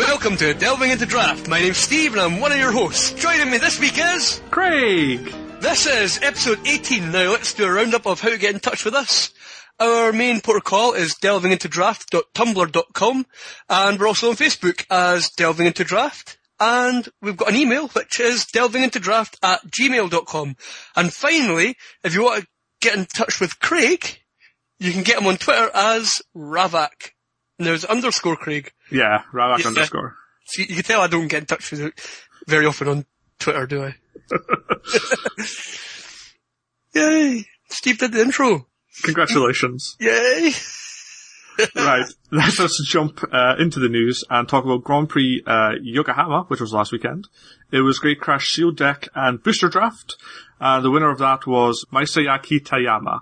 welcome 0.00 0.36
to 0.38 0.54
Delving 0.54 0.90
into 0.90 1.04
Draft. 1.04 1.46
My 1.46 1.60
name's 1.60 1.76
Steve 1.76 2.12
and 2.12 2.22
I'm 2.22 2.40
one 2.40 2.52
of 2.52 2.58
your 2.58 2.72
hosts. 2.72 3.12
Joining 3.12 3.50
me 3.50 3.58
this 3.58 3.78
week 3.78 3.98
is... 3.98 4.40
Craig! 4.50 5.30
This 5.60 5.86
is 5.86 6.18
episode 6.22 6.66
18. 6.66 7.12
Now 7.12 7.32
let's 7.32 7.52
do 7.52 7.66
a 7.66 7.70
roundup 7.70 8.06
of 8.06 8.18
how 8.18 8.30
to 8.30 8.38
get 8.38 8.54
in 8.54 8.60
touch 8.60 8.86
with 8.86 8.94
us. 8.94 9.30
Our 9.78 10.14
main 10.14 10.40
protocol 10.40 10.94
is 10.94 11.16
delvingintodraft.tumblr.com 11.16 13.26
and 13.68 14.00
we're 14.00 14.06
also 14.06 14.30
on 14.30 14.36
Facebook 14.36 14.86
as 14.90 15.28
Delving 15.32 15.66
Into 15.66 15.84
Draft. 15.84 16.38
And 16.58 17.06
we've 17.20 17.36
got 17.36 17.50
an 17.50 17.56
email 17.56 17.88
which 17.88 18.20
is 18.20 18.46
delvingintodraft 18.46 19.36
at 19.42 19.66
gmail.com. 19.66 20.56
And 20.96 21.12
finally, 21.12 21.76
if 22.02 22.14
you 22.14 22.24
want 22.24 22.40
to 22.40 22.48
get 22.80 22.96
in 22.96 23.04
touch 23.04 23.38
with 23.38 23.60
Craig, 23.60 24.18
you 24.78 24.92
can 24.92 25.02
get 25.02 25.20
him 25.20 25.26
on 25.26 25.36
Twitter 25.36 25.70
as 25.74 26.22
Ravak. 26.34 27.10
And 27.60 27.66
there's 27.66 27.84
underscore 27.84 28.36
Craig. 28.36 28.72
Yeah, 28.90 29.20
Ravak 29.34 29.58
Yeah. 29.58 29.66
underscore. 29.66 30.16
So 30.46 30.62
you, 30.62 30.76
can 30.76 30.82
tell 30.82 31.02
I 31.02 31.08
don't 31.08 31.28
get 31.28 31.40
in 31.40 31.46
touch 31.46 31.70
with 31.70 31.80
you 31.80 31.92
very 32.46 32.64
often 32.64 32.88
on 32.88 33.04
Twitter, 33.38 33.66
do 33.66 33.84
I? 33.84 33.96
Yay! 36.94 37.44
Steve 37.68 37.98
did 37.98 38.12
the 38.12 38.22
intro. 38.22 38.66
Congratulations. 39.02 39.94
Yay! 40.00 40.52
right, 41.76 42.06
let 42.30 42.58
us 42.58 42.82
jump 42.88 43.22
uh, 43.30 43.56
into 43.58 43.78
the 43.78 43.90
news 43.90 44.24
and 44.30 44.48
talk 44.48 44.64
about 44.64 44.82
Grand 44.82 45.10
Prix 45.10 45.42
uh, 45.46 45.72
Yokohama, 45.82 46.44
which 46.48 46.62
was 46.62 46.72
last 46.72 46.92
weekend. 46.92 47.28
It 47.70 47.82
was 47.82 47.98
Great 47.98 48.20
Crash 48.20 48.52
Sealed 48.52 48.78
Deck 48.78 49.06
and 49.14 49.42
Booster 49.42 49.68
Draft. 49.68 50.16
Uh, 50.58 50.80
the 50.80 50.90
winner 50.90 51.10
of 51.10 51.18
that 51.18 51.46
was 51.46 51.84
Maisayaki 51.92 52.60
Tayama. 52.60 53.20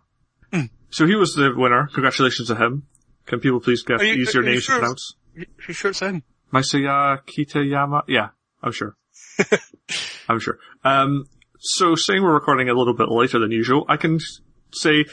Hmm. 0.52 0.66
So 0.90 1.06
he 1.06 1.16
was 1.16 1.34
the 1.34 1.52
winner. 1.56 1.88
Congratulations 1.92 2.46
to 2.46 2.54
him. 2.54 2.84
Can 3.28 3.40
people 3.40 3.60
please 3.60 3.82
get 3.82 4.00
Are 4.00 4.04
you- 4.04 4.14
easier 4.22 4.40
are 4.40 4.44
names 4.44 4.64
sure? 4.64 4.76
to 4.76 4.80
pronounce? 4.80 5.14
You 5.34 5.74
sure 5.74 5.90
it's 5.92 6.00
him? 6.00 6.22
Masayaki 6.52 7.46
Tayama? 7.48 8.02
Yeah, 8.08 8.30
I'm 8.62 8.72
sure. 8.72 8.96
I'm 10.28 10.40
sure. 10.40 10.58
Um, 10.82 11.26
so 11.60 11.94
saying 11.94 12.22
we're 12.22 12.32
recording 12.34 12.68
a 12.68 12.74
little 12.74 12.94
bit 12.94 13.08
later 13.10 13.38
than 13.38 13.50
usual, 13.52 13.84
I 13.88 13.96
can 13.98 14.18
say 14.72 15.04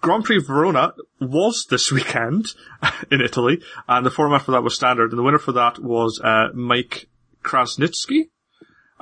Grand 0.00 0.24
Prix 0.24 0.38
Verona 0.46 0.92
was 1.20 1.66
this 1.68 1.90
weekend 1.90 2.46
in 3.10 3.20
Italy, 3.20 3.60
and 3.88 4.06
the 4.06 4.10
format 4.10 4.42
for 4.42 4.52
that 4.52 4.62
was 4.62 4.74
standard, 4.74 5.10
and 5.10 5.18
the 5.18 5.22
winner 5.22 5.38
for 5.38 5.52
that 5.52 5.78
was 5.80 6.20
uh, 6.22 6.48
Mike 6.54 7.08
Krasnitsky. 7.42 8.30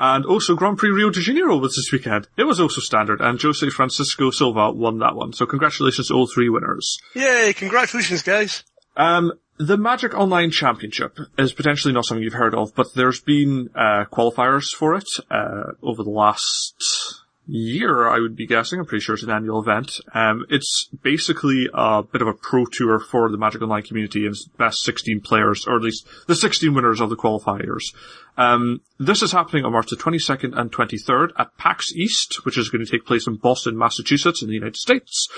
And 0.05 0.27
also 0.27 0.57
Grand 0.57 0.79
Prix 0.79 0.91
Rio 0.91 1.11
de 1.11 1.21
Janeiro 1.21 1.57
was 1.57 1.77
this 1.77 1.93
weekend. 1.93 2.27
It 2.37 2.43
was 2.43 2.59
also 2.59 2.81
standard, 2.81 3.21
and 3.21 3.41
Jose 3.41 3.71
Francisco 3.71 4.33
Silva 4.33 4.73
won 4.73 4.99
that 4.99 5.15
one. 5.15 5.33
So 5.33 5.47
congratulations 5.47 6.09
to 6.09 6.15
all 6.15 6.27
three 6.27 6.49
winners. 6.49 6.99
Yay! 7.15 7.53
Congratulations, 7.57 8.21
guys. 8.23 8.65
Um, 8.97 9.33
the 9.59 9.77
Magic 9.77 10.13
Online 10.13 10.51
Championship 10.51 11.21
is 11.39 11.53
potentially 11.53 11.95
not 11.95 12.05
something 12.05 12.25
you've 12.25 12.33
heard 12.33 12.53
of, 12.53 12.75
but 12.75 12.89
there's 12.97 13.21
been 13.21 13.71
uh, 13.77 14.07
qualifiers 14.13 14.75
for 14.75 14.97
it 14.97 15.09
uh, 15.31 15.75
over 15.85 16.03
the 16.03 16.11
last 16.11 17.22
year, 17.47 18.09
I 18.09 18.19
would 18.19 18.37
be 18.37 18.47
guessing. 18.47 18.79
I'm 18.79 18.87
pretty 18.87 19.03
sure 19.03 19.15
it's 19.15 19.25
an 19.25 19.31
annual 19.31 19.61
event. 19.61 20.01
Um, 20.15 20.47
it's 20.49 20.89
basically 21.03 21.69
a 21.73 22.03
bit 22.03 22.23
of 22.23 22.29
a 22.29 22.35
pro 22.35 22.65
tour 22.67 22.99
for 22.99 23.31
the 23.31 23.37
Magic 23.37 23.63
Online 23.63 23.83
community 23.83 24.27
and 24.27 24.35
it's 24.35 24.47
best 24.47 24.83
16 24.83 25.21
players, 25.21 25.67
or 25.67 25.77
at 25.77 25.83
least 25.83 26.07
the 26.27 26.37
16 26.37 26.73
winners 26.73 27.01
of 27.01 27.11
the 27.11 27.17
qualifiers. 27.17 27.95
Um, 28.37 28.81
this 28.99 29.23
is 29.23 29.33
happening 29.33 29.65
on 29.65 29.73
March 29.73 29.91
the 29.91 29.97
22nd 29.97 30.57
and 30.59 30.73
23rd 30.73 31.31
at 31.39 31.57
PAX 31.59 31.93
East, 31.95 32.45
which 32.45 32.57
is 32.57 32.69
going 32.69 32.85
to 32.85 32.91
take 32.91 33.05
place 33.05 33.27
in 33.27 33.37
Boston, 33.37 33.77
Massachusetts 33.77 34.43
in 34.43 34.49
the 34.49 34.55
United 34.55 34.77
States. 34.77 35.29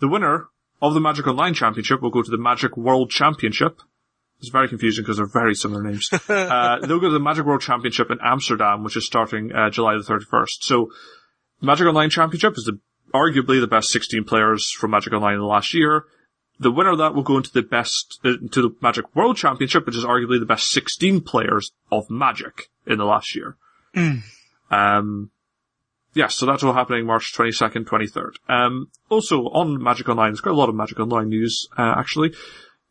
The 0.00 0.08
winner 0.08 0.48
of 0.82 0.94
the 0.94 1.00
Magic 1.00 1.26
Online 1.26 1.54
Championship 1.54 2.02
will 2.02 2.10
go 2.10 2.22
to 2.22 2.30
the 2.30 2.38
Magic 2.38 2.76
World 2.76 3.10
Championship. 3.10 3.80
It's 4.38 4.50
very 4.50 4.68
confusing 4.68 5.02
because 5.02 5.16
they're 5.16 5.26
very 5.26 5.54
similar 5.54 5.82
names. 5.82 6.10
uh, 6.28 6.78
they'll 6.80 7.00
go 7.00 7.08
to 7.08 7.14
the 7.14 7.18
Magic 7.18 7.46
World 7.46 7.62
Championship 7.62 8.10
in 8.10 8.18
Amsterdam, 8.22 8.84
which 8.84 8.96
is 8.96 9.06
starting 9.06 9.50
uh, 9.52 9.70
July 9.70 9.94
the 9.94 10.02
31st. 10.02 10.46
So, 10.60 10.90
Magic 11.60 11.86
Online 11.86 12.10
Championship 12.10 12.54
is 12.56 12.64
the, 12.64 12.78
arguably 13.14 13.60
the 13.60 13.66
best 13.66 13.88
16 13.88 14.24
players 14.24 14.70
from 14.70 14.90
Magic 14.90 15.12
Online 15.12 15.34
in 15.34 15.40
the 15.40 15.46
last 15.46 15.74
year. 15.74 16.04
The 16.58 16.70
winner 16.70 16.92
of 16.92 16.98
that 16.98 17.14
will 17.14 17.22
go 17.22 17.36
into 17.36 17.52
the 17.52 17.62
best, 17.62 18.18
uh, 18.24 18.30
into 18.40 18.62
the 18.62 18.74
Magic 18.80 19.14
World 19.14 19.36
Championship, 19.36 19.84
which 19.86 19.96
is 19.96 20.04
arguably 20.04 20.38
the 20.40 20.46
best 20.46 20.70
16 20.70 21.20
players 21.20 21.70
of 21.92 22.08
Magic 22.08 22.70
in 22.86 22.98
the 22.98 23.04
last 23.04 23.34
year. 23.34 23.56
Um, 24.70 25.30
Yes, 26.16 26.34
so 26.34 26.46
that's 26.46 26.62
all 26.62 26.72
happening 26.72 27.04
March 27.04 27.34
22nd, 27.34 27.84
23rd. 27.84 28.36
Um, 28.48 28.88
also 29.10 29.42
on 29.48 29.82
Magic 29.82 30.08
Online, 30.08 30.30
there's 30.30 30.40
quite 30.40 30.54
a 30.54 30.58
lot 30.58 30.70
of 30.70 30.74
Magic 30.74 30.98
Online 30.98 31.28
news, 31.28 31.68
uh, 31.76 31.94
actually. 31.98 32.32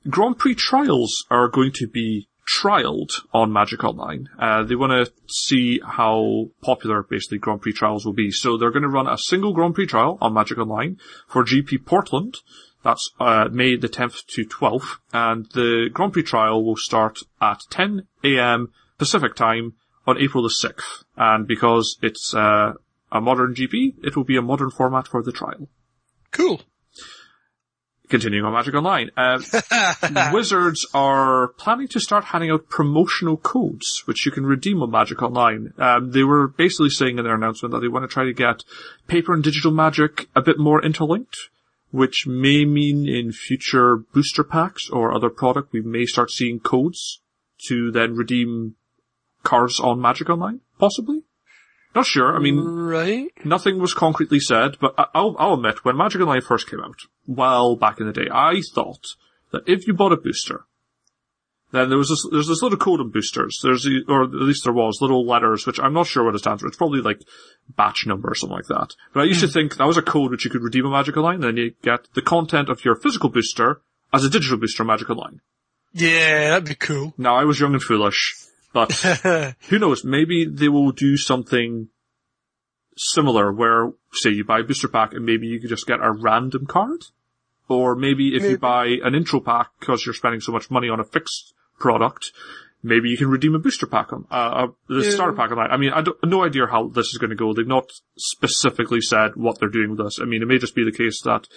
Grand 0.08 0.38
Prix 0.38 0.53
trials 0.53 1.26
are 1.32 1.47
going 1.47 1.72
to 1.74 1.88
be 1.88 2.28
trialed 2.47 3.11
on 3.33 3.51
Magic 3.51 3.83
Online. 3.83 4.29
Uh, 4.39 4.63
they 4.63 4.75
want 4.75 4.91
to 4.91 5.11
see 5.28 5.79
how 5.83 6.50
popular 6.61 7.03
basically 7.03 7.39
Grand 7.39 7.61
Prix 7.61 7.73
trials 7.73 8.06
will 8.06 8.13
be. 8.13 8.31
So 8.31 8.57
they're 8.57 8.72
going 8.72 8.83
to 8.83 8.89
run 8.89 9.07
a 9.07 9.17
single 9.17 9.53
Grand 9.53 9.75
Prix 9.75 9.88
trial 9.88 10.17
on 10.22 10.33
Magic 10.33 10.57
Online 10.57 10.97
for 11.28 11.44
GP 11.44 11.85
Portland. 11.85 12.38
That's 12.84 13.09
uh, 13.19 13.50
May 13.51 13.75
the 13.75 13.89
10th 13.89 14.25
to 14.28 14.45
12th, 14.45 14.97
and 15.11 15.47
the 15.53 15.89
Grand 15.91 16.13
Prix 16.13 16.23
trial 16.23 16.63
will 16.63 16.78
start 16.78 17.19
at 17.41 17.61
10 17.72 18.07
a.m. 18.23 18.72
Pacific 19.00 19.34
time 19.35 19.73
on 20.05 20.19
April 20.19 20.44
the 20.44 20.50
6th. 20.50 21.03
And 21.17 21.47
because 21.47 21.97
it's 22.03 22.35
uh, 22.35 22.73
a 23.11 23.22
modern 23.22 23.55
GP, 23.55 23.95
it 24.03 24.16
will 24.16 24.23
be 24.23 24.38
a 24.38 24.41
modern 24.41 24.69
format 24.69 25.07
for 25.07 25.23
the 25.23 25.31
trial. 25.31 25.67
Cool. 26.31 26.61
Continuing 28.09 28.45
on 28.45 28.53
Magic 28.53 28.75
Online, 28.75 29.09
uh, 29.17 29.39
Wizards 30.33 30.85
are 30.93 31.49
planning 31.57 31.88
to 31.89 31.99
start 31.99 32.25
handing 32.25 32.51
out 32.51 32.69
promotional 32.69 33.38
codes, 33.38 34.03
which 34.05 34.25
you 34.25 34.31
can 34.31 34.45
redeem 34.45 34.81
on 34.81 34.91
Magic 34.91 35.21
Online. 35.21 35.73
Um, 35.77 36.11
they 36.11 36.23
were 36.23 36.47
basically 36.47 36.89
saying 36.89 37.17
in 37.17 37.23
their 37.23 37.35
announcement 37.35 37.71
that 37.73 37.79
they 37.79 37.88
want 37.88 38.03
to 38.03 38.13
try 38.13 38.25
to 38.25 38.33
get 38.33 38.63
paper 39.07 39.33
and 39.33 39.43
digital 39.43 39.71
magic 39.71 40.27
a 40.35 40.41
bit 40.41 40.59
more 40.59 40.83
interlinked, 40.83 41.38
which 41.91 42.27
may 42.27 42.66
mean 42.66 43.07
in 43.07 43.31
future 43.31 43.97
booster 43.97 44.43
packs 44.43 44.89
or 44.89 45.13
other 45.13 45.29
product 45.29 45.73
we 45.73 45.81
may 45.81 46.05
start 46.05 46.29
seeing 46.29 46.59
codes 46.59 47.22
to 47.67 47.91
then 47.91 48.16
redeem 48.16 48.75
cards 49.43 49.79
on 49.79 50.01
Magic 50.01 50.29
Online, 50.29 50.59
possibly. 50.77 51.23
Not 51.95 52.06
sure. 52.06 52.35
I 52.35 52.39
mean, 52.39 52.59
Right. 52.59 53.31
Nothing 53.45 53.79
was 53.79 53.94
concretely 53.94 54.39
said, 54.39 54.78
but 54.81 54.94
I- 54.97 55.07
I'll, 55.16 55.35
I'll 55.39 55.53
admit, 55.53 55.85
when 55.85 55.97
Magic 55.97 56.22
Online 56.22 56.41
first 56.41 56.69
came 56.69 56.81
out, 56.81 57.00
well 57.25 57.75
back 57.75 58.00
in 58.00 58.06
the 58.06 58.13
day, 58.13 58.28
I 58.31 58.61
thought 58.73 59.06
that 59.51 59.63
if 59.67 59.88
you 59.88 59.94
bought 59.94 60.11
a 60.11 60.17
booster, 60.17 60.66
then 61.72 61.89
there 61.89 61.97
was 61.97 62.09
this, 62.09 62.25
there's 62.31 62.47
this 62.47 62.61
little 62.61 62.78
code 62.78 63.00
on 63.00 63.09
boosters. 63.09 63.59
There's, 63.63 63.84
the, 63.84 64.03
or 64.07 64.23
at 64.23 64.31
least 64.31 64.66
there 64.66 64.73
was, 64.73 65.00
little 65.01 65.25
letters, 65.25 65.66
which 65.66 65.79
I'm 65.79 65.94
not 65.94 66.07
sure 66.07 66.23
what 66.23 66.35
it 66.35 66.39
stands 66.39 66.61
for. 66.61 66.67
It's 66.67 66.78
probably 66.78 67.01
like 67.01 67.22
batch 67.75 68.05
number 68.05 68.29
or 68.29 68.35
something 68.35 68.55
like 68.55 68.67
that. 68.67 68.95
But 69.13 69.22
I 69.22 69.23
used 69.25 69.41
to 69.41 69.47
hmm. 69.47 69.53
think 69.53 69.78
that 69.78 69.88
was 69.88 69.97
a 69.97 70.01
code 70.01 70.31
which 70.31 70.45
you 70.45 70.51
could 70.51 70.63
redeem 70.63 70.85
a 70.85 70.89
Magic 70.89 71.17
Online, 71.17 71.35
and 71.35 71.44
then 71.44 71.57
you 71.57 71.73
get 71.81 72.07
the 72.13 72.22
content 72.22 72.69
of 72.69 72.84
your 72.85 72.95
physical 72.95 73.29
booster 73.29 73.81
as 74.13 74.23
a 74.23 74.29
digital 74.29 74.57
booster 74.57 74.84
on 74.84 74.88
Magic 74.88 75.09
Online. 75.09 75.41
Yeah, 75.94 76.50
that'd 76.50 76.67
be 76.67 76.75
cool. 76.75 77.13
Now, 77.17 77.35
I 77.35 77.45
was 77.45 77.59
young 77.59 77.73
and 77.73 77.81
foolish, 77.81 78.35
but 78.75 78.91
who 79.69 79.80
knows? 79.80 80.03
Maybe 80.03 80.46
they 80.46 80.68
will 80.68 80.91
do 80.91 81.16
something 81.16 81.88
similar 82.97 83.50
where, 83.50 83.94
say, 84.12 84.31
you 84.31 84.44
buy 84.44 84.59
a 84.59 84.63
booster 84.63 84.90
pack 84.90 85.13
and 85.13 85.25
maybe 85.25 85.47
you 85.47 85.62
can 85.62 85.69
just 85.69 85.88
get 85.88 86.02
a 86.02 86.12
random 86.12 86.66
card. 86.66 87.06
Or 87.69 87.96
maybe 87.96 88.35
if 88.35 88.44
you 88.44 88.58
buy 88.58 88.97
an 89.02 89.16
intro 89.16 89.40
pack 89.40 89.69
because 89.80 90.06
you're 90.06 90.14
spending 90.14 90.41
so 90.41 90.52
much 90.52 90.69
money 90.69 90.90
on 90.90 91.00
a 91.00 91.06
fixed 91.06 91.53
product, 91.80 92.34
maybe 92.84 93.09
you 93.09 93.18
can 93.18 93.30
redeem 93.30 93.56
a 93.56 93.59
booster 93.59 93.88
pack 93.88 94.12
on, 94.12 94.25
uh, 94.30 94.35
uh 94.35 94.68
the 94.90 95.06
Yeah. 95.06 95.12
starter 95.12 95.38
pack 95.38 95.52
online. 95.52 95.72
I 95.72 95.78
mean, 95.78 95.91
I 95.91 96.02
don't, 96.02 96.17
no 96.26 96.44
idea 96.44 96.67
how 96.67 96.90
this 96.90 97.08
is 97.08 97.17
going 97.17 97.29
to 97.29 97.35
go. 97.38 97.53
They've 97.53 97.66
not 97.66 97.90
specifically 98.17 98.99
said 98.99 99.38
what 99.38 99.58
they're 99.58 99.70
doing 99.70 99.91
with 99.91 99.99
this. 99.99 100.20
I 100.22 100.26
mean, 100.26 100.41
it 100.41 100.47
may 100.47 100.58
just 100.58 100.76
be 100.76 100.84
the 100.84 100.91
case 100.91 101.22
that 101.22 101.47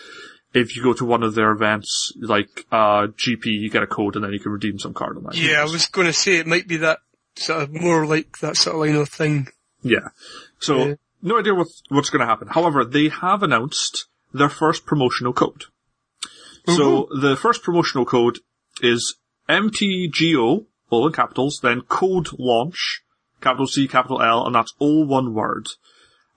if 0.55 0.77
you 0.77 0.85
go 0.85 0.95
to 0.95 1.05
one 1.05 1.25
of 1.25 1.35
their 1.35 1.51
events, 1.51 2.13
like, 2.21 2.65
uh, 2.73 3.09
GP, 3.09 3.47
you 3.47 3.71
get 3.71 3.83
a 3.83 3.89
code 3.89 4.15
and 4.15 4.25
then 4.25 4.33
you 4.33 4.41
can 4.41 4.53
redeem 4.53 4.79
some 4.79 4.95
card 4.95 5.17
on 5.17 5.25
that. 5.25 5.37
Yeah, 5.37 5.61
I 5.61 5.65
was 5.65 5.87
going 5.87 6.07
to 6.07 6.13
say 6.13 6.37
it 6.37 6.47
might 6.47 6.69
be 6.69 6.79
that 6.79 7.01
sort 7.39 7.63
of 7.63 7.73
more 7.73 8.07
like 8.07 8.39
that 8.39 8.57
sort 8.57 8.77
of 8.77 8.81
line 8.81 9.01
of 9.01 9.09
thing. 9.09 9.49
Yeah. 9.83 10.09
So, 10.59 10.77
Yeah. 10.79 10.95
no 11.23 11.39
idea 11.39 11.55
what, 11.55 11.69
what's 11.89 12.11
going 12.11 12.21
to 12.21 12.27
happen. 12.27 12.49
However, 12.49 12.85
they 12.85 13.09
have 13.09 13.43
announced 13.43 14.07
their 14.33 14.49
first 14.49 14.87
promotional 14.87 15.33
code. 15.33 15.65
So, 16.67 17.05
mm-hmm. 17.05 17.21
the 17.21 17.37
first 17.37 17.63
promotional 17.63 18.05
code 18.05 18.41
is 18.83 19.17
MTGO, 19.49 20.67
all 20.91 21.07
in 21.07 21.13
capitals, 21.13 21.61
then 21.63 21.83
code 21.83 22.29
launch, 22.39 23.03
capital 23.41 23.67
C, 23.67 23.89
capital 23.89 24.21
L, 24.23 24.45
and 24.47 24.55
that's 24.55 24.75
all 24.79 25.07
one 25.07 25.35
word. 25.35 25.69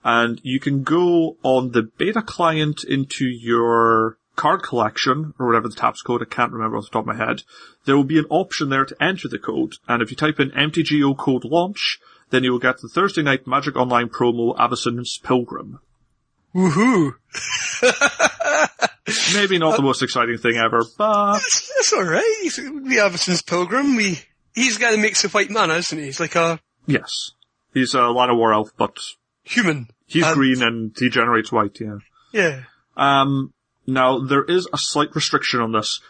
And 0.04 0.40
you 0.42 0.58
can 0.58 0.82
go 0.82 1.36
on 1.42 1.72
the 1.72 1.82
beta 1.82 2.22
client 2.22 2.82
into 2.84 3.24
your 3.24 4.18
card 4.36 4.62
collection, 4.62 5.34
or 5.38 5.46
whatever 5.46 5.68
the 5.68 5.74
tab's 5.74 6.02
code, 6.02 6.22
I 6.22 6.26
can't 6.26 6.52
remember 6.52 6.76
off 6.76 6.84
the 6.84 6.90
top 6.90 7.02
of 7.08 7.16
my 7.16 7.16
head. 7.16 7.42
There 7.84 7.96
will 7.96 8.04
be 8.04 8.18
an 8.18 8.26
option 8.30 8.68
there 8.70 8.84
to 8.84 9.02
enter 9.02 9.28
the 9.28 9.38
code, 9.38 9.74
and 9.88 10.02
if 10.02 10.10
you 10.10 10.16
type 10.16 10.40
in 10.40 10.50
MTGO 10.50 11.16
code 11.16 11.44
launch, 11.44 11.98
then 12.30 12.44
you 12.44 12.52
will 12.52 12.58
get 12.58 12.80
the 12.80 12.88
Thursday 12.88 13.22
night 13.22 13.46
Magic 13.46 13.76
Online 13.76 14.08
promo 14.08 14.56
Avacyn's 14.56 15.18
Pilgrim. 15.22 15.80
Woohoo! 16.54 17.14
Maybe 19.34 19.58
not 19.58 19.76
the 19.76 19.82
most 19.82 20.02
exciting 20.02 20.38
thing 20.38 20.56
ever, 20.56 20.82
but 20.96 21.32
That's 21.34 21.92
alright. 21.92 22.22
We 22.58 22.96
Avacyn's 22.96 23.42
Pilgrim. 23.42 23.96
We 23.96 24.18
he's 24.54 24.78
the 24.78 24.84
guy 24.84 24.92
that 24.92 25.00
makes 25.00 25.22
the 25.22 25.28
white 25.28 25.50
mana, 25.50 25.74
isn't 25.74 25.98
he? 25.98 26.04
He's 26.06 26.20
like 26.20 26.36
a 26.36 26.60
Yes. 26.86 27.30
He's 27.74 27.94
a 27.94 27.98
Llanowar 27.98 28.54
Elf, 28.54 28.70
but 28.76 28.96
human. 29.44 29.88
he's 30.06 30.26
green 30.34 30.62
and 30.62 30.94
he 30.98 31.08
generates 31.08 31.50
white, 31.50 31.80
yeah. 31.80 31.96
Yeah. 32.32 32.62
Um, 32.96 33.52
now 33.86 34.18
there 34.18 34.44
is 34.44 34.66
a 34.72 34.78
slight 34.78 35.14
restriction 35.14 35.60
on 35.60 35.72
this. 35.72 36.00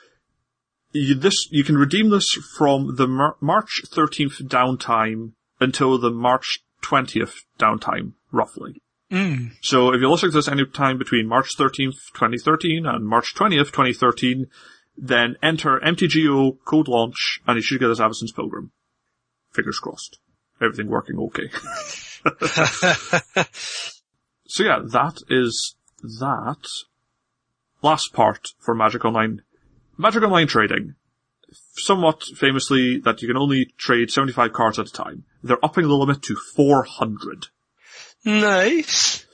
You, 0.93 1.15
this 1.15 1.49
you 1.51 1.65
can 1.65 1.79
redeem 1.79 2.11
this 2.11 2.29
from 2.57 2.97
the 2.97 3.09
Mar- 3.09 3.37
March 3.41 3.83
13th 3.91 4.43
downtime 4.43 5.33
until 5.61 5.99
the 5.99 6.11
March 6.11 6.61
20th 6.85 7.35
downtime, 7.59 8.13
roughly. 8.31 8.83
Mm. 9.11 9.53
So 9.61 9.93
if 9.93 10.01
you're 10.01 10.11
listening 10.11 10.33
to 10.33 10.39
this 10.39 10.49
any 10.49 10.65
time 10.67 10.99
between 10.99 11.29
March 11.29 11.51
13th, 11.59 11.97
2013 12.15 12.87
and 12.87 13.07
March 13.07 13.35
20th, 13.35 13.67
2013, 13.67 14.47
then 14.97 15.37
enter 15.43 15.81
MTGO 15.85 16.59
code 16.65 16.89
launch 16.89 17.41
and 17.47 17.57
you 17.57 17.63
should 17.63 17.81
get 17.81 17.89
this 17.89 18.01
Avacyn's 18.01 18.33
Pilgrim. 18.33 18.73
Fingers 19.53 19.79
crossed. 19.79 20.19
Everything 20.61 20.89
working 20.89 21.19
okay. 21.19 21.51
so 24.47 24.63
yeah, 24.65 24.81
that 24.91 25.19
is 25.29 25.77
that. 26.03 26.67
Last 27.83 28.13
part 28.13 28.49
for 28.61 28.75
Magic 28.75 29.05
Online. 29.05 29.43
Magic 29.99 30.23
Online 30.23 30.47
trading. 30.47 30.95
Somewhat 31.75 32.23
famously 32.23 32.99
that 33.01 33.21
you 33.21 33.29
can 33.29 33.37
only 33.37 33.75
trade 33.77 34.11
75 34.11 34.53
cards 34.53 34.79
at 34.79 34.87
a 34.87 34.93
time. 34.93 35.25
They're 35.43 35.63
upping 35.65 35.89
the 35.89 35.95
limit 35.95 36.23
to 36.23 36.37
400. 36.37 37.47
Nice. 38.25 39.27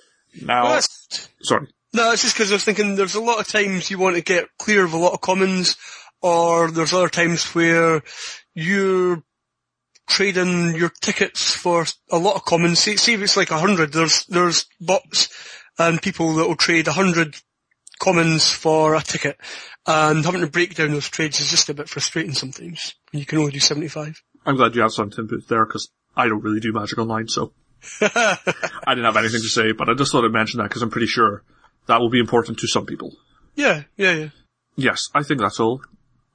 Now, 0.42 0.64
Well, 0.64 0.80
sorry. 1.42 1.68
No, 1.92 2.12
it's 2.12 2.22
just 2.22 2.34
because 2.34 2.50
I 2.50 2.54
was 2.54 2.64
thinking 2.64 2.96
there's 2.96 3.14
a 3.14 3.20
lot 3.20 3.40
of 3.40 3.48
times 3.48 3.90
you 3.90 3.98
want 3.98 4.16
to 4.16 4.22
get 4.22 4.48
clear 4.58 4.84
of 4.84 4.92
a 4.92 4.98
lot 4.98 5.12
of 5.12 5.20
commons, 5.20 5.76
or 6.20 6.70
there's 6.70 6.92
other 6.92 7.08
times 7.08 7.54
where 7.54 8.02
you're 8.54 9.22
trading 10.06 10.74
your 10.74 10.90
tickets 11.00 11.54
for 11.54 11.86
a 12.10 12.18
lot 12.18 12.36
of 12.36 12.44
commons. 12.44 12.78
See, 12.78 12.96
see 12.96 13.14
if 13.14 13.22
it's 13.22 13.36
like 13.36 13.50
a 13.50 13.58
hundred, 13.58 13.92
there's, 13.92 14.24
there's 14.26 14.66
bots 14.80 15.28
and 15.78 16.00
people 16.00 16.34
that 16.34 16.48
will 16.48 16.56
trade 16.56 16.88
a 16.88 16.92
hundred 16.92 17.36
commons 17.98 18.50
for 18.50 18.94
a 18.94 19.00
ticket, 19.00 19.38
and 19.86 20.24
having 20.24 20.40
to 20.40 20.46
break 20.46 20.74
down 20.74 20.92
those 20.92 21.08
trades 21.08 21.40
is 21.40 21.50
just 21.50 21.68
a 21.68 21.74
bit 21.74 21.88
frustrating 21.88 22.34
sometimes. 22.34 22.94
when 23.10 23.20
You 23.20 23.26
can 23.26 23.38
only 23.38 23.52
do 23.52 23.60
75. 23.60 24.22
I'm 24.46 24.56
glad 24.56 24.74
you 24.74 24.82
have 24.82 24.92
some 24.92 25.10
to 25.10 25.24
put 25.24 25.48
there 25.48 25.66
because 25.66 25.90
I 26.16 26.28
don't 26.28 26.42
really 26.42 26.60
do 26.60 26.72
Magic 26.72 26.98
Online, 26.98 27.28
so 27.28 27.52
I 28.00 28.38
didn't 28.88 29.04
have 29.04 29.16
anything 29.16 29.40
to 29.40 29.48
say, 29.48 29.72
but 29.72 29.88
I 29.88 29.94
just 29.94 30.12
thought 30.12 30.24
I'd 30.24 30.32
mention 30.32 30.58
that 30.58 30.68
because 30.68 30.82
I'm 30.82 30.90
pretty 30.90 31.06
sure 31.06 31.42
that 31.86 32.00
will 32.00 32.10
be 32.10 32.20
important 32.20 32.58
to 32.58 32.66
some 32.68 32.86
people. 32.86 33.12
Yeah, 33.54 33.84
yeah, 33.96 34.12
yeah. 34.12 34.28
Yes, 34.76 35.08
I 35.14 35.22
think 35.22 35.40
that's 35.40 35.60
all. 35.60 35.80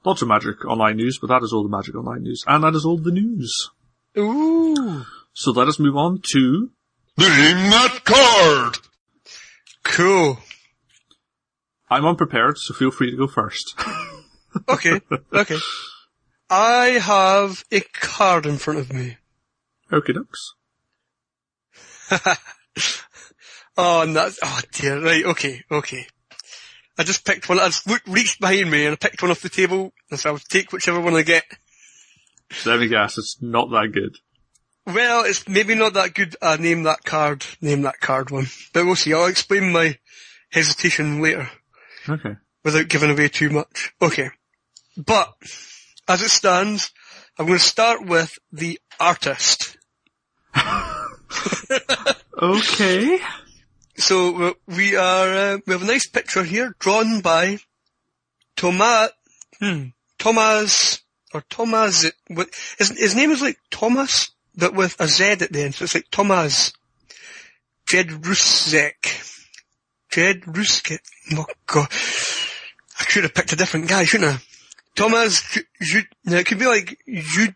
Lots 0.04 0.20
of 0.22 0.28
Magic 0.28 0.64
Online 0.66 0.96
news, 0.96 1.18
but 1.18 1.28
that 1.28 1.42
is 1.42 1.52
all 1.52 1.62
the 1.62 1.74
Magic 1.74 1.94
Online 1.94 2.22
news, 2.22 2.44
and 2.46 2.62
that 2.64 2.74
is 2.74 2.84
all 2.84 2.98
the 2.98 3.10
news. 3.10 3.70
Ooh. 4.18 5.04
So 5.32 5.50
let 5.50 5.66
us 5.66 5.78
move 5.78 5.96
on 5.96 6.20
to 6.32 6.70
Name 7.16 7.70
that 7.70 8.00
card! 8.04 8.78
Cool. 9.84 10.38
I'm 11.90 12.06
unprepared, 12.06 12.58
so 12.58 12.74
feel 12.74 12.90
free 12.90 13.10
to 13.10 13.16
go 13.16 13.26
first. 13.26 13.74
Okay, 14.68 15.00
okay. 15.32 15.58
I 16.48 16.86
have 16.90 17.64
a 17.72 17.80
card 17.80 18.46
in 18.46 18.56
front 18.56 18.78
of 18.78 18.92
me. 18.92 19.16
okay, 19.92 20.12
ducks. 20.12 20.54
Oh, 23.76 24.02
and 24.02 24.14
that's, 24.14 24.38
oh 24.42 24.60
dear, 24.72 25.02
right, 25.02 25.24
okay, 25.24 25.64
okay. 25.70 26.06
I 26.96 27.02
just 27.02 27.24
picked 27.24 27.48
one, 27.48 27.58
I 27.58 27.66
just 27.66 27.88
looked, 27.88 28.06
reached 28.06 28.40
behind 28.40 28.70
me 28.70 28.86
and 28.86 28.92
I 28.92 28.96
picked 28.96 29.20
one 29.20 29.32
off 29.32 29.40
the 29.40 29.48
table, 29.48 29.92
and 30.10 30.20
so 30.20 30.30
I'll 30.30 30.38
take 30.38 30.72
whichever 30.72 31.00
one 31.00 31.14
I 31.14 31.22
get. 31.22 31.42
Let 32.64 32.78
me 32.78 32.86
guess, 32.86 33.18
it's 33.18 33.38
not 33.40 33.70
that 33.70 33.90
good. 33.92 34.16
Well, 34.86 35.24
it's 35.24 35.48
maybe 35.48 35.74
not 35.74 35.94
that 35.94 36.14
good, 36.14 36.36
uh, 36.40 36.56
name 36.60 36.84
that 36.84 37.02
card, 37.02 37.44
name 37.60 37.82
that 37.82 38.00
card 38.00 38.30
one. 38.30 38.46
But 38.72 38.84
we'll 38.84 38.94
see, 38.96 39.12
I'll 39.12 39.26
explain 39.26 39.72
my 39.72 39.98
hesitation 40.50 41.20
later, 41.20 41.50
Okay. 42.08 42.36
without 42.64 42.88
giving 42.88 43.10
away 43.10 43.28
too 43.28 43.50
much. 43.50 43.92
Okay. 44.00 44.30
But, 44.96 45.34
as 46.06 46.22
it 46.22 46.30
stands, 46.30 46.92
I'm 47.38 47.46
going 47.46 47.58
to 47.58 47.64
start 47.64 48.06
with 48.06 48.38
the 48.52 48.78
artist. 49.00 49.76
Okay. 52.44 53.20
So 53.96 54.54
we 54.66 54.96
are 54.96 55.34
uh, 55.34 55.58
we 55.66 55.72
have 55.72 55.82
a 55.82 55.86
nice 55.86 56.06
picture 56.08 56.42
here 56.42 56.74
drawn 56.78 57.20
by 57.20 57.58
Thomas 58.56 59.10
hmm, 59.60 59.86
Thomas 60.18 61.00
or 61.32 61.42
Thomas 61.48 62.10
his 62.78 62.98
his 62.98 63.14
name 63.14 63.30
is 63.30 63.40
like 63.40 63.58
Thomas 63.70 64.32
but 64.56 64.74
with 64.74 65.00
a 65.00 65.06
Z 65.06 65.24
at 65.24 65.52
the 65.52 65.62
end 65.62 65.74
so 65.74 65.84
it's 65.84 65.94
like 65.94 66.10
Thomas 66.10 66.72
Jedruszek 67.88 69.30
Jedruszek 70.14 71.00
oh 71.36 71.46
god 71.66 71.88
I 73.00 73.04
should 73.08 73.24
have 73.24 73.34
picked 73.34 73.52
a 73.52 73.56
different 73.56 73.88
guy 73.88 74.04
shouldn't 74.04 74.34
I 74.34 74.42
Thomas 74.94 75.42
Ju- 75.52 75.62
Ju- 75.82 76.02
no, 76.24 76.36
it 76.36 76.46
could 76.46 76.58
be 76.58 76.66
like 76.66 76.98
Jude 77.06 77.54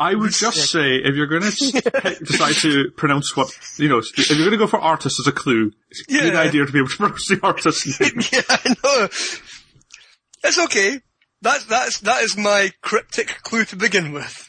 I 0.00 0.14
would 0.14 0.32
just 0.32 0.70
say, 0.70 0.96
if 0.96 1.14
you're 1.14 1.28
gonna 1.28 1.50
decide 2.20 2.56
to 2.56 2.90
pronounce 2.96 3.36
what, 3.36 3.56
you 3.78 3.88
know, 3.88 3.98
if 3.98 4.28
you're 4.30 4.44
gonna 4.44 4.56
go 4.56 4.66
for 4.66 4.80
artist 4.80 5.20
as 5.20 5.28
a 5.28 5.32
clue, 5.32 5.70
it's 5.90 6.02
a 6.08 6.12
good 6.12 6.34
idea 6.34 6.66
to 6.66 6.72
be 6.72 6.78
able 6.80 6.88
to 6.88 6.96
pronounce 6.96 7.28
the 7.28 7.38
artist's 7.42 8.00
name. 8.00 8.20
yeah, 8.32 8.42
I 8.48 8.74
know. 8.82 9.08
It's 10.42 10.58
okay. 10.64 11.00
That's, 11.42 11.64
that's, 11.66 12.00
that 12.00 12.22
is 12.22 12.36
my 12.36 12.72
cryptic 12.82 13.28
clue 13.42 13.64
to 13.66 13.76
begin 13.76 14.12
with. 14.12 14.48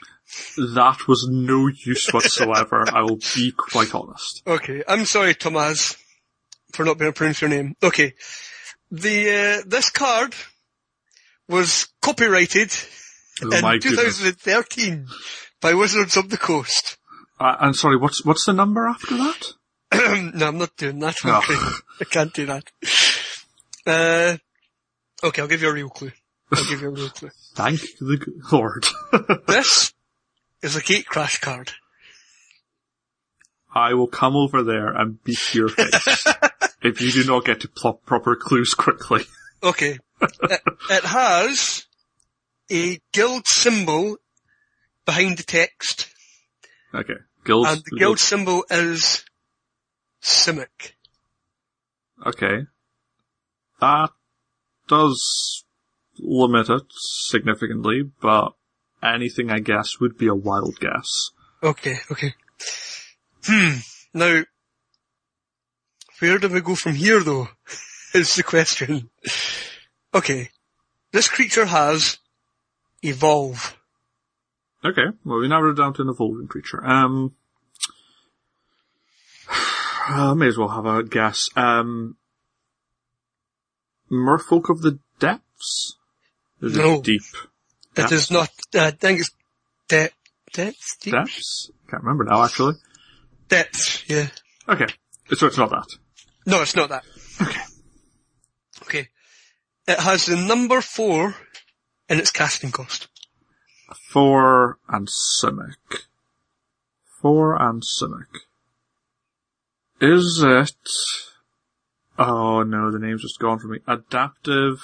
That 0.57 1.07
was 1.07 1.27
no 1.29 1.67
use 1.67 2.09
whatsoever, 2.11 2.85
I 2.91 3.01
will 3.03 3.19
be 3.35 3.53
quite 3.55 3.93
honest. 3.93 4.41
Okay, 4.47 4.81
I'm 4.87 5.05
sorry, 5.05 5.35
Thomas, 5.35 5.95
for 6.75 6.85
not 6.85 6.97
being 6.97 7.07
able 7.07 7.13
to 7.13 7.17
pronounce 7.17 7.41
your 7.41 7.49
name. 7.49 7.75
Okay. 7.81 8.13
The, 8.91 9.59
uh, 9.61 9.63
this 9.67 9.89
card 9.89 10.35
was 11.47 11.87
copyrighted 12.01 12.71
Oh 13.43 13.51
in 13.51 13.61
my 13.61 13.77
goodness. 13.77 14.17
2013 14.19 15.07
by 15.61 15.73
Wizards 15.73 16.15
of 16.17 16.29
the 16.29 16.37
Coast. 16.37 16.97
Uh, 17.39 17.55
and 17.59 17.75
sorry, 17.75 17.97
what's, 17.97 18.23
what's 18.23 18.45
the 18.45 18.53
number 18.53 18.87
after 18.87 19.17
that? 19.17 19.53
no, 20.35 20.47
I'm 20.47 20.57
not 20.57 20.75
doing 20.77 20.99
that. 20.99 21.17
Oh. 21.25 21.37
Okay. 21.39 21.55
I 22.01 22.05
can't 22.05 22.33
do 22.33 22.45
that. 22.45 22.63
Uh, 23.85 24.37
okay, 25.23 25.41
I'll 25.41 25.47
give 25.47 25.61
you 25.61 25.69
a 25.69 25.73
real 25.73 25.89
clue. 25.89 26.11
I'll 26.51 26.65
give 26.65 26.81
you 26.81 26.87
a 26.87 26.91
real 26.91 27.09
clue. 27.09 27.31
Thank 27.55 27.81
the 27.99 28.25
Lord. 28.51 28.85
This 29.47 29.93
is 30.61 30.75
a 30.75 30.81
Gatecrash 30.81 31.41
card. 31.41 31.71
I 33.73 33.93
will 33.93 34.07
come 34.07 34.35
over 34.35 34.63
there 34.63 34.87
and 34.87 35.21
beat 35.23 35.53
your 35.53 35.67
face 35.67 36.25
if 36.85 37.01
you 37.01 37.11
do 37.11 37.23
not 37.25 37.45
get 37.45 37.61
to 37.61 37.67
plop 37.67 38.05
proper 38.05 38.35
clues 38.35 38.73
quickly. 38.73 39.23
Okay. 39.63 39.97
it, 40.21 40.61
it 40.89 41.03
has 41.03 41.85
a 42.71 42.99
guild 43.11 43.47
symbol 43.47 44.17
behind 45.05 45.37
the 45.37 45.43
text, 45.43 46.07
Okay. 46.93 47.13
Guild. 47.43 47.67
and 47.67 47.83
the 47.83 47.97
guild 47.97 48.19
symbol 48.19 48.65
is 48.69 49.23
Simic. 50.21 50.93
Okay. 52.25 52.65
That 53.81 54.09
does 54.87 55.63
limit 56.17 56.69
it 56.69 56.83
significantly, 57.27 58.09
but 58.21 58.53
anything 59.03 59.51
I 59.51 59.59
guess 59.59 59.99
would 59.99 60.17
be 60.17 60.27
a 60.27 60.33
wild 60.35 60.79
guess. 60.79 61.09
Okay, 61.61 61.97
okay. 62.11 62.33
Hmm. 63.45 63.77
Now, 64.13 64.43
where 66.19 66.37
do 66.39 66.49
we 66.49 66.61
go 66.61 66.75
from 66.75 66.93
here 66.95 67.21
though? 67.23 67.47
Is 68.13 68.35
the 68.35 68.43
question. 68.43 69.09
Okay. 70.13 70.49
This 71.11 71.27
creature 71.27 71.65
has 71.65 72.17
evolve. 73.01 73.77
Okay, 74.83 75.05
well 75.23 75.39
we 75.39 75.47
narrowed 75.47 75.77
it 75.77 75.81
down 75.81 75.93
to 75.95 76.01
an 76.03 76.09
evolving 76.09 76.47
creature. 76.47 76.85
Um, 76.85 77.33
I 79.49 80.33
may 80.35 80.47
as 80.47 80.57
well 80.57 80.69
have 80.69 80.85
a 80.85 81.03
guess. 81.03 81.47
Um, 81.55 82.17
Merfolk 84.11 84.69
of 84.69 84.81
the 84.81 84.99
Depths? 85.19 85.97
Is 86.61 86.77
No. 86.77 86.95
it 86.95 87.03
deep? 87.03 87.23
It 87.97 88.11
is 88.11 88.29
not, 88.29 88.49
uh, 88.75 88.85
I 88.85 88.91
think 88.91 89.21
it's 89.21 89.31
de- 89.87 90.09
depth, 90.53 90.99
deep? 91.01 91.13
Depths? 91.13 91.71
Can't 91.89 92.03
remember 92.03 92.23
now 92.25 92.43
actually. 92.43 92.75
Depth, 93.47 94.03
yeah. 94.07 94.27
Okay, 94.67 94.87
so 95.33 95.47
it's 95.47 95.57
not 95.57 95.69
that. 95.69 95.87
No, 96.45 96.61
it's 96.61 96.75
not 96.75 96.89
that. 96.89 97.03
Okay. 97.41 97.61
Okay. 98.83 99.09
It 99.87 99.99
has 99.99 100.25
the 100.25 100.35
number 100.35 100.81
four 100.81 101.35
in 102.09 102.19
its 102.19 102.31
casting 102.31 102.71
cost. 102.71 103.07
Four 104.09 104.77
and 104.87 105.07
Simic. 105.07 106.05
Four 107.21 107.61
and 107.61 107.83
Simic. 107.83 108.27
Is 110.01 110.43
it... 110.45 110.75
Oh 112.17 112.63
no, 112.63 112.91
the 112.91 112.99
name's 112.99 113.23
just 113.23 113.39
gone 113.39 113.59
from 113.59 113.71
me. 113.71 113.79
Adaptive... 113.87 114.83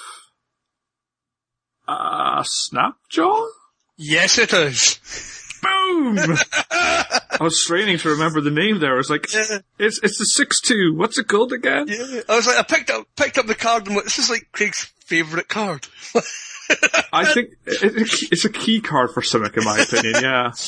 Uh, 1.88 2.44
Snapjaw? 2.44 3.48
Yes, 3.98 4.38
it 4.38 4.54
is. 4.54 5.00
Boom! 5.62 6.18
I 7.42 7.44
was 7.46 7.64
straining 7.64 7.98
to 7.98 8.10
remember 8.10 8.40
the 8.40 8.52
name 8.52 8.80
there. 8.80 8.94
I 8.94 8.98
was 8.98 9.10
like, 9.10 9.26
Yeah. 9.34 9.58
it's 9.80 10.00
it's 10.04 10.20
the 10.20 10.26
six 10.26 10.62
two. 10.62 10.94
What's 10.96 11.18
it 11.18 11.28
called 11.28 11.52
again? 11.54 11.88
Yeah. 11.88 12.22
I 12.30 12.36
was 12.36 12.46
like, 12.46 12.58
I 12.60 12.64
picked 12.64 12.92
up 12.92 13.08
picked 13.16 13.38
up 13.40 13.48
the 13.48 13.56
card 13.56 13.88
and 13.88 13.96
went, 13.96 14.06
this 14.06 14.20
is 14.20 14.30
like 14.30 14.48
Craig's 14.52 14.92
favourite 15.06 15.48
card. 15.48 15.88
I 17.12 17.26
think 17.34 17.50
it, 17.66 17.84
it- 17.84 18.32
it's 18.32 18.46
a 18.46 18.50
key 18.52 18.80
card 18.80 19.10
for 19.12 19.22
Simic, 19.22 19.58
in 19.58 19.64
my 19.66 19.80
opinion. 19.80 20.22
Yeah. 20.24 20.52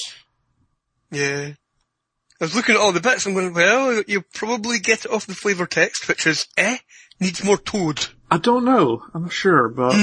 Yeah. 1.12 1.52
I 2.42 2.44
was 2.44 2.56
looking 2.56 2.74
at 2.74 2.82
all 2.82 2.92
the 2.92 3.00
bits 3.00 3.28
and 3.28 3.36
going, 3.36 3.54
well, 3.54 4.02
you 4.08 4.24
probably 4.34 4.80
get 4.80 5.06
it 5.06 5.12
off 5.12 5.28
the 5.28 5.36
flavour 5.36 5.68
text, 5.68 6.08
which 6.08 6.26
is, 6.26 6.48
eh, 6.58 6.78
needs 7.20 7.44
more 7.44 7.58
toad. 7.58 8.08
I 8.32 8.40
don't 8.40 8.66
know. 8.66 9.04
I'm 9.14 9.22
not 9.24 9.32
sure, 9.32 9.70
but 9.70 9.96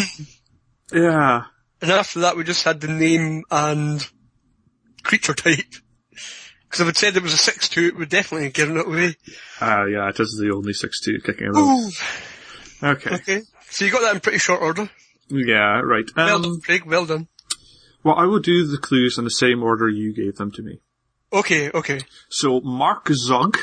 yeah. 0.93 1.47
And 1.83 1.91
after 1.91 2.21
that 2.21 2.37
we 2.37 2.45
just 2.45 2.63
had 2.63 2.81
the 2.81 2.87
name 2.87 3.43
and 3.51 4.09
creature 5.03 5.35
type. 5.35 5.65
Because 6.71 6.83
if 6.83 6.89
it 6.89 6.97
said 6.97 7.17
it 7.17 7.23
was 7.25 7.35
a 7.35 7.51
6-2, 7.51 7.89
it 7.89 7.97
would 7.97 8.09
definitely 8.09 8.45
have 8.45 8.53
given 8.53 8.77
it 8.77 8.87
away. 8.87 9.17
Uh, 9.61 9.87
yeah, 9.87 10.09
it 10.09 10.21
is 10.21 10.39
the 10.41 10.53
only 10.55 10.73
six 10.73 11.01
two 11.01 11.19
kicking 11.19 11.49
around. 11.49 11.93
Okay. 12.81 13.15
Okay. 13.17 13.43
So 13.71 13.85
you 13.85 13.91
got 13.91 14.03
that 14.03 14.15
in 14.15 14.21
pretty 14.21 14.39
short 14.39 14.63
order. 14.63 14.89
Yeah, 15.29 15.81
right. 15.81 16.05
Well 16.15 16.37
Um, 16.37 16.43
done, 16.43 16.61
Craig. 16.61 16.85
Well 16.87 17.07
done. 17.07 17.27
well, 18.05 18.15
I 18.15 18.25
will 18.27 18.39
do 18.39 18.67
the 18.69 18.79
clues 18.79 19.19
in 19.19 19.25
the 19.25 19.31
same 19.31 19.65
order 19.65 19.89
you 19.89 20.13
gave 20.15 20.37
them 20.37 20.53
to 20.53 20.63
me. 20.63 20.81
Okay, 21.33 21.71
okay. 21.73 22.03
So 22.29 22.61
Mark 22.61 23.09
Zug, 23.13 23.59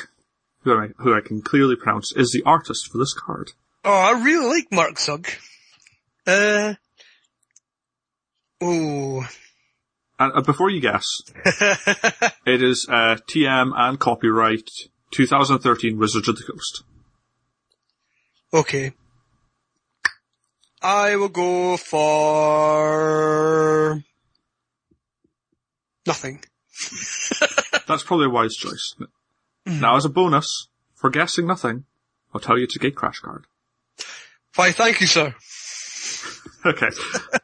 who 0.64 0.78
I, 0.78 0.88
who 0.98 1.14
I 1.16 1.22
can 1.22 1.42
clearly 1.42 1.78
pronounce, 1.78 2.12
is 2.12 2.32
the 2.32 2.44
artist 2.46 2.92
for 2.92 2.98
this 2.98 3.14
card. 3.14 3.52
Oh, 3.86 3.92
I 3.92 4.22
really 4.24 4.48
like 4.50 4.68
Mark 4.72 5.00
Zug. 5.00 5.28
Uh. 6.26 6.74
Oh. 8.62 9.26
And 10.20 10.34
uh, 10.36 10.42
before 10.42 10.70
you 10.70 10.80
guess, 10.82 11.06
it 12.46 12.62
is 12.64 12.88
uh, 12.90 13.18
TM 13.30 13.72
and 13.76 14.00
copyright 14.00 14.70
2013 15.12 15.98
Wizards 15.98 16.28
of 16.28 16.38
the 16.38 16.44
Coast. 16.44 16.84
okay. 18.54 18.94
I 20.82 21.16
will 21.16 21.30
go 21.30 21.76
for 21.76 22.04
nothing. 26.06 26.44
That's 27.88 28.04
probably 28.04 28.28
a 28.28 28.30
wise 28.30 28.56
choice. 28.56 28.96
Now, 29.66 29.96
as 29.98 30.06
a 30.06 30.10
bonus 30.10 30.68
for 30.94 31.10
guessing 31.10 31.48
nothing, 31.48 31.86
I'll 32.34 32.40
tell 32.40 32.58
you 32.60 32.66
it's 32.66 32.76
a 32.76 32.80
Gatecrash 32.80 33.22
card. 33.24 33.48
Why, 34.56 34.72
thank 34.72 35.02
you, 35.02 35.08
sir. 35.08 35.34
Okay. 36.66 36.90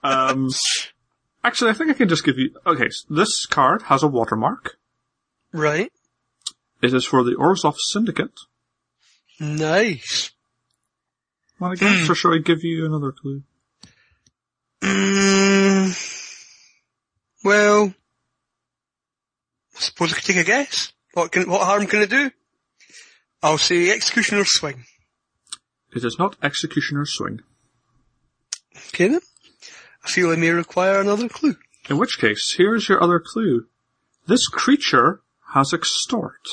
Um, 0.03 0.49
actually, 1.43 1.71
I 1.71 1.73
think 1.73 1.89
I 1.89 1.93
can 1.93 2.09
just 2.09 2.23
give 2.23 2.37
you. 2.37 2.55
Okay, 2.65 2.89
so 2.89 3.13
this 3.13 3.45
card 3.45 3.83
has 3.83 4.03
a 4.03 4.07
watermark. 4.07 4.77
Right. 5.51 5.91
It 6.81 6.93
is 6.93 7.05
for 7.05 7.23
the 7.23 7.35
Orzhov 7.35 7.77
Syndicate. 7.77 8.39
Nice. 9.39 10.31
Want 11.59 11.77
to 11.77 11.85
guess, 11.85 12.09
or 12.09 12.15
shall 12.15 12.33
I 12.33 12.39
give 12.39 12.63
you 12.63 12.85
another 12.85 13.11
clue? 13.11 13.43
Mm, 14.81 15.95
well, 17.43 17.93
I 19.75 19.79
suppose 19.79 20.11
I 20.11 20.15
could 20.15 20.25
take 20.25 20.37
a 20.37 20.43
guess. 20.43 20.91
What 21.13 21.31
can, 21.31 21.49
what 21.49 21.61
harm 21.61 21.85
can 21.87 22.01
it 22.01 22.09
do? 22.09 22.31
I'll 23.41 23.57
say 23.57 23.91
Executioner's 23.91 24.51
Swing. 24.51 24.83
It 25.95 26.03
is 26.03 26.17
not 26.17 26.35
Executioner's 26.41 27.13
Swing. 27.13 27.41
Okay 28.89 29.07
then. 29.07 29.21
I 30.03 30.09
feel 30.09 30.31
I 30.31 30.35
may 30.35 30.49
require 30.49 30.99
another 30.99 31.29
clue. 31.29 31.55
In 31.89 31.97
which 31.97 32.19
case, 32.19 32.55
here's 32.57 32.87
your 32.89 33.01
other 33.03 33.19
clue. 33.19 33.67
This 34.27 34.47
creature 34.47 35.21
has 35.53 35.73
extort. 35.73 36.47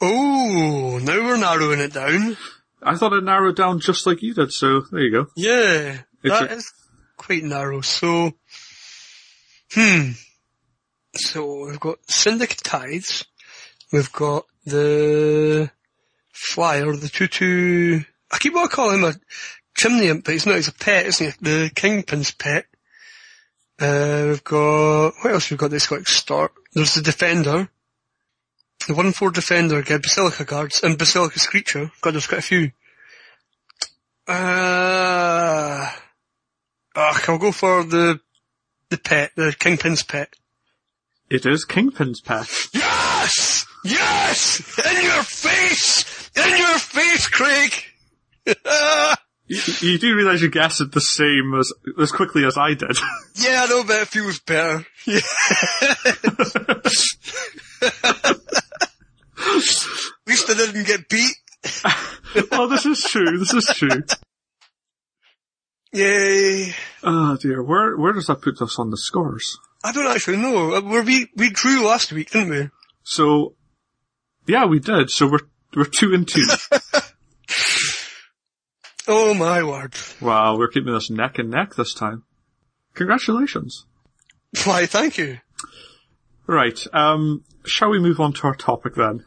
Oh, 0.00 0.98
now 1.02 1.16
we're 1.24 1.36
narrowing 1.36 1.80
it 1.80 1.92
down. 1.92 2.36
I 2.82 2.96
thought 2.96 3.14
it 3.14 3.24
narrowed 3.24 3.56
down 3.56 3.80
just 3.80 4.06
like 4.06 4.22
you 4.22 4.34
did, 4.34 4.52
so 4.52 4.80
there 4.92 5.00
you 5.02 5.10
go. 5.10 5.26
Yeah, 5.36 6.00
It's 6.22 6.38
that 6.40 6.50
is 6.52 6.66
a- 6.66 7.16
quite 7.16 7.44
narrow. 7.44 7.80
So, 7.80 8.32
hmm. 9.72 10.10
So 11.14 11.66
we've 11.66 11.80
got 11.80 11.98
Syndic 12.08 12.52
of 12.52 12.62
Tithes. 12.62 13.24
We've 13.92 14.12
got 14.12 14.44
the 14.66 15.70
Flyer, 16.32 16.96
the 16.96 17.08
Tutu. 17.08 18.02
I 18.30 18.38
keep 18.38 18.54
on 18.56 18.68
calling 18.68 19.00
call 19.00 19.08
him 19.10 19.16
a 19.16 19.20
chimney 19.74 20.08
imp, 20.08 20.24
but 20.24 20.32
he's 20.32 20.46
not. 20.46 20.56
He's 20.56 20.68
a 20.68 20.72
pet, 20.72 21.06
isn't 21.06 21.26
he? 21.26 21.32
The 21.40 21.70
Kingpin's 21.74 22.30
pet. 22.30 22.66
Uh, 23.78 24.26
we've 24.28 24.44
got 24.44 25.14
what 25.20 25.32
else? 25.32 25.50
We've 25.50 25.58
got 25.58 25.70
this 25.70 25.86
got 25.86 26.06
start. 26.06 26.52
There's 26.72 26.94
the 26.94 27.02
Defender. 27.02 27.68
The 28.86 28.94
one 28.94 29.12
four 29.12 29.30
Defender, 29.30 29.82
get 29.82 30.02
Basilica 30.02 30.44
guards 30.44 30.82
and 30.82 30.98
Basilica 30.98 31.38
Screecher. 31.38 31.90
God, 32.00 32.14
there's 32.14 32.26
quite 32.26 32.38
a 32.38 32.42
few. 32.42 32.70
Uh, 34.26 35.90
ugh, 36.94 37.22
I'll 37.28 37.38
go 37.38 37.52
for 37.52 37.84
the 37.84 38.20
the 38.90 38.98
pet, 38.98 39.32
the 39.34 39.54
Kingpin's 39.58 40.02
pet. 40.02 40.34
It 41.30 41.46
is 41.46 41.64
Kingpin's 41.64 42.20
pet. 42.20 42.46
Yes! 42.72 43.66
Yes! 43.84 44.78
In 44.78 45.04
your 45.04 45.22
face! 45.22 46.30
In 46.36 46.58
your 46.58 46.78
face, 46.78 47.28
Craig! 47.28 47.72
You, 49.46 49.60
you 49.80 49.98
do 49.98 50.16
realise 50.16 50.40
you 50.40 50.50
guessed 50.50 50.80
it 50.80 50.92
the 50.92 51.00
same 51.00 51.54
as 51.58 51.72
as 52.00 52.12
quickly 52.12 52.44
as 52.44 52.56
I 52.56 52.74
did. 52.74 52.96
yeah, 53.36 53.64
I 53.64 53.66
know, 53.66 53.84
but 53.84 54.02
it 54.02 54.08
feels 54.08 54.40
better. 54.40 54.86
Yeah. 55.06 55.20
At 59.36 60.26
least 60.26 60.50
I 60.50 60.54
didn't 60.54 60.86
get 60.86 61.08
beat. 61.08 61.36
oh, 62.52 62.68
this 62.68 62.86
is 62.86 63.02
true. 63.02 63.38
This 63.38 63.52
is 63.52 63.66
true. 63.74 64.02
Yay. 65.92 66.74
Oh 67.02 67.36
dear, 67.36 67.62
where 67.62 67.96
where 67.96 68.12
does 68.14 68.26
that 68.26 68.40
put 68.40 68.60
us 68.62 68.78
on 68.78 68.90
the 68.90 68.96
scores? 68.96 69.58
I 69.84 69.92
don't 69.92 70.06
actually 70.06 70.38
know. 70.38 70.74
Uh, 70.74 70.80
Were 70.80 71.02
we, 71.02 71.28
we 71.36 71.50
drew 71.50 71.86
last 71.86 72.10
week, 72.10 72.30
didn't 72.30 72.48
we? 72.48 72.70
So, 73.02 73.54
yeah, 74.46 74.64
we 74.64 74.80
did. 74.80 75.10
So 75.10 75.30
we're 75.30 75.40
we're 75.76 75.84
two 75.84 76.14
and 76.14 76.26
two. 76.26 76.46
Oh 79.06 79.34
my 79.34 79.62
word. 79.62 79.94
wow, 80.20 80.56
we're 80.56 80.68
keeping 80.68 80.92
this 80.94 81.10
neck 81.10 81.38
and 81.38 81.50
neck 81.50 81.74
this 81.74 81.92
time. 81.94 82.22
Congratulations. 82.94 83.84
Why, 84.64 84.86
thank 84.86 85.18
you. 85.18 85.38
Right, 86.46 86.78
um, 86.92 87.44
shall 87.64 87.90
we 87.90 87.98
move 87.98 88.20
on 88.20 88.32
to 88.34 88.42
our 88.46 88.54
topic 88.54 88.94
then? 88.94 89.24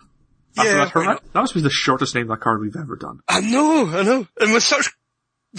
After 0.57 0.69
Yeah, 0.69 0.86
that, 0.86 0.96
not? 0.96 1.24
that 1.34 1.39
must 1.41 1.53
be 1.53 1.62
the 1.62 1.69
shortest 1.69 2.15
name 2.15 2.27
that 2.27 2.39
card 2.39 2.62
we've 2.62 2.75
ever 2.75 2.96
done. 2.96 3.19
I 3.27 3.41
know, 3.41 3.88
I 3.88 4.03
know. 4.03 4.27
And 4.39 4.53
with 4.53 4.63
such 4.63 4.89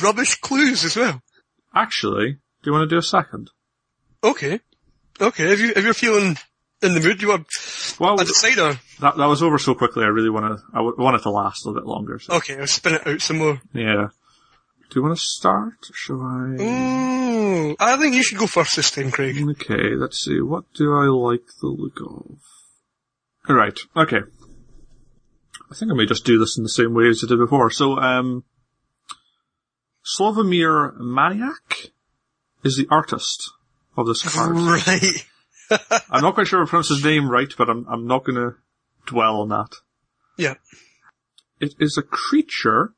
rubbish 0.01 0.37
clues 0.41 0.85
as 0.85 0.97
well. 0.97 1.23
Actually, 1.75 2.33
do 2.33 2.39
you 2.65 2.73
want 2.73 2.89
to 2.89 2.95
do 2.95 2.99
a 2.99 3.03
second? 3.03 3.51
Okay. 4.25 4.61
Okay, 5.21 5.53
if 5.53 5.61
you, 5.61 5.73
if 5.77 5.85
you're 5.85 5.95
feeling 5.95 6.37
in 6.83 6.95
the 6.95 7.01
mood, 7.01 7.21
you 7.23 7.29
were 7.29 7.45
Well, 7.99 8.21
a 8.21 8.25
decider. 8.25 8.79
that, 9.01 9.17
that 9.17 9.27
was 9.27 9.43
over 9.43 9.59
so 9.59 9.75
quickly. 9.75 10.05
I 10.05 10.09
really 10.09 10.31
want 10.31 10.59
to. 10.59 10.65
I 10.73 10.79
w- 10.79 10.97
want 10.99 11.17
it 11.17 11.23
to 11.23 11.31
last 11.31 11.65
a 11.65 11.69
little 11.69 11.83
bit 11.83 11.89
longer. 11.89 12.19
So. 12.19 12.35
Okay, 12.35 12.59
I'll 12.59 12.67
spin 12.67 12.95
it 12.95 13.07
out 13.07 13.21
some 13.21 13.39
more. 13.39 13.61
Yeah. 13.73 14.09
Do 14.91 15.01
you 15.01 15.03
want 15.03 15.19
to 15.19 15.23
start? 15.23 15.75
Or 15.91 15.95
shall 15.95 16.23
I? 16.23 16.63
Ooh, 16.63 17.77
I 17.79 17.97
think 17.99 18.15
you 18.15 18.23
should 18.23 18.39
go 18.39 18.47
first 18.47 18.77
this 18.77 18.91
time, 18.91 19.11
Craig. 19.11 19.37
Okay, 19.51 19.95
let's 19.97 20.19
see. 20.25 20.41
What 20.41 20.65
do 20.75 20.95
I 20.95 21.05
like 21.07 21.43
the 21.61 21.67
look 21.69 22.01
of? 22.01 22.39
Alright, 23.51 23.81
okay. 23.97 24.21
I 25.71 25.75
think 25.75 25.91
I 25.93 25.95
may 25.95 26.07
just 26.07 26.25
do 26.25 26.39
this 26.39 26.57
in 26.57 26.63
the 26.63 26.69
same 26.71 26.95
way 26.95 27.09
as 27.09 27.23
I 27.23 27.29
did 27.29 27.39
before. 27.39 27.71
So, 27.71 27.99
um, 27.99 28.45
Slavomir 30.19 30.97
Maniak 30.99 31.91
is 32.65 32.77
the 32.77 32.87
artist 32.91 33.51
of 33.97 34.07
this 34.07 34.23
card. 34.23 34.57
Right. 34.57 35.27
I'm 36.11 36.23
not 36.23 36.35
quite 36.35 36.47
sure 36.47 36.63
if 36.63 36.69
I 36.69 36.71
pronounced 36.71 36.91
his 36.91 37.05
name 37.05 37.31
right, 37.31 37.53
but 37.57 37.69
I'm, 37.69 37.87
I'm 37.89 38.07
not 38.07 38.25
gonna 38.25 38.57
dwell 39.07 39.41
on 39.41 39.49
that. 39.51 39.71
Yeah. 40.37 40.55
It 41.61 41.75
is 41.79 41.97
a 41.99 42.03
creature, 42.03 42.93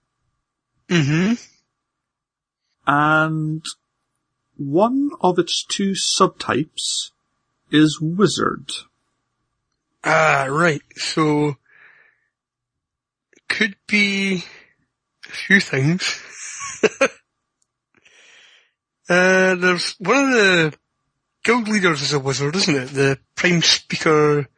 Mm-hmm. 0.88 1.34
and 2.86 3.64
one 4.56 5.10
of 5.20 5.38
its 5.38 5.64
two 5.64 5.92
subtypes 5.92 7.10
is 7.70 8.00
wizard. 8.00 8.72
Ah, 10.02 10.48
right. 10.50 10.82
So, 10.96 11.56
could 13.48 13.76
be 13.86 14.42
a 15.28 15.32
few 15.32 15.60
things. 15.60 16.20
uh, 19.08 19.54
there's 19.54 19.94
one 19.98 20.24
of 20.24 20.30
the 20.30 20.74
guild 21.42 21.68
leaders 21.68 22.02
is 22.02 22.12
a 22.12 22.18
wizard, 22.20 22.56
isn't 22.56 22.74
it? 22.74 22.86
The 22.88 23.18
prime 23.34 23.62
speaker 23.62 24.48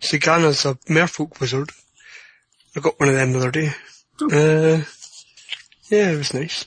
Zegana's 0.00 0.64
a 0.64 0.74
merfolk 0.88 1.40
wizard. 1.40 1.70
I 2.76 2.80
got 2.80 2.98
one 2.98 3.08
of 3.08 3.14
them 3.14 3.32
the 3.32 3.38
other 3.38 3.50
day. 3.50 3.68
Uh, 4.22 4.82
yeah, 5.88 6.12
it 6.12 6.18
was 6.18 6.34
nice. 6.34 6.66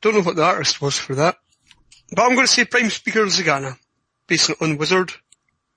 Don't 0.00 0.14
know 0.14 0.22
what 0.22 0.36
the 0.36 0.44
artist 0.44 0.80
was 0.80 0.96
for 0.98 1.14
that. 1.16 1.36
But 2.10 2.22
I'm 2.22 2.34
going 2.34 2.46
to 2.46 2.52
say 2.52 2.64
Prime 2.64 2.90
Speaker 2.90 3.26
Zegana, 3.26 3.76
based 4.26 4.50
on 4.60 4.78
Wizard. 4.78 5.12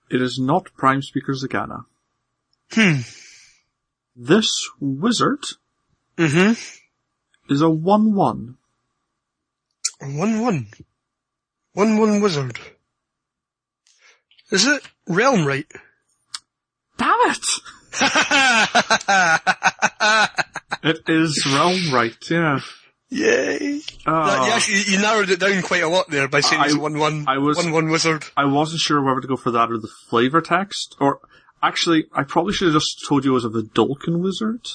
It 0.09 0.21
is 0.21 0.39
not 0.41 0.73
Prime 0.77 1.01
Speaker 1.01 1.33
Zegana. 1.33 1.85
Hmm. 2.71 3.01
This 4.15 4.49
wizard 4.79 5.43
Mm-hmm. 6.17 6.51
is 7.51 7.61
a 7.61 7.65
1-1. 7.65 8.55
One 9.99 10.41
one. 10.41 10.67
One 11.73 11.97
one 11.97 12.21
wizard. 12.21 12.59
Is 14.53 14.65
it 14.67 14.83
Realmwright? 15.09 15.65
Damn 16.97 17.19
it! 17.31 17.45
It 20.85 20.99
is 21.07 21.43
Realmwright, 21.47 22.29
yeah. 22.29 22.59
Yay. 23.09 23.79
Uh, 24.05 24.25
That- 24.35 24.47
you 24.47 24.51
actually, 24.53 24.81
you 24.93 24.99
narrowed 24.99 25.29
it 25.29 25.39
down 25.39 25.61
quite 25.61 25.81
a 25.83 25.87
lot 25.87 26.09
there 26.09 26.27
by 26.27 26.41
saying 26.41 26.61
it's 26.65 26.75
I- 26.75 26.77
one 26.77 26.97
one. 26.99 27.23
I 27.27 27.37
was- 27.37 27.55
one 27.57 27.71
one 27.71 27.89
wizard. 27.89 28.25
I 28.35 28.45
wasn't 28.45 28.81
sure 28.81 29.01
whether 29.01 29.21
to 29.21 29.27
go 29.27 29.37
for 29.37 29.51
that 29.51 29.71
or 29.71 29.77
the 29.77 29.87
flavor 30.09 30.41
text, 30.41 30.95
or 30.99 31.19
actually, 31.61 32.05
I 32.13 32.23
probably 32.23 32.53
should 32.53 32.67
have 32.73 32.81
just 32.81 33.05
told 33.07 33.23
you 33.23 33.31
it 33.31 33.33
was 33.35 33.45
a 33.45 33.49
Vedalken 33.49 34.19
wizard, 34.19 34.67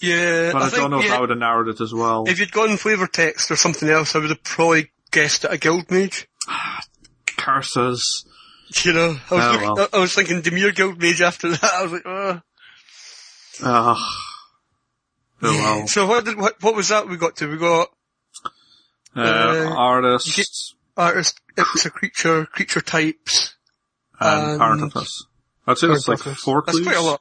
Yeah, 0.00 0.52
but 0.52 0.60
I, 0.62 0.68
think, 0.68 0.82
don't 0.82 0.90
know 0.90 1.00
if 1.00 1.10
I 1.10 1.20
would 1.20 1.30
have 1.30 1.38
narrowed 1.38 1.68
it 1.68 1.80
as 1.80 1.94
well. 1.94 2.24
if 2.28 2.38
you'd 2.38 2.52
gone 2.52 2.76
flavor 2.76 3.06
text 3.06 3.50
or 3.50 3.56
something 3.56 3.88
else, 3.88 4.14
I 4.14 4.18
would 4.18 4.28
have 4.30 4.42
probably 4.44 4.90
guessed 5.10 5.44
at 5.46 5.52
a 5.54 5.58
guild 5.58 5.90
mage. 5.90 6.28
Curses. 7.38 8.26
You 8.84 8.92
know, 8.92 9.16
I 9.30 9.34
was, 9.34 9.44
Oh, 9.44 9.50
looking- 9.52 9.74
well. 9.74 9.88
I, 9.92 9.96
I 9.96 10.00
was 10.00 10.14
thinking 10.14 10.42
Dimir 10.42 10.74
guild 10.74 11.00
mage 11.00 11.20
after 11.22 11.50
that. 11.50 11.62
I 11.74 11.82
was 11.84 11.92
like, 11.92 12.02
oh. 12.06 12.40
Oh 13.62 13.96
well. 15.42 15.86
So 15.86 16.06
what 16.06 16.24
did, 16.24 16.36
what, 16.38 16.62
what 16.62 16.74
was 16.74 16.88
that 16.88 17.08
we 17.08 17.16
got 17.16 17.36
to? 17.36 17.48
We 17.48 17.56
got 17.58 17.88
Uh, 19.16 19.20
Uh, 19.20 19.74
artist 19.76 20.74
artist, 20.96 21.40
it's 21.56 21.84
a 21.86 21.90
creature, 21.90 22.46
creature 22.46 22.80
types. 22.80 23.54
and 24.20 24.52
and- 24.52 24.62
artifice. 24.62 25.24
I'd 25.66 25.78
say 25.78 25.86
that's 25.88 26.08
like 26.08 26.18
four 26.18 26.62
That's 26.66 26.80
quite 26.80 26.96
a 26.96 27.00
lot. 27.00 27.20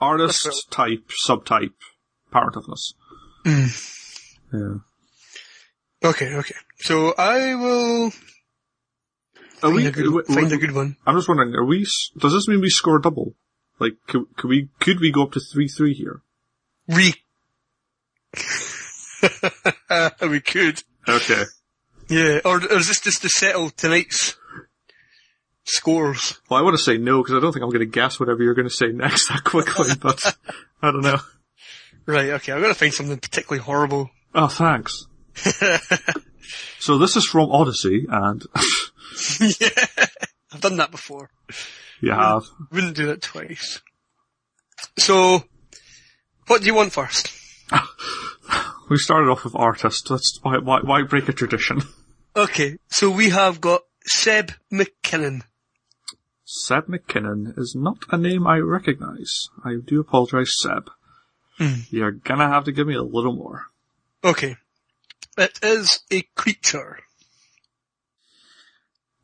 Artist, 0.00 0.66
type, 0.70 1.08
subtype, 1.26 1.74
toughness. 2.32 2.94
Hmm. 3.44 3.66
Yeah. 4.52 4.74
Okay, 6.10 6.34
okay. 6.34 6.54
So 6.80 7.14
I 7.16 7.54
will 7.54 8.12
Are 9.64 9.70
find, 9.70 9.76
we, 9.76 9.86
a, 9.86 9.90
good, 9.90 10.26
find 10.26 10.52
a 10.52 10.58
good 10.58 10.72
one. 10.72 10.96
I'm 11.06 11.16
just 11.16 11.26
wondering, 11.26 11.54
are 11.54 11.64
we, 11.64 11.86
does 12.18 12.34
this 12.34 12.46
mean 12.46 12.60
we 12.60 12.68
score 12.68 12.98
double? 12.98 13.34
Like, 13.78 13.94
could, 14.06 14.26
could 14.36 14.48
we, 14.48 14.68
could 14.78 15.00
we 15.00 15.10
go 15.10 15.22
up 15.22 15.32
to 15.32 15.40
3-3 15.40 15.94
here? 15.94 16.20
Re. 16.86 17.14
we 20.28 20.40
could. 20.40 20.82
Okay. 21.08 21.44
Yeah, 22.10 22.40
or, 22.44 22.56
or 22.56 22.76
is 22.76 22.88
this 22.88 23.00
just 23.00 23.22
to 23.22 23.30
settle 23.30 23.70
tonight's 23.70 24.36
scores? 25.64 26.38
Well, 26.50 26.60
I 26.60 26.62
want 26.62 26.76
to 26.76 26.82
say 26.82 26.98
no, 26.98 27.22
because 27.22 27.34
I 27.34 27.40
don't 27.40 27.54
think 27.54 27.62
I'm 27.62 27.70
going 27.70 27.80
to 27.80 27.86
guess 27.86 28.20
whatever 28.20 28.42
you're 28.42 28.52
going 28.52 28.68
to 28.68 28.74
say 28.74 28.88
next 28.92 29.28
that 29.28 29.44
quickly, 29.44 29.92
but 29.98 30.36
I 30.82 30.90
don't 30.90 31.00
know. 31.00 31.20
Right, 32.04 32.28
okay, 32.32 32.52
I'm 32.52 32.60
gonna 32.60 32.74
find 32.74 32.92
something 32.92 33.16
particularly 33.16 33.64
horrible. 33.64 34.10
Oh, 34.34 34.48
thanks. 34.48 35.06
So 36.78 36.98
this 36.98 37.16
is 37.16 37.24
from 37.24 37.50
Odyssey, 37.50 38.06
and 38.10 38.44
yeah, 39.60 39.68
I've 40.52 40.60
done 40.60 40.76
that 40.76 40.90
before. 40.90 41.30
you 42.00 42.12
have. 42.12 42.44
Wouldn't 42.70 42.96
do 42.96 43.06
that 43.06 43.22
twice. 43.22 43.80
So, 44.98 45.44
what 46.46 46.60
do 46.60 46.66
you 46.66 46.74
want 46.74 46.92
first? 46.92 47.30
We 48.90 48.98
started 48.98 49.30
off 49.30 49.44
with 49.44 49.56
artist. 49.56 50.10
Let's, 50.10 50.38
why, 50.42 50.58
why, 50.58 50.80
why 50.82 51.02
break 51.02 51.28
a 51.28 51.32
tradition? 51.32 51.82
Okay, 52.36 52.78
so 52.88 53.08
we 53.10 53.30
have 53.30 53.60
got 53.60 53.82
Seb 54.06 54.52
McKinnon. 54.72 55.42
Seb 56.44 56.88
McKinnon 56.88 57.56
is 57.56 57.74
not 57.78 57.98
a 58.10 58.18
name 58.18 58.46
I 58.46 58.58
recognize. 58.58 59.48
I 59.64 59.76
do 59.82 60.00
apologize, 60.00 60.52
Seb. 60.60 60.90
Hmm. 61.58 61.82
You're 61.90 62.10
gonna 62.10 62.48
have 62.48 62.64
to 62.64 62.72
give 62.72 62.86
me 62.88 62.94
a 62.94 63.02
little 63.02 63.34
more. 63.34 63.66
Okay. 64.22 64.56
It 65.38 65.58
is 65.62 66.00
a 66.10 66.22
creature. 66.34 66.98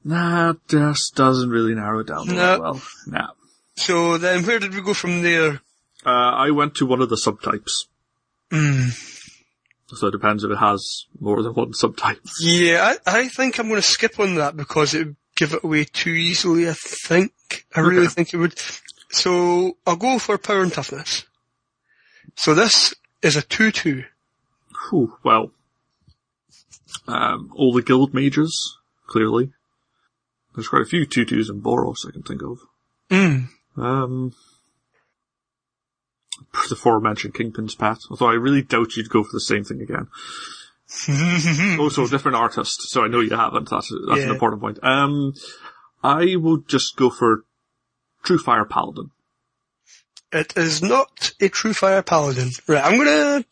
That 0.04 0.56
just 0.68 1.14
doesn't 1.14 1.50
really 1.50 1.74
narrow 1.74 2.00
it 2.00 2.06
down 2.06 2.26
No. 2.28 2.58
well. 2.60 2.82
Nah. 3.06 3.30
So 3.76 4.18
then 4.18 4.44
where 4.44 4.58
did 4.58 4.74
we 4.74 4.80
go 4.82 4.94
from 4.94 5.22
there? 5.22 5.60
Uh, 6.04 6.08
I 6.10 6.50
went 6.50 6.74
to 6.76 6.86
one 6.86 7.02
of 7.02 7.08
the 7.10 7.16
subtypes. 7.16 7.70
Hmm. 8.50 8.88
So 9.88 10.06
it 10.06 10.12
depends 10.12 10.44
if 10.44 10.50
it 10.50 10.56
has 10.58 11.06
more 11.18 11.42
than 11.42 11.52
one 11.54 11.72
subtype. 11.72 12.20
Yeah, 12.40 12.94
I, 13.06 13.22
I 13.22 13.28
think 13.28 13.58
I'm 13.58 13.68
going 13.68 13.80
to 13.80 13.86
skip 13.86 14.18
on 14.20 14.36
that 14.36 14.56
because 14.56 14.94
it 14.94 14.98
would 15.06 15.16
give 15.36 15.52
it 15.52 15.64
away 15.64 15.84
too 15.84 16.10
easily, 16.10 16.68
I 16.68 16.74
think. 16.74 17.32
I 17.74 17.80
really 17.80 18.06
Okay. 18.06 18.14
think 18.14 18.34
it 18.34 18.36
would. 18.38 18.58
So 19.10 19.76
I'll 19.86 19.96
go 19.96 20.18
for 20.18 20.38
power 20.38 20.62
and 20.62 20.72
toughness. 20.72 21.24
So 22.36 22.54
this 22.54 22.94
is 23.22 23.36
a 23.36 23.42
2-2. 23.42 24.04
Whew, 24.90 25.16
well. 25.24 25.50
Um, 27.08 27.52
all 27.56 27.72
the 27.72 27.82
guild 27.82 28.14
majors, 28.14 28.78
clearly. 29.06 29.52
There's 30.54 30.68
quite 30.68 30.82
a 30.82 30.86
few 30.86 31.06
tutus 31.06 31.48
in 31.48 31.62
Boros 31.62 32.06
I 32.06 32.12
can 32.12 32.22
think 32.22 32.42
of. 32.42 32.58
Mm. 33.10 33.48
Um, 33.76 34.34
the 36.68 36.74
aforementioned 36.74 37.34
Kingpin's 37.34 37.74
Pet, 37.74 37.98
although 38.10 38.28
I 38.28 38.34
really 38.34 38.62
doubt 38.62 38.96
you'd 38.96 39.10
go 39.10 39.22
for 39.22 39.32
the 39.32 39.40
same 39.40 39.64
thing 39.64 39.80
again. 39.80 40.08
also, 41.78 42.04
a 42.04 42.08
different 42.08 42.36
artist, 42.36 42.90
so 42.90 43.04
I 43.04 43.08
know 43.08 43.20
you 43.20 43.36
haven't. 43.36 43.70
That's, 43.70 43.92
that's 44.08 44.22
an 44.22 44.30
important 44.30 44.60
point. 44.60 44.82
Um, 44.82 45.34
I 46.02 46.34
will 46.36 46.58
just 46.58 46.96
go 46.96 47.10
for 47.10 47.44
True 48.24 48.38
Fire 48.38 48.64
Paladin. 48.64 49.12
It 50.32 50.56
is 50.56 50.80
not 50.80 51.32
a 51.40 51.48
true 51.48 51.72
fire 51.72 52.02
paladin. 52.02 52.50
Right, 52.68 52.84
I'm 52.84 52.98
gonna, 52.98 53.44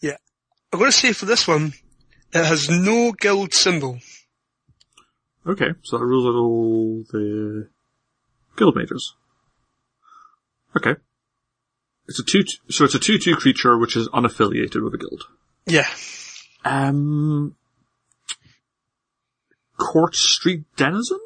yeah, 0.00 0.16
I'm 0.70 0.78
gonna 0.78 0.92
say 0.92 1.12
for 1.12 1.24
this 1.24 1.48
one, 1.48 1.72
it 2.32 2.44
has 2.44 2.68
no 2.68 3.12
guild 3.12 3.54
symbol. 3.54 3.98
Okay, 5.46 5.70
so 5.82 5.98
that 5.98 6.04
rules 6.04 6.26
out 6.26 6.38
all 6.38 7.04
the 7.10 7.68
guild 8.56 8.76
mages. 8.76 9.14
Okay. 10.76 10.96
It's 12.08 12.20
a 12.20 12.24
two, 12.24 12.44
so 12.68 12.84
it's 12.84 12.94
a 12.94 12.98
2-2 12.98 13.36
creature 13.36 13.78
which 13.78 13.96
is 13.96 14.08
unaffiliated 14.08 14.82
with 14.82 14.94
a 14.94 14.98
guild. 14.98 15.24
Yeah. 15.66 15.88
Um, 16.64 17.54
Court 19.78 20.14
Street 20.14 20.64
Denizen? 20.76 21.18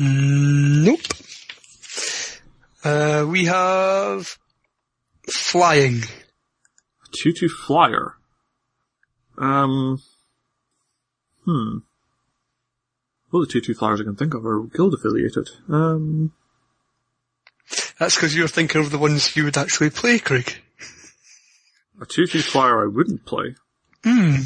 Nope. 0.00 1.00
Uh, 2.84 3.26
we 3.28 3.46
have 3.46 4.38
flying. 5.28 6.02
2-2 7.24 7.50
flyer. 7.50 8.14
Um, 9.36 10.00
hmm. 11.44 11.78
All 13.32 13.40
the 13.40 13.46
2-2 13.46 13.76
flyers 13.76 14.00
I 14.00 14.04
can 14.04 14.16
think 14.16 14.34
of 14.34 14.46
are 14.46 14.62
guild 14.62 14.94
affiliated. 14.94 15.50
Um, 15.68 16.32
That's 17.98 18.14
because 18.14 18.34
you're 18.34 18.48
thinking 18.48 18.80
of 18.80 18.90
the 18.90 18.98
ones 18.98 19.36
you 19.36 19.44
would 19.44 19.58
actually 19.58 19.90
play, 19.90 20.18
Craig. 20.18 20.62
a 22.00 22.06
2-2 22.06 22.42
flyer 22.42 22.84
I 22.84 22.88
wouldn't 22.88 23.26
play. 23.26 23.54
Hmm. 24.04 24.36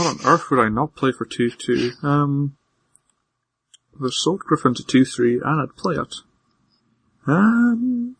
What 0.00 0.20
on 0.20 0.32
earth 0.32 0.50
would 0.50 0.60
I 0.60 0.68
not 0.68 0.94
play 0.94 1.12
for 1.12 1.26
2-2? 1.26 2.02
Um, 2.04 2.56
the 3.98 4.10
Sword 4.10 4.40
Griffin 4.40 4.74
to 4.74 4.82
2-3 4.82 5.42
and 5.44 5.60
I'd 5.60 5.76
play 5.76 5.96
it. 5.96 6.14
Um, 7.26 8.16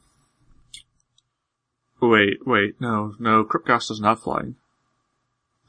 wait, 2.03 2.47
wait, 2.47 2.81
no, 2.81 3.15
no, 3.19 3.45
Cryptcast 3.45 3.89
doesn't 3.89 4.05
have 4.05 4.21
flying. 4.21 4.57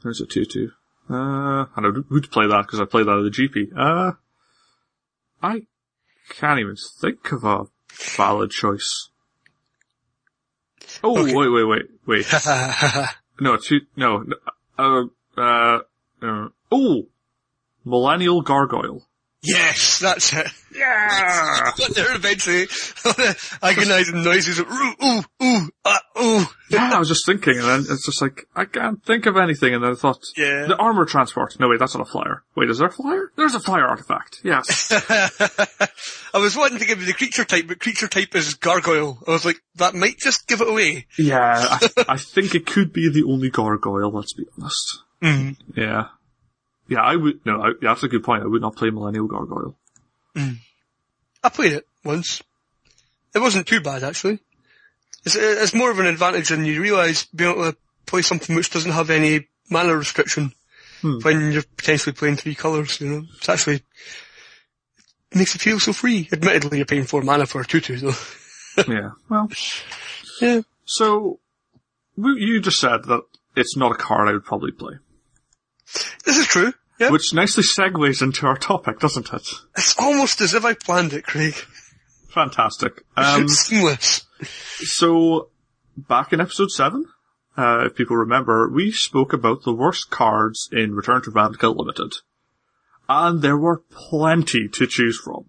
There's 0.02 0.20
a 0.20 0.26
2-2. 0.26 0.72
Uh, 1.10 1.66
I 1.76 1.80
would 2.10 2.30
play 2.30 2.46
that 2.46 2.62
because 2.66 2.80
I 2.80 2.84
play 2.84 3.02
that 3.02 3.18
at 3.18 3.22
the 3.24 3.30
GP. 3.30 3.72
Uh, 3.76 4.12
I 5.42 5.62
can't 6.28 6.60
even 6.60 6.76
think 7.00 7.32
of 7.32 7.42
a 7.44 7.64
valid 8.16 8.50
choice. 8.52 9.08
Oh, 11.02 11.18
Okay. 11.18 11.34
wait, 11.34 11.48
wait, 11.48 11.64
wait, 11.64 11.86
wait. 12.06 12.26
No, 13.42 13.56
two, 13.56 13.80
no, 13.96 14.22
uh, 14.78 15.04
uh, 15.38 15.78
uh, 16.20 16.48
oh! 16.70 17.06
Millennial 17.86 18.42
Gargoyle. 18.42 19.06
Yes, 19.42 19.98
that's 19.98 20.32
it. 20.32 20.46
Yeah! 20.74 21.70
Got 21.78 21.94
there 21.94 22.14
eventually. 22.14 22.66
Agonizing 23.62 24.22
noises 24.22 24.58
of 24.60 24.70
ooh, 24.70 24.94
ooh, 25.04 25.22
ooh, 25.42 25.68
ah, 25.84 26.00
ooh. 26.22 26.44
yeah, 26.70 26.92
I 26.94 26.98
was 26.98 27.08
just 27.08 27.26
thinking, 27.26 27.54
and 27.58 27.64
then 27.64 27.80
it's 27.80 28.06
just 28.06 28.22
like, 28.22 28.46
I 28.54 28.64
can't 28.66 29.04
think 29.04 29.26
of 29.26 29.36
anything, 29.36 29.74
and 29.74 29.82
then 29.82 29.92
I 29.92 29.94
thought, 29.94 30.22
Yeah. 30.36 30.66
the 30.68 30.76
armor 30.76 31.04
transport. 31.06 31.58
No, 31.58 31.68
wait, 31.68 31.80
that's 31.80 31.94
not 31.96 32.06
a 32.06 32.10
flyer. 32.10 32.44
Wait, 32.56 32.70
is 32.70 32.78
there 32.78 32.88
a 32.88 32.92
flyer? 32.92 33.32
There's 33.36 33.54
a 33.54 33.60
flyer 33.60 33.84
artifact. 33.86 34.40
Yes. 34.44 34.92
I 36.34 36.38
was 36.38 36.56
wanting 36.56 36.78
to 36.78 36.84
give 36.86 37.00
you 37.00 37.06
the 37.06 37.14
creature 37.14 37.44
type, 37.44 37.66
but 37.66 37.80
creature 37.80 38.08
type 38.08 38.34
is 38.36 38.54
gargoyle. 38.54 39.18
I 39.26 39.32
was 39.32 39.44
like, 39.44 39.60
that 39.76 39.94
might 39.94 40.18
just 40.18 40.46
give 40.46 40.60
it 40.60 40.68
away. 40.68 41.06
yeah, 41.18 41.66
I, 41.70 42.04
I 42.10 42.16
think 42.16 42.54
it 42.54 42.66
could 42.66 42.92
be 42.92 43.10
the 43.10 43.24
only 43.24 43.50
gargoyle, 43.50 44.12
let's 44.12 44.34
be 44.34 44.44
honest. 44.58 44.98
Mm. 45.22 45.56
Yeah. 45.76 46.08
Yeah, 46.90 47.02
I 47.02 47.14
would, 47.14 47.46
no, 47.46 47.62
I, 47.62 47.70
that's 47.80 48.02
a 48.02 48.08
good 48.08 48.24
point. 48.24 48.42
I 48.42 48.46
would 48.46 48.60
not 48.60 48.74
play 48.74 48.90
Millennial 48.90 49.28
Gargoyle. 49.28 49.76
Mm. 50.36 50.56
I 51.42 51.48
played 51.48 51.72
it 51.72 51.86
once. 52.04 52.42
It 53.32 53.38
wasn't 53.38 53.68
too 53.68 53.80
bad 53.80 54.02
actually. 54.02 54.40
It's, 55.24 55.36
it's 55.36 55.72
more 55.72 55.92
of 55.92 56.00
an 56.00 56.06
advantage 56.06 56.48
than 56.48 56.64
you 56.64 56.82
realise 56.82 57.26
being 57.26 57.52
able 57.52 57.70
to 57.70 57.76
play 58.06 58.22
something 58.22 58.56
which 58.56 58.70
doesn't 58.70 58.90
have 58.90 59.08
any 59.08 59.46
mana 59.70 59.94
restriction 59.94 60.52
hmm. 61.00 61.18
when 61.22 61.52
you're 61.52 61.62
potentially 61.62 62.12
playing 62.12 62.36
three 62.36 62.56
colours, 62.56 63.00
you 63.00 63.08
know. 63.08 63.22
It's 63.36 63.48
actually, 63.48 63.76
it 63.76 65.36
makes 65.36 65.54
it 65.54 65.60
feel 65.60 65.78
so 65.78 65.92
free. 65.92 66.28
Admittedly 66.32 66.78
you're 66.78 66.86
paying 66.86 67.04
four 67.04 67.22
mana 67.22 67.46
for 67.46 67.60
a 67.60 67.64
tutu 67.64 67.98
though. 67.98 68.82
yeah. 68.88 69.10
Well, 69.28 69.48
yeah. 70.40 70.62
so, 70.84 71.38
you 72.16 72.60
just 72.60 72.80
said 72.80 73.04
that 73.04 73.22
it's 73.54 73.76
not 73.76 73.92
a 73.92 73.96
card 73.96 74.28
I 74.28 74.32
would 74.32 74.44
probably 74.44 74.72
play. 74.72 74.94
This 76.24 76.38
is 76.38 76.46
true. 76.46 76.72
Yeah. 77.00 77.10
Which 77.10 77.32
nicely 77.32 77.64
segues 77.64 78.20
into 78.20 78.46
our 78.46 78.58
topic, 78.58 79.00
doesn't 79.00 79.32
it? 79.32 79.48
It's 79.74 79.98
almost 79.98 80.42
as 80.42 80.52
if 80.52 80.66
I 80.66 80.74
planned 80.74 81.14
it, 81.14 81.24
Craig. 81.24 81.54
Fantastic. 82.28 83.04
Um, 83.16 83.48
seamless. 83.48 84.26
so, 84.42 85.48
back 85.96 86.34
in 86.34 86.42
episode 86.42 86.70
7, 86.70 87.06
uh, 87.56 87.86
if 87.86 87.94
people 87.94 88.18
remember, 88.18 88.68
we 88.68 88.92
spoke 88.92 89.32
about 89.32 89.62
the 89.62 89.72
worst 89.72 90.10
cards 90.10 90.68
in 90.70 90.94
Return 90.94 91.22
to 91.22 91.30
Ravnica 91.30 91.74
Limited. 91.74 92.12
And 93.08 93.40
there 93.40 93.56
were 93.56 93.82
plenty 93.90 94.68
to 94.68 94.86
choose 94.86 95.18
from. 95.18 95.46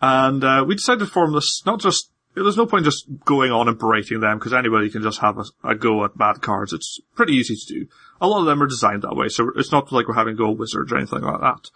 And, 0.00 0.44
uh, 0.44 0.64
we 0.66 0.76
decided 0.76 1.00
to 1.00 1.10
form 1.10 1.32
this, 1.32 1.60
not 1.66 1.80
just, 1.80 2.11
there's 2.34 2.56
no 2.56 2.66
point 2.66 2.84
just 2.84 3.06
going 3.24 3.52
on 3.52 3.68
and 3.68 3.78
berating 3.78 4.20
them, 4.20 4.38
because 4.38 4.52
anybody 4.52 4.90
can 4.90 5.02
just 5.02 5.20
have 5.20 5.38
a, 5.38 5.44
a 5.64 5.74
go 5.74 6.04
at 6.04 6.16
bad 6.16 6.40
cards. 6.40 6.72
It's 6.72 7.00
pretty 7.14 7.34
easy 7.34 7.56
to 7.56 7.74
do. 7.74 7.86
A 8.20 8.26
lot 8.26 8.40
of 8.40 8.46
them 8.46 8.62
are 8.62 8.66
designed 8.66 9.02
that 9.02 9.16
way, 9.16 9.28
so 9.28 9.50
it's 9.56 9.72
not 9.72 9.92
like 9.92 10.08
we're 10.08 10.14
having 10.14 10.36
go 10.36 10.50
wizards 10.50 10.92
or 10.92 10.96
anything 10.96 11.20
like 11.20 11.40
that. 11.40 11.70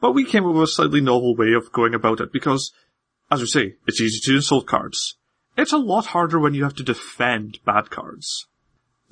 But 0.00 0.12
we 0.12 0.24
came 0.24 0.44
up 0.44 0.54
with 0.54 0.64
a 0.64 0.66
slightly 0.66 1.00
novel 1.00 1.36
way 1.36 1.52
of 1.52 1.72
going 1.72 1.94
about 1.94 2.20
it, 2.20 2.32
because, 2.32 2.72
as 3.30 3.40
we 3.40 3.46
say, 3.46 3.74
it's 3.86 4.00
easy 4.00 4.20
to 4.24 4.36
insult 4.36 4.66
cards. 4.66 5.16
It's 5.56 5.72
a 5.72 5.78
lot 5.78 6.06
harder 6.06 6.38
when 6.38 6.54
you 6.54 6.64
have 6.64 6.74
to 6.76 6.82
defend 6.82 7.60
bad 7.64 7.90
cards. 7.90 8.46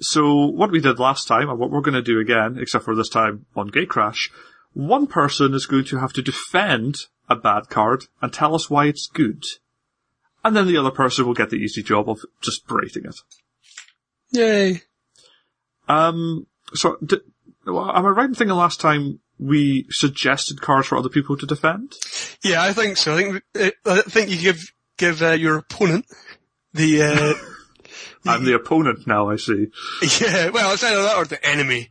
So 0.00 0.46
what 0.46 0.72
we 0.72 0.80
did 0.80 0.98
last 0.98 1.28
time, 1.28 1.48
and 1.48 1.58
what 1.58 1.70
we're 1.70 1.80
going 1.80 1.94
to 1.94 2.02
do 2.02 2.18
again, 2.18 2.58
except 2.60 2.84
for 2.84 2.94
this 2.94 3.08
time 3.08 3.46
on 3.54 3.70
Gatecrash, 3.70 4.30
one 4.72 5.06
person 5.06 5.54
is 5.54 5.66
going 5.66 5.84
to 5.84 5.98
have 5.98 6.12
to 6.14 6.22
defend 6.22 6.96
a 7.28 7.37
bad 7.37 7.70
card 7.70 8.04
and 8.20 8.32
tell 8.32 8.54
us 8.54 8.68
why 8.68 8.87
it's 8.87 9.06
good. 9.06 9.44
And 10.44 10.54
then 10.54 10.66
the 10.66 10.76
other 10.76 10.90
person 10.90 11.26
will 11.26 11.35
get 11.35 11.50
the 11.50 11.57
easy 11.57 11.83
job 11.83 12.09
of 12.09 12.20
just 12.42 12.66
berating 12.66 13.07
it. 13.07 13.16
Yay. 14.30 14.83
Um, 15.88 16.46
so, 16.74 16.96
d 17.04 17.16
well, 17.66 17.90
am 17.90 18.04
I 18.04 18.11
right 18.11 18.28
in 18.28 18.35
thinking 18.35 18.54
last 18.54 18.80
time 18.80 19.20
we 19.38 19.87
suggested 19.90 20.61
cards 20.61 20.88
for 20.88 20.98
other 20.98 21.09
people 21.09 21.37
to 21.38 21.46
defend? 21.46 21.94
Yeah, 22.42 22.62
I 22.62 22.72
think 22.74 22.98
so. 22.98 23.14
I 23.14 23.22
think, 23.22 23.42
uh, 23.59 23.70
I 23.87 24.02
think 24.02 24.30
you 24.30 24.38
give, 24.38 24.72
give, 24.98 25.22
uh, 25.22 25.30
your 25.30 25.57
opponent 25.57 26.04
the, 26.74 27.02
uh, 27.02 27.35
I'm 28.26 28.44
the 28.44 28.54
opponent 28.54 29.07
now, 29.07 29.30
I 29.30 29.37
see. 29.37 29.68
yeah, 30.20 30.50
well, 30.50 30.74
it's 30.74 30.85
either 30.85 31.02
that 31.02 31.16
or 31.16 31.24
the 31.24 31.44
enemy. 31.46 31.90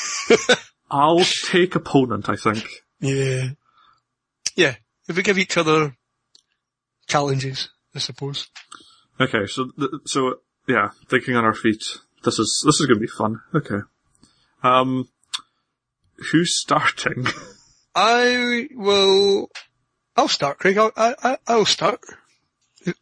I'll 0.90 1.24
take 1.50 1.74
opponent, 1.74 2.28
I 2.28 2.36
think. 2.36 2.66
Yeah. 3.00 3.50
Yeah. 4.56 4.74
If 5.08 5.16
we 5.16 5.22
give 5.22 5.38
each 5.38 5.56
other 5.56 5.96
challenges, 7.06 7.68
I 7.94 7.98
suppose. 7.98 8.48
Okay, 9.20 9.46
so 9.46 9.70
th- 9.78 9.90
so 10.06 10.36
yeah, 10.66 10.90
thinking 11.08 11.36
on 11.36 11.44
our 11.44 11.54
feet. 11.54 11.82
This 12.24 12.38
is 12.38 12.62
this 12.64 12.80
is 12.80 12.86
gonna 12.86 13.00
be 13.00 13.06
fun. 13.06 13.40
Okay. 13.54 13.80
Um, 14.62 15.08
who's 16.30 16.60
starting? 16.60 17.26
I 17.94 18.68
will, 18.74 19.50
I'll 20.16 20.28
start, 20.28 20.58
Craig. 20.58 20.78
I'll, 20.78 20.92
I, 20.96 21.14
I, 21.22 21.38
I'll 21.46 21.64
start. 21.66 22.00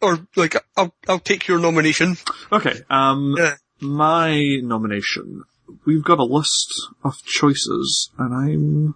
Or, 0.03 0.27
like, 0.37 0.57
I'll, 0.77 0.93
I'll 1.09 1.19
take 1.21 1.47
your 1.49 1.59
nomination. 1.59 2.17
okay. 2.51 2.81
Um, 2.91 3.35
Yeah. 3.39 3.55
my 3.81 4.59
nomination. 4.63 5.45
We've 5.87 6.03
got 6.05 6.19
a 6.19 6.25
list 6.25 6.73
of 7.05 7.23
choices, 7.25 8.11
and 8.19 8.35
I'm. 8.35 8.95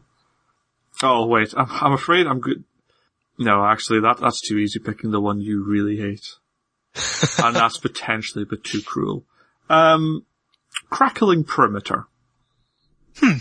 Oh 1.02 1.26
wait, 1.26 1.54
I'm, 1.56 1.68
I'm 1.70 1.92
afraid 1.92 2.26
I'm 2.26 2.40
good. 2.40 2.64
No, 3.38 3.64
actually, 3.64 4.00
that 4.00 4.18
that's 4.18 4.40
too 4.40 4.58
easy. 4.58 4.78
Picking 4.78 5.10
the 5.10 5.20
one 5.20 5.40
you 5.40 5.64
really 5.64 5.96
hate, 5.96 6.34
and 7.42 7.56
that's 7.56 7.78
potentially 7.78 8.42
a 8.42 8.46
bit 8.46 8.64
too 8.64 8.82
cruel. 8.82 9.24
Um, 9.68 10.24
crackling 10.90 11.44
perimeter. 11.44 12.06
Hmm. 13.16 13.38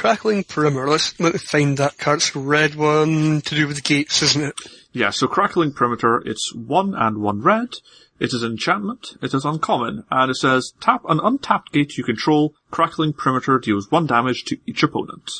Crackling 0.00 0.44
Perimeter. 0.44 0.88
Let's, 0.88 1.20
let 1.20 1.34
me 1.34 1.38
find 1.38 1.76
that 1.76 1.98
card. 1.98 2.20
It's 2.20 2.34
red 2.34 2.74
one 2.74 3.42
to 3.42 3.54
do 3.54 3.66
with 3.66 3.76
the 3.76 3.82
gates, 3.82 4.22
isn't 4.22 4.42
it? 4.42 4.54
Yeah, 4.92 5.10
so 5.10 5.28
Crackling 5.28 5.74
Perimeter, 5.74 6.22
it's 6.24 6.54
one 6.54 6.94
and 6.94 7.18
one 7.18 7.42
red. 7.42 7.74
It 8.18 8.32
is 8.32 8.42
enchantment. 8.42 9.18
It 9.20 9.34
is 9.34 9.44
uncommon. 9.44 10.04
And 10.10 10.30
it 10.30 10.36
says, 10.36 10.72
tap 10.80 11.02
an 11.06 11.20
untapped 11.22 11.72
gate 11.72 11.98
you 11.98 12.04
control. 12.04 12.54
Crackling 12.70 13.12
Perimeter 13.12 13.58
deals 13.58 13.90
one 13.90 14.06
damage 14.06 14.44
to 14.44 14.56
each 14.66 14.82
opponent. 14.82 15.30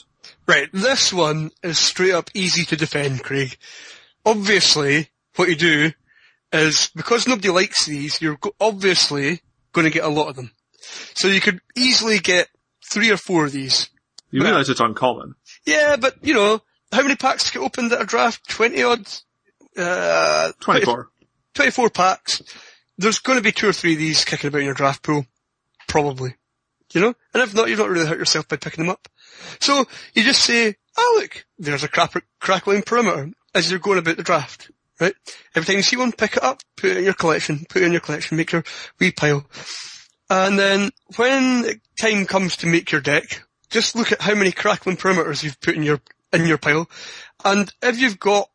Right, 0.47 0.69
this 0.73 1.13
one 1.13 1.51
is 1.63 1.79
straight 1.79 2.13
up 2.13 2.31
easy 2.35 2.65
to 2.67 2.77
defend, 2.77 3.23
Craig. 3.23 3.57
Obviously, 4.27 5.11
what 5.37 5.49
you 5.49 5.55
do 5.57 5.93
is, 6.53 6.91
because 6.95 7.29
nobody 7.29 7.49
likes 7.51 7.87
these, 7.87 8.21
you're 8.21 8.39
obviously 8.61 9.43
going 9.73 9.85
to 9.87 9.93
get 9.93 10.05
a 10.05 10.09
lot 10.09 10.29
of 10.29 10.37
them. 10.37 10.51
So 11.15 11.29
you 11.29 11.41
could 11.41 11.61
easily 11.77 12.19
get 12.19 12.49
three 12.91 13.11
or 13.11 13.17
four 13.17 13.45
of 13.47 13.53
these. 13.53 13.89
You 14.31 14.43
Yeah. 14.43 14.49
realize 14.49 14.69
it's 14.69 14.81
uncommon. 14.81 15.35
Yeah, 15.65 15.97
but, 15.97 16.17
you 16.23 16.35
know, 16.35 16.61
how 16.93 17.03
many 17.03 17.15
packs 17.17 17.51
get 17.51 17.63
opened 17.63 17.93
at 17.93 18.03
a 18.03 18.05
draft? 18.05 18.49
20 18.49 18.83
odd? 18.83 19.07
Uh, 19.77 20.53
24. 20.61 21.11
24 21.55 21.91
packs. 21.91 22.43
There's 22.99 23.19
going 23.21 23.39
to 23.39 23.43
be 23.43 23.53
two 23.53 23.69
or 23.69 23.73
three 23.73 23.93
of 23.93 23.99
these 23.99 24.25
kicking 24.25 24.49
about 24.49 24.59
in 24.59 24.65
your 24.65 24.75
draft 24.75 25.03
pool. 25.03 25.27
Probably. 25.87 26.35
You 26.93 27.01
know? 27.01 27.15
And 27.33 27.43
if 27.43 27.55
not, 27.55 27.69
you've 27.69 27.79
not 27.79 27.89
really 27.89 28.07
hurt 28.07 28.19
yourself 28.19 28.49
by 28.49 28.57
picking 28.57 28.85
them 28.85 28.91
up. 28.91 29.09
So, 29.61 29.87
you 30.15 30.23
just 30.23 30.43
say, 30.43 30.77
oh 30.97 31.19
look, 31.21 31.45
there's 31.59 31.85
a 31.85 31.89
crap- 31.89 32.25
crackling 32.41 32.83
perimeter 32.83 33.31
as 33.55 33.71
you're 33.71 33.81
going 33.81 33.99
about 33.99 34.17
the 34.17 34.23
draft. 34.23 34.71
Right? 35.01 35.15
Every 35.55 35.67
time 35.67 35.77
you 35.77 35.83
see 35.83 35.97
one, 35.97 36.13
pick 36.13 36.37
it 36.37 36.43
up, 36.43 36.63
put 36.77 36.91
it 36.91 36.99
in 36.99 37.05
your 37.05 37.15
collection, 37.15 37.65
put 37.69 37.83
it 37.83 37.87
in 37.87 37.93
your 37.93 38.03
collection, 38.03 38.37
make 38.37 38.53
your 38.53 38.65
wee 38.99 39.13
pile. 39.13 39.47
And 40.29 40.59
then, 40.59 40.91
when 41.17 41.81
time 42.01 42.27
comes 42.27 42.57
to 42.59 42.67
make 42.67 42.93
your 42.93 43.01
deck, 43.01 43.43
just 43.71 43.97
look 43.97 44.13
at 44.13 44.21
how 44.21 44.35
many 44.35 44.53
crackling 44.53 44.97
perimeters 44.97 45.43
you've 45.43 45.61
put 45.61 45.75
in 45.75 45.83
your, 45.83 46.01
in 46.33 46.47
your 46.47 46.59
pile. 46.59 46.89
And 47.45 47.73
if 47.83 47.99
you've 47.99 48.21
got 48.21 48.49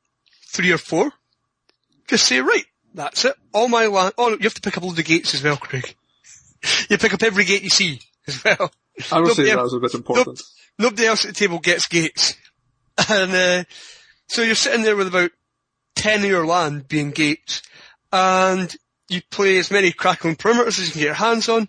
three 0.48 0.72
or 0.72 0.78
four, 0.78 1.12
just 2.08 2.28
say, 2.28 2.40
right, 2.40 2.66
that's 2.94 3.26
it. 3.26 3.36
All 3.54 3.68
my 3.68 3.88
land, 3.88 4.14
oh, 4.18 4.30
you 4.30 4.40
have 4.44 4.54
to 4.54 4.62
pick 4.62 4.78
up 4.78 4.84
all 4.84 4.92
the 4.92 5.04
gates 5.04 5.34
as 5.34 5.44
well, 5.44 5.58
Craig. 5.58 5.96
You 6.90 6.98
pick 6.98 7.14
up 7.14 7.22
every 7.22 7.46
gate 7.46 7.62
you 7.62 7.70
see 7.70 8.02
as 8.28 8.44
well. 8.44 8.72
I 9.12 9.20
would 9.20 9.34
say 9.34 9.44
that 9.44 9.62
was 9.62 9.74
a 9.74 9.80
bit 9.80 9.94
important. 9.94 10.42
Nobody 10.78 11.06
else 11.06 11.26
at 11.26 11.34
the 11.34 11.40
table 11.40 11.60
gets 11.60 11.88
gates. 11.88 12.36
And, 13.10 13.34
uh, 13.34 13.64
so 14.28 14.42
you're 14.42 14.56
sitting 14.56 14.84
there 14.84 14.96
with 14.96 15.08
about 15.08 15.32
10 15.96 16.22
of 16.24 16.30
your 16.30 16.46
land 16.46 16.88
being 16.88 17.12
gates, 17.12 17.62
and 18.14 18.74
you 19.10 19.22
play 19.30 19.58
as 19.58 19.70
many 19.70 19.92
crackling 19.92 20.38
perimeters 20.38 20.80
as 20.80 20.88
you 20.88 20.92
can 20.92 21.00
get 21.02 21.06
your 21.06 21.14
hands 21.14 21.50
on, 21.50 21.68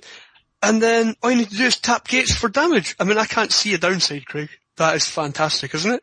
and 0.62 0.80
then 0.80 1.14
all 1.22 1.30
you 1.30 1.38
need 1.38 1.50
to 1.50 1.56
do 1.56 1.64
is 1.64 1.78
tap 1.78 2.08
gates 2.08 2.34
for 2.34 2.48
damage. 2.48 2.94
I 2.98 3.04
mean, 3.04 3.18
I 3.18 3.26
can't 3.26 3.52
see 3.52 3.74
a 3.74 3.78
downside, 3.78 4.26
Craig. 4.26 4.50
That 4.76 4.96
is 4.96 5.06
fantastic, 5.06 5.74
isn't 5.74 5.94
it? 5.94 6.02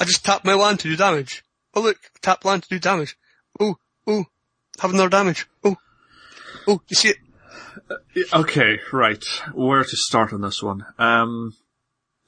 I 0.00 0.04
just 0.04 0.24
tap 0.24 0.44
my 0.44 0.54
land 0.54 0.80
to 0.80 0.88
do 0.88 0.96
damage. 0.96 1.44
Oh 1.74 1.82
look, 1.82 1.98
tap 2.22 2.44
land 2.44 2.62
to 2.64 2.68
do 2.68 2.78
damage. 2.78 3.16
Oh, 3.58 3.76
oh, 4.06 4.24
have 4.80 4.92
another 4.92 5.08
damage. 5.08 5.46
Oh, 5.64 5.76
oh, 6.66 6.80
you 6.88 6.94
see 6.94 7.10
it? 7.10 7.16
Okay, 8.32 8.80
right. 8.92 9.24
Where 9.52 9.84
to 9.84 9.96
start 9.96 10.32
on 10.32 10.40
this 10.40 10.62
one? 10.62 10.84
Um, 10.98 11.54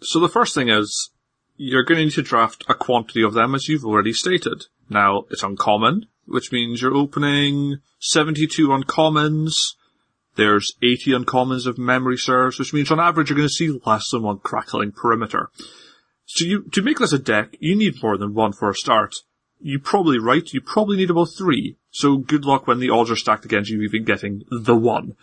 so 0.01 0.21
the 0.21 0.29
first 0.29 0.55
thing 0.55 0.69
is, 0.69 1.11
you're 1.57 1.85
going 1.85 1.99
to 1.99 2.05
need 2.05 2.13
to 2.13 2.23
draft 2.23 2.65
a 2.69 2.75
quantity 2.75 3.23
of 3.23 3.35
them 3.35 3.55
as 3.55 3.69
you've 3.69 3.85
already 3.85 4.13
stated. 4.13 4.65
Now, 4.89 5.25
it's 5.31 5.43
uncommon, 5.43 6.07
which 6.27 6.53
means 6.53 6.81
you're 6.81 6.95
opening 6.95 7.79
72 8.01 8.69
uncommons. 8.69 9.53
There's 10.37 10.73
80 10.83 11.11
uncommons 11.13 11.67
of 11.67 11.79
memory 11.79 12.17
serves, 12.17 12.59
which 12.59 12.73
means 12.73 12.93
on 12.93 13.01
average 13.01 13.29
you're 13.29 13.37
going 13.37 13.49
to 13.49 13.53
see 13.53 13.81
less 13.85 14.09
than 14.13 14.23
one 14.23 14.39
crackling 14.39 14.93
perimeter. 14.93 15.51
So 16.27 16.45
you, 16.45 16.63
to 16.73 16.83
make 16.83 16.99
this 16.99 17.13
a 17.13 17.19
deck, 17.19 17.57
you 17.59 17.75
need 17.75 18.03
more 18.03 18.17
than 18.17 18.35
one 18.35 18.53
for 18.53 18.71
a 18.71 18.75
start. 18.75 19.15
You 19.61 19.81
probably 19.81 20.21
right, 20.21 20.49
you 20.53 20.61
probably 20.61 20.97
need 20.97 21.11
about 21.11 21.31
three. 21.37 21.77
So 21.91 22.19
good 22.19 22.45
luck 22.45 22.69
when 22.69 22.79
the 22.79 22.91
odds 22.91 23.11
are 23.11 23.17
stacked 23.17 23.45
against 23.45 23.71
you 23.71 23.83
even 23.83 24.05
getting 24.05 24.45
the 24.51 24.77
one. 24.77 25.17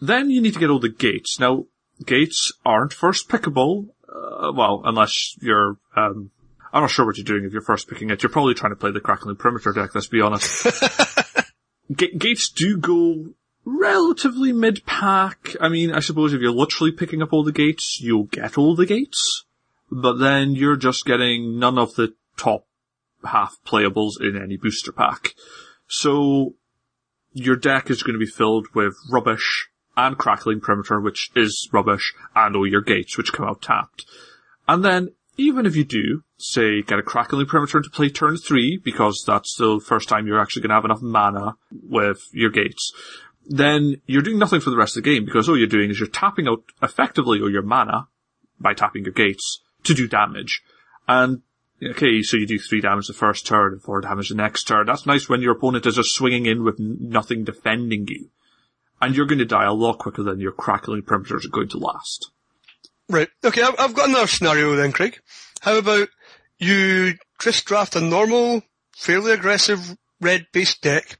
Then 0.00 0.30
you 0.30 0.40
need 0.40 0.54
to 0.54 0.58
get 0.58 0.70
all 0.70 0.80
the 0.80 0.88
gates. 0.88 1.38
Now, 1.38 1.66
gates 2.06 2.52
aren't 2.64 2.92
first 2.92 3.28
pickable, 3.28 3.88
uh, 4.08 4.52
well, 4.54 4.82
unless 4.84 5.36
you're, 5.40 5.76
um, 5.96 6.30
I'm 6.72 6.82
not 6.82 6.90
sure 6.90 7.06
what 7.06 7.16
you're 7.16 7.24
doing 7.24 7.44
if 7.44 7.52
you're 7.52 7.62
first 7.62 7.88
picking 7.88 8.10
it. 8.10 8.22
You're 8.22 8.30
probably 8.30 8.54
trying 8.54 8.72
to 8.72 8.76
play 8.76 8.90
the 8.90 9.00
crackling 9.00 9.36
perimeter 9.36 9.72
deck, 9.72 9.94
let's 9.94 10.06
be 10.06 10.20
honest. 10.20 10.66
Ga- 11.96 12.16
gates 12.16 12.50
do 12.50 12.78
go 12.78 13.34
relatively 13.64 14.52
mid-pack. 14.52 15.56
I 15.60 15.68
mean, 15.68 15.92
I 15.92 16.00
suppose 16.00 16.32
if 16.32 16.40
you're 16.40 16.52
literally 16.52 16.92
picking 16.92 17.22
up 17.22 17.32
all 17.32 17.44
the 17.44 17.52
gates, 17.52 17.98
you'll 18.00 18.24
get 18.24 18.58
all 18.58 18.74
the 18.74 18.86
gates, 18.86 19.44
but 19.90 20.14
then 20.14 20.52
you're 20.52 20.76
just 20.76 21.04
getting 21.04 21.58
none 21.58 21.78
of 21.78 21.94
the 21.94 22.14
top 22.36 22.66
half 23.24 23.56
playables 23.66 24.20
in 24.20 24.40
any 24.40 24.56
booster 24.56 24.92
pack. 24.92 25.34
So, 25.86 26.54
your 27.32 27.56
deck 27.56 27.90
is 27.90 28.02
going 28.02 28.14
to 28.14 28.24
be 28.24 28.30
filled 28.30 28.66
with 28.74 28.94
rubbish 29.10 29.68
and 29.96 30.18
crackling 30.18 30.60
perimeter, 30.60 31.00
which 31.00 31.30
is 31.34 31.68
rubbish, 31.72 32.14
and 32.34 32.56
all 32.56 32.66
your 32.66 32.80
gates, 32.80 33.16
which 33.16 33.32
come 33.32 33.46
out 33.46 33.62
tapped. 33.62 34.06
And 34.66 34.84
then, 34.84 35.10
even 35.36 35.66
if 35.66 35.76
you 35.76 35.84
do, 35.84 36.22
say, 36.38 36.82
get 36.82 36.98
a 36.98 37.02
crackling 37.02 37.46
perimeter 37.46 37.80
to 37.80 37.90
play 37.90 38.08
turn 38.08 38.36
three, 38.36 38.80
because 38.82 39.24
that's 39.26 39.56
the 39.56 39.80
first 39.84 40.08
time 40.08 40.26
you're 40.26 40.40
actually 40.40 40.62
to 40.62 40.68
have 40.68 40.84
enough 40.84 41.02
mana 41.02 41.56
with 41.70 42.20
your 42.32 42.50
gates, 42.50 42.92
then 43.46 43.96
you're 44.06 44.22
doing 44.22 44.38
nothing 44.38 44.60
for 44.60 44.70
the 44.70 44.76
rest 44.76 44.96
of 44.96 45.02
the 45.02 45.10
game, 45.10 45.24
because 45.24 45.48
all 45.48 45.58
you're 45.58 45.66
doing 45.66 45.90
is 45.90 45.98
you're 45.98 46.08
tapping 46.08 46.48
out 46.48 46.62
effectively 46.82 47.40
all 47.40 47.50
your 47.50 47.62
mana 47.62 48.08
by 48.60 48.74
tapping 48.74 49.04
your 49.04 49.12
gates 49.12 49.62
to 49.84 49.94
do 49.94 50.06
damage. 50.06 50.62
And 51.08 51.42
okay, 51.82 52.22
so 52.22 52.36
you 52.36 52.46
do 52.46 52.58
three 52.58 52.80
damage 52.80 53.08
the 53.08 53.12
first 53.12 53.46
turn 53.46 53.72
and 53.72 53.82
four 53.82 54.00
damage 54.00 54.28
the 54.28 54.36
next 54.36 54.64
turn. 54.64 54.86
That's 54.86 55.06
nice 55.06 55.28
when 55.28 55.42
your 55.42 55.52
opponent 55.52 55.86
is 55.86 55.96
just 55.96 56.14
swinging 56.14 56.46
in 56.46 56.62
with 56.62 56.78
nothing 56.78 57.44
defending 57.44 58.06
you. 58.08 58.30
And 59.02 59.14
you're 59.14 59.26
going 59.26 59.40
to 59.40 59.44
die 59.44 59.66
a 59.66 59.72
lot 59.74 59.98
quicker 59.98 60.22
than 60.22 60.40
your 60.40 60.52
crackling 60.52 61.02
perimeters 61.02 61.44
are 61.44 61.50
going 61.50 61.68
to 61.70 61.78
last. 61.78 62.30
Right. 63.08 63.28
Okay, 63.44 63.62
I've, 63.62 63.94
got 63.94 64.08
another 64.08 64.26
scenario 64.26 64.74
then, 64.76 64.92
Craig. 64.92 65.20
How 65.60 65.76
about 65.76 66.08
you 66.58 67.14
just 67.40 67.64
draft 67.64 67.96
a 67.96 68.00
normal, 68.00 68.62
fairly 68.96 69.32
aggressive 69.32 69.96
red-based 70.20 70.80
deck, 70.80 71.18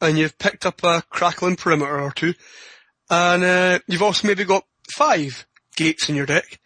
and 0.00 0.16
you've 0.16 0.38
picked 0.38 0.64
up 0.64 0.82
a 0.84 1.02
crackling 1.10 1.56
perimeter 1.56 2.00
or 2.00 2.12
two, 2.12 2.34
and 3.10 3.42
uh, 3.42 3.78
you've 3.88 4.02
also 4.02 4.26
maybe 4.26 4.44
got 4.44 4.64
five 4.88 5.44
gates 5.76 6.08
in 6.08 6.14
your 6.14 6.26
deck. 6.26 6.60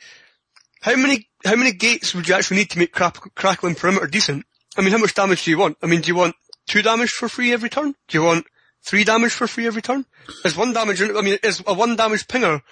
How 0.83 0.95
many 0.97 1.29
how 1.45 1.57
many 1.57 1.73
gates 1.73 2.15
would 2.15 2.29
you 2.29 2.35
actually 2.35 2.59
need 2.59 2.71
to 2.71 2.79
make 2.79 2.93
crack, 2.93 3.17
crackling 3.35 3.75
perimeter 3.75 4.07
decent? 4.07 4.45
I 4.77 4.83
mean, 4.83 4.93
how 4.93 4.99
much 4.99 5.15
damage 5.15 5.45
do 5.45 5.51
you 5.51 5.59
want? 5.59 5.79
I 5.83 5.87
mean, 5.87 6.03
do 6.03 6.09
you 6.09 6.15
want 6.15 6.37
two 6.67 6.83
damage 6.83 7.11
for 7.11 7.29
free 7.29 7.53
every 7.53 7.71
turn? 7.71 7.95
Do 8.09 8.19
you 8.19 8.23
want 8.23 8.47
three 8.85 9.05
damage 9.05 9.33
for 9.33 9.47
free 9.47 9.67
every 9.67 9.83
turn? 9.83 10.05
Is 10.45 10.57
one 10.57 10.73
damage? 10.73 11.03
I 11.03 11.21
mean, 11.21 11.38
is 11.43 11.62
a 11.67 11.75
one 11.75 11.97
damage 11.97 12.27
pinger 12.27 12.62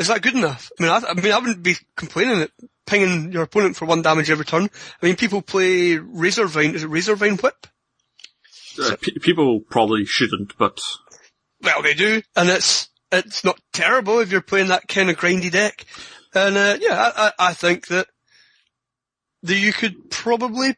is 0.00 0.08
that 0.08 0.22
good 0.22 0.34
enough? 0.34 0.72
I 0.78 0.82
mean, 0.82 0.90
I, 0.90 1.10
I 1.10 1.14
mean, 1.14 1.30
I 1.30 1.38
wouldn't 1.38 1.62
be 1.62 1.76
complaining 1.94 2.40
at 2.40 2.50
pinging 2.86 3.32
your 3.32 3.42
opponent 3.42 3.76
for 3.76 3.84
one 3.84 4.00
damage 4.00 4.30
every 4.30 4.46
turn. 4.46 4.70
I 5.00 5.06
mean, 5.06 5.14
people 5.14 5.42
play 5.42 5.98
Razorvine. 5.98 6.72
Is 6.72 6.84
it 6.84 6.90
Razorvine 6.90 7.40
Whip? 7.40 7.66
Uh, 8.82 8.96
pe- 9.00 9.18
people 9.20 9.60
probably 9.60 10.06
shouldn't, 10.06 10.56
but 10.56 10.80
Well, 11.62 11.82
they 11.82 11.92
do, 11.92 12.22
and 12.34 12.48
it's 12.48 12.88
it's 13.12 13.44
not 13.44 13.60
terrible 13.74 14.20
if 14.20 14.32
you're 14.32 14.40
playing 14.40 14.68
that 14.68 14.88
kind 14.88 15.10
of 15.10 15.16
grindy 15.18 15.50
deck. 15.50 15.84
And 16.34 16.56
uh, 16.56 16.78
yeah, 16.80 17.12
I, 17.14 17.26
I, 17.26 17.32
I 17.50 17.54
think 17.54 17.88
that 17.88 18.06
that 19.42 19.56
you 19.56 19.74
could 19.74 20.10
probably 20.10 20.76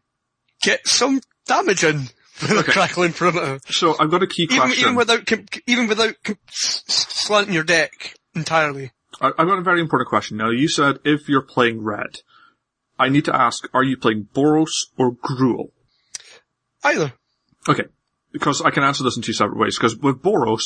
get 0.64 0.88
some 0.88 1.20
damage 1.46 1.85
in 1.85 2.09
with 2.42 2.50
a 2.50 2.59
Okay. 2.61 2.72
crackling 2.72 3.12
perimeter, 3.12 3.61
so 3.70 3.96
I've 3.98 4.11
got 4.11 4.22
a 4.22 4.26
key 4.26 4.44
even 4.44 4.57
question. 4.59 4.81
even 4.83 4.94
without 4.96 5.33
even 5.66 5.87
without 5.88 6.14
s- 6.48 6.83
s- 6.88 7.07
slanting 7.11 7.55
your 7.55 7.64
deck 7.64 8.14
entirely. 8.35 8.92
I've 9.20 9.37
got 9.37 9.59
a 9.59 9.62
very 9.62 9.81
important 9.81 10.09
question. 10.09 10.37
Now, 10.38 10.50
you 10.50 10.68
said 10.68 10.98
if 11.05 11.28
you're 11.28 11.42
playing 11.42 11.83
red, 11.83 12.20
I 12.98 13.09
need 13.09 13.24
to 13.26 13.35
ask: 13.37 13.68
Are 13.74 13.83
you 13.85 13.96
playing 13.96 14.28
Boros 14.35 14.70
or 14.96 15.12
Gruul? 15.14 15.70
Either. 16.85 17.12
Okay, 17.68 17.85
because 18.33 18.61
I 18.61 18.70
can 18.70 18.83
answer 18.83 19.05
this 19.05 19.16
in 19.16 19.22
two 19.22 19.33
separate 19.33 19.59
ways. 19.59 19.76
Because 19.78 19.96
with 19.96 20.22
Boros, 20.22 20.64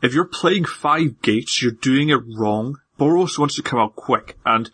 if 0.00 0.14
you're 0.14 0.24
playing 0.24 0.64
five 0.64 1.20
gates, 1.22 1.60
you're 1.62 1.72
doing 1.72 2.08
it 2.08 2.20
wrong. 2.38 2.76
Boros 2.98 3.38
wants 3.38 3.56
to 3.56 3.62
come 3.62 3.78
out 3.78 3.94
quick, 3.96 4.36
and 4.46 4.70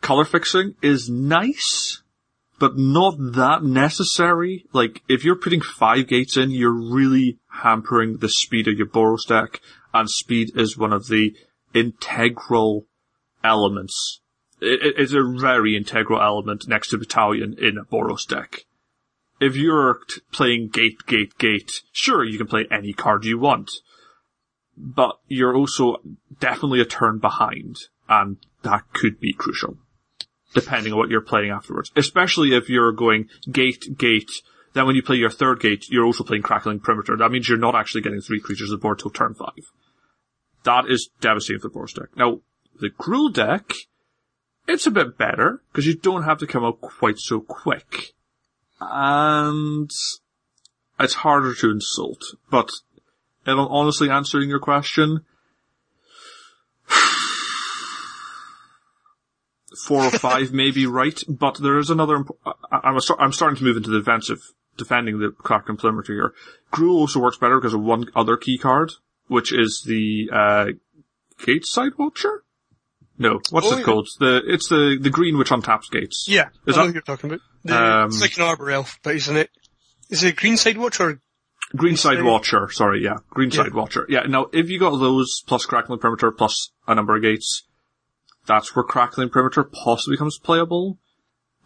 color 0.00 0.24
fixing 0.24 0.74
is 0.82 1.08
nice, 1.10 2.02
but 2.60 2.78
not 2.78 3.14
that 3.18 3.64
necessary. 3.64 4.66
Like, 4.72 5.02
if 5.08 5.24
you're 5.24 5.34
putting 5.34 5.60
five 5.60 6.06
gates 6.06 6.36
in, 6.36 6.52
you're 6.52 6.70
really 6.92 7.38
hampering 7.48 8.18
the 8.18 8.28
speed 8.28 8.68
of 8.68 8.78
your 8.78 8.86
Boros 8.86 9.26
deck, 9.26 9.60
and 9.92 10.08
speed 10.08 10.52
is 10.54 10.78
one 10.78 10.92
of 10.92 11.08
the 11.08 11.34
integral 11.74 12.86
elements. 13.42 14.20
It, 14.60 14.80
it- 14.86 14.94
it's 14.98 15.12
a 15.12 15.24
very 15.24 15.74
integral 15.76 16.22
element 16.22 16.68
next 16.68 16.90
to 16.90 16.98
Battalion 16.98 17.56
in 17.58 17.76
a 17.76 17.84
Boros 17.84 18.24
deck 18.28 18.66
if 19.40 19.56
you're 19.56 20.00
playing 20.32 20.68
gate, 20.68 21.06
gate, 21.06 21.36
gate, 21.38 21.80
sure, 21.92 22.22
you 22.22 22.36
can 22.36 22.46
play 22.46 22.66
any 22.70 22.92
card 22.92 23.24
you 23.24 23.38
want. 23.38 23.70
But 24.76 25.18
you're 25.26 25.56
also 25.56 25.96
definitely 26.38 26.80
a 26.80 26.84
turn 26.84 27.18
behind, 27.18 27.76
and 28.08 28.36
that 28.62 28.92
could 28.92 29.18
be 29.18 29.32
crucial. 29.32 29.78
Depending 30.54 30.92
on 30.92 30.98
what 30.98 31.10
you're 31.10 31.20
playing 31.20 31.50
afterwards. 31.50 31.92
Especially 31.94 32.54
if 32.54 32.68
you're 32.68 32.92
going 32.92 33.28
gate, 33.50 33.96
gate, 33.96 34.30
then 34.72 34.86
when 34.86 34.96
you 34.96 35.02
play 35.02 35.16
your 35.16 35.30
third 35.30 35.60
gate, 35.60 35.86
you're 35.88 36.04
also 36.04 36.24
playing 36.24 36.42
crackling 36.42 36.80
perimeter. 36.80 37.16
That 37.16 37.30
means 37.30 37.48
you're 37.48 37.58
not 37.58 37.76
actually 37.76 38.02
getting 38.02 38.20
three 38.20 38.40
creatures 38.40 38.72
on 38.72 38.78
board 38.78 38.98
till 38.98 39.10
turn 39.10 39.34
five. 39.34 39.70
That 40.64 40.84
is 40.88 41.08
devastating 41.20 41.60
for 41.60 41.68
the 41.68 41.74
Boros 41.74 41.94
deck. 41.94 42.16
Now, 42.16 42.40
the 42.80 42.90
Gruul 42.90 43.32
deck, 43.32 43.72
it's 44.66 44.86
a 44.86 44.90
bit 44.90 45.16
better, 45.16 45.62
because 45.70 45.86
you 45.86 45.94
don't 45.94 46.24
have 46.24 46.38
to 46.38 46.46
come 46.46 46.64
out 46.64 46.80
quite 46.80 47.18
so 47.18 47.40
quick 47.40 48.12
and 48.80 49.90
it's 50.98 51.14
harder 51.14 51.54
to 51.54 51.70
insult. 51.70 52.22
But 52.50 52.70
honestly 53.46 54.10
answering 54.10 54.48
your 54.48 54.58
question, 54.58 55.24
four 59.86 60.04
or 60.04 60.10
five 60.10 60.52
may 60.52 60.70
be 60.70 60.86
right, 60.86 61.20
but 61.28 61.58
there 61.60 61.78
is 61.78 61.90
another. 61.90 62.16
imp- 62.16 62.30
I- 62.44 62.80
I'm, 62.84 62.96
a- 62.96 63.16
I'm 63.22 63.32
starting 63.32 63.56
to 63.58 63.64
move 63.64 63.76
into 63.76 63.90
the 63.90 63.98
defensive, 63.98 64.40
defending 64.76 65.18
the 65.18 65.30
Kraken 65.30 65.76
perimeter 65.76 66.12
here. 66.12 66.34
Gruul 66.72 66.94
also 66.94 67.20
works 67.20 67.36
better 67.38 67.58
because 67.58 67.74
of 67.74 67.82
one 67.82 68.06
other 68.14 68.36
key 68.36 68.58
card, 68.58 68.92
which 69.28 69.52
is 69.52 69.82
the 69.86 70.30
uh, 70.32 70.66
Gate 71.44 71.64
Side 71.66 71.92
Watcher. 71.98 72.44
No, 73.18 73.40
what's 73.50 73.66
Oh, 73.66 73.74
it 73.74 73.78
yeah. 73.78 73.84
called? 73.84 74.08
The 74.18 74.42
it's 74.46 74.68
the 74.68 74.96
the 75.00 75.10
green 75.10 75.36
which 75.36 75.50
untaps 75.50 75.90
gates. 75.90 76.24
Yeah, 76.28 76.48
Is 76.66 76.76
I 76.76 76.80
know 76.80 76.82
that- 76.82 76.86
who 76.88 76.92
you're 76.94 77.02
talking 77.02 77.30
about. 77.30 77.40
The, 77.64 77.76
Um, 77.76 78.06
it's 78.08 78.20
like 78.22 78.36
an 78.38 78.42
arbor 78.44 78.70
elf, 78.70 78.98
but 79.02 79.14
isn't 79.16 79.36
it? 79.36 79.50
Is 80.08 80.24
it 80.24 80.36
Greenside 80.36 80.78
Watch 80.78 80.98
or 81.00 81.20
Greenside 81.76 82.16
Side- 82.16 82.24
Watcher, 82.24 82.68
sorry, 82.72 83.04
yeah. 83.04 83.16
Green 83.28 83.50
Greenside 83.50 83.74
Watcher. 83.74 84.06
Yeah, 84.08 84.22
now, 84.22 84.46
if 84.52 84.70
you 84.70 84.78
got 84.80 84.96
those 84.98 85.42
plus 85.46 85.66
Crackling 85.66 85.98
Perimeter 86.00 86.32
plus 86.32 86.72
a 86.88 86.94
number 86.94 87.14
of 87.14 87.22
gates, 87.22 87.64
that's 88.50 88.74
where 88.74 88.82
Crackling 88.82 89.28
Perimeter 89.28 89.62
possibly 89.62 90.14
becomes 90.14 90.36
playable. 90.36 90.98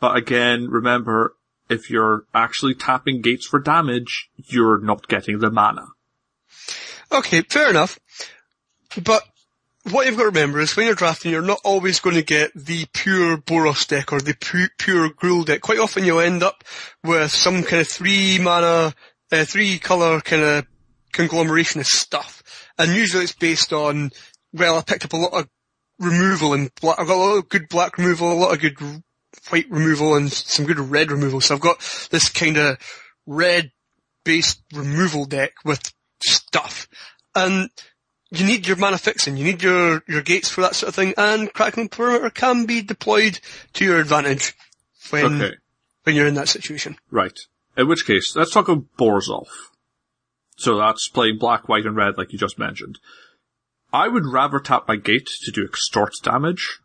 But 0.00 0.16
again, 0.16 0.68
remember, 0.68 1.34
if 1.70 1.88
you're 1.88 2.26
actually 2.34 2.74
tapping 2.74 3.22
gates 3.22 3.46
for 3.46 3.58
damage, 3.58 4.28
you're 4.36 4.78
not 4.80 5.08
getting 5.08 5.38
the 5.38 5.50
mana. 5.50 5.86
Okay, 7.10 7.40
fair 7.40 7.70
enough. 7.70 7.98
But 9.02 9.22
what 9.90 10.04
you've 10.04 10.16
got 10.16 10.24
to 10.24 10.28
remember 10.28 10.60
is 10.60 10.76
when 10.76 10.84
you're 10.84 10.94
drafting, 10.94 11.32
you're 11.32 11.40
not 11.40 11.60
always 11.64 12.00
going 12.00 12.16
to 12.16 12.22
get 12.22 12.52
the 12.54 12.84
pure 12.92 13.38
Boros 13.38 13.88
deck 13.88 14.12
or 14.12 14.20
the 14.20 14.34
pu- 14.34 14.68
pure 14.76 15.08
Gruul 15.08 15.46
deck. 15.46 15.62
Quite 15.62 15.78
often 15.78 16.04
you'll 16.04 16.20
end 16.20 16.42
up 16.42 16.64
with 17.02 17.30
some 17.30 17.62
kind 17.62 17.80
of 17.80 17.88
three 17.88 18.38
mana, 18.38 18.92
uh, 19.32 19.44
three 19.46 19.78
color 19.78 20.20
kind 20.20 20.42
of 20.42 20.66
conglomeration 21.12 21.80
of 21.80 21.86
stuff. 21.86 22.42
And 22.76 22.94
usually 22.94 23.24
it's 23.24 23.32
based 23.32 23.72
on, 23.72 24.10
well, 24.52 24.76
I 24.76 24.82
picked 24.82 25.06
up 25.06 25.14
a 25.14 25.16
lot 25.16 25.32
of 25.32 25.48
removal 26.04 26.52
and 26.54 26.70
black, 26.80 26.98
I've 26.98 27.06
got 27.06 27.16
a 27.16 27.24
lot 27.24 27.38
of 27.38 27.48
good 27.48 27.68
black 27.68 27.98
removal, 27.98 28.32
a 28.32 28.34
lot 28.34 28.52
of 28.52 28.60
good 28.60 28.76
white 29.50 29.70
removal 29.70 30.14
and 30.14 30.32
some 30.32 30.66
good 30.66 30.78
red 30.78 31.10
removal. 31.10 31.40
So 31.40 31.54
I've 31.54 31.60
got 31.60 31.78
this 32.10 32.28
kind 32.28 32.56
of 32.56 32.78
red 33.26 33.72
based 34.24 34.62
removal 34.72 35.24
deck 35.24 35.52
with 35.64 35.92
stuff. 36.22 36.88
And 37.34 37.68
you 38.30 38.46
need 38.46 38.66
your 38.66 38.76
mana 38.76 38.98
fixing, 38.98 39.36
you 39.36 39.44
need 39.44 39.62
your, 39.62 40.02
your 40.08 40.22
gates 40.22 40.48
for 40.48 40.60
that 40.62 40.74
sort 40.74 40.88
of 40.88 40.94
thing, 40.94 41.14
and 41.16 41.52
Crackling 41.52 41.88
Perimeter 41.88 42.30
can 42.30 42.66
be 42.66 42.82
deployed 42.82 43.38
to 43.74 43.84
your 43.84 44.00
advantage 44.00 44.54
when, 45.10 45.40
Okay, 45.42 45.54
when 46.04 46.16
you're 46.16 46.26
in 46.26 46.34
that 46.34 46.48
situation. 46.48 46.96
right. 47.10 47.38
In 47.76 47.88
which 47.88 48.06
case, 48.06 48.36
let's 48.36 48.52
talk 48.52 48.68
of 48.68 48.84
Borzov. 48.96 49.46
So 50.56 50.76
that's 50.78 51.08
playing 51.08 51.38
black, 51.38 51.68
white, 51.68 51.84
and 51.86 51.96
red 51.96 52.16
like 52.16 52.32
you 52.32 52.38
just 52.38 52.56
mentioned. 52.58 53.00
I 53.94 54.08
would 54.08 54.26
rather 54.26 54.58
tap 54.58 54.88
my 54.88 54.96
gate 54.96 55.28
to 55.44 55.52
do 55.52 55.64
extort 55.64 56.14
damage, 56.24 56.80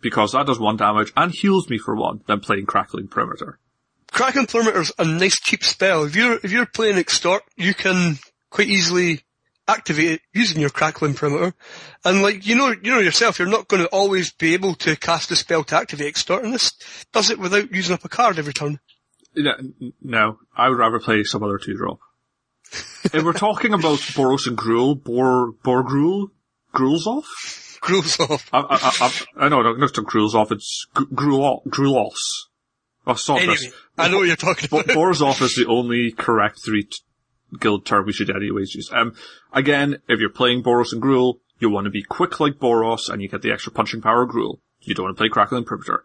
because 0.00 0.32
that 0.32 0.46
does 0.46 0.58
one 0.58 0.76
damage 0.76 1.12
and 1.16 1.32
heals 1.32 1.70
me 1.70 1.78
for 1.78 1.94
one, 1.94 2.22
than 2.26 2.40
playing 2.40 2.66
Crackling 2.66 3.06
Perimeter. 3.06 3.60
Crackling 4.10 4.46
Perimeter 4.46 4.80
is 4.80 4.92
a 4.98 5.04
nice 5.04 5.36
cheap 5.36 5.62
spell. 5.62 6.02
If 6.02 6.16
you're, 6.16 6.40
if 6.42 6.50
you're 6.50 6.66
playing 6.66 6.96
Extort, 6.96 7.42
you 7.54 7.74
can 7.74 8.18
quite 8.50 8.66
easily 8.66 9.20
activate 9.68 10.10
it 10.10 10.20
using 10.34 10.60
your 10.60 10.70
Crackling 10.70 11.14
Perimeter. 11.14 11.54
And 12.04 12.22
like, 12.22 12.44
you 12.44 12.56
know, 12.56 12.70
you 12.70 12.90
know 12.90 12.98
yourself, 12.98 13.38
you're 13.38 13.46
not 13.46 13.68
going 13.68 13.84
to 13.84 13.88
always 13.90 14.32
be 14.32 14.54
able 14.54 14.74
to 14.74 14.96
cast 14.96 15.30
a 15.30 15.36
spell 15.36 15.62
to 15.62 15.76
activate 15.76 16.08
Extort, 16.08 16.42
and 16.42 16.52
this 16.52 16.72
does 17.12 17.30
it 17.30 17.38
without 17.38 17.70
using 17.70 17.94
up 17.94 18.04
a 18.04 18.08
card 18.08 18.40
every 18.40 18.52
turn. 18.52 18.80
No, 19.36 19.52
no, 20.02 20.38
I 20.56 20.70
would 20.70 20.78
rather 20.78 20.98
play 20.98 21.22
some 21.22 21.44
other 21.44 21.58
two 21.58 21.76
drop. 21.76 22.00
If 22.72 23.22
we're 23.24 23.32
talking 23.32 23.72
about 23.72 23.98
Boros 23.98 24.46
and 24.46 24.56
Gruul, 24.56 25.02
Bor, 25.02 25.52
Bor 25.62 25.84
Gruul, 25.84 26.30
Gruul's 26.74 27.06
off? 27.06 28.48
I, 28.52 28.58
I, 28.58 28.66
I, 29.40 29.46
I 29.46 29.48
know, 29.48 29.62
no, 29.62 29.74
not 29.74 29.92
Gruul's 29.92 30.34
off, 30.34 30.50
it's 30.52 30.86
Gruul, 30.94 31.64
Gruulos. 31.66 32.18
Oh, 33.06 33.14
stop 33.14 33.38
Anyway. 33.38 33.56
I 33.96 34.08
know 34.08 34.18
what 34.18 34.26
you're 34.26 34.36
talking 34.36 34.68
Bo- 34.68 34.80
about. 34.80 34.96
Borzov 34.96 35.40
is 35.42 35.54
the 35.54 35.66
only 35.68 36.10
correct 36.10 36.64
three 36.64 36.84
t- 36.84 36.98
guild 37.58 37.86
term 37.86 38.06
we 38.06 38.12
should 38.12 38.34
anyways 38.34 38.74
use. 38.74 38.90
Um, 38.92 39.14
again, 39.52 39.98
if 40.08 40.18
you're 40.18 40.30
playing 40.30 40.62
Boros 40.64 40.92
and 40.92 41.00
Gruul, 41.00 41.38
you 41.60 41.70
want 41.70 41.84
to 41.84 41.90
be 41.90 42.02
quick 42.02 42.40
like 42.40 42.54
Boros 42.54 43.08
and 43.08 43.22
you 43.22 43.28
get 43.28 43.42
the 43.42 43.52
extra 43.52 43.72
punching 43.72 44.02
power 44.02 44.22
of 44.22 44.30
Gruul. 44.30 44.58
You 44.80 44.94
don't 44.94 45.04
want 45.04 45.16
to 45.16 45.20
play 45.20 45.28
Crackling 45.28 45.64
Perimeter. 45.64 46.04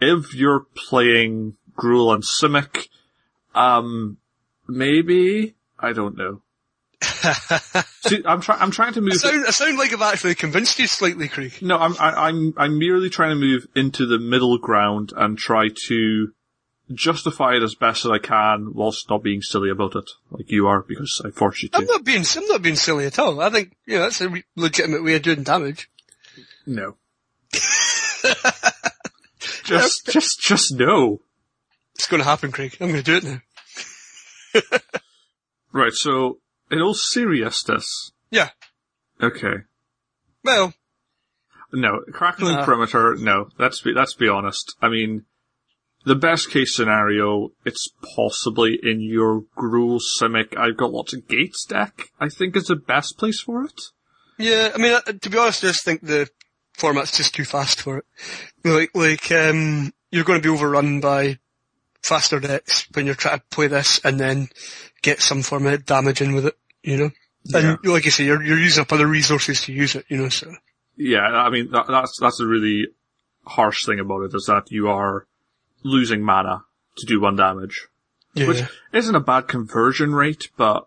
If 0.00 0.34
you're 0.34 0.66
playing 0.74 1.56
Gruul 1.76 2.14
and 2.14 2.22
Simic, 2.22 2.88
um, 3.54 4.18
maybe, 4.68 5.54
I 5.82 5.92
don't 5.92 6.16
know. 6.16 6.42
See, 8.06 8.22
I'm 8.24 8.40
trying, 8.40 8.60
I'm 8.60 8.70
trying 8.70 8.92
to 8.94 9.00
I 9.00 9.02
move, 9.02 9.16
sound, 9.16 9.44
I 9.46 9.50
sound 9.50 9.76
like 9.76 9.92
I've 9.92 10.02
actually 10.02 10.36
convinced 10.36 10.78
you 10.78 10.86
slightly, 10.86 11.26
Craig. 11.28 11.58
no, 11.60 11.76
I'm, 11.76 11.96
I, 11.98 12.28
I'm, 12.28 12.54
I'm 12.56 12.78
merely 12.78 13.10
trying 13.10 13.30
to 13.30 13.34
move 13.34 13.66
into 13.74 14.06
the 14.06 14.18
middle 14.18 14.56
ground 14.58 15.12
and 15.16 15.36
try 15.36 15.68
to 15.88 16.32
justify 16.94 17.54
it 17.56 17.62
as 17.62 17.74
best 17.74 18.04
as 18.04 18.10
I 18.12 18.18
can 18.18 18.72
whilst 18.74 19.10
not 19.10 19.22
being 19.22 19.42
silly 19.42 19.70
about 19.70 19.96
it, 19.96 20.08
like 20.30 20.50
you 20.50 20.68
are, 20.68 20.82
because 20.82 21.20
I 21.24 21.30
force 21.30 21.62
you 21.62 21.70
to. 21.70 21.78
I'm 21.78 21.86
to. 21.86 21.92
not 21.92 22.04
being, 22.04 22.24
I'm 22.36 22.46
not 22.46 22.62
being 22.62 22.76
silly 22.76 23.06
at 23.06 23.18
all. 23.18 23.40
I 23.40 23.50
think, 23.50 23.74
you 23.84 23.96
know, 23.96 24.02
that's 24.02 24.20
a 24.20 24.28
re- 24.28 24.44
legitimate 24.54 25.02
way 25.02 25.16
of 25.16 25.22
doing 25.22 25.42
damage. 25.42 25.90
No. 26.66 26.96
just, 29.64 30.06
just, 30.06 30.40
just 30.40 30.72
no. 30.72 31.20
It's 31.96 32.06
gonna 32.06 32.24
happen, 32.24 32.52
Craig. 32.52 32.76
I'm 32.80 32.88
gonna 32.88 33.02
do 33.02 33.16
it 33.16 33.24
now. 33.24 33.40
Right, 35.72 35.92
so, 35.92 36.38
in 36.70 36.80
all 36.80 36.94
seriousness, 36.94 38.12
Yeah. 38.30 38.50
okay. 39.20 39.62
Well, 40.44 40.74
No, 41.74 42.00
crackling 42.12 42.56
Nah. 42.56 42.64
perimeter, 42.66 43.14
no. 43.16 43.48
Let's 43.58 43.80
be, 43.80 43.92
let's 43.94 44.12
be 44.14 44.28
honest. 44.28 44.76
I 44.82 44.88
mean, 44.90 45.24
the 46.04 46.14
best 46.14 46.50
case 46.50 46.76
scenario, 46.76 47.52
it's 47.64 47.88
possibly 48.14 48.78
in 48.82 49.00
your 49.00 49.44
Gruul 49.56 49.98
Simic, 50.20 50.54
I've 50.56 50.76
got 50.76 50.92
lots 50.92 51.14
of 51.14 51.26
gates 51.28 51.64
deck, 51.64 52.10
I 52.20 52.28
think 52.28 52.56
is 52.56 52.66
the 52.66 52.76
best 52.76 53.16
place 53.16 53.40
for 53.40 53.64
it. 53.64 53.80
yeah, 54.38 54.70
I 54.74 54.78
mean, 54.78 54.92
uh, 54.92 55.00
to 55.00 55.30
be 55.30 55.38
honest, 55.38 55.64
I 55.64 55.68
just 55.68 55.84
think 55.84 56.02
the 56.02 56.28
format's 56.74 57.16
just 57.16 57.34
too 57.34 57.44
fast 57.46 57.80
for 57.80 57.98
it. 57.98 58.04
Like, 58.64 58.90
like, 58.94 59.32
um, 59.32 59.94
you're 60.10 60.24
gonna 60.24 60.40
be 60.40 60.48
overrun 60.50 61.00
by 61.00 61.38
faster 62.02 62.40
decks 62.40 62.86
when 62.92 63.06
you're 63.06 63.14
trying 63.14 63.38
to 63.38 63.44
play 63.50 63.68
this 63.68 64.00
and 64.04 64.18
then 64.18 64.48
get 65.02 65.20
some 65.20 65.42
form 65.42 65.66
of 65.66 65.86
damage 65.86 66.20
in 66.20 66.34
with 66.34 66.46
it, 66.46 66.56
you 66.82 66.96
know? 66.96 67.10
And 67.54 67.78
like 67.84 68.04
you 68.04 68.10
say, 68.10 68.24
you're, 68.24 68.42
you're 68.42 68.58
using 68.58 68.82
up 68.82 68.92
other 68.92 69.06
resources 69.06 69.62
to 69.62 69.72
use 69.72 69.94
it, 69.96 70.04
you 70.08 70.16
know, 70.16 70.28
so. 70.28 70.52
Yeah, 70.96 71.22
I 71.22 71.50
mean, 71.50 71.70
that, 71.70 71.86
that's, 71.88 72.18
that's 72.20 72.40
a 72.40 72.46
really 72.46 72.88
harsh 73.44 73.86
thing 73.86 73.98
about 73.98 74.22
it, 74.22 74.34
is 74.34 74.46
that 74.46 74.70
you 74.70 74.88
are 74.88 75.26
losing 75.82 76.22
mana 76.22 76.64
to 76.98 77.06
do 77.06 77.20
one 77.20 77.36
damage. 77.36 77.88
Yeah. 78.34 78.46
Which 78.46 78.62
isn't 78.92 79.14
a 79.14 79.20
bad 79.20 79.48
conversion 79.48 80.14
rate, 80.14 80.48
but 80.56 80.86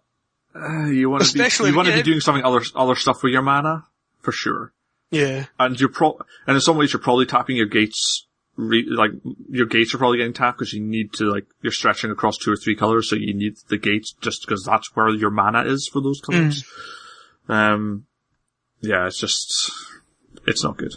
uh, 0.55 0.85
you 0.85 1.09
want 1.09 1.25
to 1.25 1.33
be 1.33 1.43
you 1.67 1.75
want 1.75 1.87
to 1.87 1.91
yeah. 1.91 1.97
be 1.97 2.03
doing 2.03 2.19
something 2.19 2.43
other 2.43 2.61
other 2.73 2.95
stuff 2.95 3.21
with 3.21 3.33
your 3.33 3.41
mana 3.41 3.83
for 4.21 4.31
sure. 4.31 4.71
yeah. 5.11 5.45
And 5.59 5.79
you're 5.79 5.89
pro 5.89 6.17
and 6.47 6.55
in 6.55 6.61
some 6.61 6.77
ways 6.77 6.93
you're 6.93 7.01
probably 7.01 7.25
tapping 7.25 7.55
your 7.55 7.67
gates. 7.67 8.24
Re- 8.57 8.87
like 8.89 9.11
your 9.49 9.65
gates 9.65 9.93
are 9.93 9.97
probably 9.97 10.19
getting 10.19 10.33
tapped 10.33 10.59
because 10.59 10.73
you 10.73 10.81
need 10.81 11.11
to 11.13 11.25
like 11.25 11.45
you're 11.61 11.73
stretching 11.73 12.09
across 12.09 12.37
two 12.37 12.51
or 12.51 12.55
three 12.55 12.75
colors, 12.75 13.09
so 13.09 13.15
you 13.17 13.33
need 13.33 13.57
the 13.67 13.77
gates 13.77 14.13
just 14.21 14.45
because 14.45 14.63
that's 14.63 14.95
where 14.95 15.09
your 15.09 15.31
mana 15.31 15.63
is 15.65 15.89
for 15.91 16.01
those 16.01 16.21
colors. 16.21 16.63
Um, 17.49 18.05
yeah, 18.81 19.07
it's 19.07 19.19
just 19.19 19.71
it's 20.47 20.63
not 20.63 20.77
good. 20.77 20.93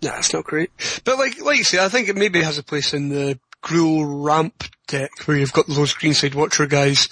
Yeah, 0.00 0.18
it's 0.18 0.32
not 0.32 0.44
great. 0.44 0.70
But 1.04 1.18
like, 1.18 1.40
like 1.40 1.58
you 1.58 1.64
say, 1.64 1.84
I 1.84 1.88
think 1.88 2.08
it 2.08 2.16
maybe 2.16 2.42
has 2.42 2.58
a 2.58 2.62
place 2.62 2.94
in 2.94 3.08
the 3.10 3.38
Gruul 3.62 4.24
ramp 4.24 4.64
deck 4.88 5.10
where 5.24 5.36
you've 5.36 5.52
got 5.52 5.66
those 5.66 5.94
Greenside 5.94 6.34
Watcher 6.34 6.66
guys, 6.66 7.08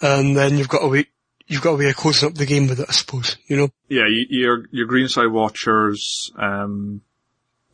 and 0.00 0.36
then 0.36 0.56
you've 0.56 0.68
got 0.68 0.84
a 0.84 0.88
way, 0.88 1.06
you've 1.46 1.62
got 1.62 1.72
a 1.72 1.76
way 1.76 1.88
of 1.90 1.96
closing 1.96 2.28
up 2.28 2.34
the 2.36 2.46
game 2.46 2.68
with 2.68 2.80
it, 2.80 2.86
I 2.88 2.92
suppose. 2.92 3.36
You 3.48 3.56
know? 3.56 3.68
Yeah, 3.88 4.06
you, 4.08 4.26
your 4.30 4.64
your 4.70 4.86
green 4.86 5.08
side 5.08 5.32
watchers, 5.32 6.30
um, 6.38 7.02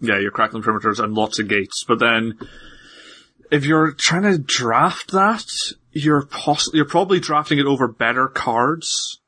yeah, 0.04 0.18
your 0.18 0.30
crackling 0.30 0.62
perimeters 0.62 1.02
and 1.02 1.14
lots 1.14 1.38
of 1.38 1.48
gates. 1.48 1.84
But 1.86 1.98
then, 1.98 2.38
if 3.50 3.64
you're 3.64 3.92
trying 3.92 4.22
to 4.22 4.38
draft 4.38 5.12
that, 5.12 5.44
you're 5.92 6.26
poss- 6.26 6.72
you're 6.72 6.84
probably 6.84 7.20
drafting 7.20 7.58
it 7.58 7.66
over 7.66 7.88
better 7.88 8.28
cards. 8.28 9.20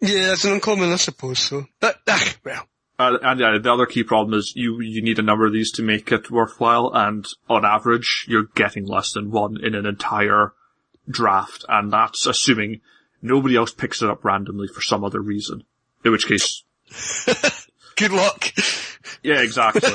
Yeah, 0.00 0.32
it's 0.32 0.44
an 0.44 0.52
uncommon, 0.52 0.92
I 0.92 0.96
suppose. 0.96 1.38
So, 1.38 1.64
but 1.80 1.96
ah, 2.06 2.34
well, 2.44 2.68
Uh, 2.98 3.18
and 3.22 3.40
yeah, 3.40 3.58
the 3.60 3.72
other 3.72 3.86
key 3.86 4.04
problem 4.04 4.38
is 4.38 4.52
you 4.54 4.80
you 4.80 5.02
need 5.02 5.18
a 5.18 5.22
number 5.22 5.46
of 5.46 5.52
these 5.52 5.72
to 5.72 5.82
make 5.82 6.12
it 6.12 6.30
worthwhile, 6.30 6.90
and 6.94 7.26
on 7.48 7.64
average, 7.64 8.26
you're 8.28 8.48
getting 8.54 8.86
less 8.86 9.12
than 9.12 9.30
one 9.30 9.56
in 9.62 9.74
an 9.74 9.86
entire 9.86 10.52
draft, 11.08 11.64
and 11.68 11.92
that's 11.92 12.26
assuming 12.26 12.80
nobody 13.22 13.56
else 13.56 13.72
picks 13.72 14.02
it 14.02 14.10
up 14.10 14.24
randomly 14.24 14.68
for 14.68 14.82
some 14.82 15.02
other 15.04 15.20
reason. 15.20 15.64
In 16.04 16.12
which 16.12 16.26
case, 16.28 16.62
good 17.96 18.12
luck. 18.12 18.52
Yeah, 19.22 19.42
exactly. 19.42 19.90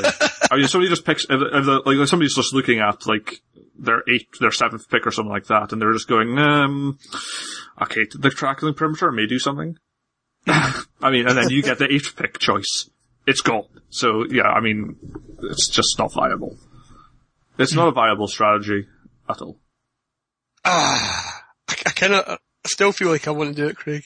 I 0.51 0.57
mean, 0.57 0.67
somebody 0.67 0.89
just 0.89 1.05
picks, 1.05 1.23
if, 1.25 1.41
if 1.41 1.65
the, 1.65 1.81
like, 1.85 2.07
somebody's 2.07 2.35
just 2.35 2.53
looking 2.53 2.79
at, 2.79 3.05
like, 3.07 3.41
their 3.77 4.03
eighth, 4.07 4.39
their 4.39 4.51
seventh 4.51 4.89
pick 4.89 5.07
or 5.07 5.11
something 5.11 5.31
like 5.31 5.47
that, 5.47 5.71
and 5.71 5.81
they're 5.81 5.93
just 5.93 6.07
going, 6.07 6.37
um, 6.37 6.99
okay, 7.81 8.05
the 8.17 8.31
crackling 8.31 8.73
perimeter 8.73 9.11
may 9.11 9.25
do 9.27 9.39
something. 9.39 9.77
I 10.47 11.09
mean, 11.09 11.27
and 11.27 11.37
then 11.37 11.49
you 11.49 11.61
get 11.61 11.77
the 11.77 11.91
eighth 11.91 12.15
pick 12.15 12.39
choice. 12.39 12.89
It's 13.27 13.41
gone. 13.41 13.65
So, 13.89 14.25
yeah, 14.29 14.47
I 14.47 14.61
mean, 14.61 14.95
it's 15.43 15.69
just 15.69 15.97
not 15.99 16.13
viable. 16.13 16.57
It's 17.57 17.73
not 17.73 17.89
a 17.89 17.91
viable 17.91 18.27
strategy 18.27 18.87
at 19.29 19.41
all. 19.41 19.57
Ah, 20.65 21.43
I, 21.67 21.73
I 21.85 21.89
kind 21.91 22.13
of, 22.13 22.23
I 22.27 22.37
still 22.67 22.91
feel 22.91 23.09
like 23.09 23.27
I 23.27 23.31
want 23.31 23.55
to 23.55 23.61
do 23.61 23.67
it, 23.67 23.75
Craig. 23.75 24.03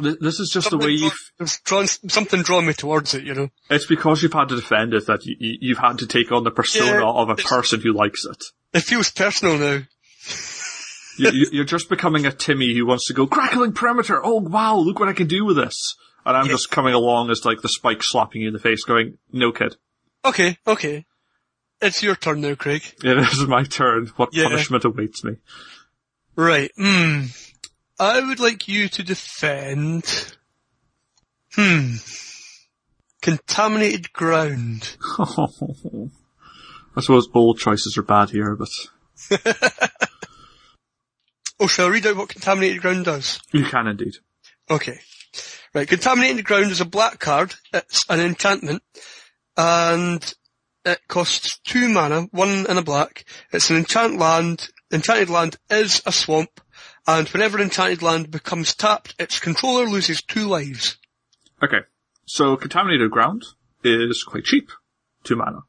Th- 0.00 0.16
This 0.20 0.40
is 0.40 0.50
just 0.50 0.70
the 0.70 0.78
way 0.78 0.96
Something 0.96 0.98
you, 1.04 1.08
draw- 1.10 1.16
there's 1.38 1.58
drawn, 1.64 1.86
something 1.86 2.42
drawing 2.42 2.66
me 2.66 2.72
towards 2.72 3.14
it, 3.14 3.24
you 3.24 3.34
know? 3.34 3.48
it's 3.70 3.86
because 3.86 4.22
you've 4.22 4.32
had 4.32 4.48
to 4.48 4.56
defend 4.56 4.94
it 4.94 5.06
that 5.06 5.24
you, 5.24 5.36
you've 5.60 5.78
had 5.78 5.98
to 5.98 6.06
take 6.06 6.32
on 6.32 6.44
the 6.44 6.50
persona 6.50 7.00
Yeah, 7.00 7.10
of 7.10 7.28
a 7.28 7.34
person 7.36 7.80
who 7.80 7.92
likes 7.92 8.24
it. 8.24 8.42
It 8.72 8.80
feels 8.84 9.10
personal 9.10 9.58
now. 9.58 9.82
you, 11.18 11.46
you're 11.52 11.64
just 11.64 11.88
becoming 11.90 12.24
a 12.26 12.32
Timmy 12.32 12.74
who 12.74 12.86
wants 12.86 13.06
to 13.08 13.12
go 13.14 13.26
crackling 13.26 13.72
perimeter. 13.72 14.20
Oh 14.24 14.40
wow, 14.40 14.76
look 14.76 14.98
what 14.98 15.08
I 15.08 15.12
can 15.12 15.26
do 15.28 15.44
with 15.44 15.56
this. 15.56 15.94
And 16.24 16.36
I'm 16.36 16.46
just 16.48 16.70
coming 16.70 16.94
along 16.94 17.30
as 17.30 17.44
like 17.44 17.60
the 17.62 17.68
spike 17.68 18.02
slapping 18.02 18.42
you 18.42 18.48
in 18.48 18.54
the 18.54 18.60
face, 18.60 18.84
going, 18.84 19.18
"No 19.32 19.50
kid, 19.52 19.76
Okay, 20.24 20.56
okay. 20.66 21.04
It's 21.80 22.02
your 22.02 22.14
turn 22.14 22.40
now, 22.40 22.54
Craig. 22.54 22.82
it 23.02 23.18
is 23.18 23.46
my 23.48 23.64
turn. 23.64 24.06
What 24.16 24.30
Yeah. 24.32 24.44
punishment 24.44 24.84
awaits 24.84 25.24
me?" 25.24 25.32
Right. 26.36 26.70
Hmm. 26.78 27.24
I 27.98 28.20
would 28.20 28.40
like 28.40 28.68
you 28.68 28.88
to 28.88 29.02
defend. 29.02 30.34
Hmm. 31.54 31.94
Contaminated 33.20 34.12
ground. 34.12 34.96
I 35.18 37.00
suppose 37.00 37.28
bold 37.28 37.58
choices 37.58 37.96
are 37.96 38.02
bad 38.02 38.30
here, 38.30 38.56
but 38.56 38.68
Oh, 41.60 41.66
shall 41.68 41.86
I 41.86 41.90
read 41.90 42.06
out 42.06 42.16
what 42.16 42.28
contaminated 42.28 42.80
ground 42.82 43.04
does? 43.04 43.38
you 43.52 43.64
can 43.64 43.86
indeed. 43.86 44.14
Okay. 44.68 44.98
Right. 45.74 45.86
Contaminated 45.88 46.44
ground 46.44 46.72
is 46.72 46.80
a 46.80 46.84
black 46.84 47.18
card. 47.20 47.54
It's 47.72 48.04
an 48.10 48.18
enchantment, 48.20 48.82
and 49.56 50.34
it 50.84 50.98
costs 51.08 51.60
two 51.64 51.88
mana, 51.88 52.22
one 52.32 52.66
and 52.66 52.78
a 52.78 52.82
black. 52.82 53.24
It's 53.52 53.70
an 53.70 53.76
enchant 53.76 54.18
land. 54.18 54.68
Enchanted 54.92 55.30
land 55.30 55.56
is 55.70 56.02
a 56.04 56.10
swamp, 56.12 56.60
and 57.06 57.28
whenever 57.28 57.60
enchanted 57.60 58.02
land 58.02 58.30
becomes 58.30 58.74
tapped, 58.74 59.14
its 59.18 59.38
controller 59.38 59.86
loses 59.86 60.22
two 60.22 60.46
lives. 60.46 60.98
Okay, 61.62 61.80
so 62.24 62.56
contaminated 62.56 63.10
ground 63.10 63.44
is 63.84 64.24
quite 64.24 64.44
cheap, 64.44 64.70
two 65.24 65.36
mana. 65.36 65.60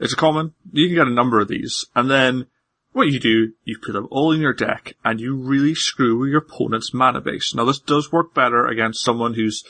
It's 0.00 0.12
a 0.12 0.16
common. 0.16 0.54
You 0.72 0.88
can 0.88 0.96
get 0.96 1.06
a 1.06 1.14
number 1.14 1.40
of 1.40 1.48
these, 1.48 1.86
and 1.94 2.10
then 2.10 2.46
what 2.92 3.08
you 3.08 3.20
do, 3.20 3.52
you 3.64 3.78
put 3.78 3.92
them 3.92 4.08
all 4.10 4.32
in 4.32 4.40
your 4.40 4.52
deck, 4.52 4.94
and 5.04 5.20
you 5.20 5.36
really 5.36 5.74
screw 5.74 6.26
your 6.26 6.38
opponent's 6.38 6.92
mana 6.92 7.20
base. 7.20 7.54
Now 7.54 7.64
this 7.64 7.78
does 7.78 8.12
work 8.12 8.34
better 8.34 8.66
against 8.66 9.02
someone 9.02 9.34
who's 9.34 9.64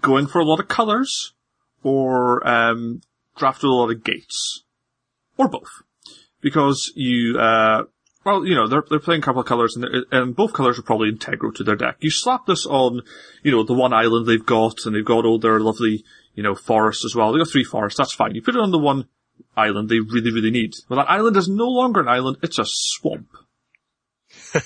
going 0.00 0.26
for 0.26 0.40
a 0.40 0.44
lot 0.44 0.60
of 0.60 0.68
colors, 0.68 1.34
or 1.82 2.46
um, 2.46 3.00
drafted 3.36 3.70
a 3.70 3.72
lot 3.72 3.90
of 3.90 4.04
gates, 4.04 4.64
or 5.36 5.48
both, 5.48 5.70
because 6.40 6.92
you. 6.94 7.38
Uh, 7.38 7.84
well, 8.24 8.44
you 8.44 8.54
know, 8.54 8.66
they're, 8.66 8.84
they're 8.88 8.98
playing 8.98 9.22
a 9.22 9.24
couple 9.24 9.40
of 9.40 9.46
colors 9.46 9.76
and, 9.76 9.86
and 10.10 10.36
both 10.36 10.52
colors 10.52 10.78
are 10.78 10.82
probably 10.82 11.08
integral 11.08 11.52
to 11.52 11.64
their 11.64 11.76
deck. 11.76 11.96
You 12.00 12.10
slap 12.10 12.46
this 12.46 12.66
on, 12.66 13.02
you 13.42 13.50
know, 13.50 13.64
the 13.64 13.74
one 13.74 13.92
island 13.92 14.26
they've 14.26 14.44
got 14.44 14.74
and 14.84 14.94
they've 14.94 15.04
got 15.04 15.24
all 15.24 15.38
their 15.38 15.60
lovely, 15.60 16.04
you 16.34 16.42
know, 16.42 16.54
forests 16.54 17.04
as 17.04 17.14
well. 17.14 17.32
They've 17.32 17.40
got 17.40 17.50
three 17.50 17.64
forests, 17.64 17.98
that's 17.98 18.14
fine. 18.14 18.34
You 18.34 18.42
put 18.42 18.56
it 18.56 18.60
on 18.60 18.70
the 18.70 18.78
one 18.78 19.08
island 19.56 19.88
they 19.88 20.00
really, 20.00 20.32
really 20.32 20.50
need. 20.50 20.74
Well, 20.88 20.98
that 20.98 21.10
island 21.10 21.36
is 21.36 21.48
no 21.48 21.68
longer 21.68 22.00
an 22.00 22.08
island, 22.08 22.38
it's 22.42 22.58
a 22.58 22.64
swamp. 22.66 23.28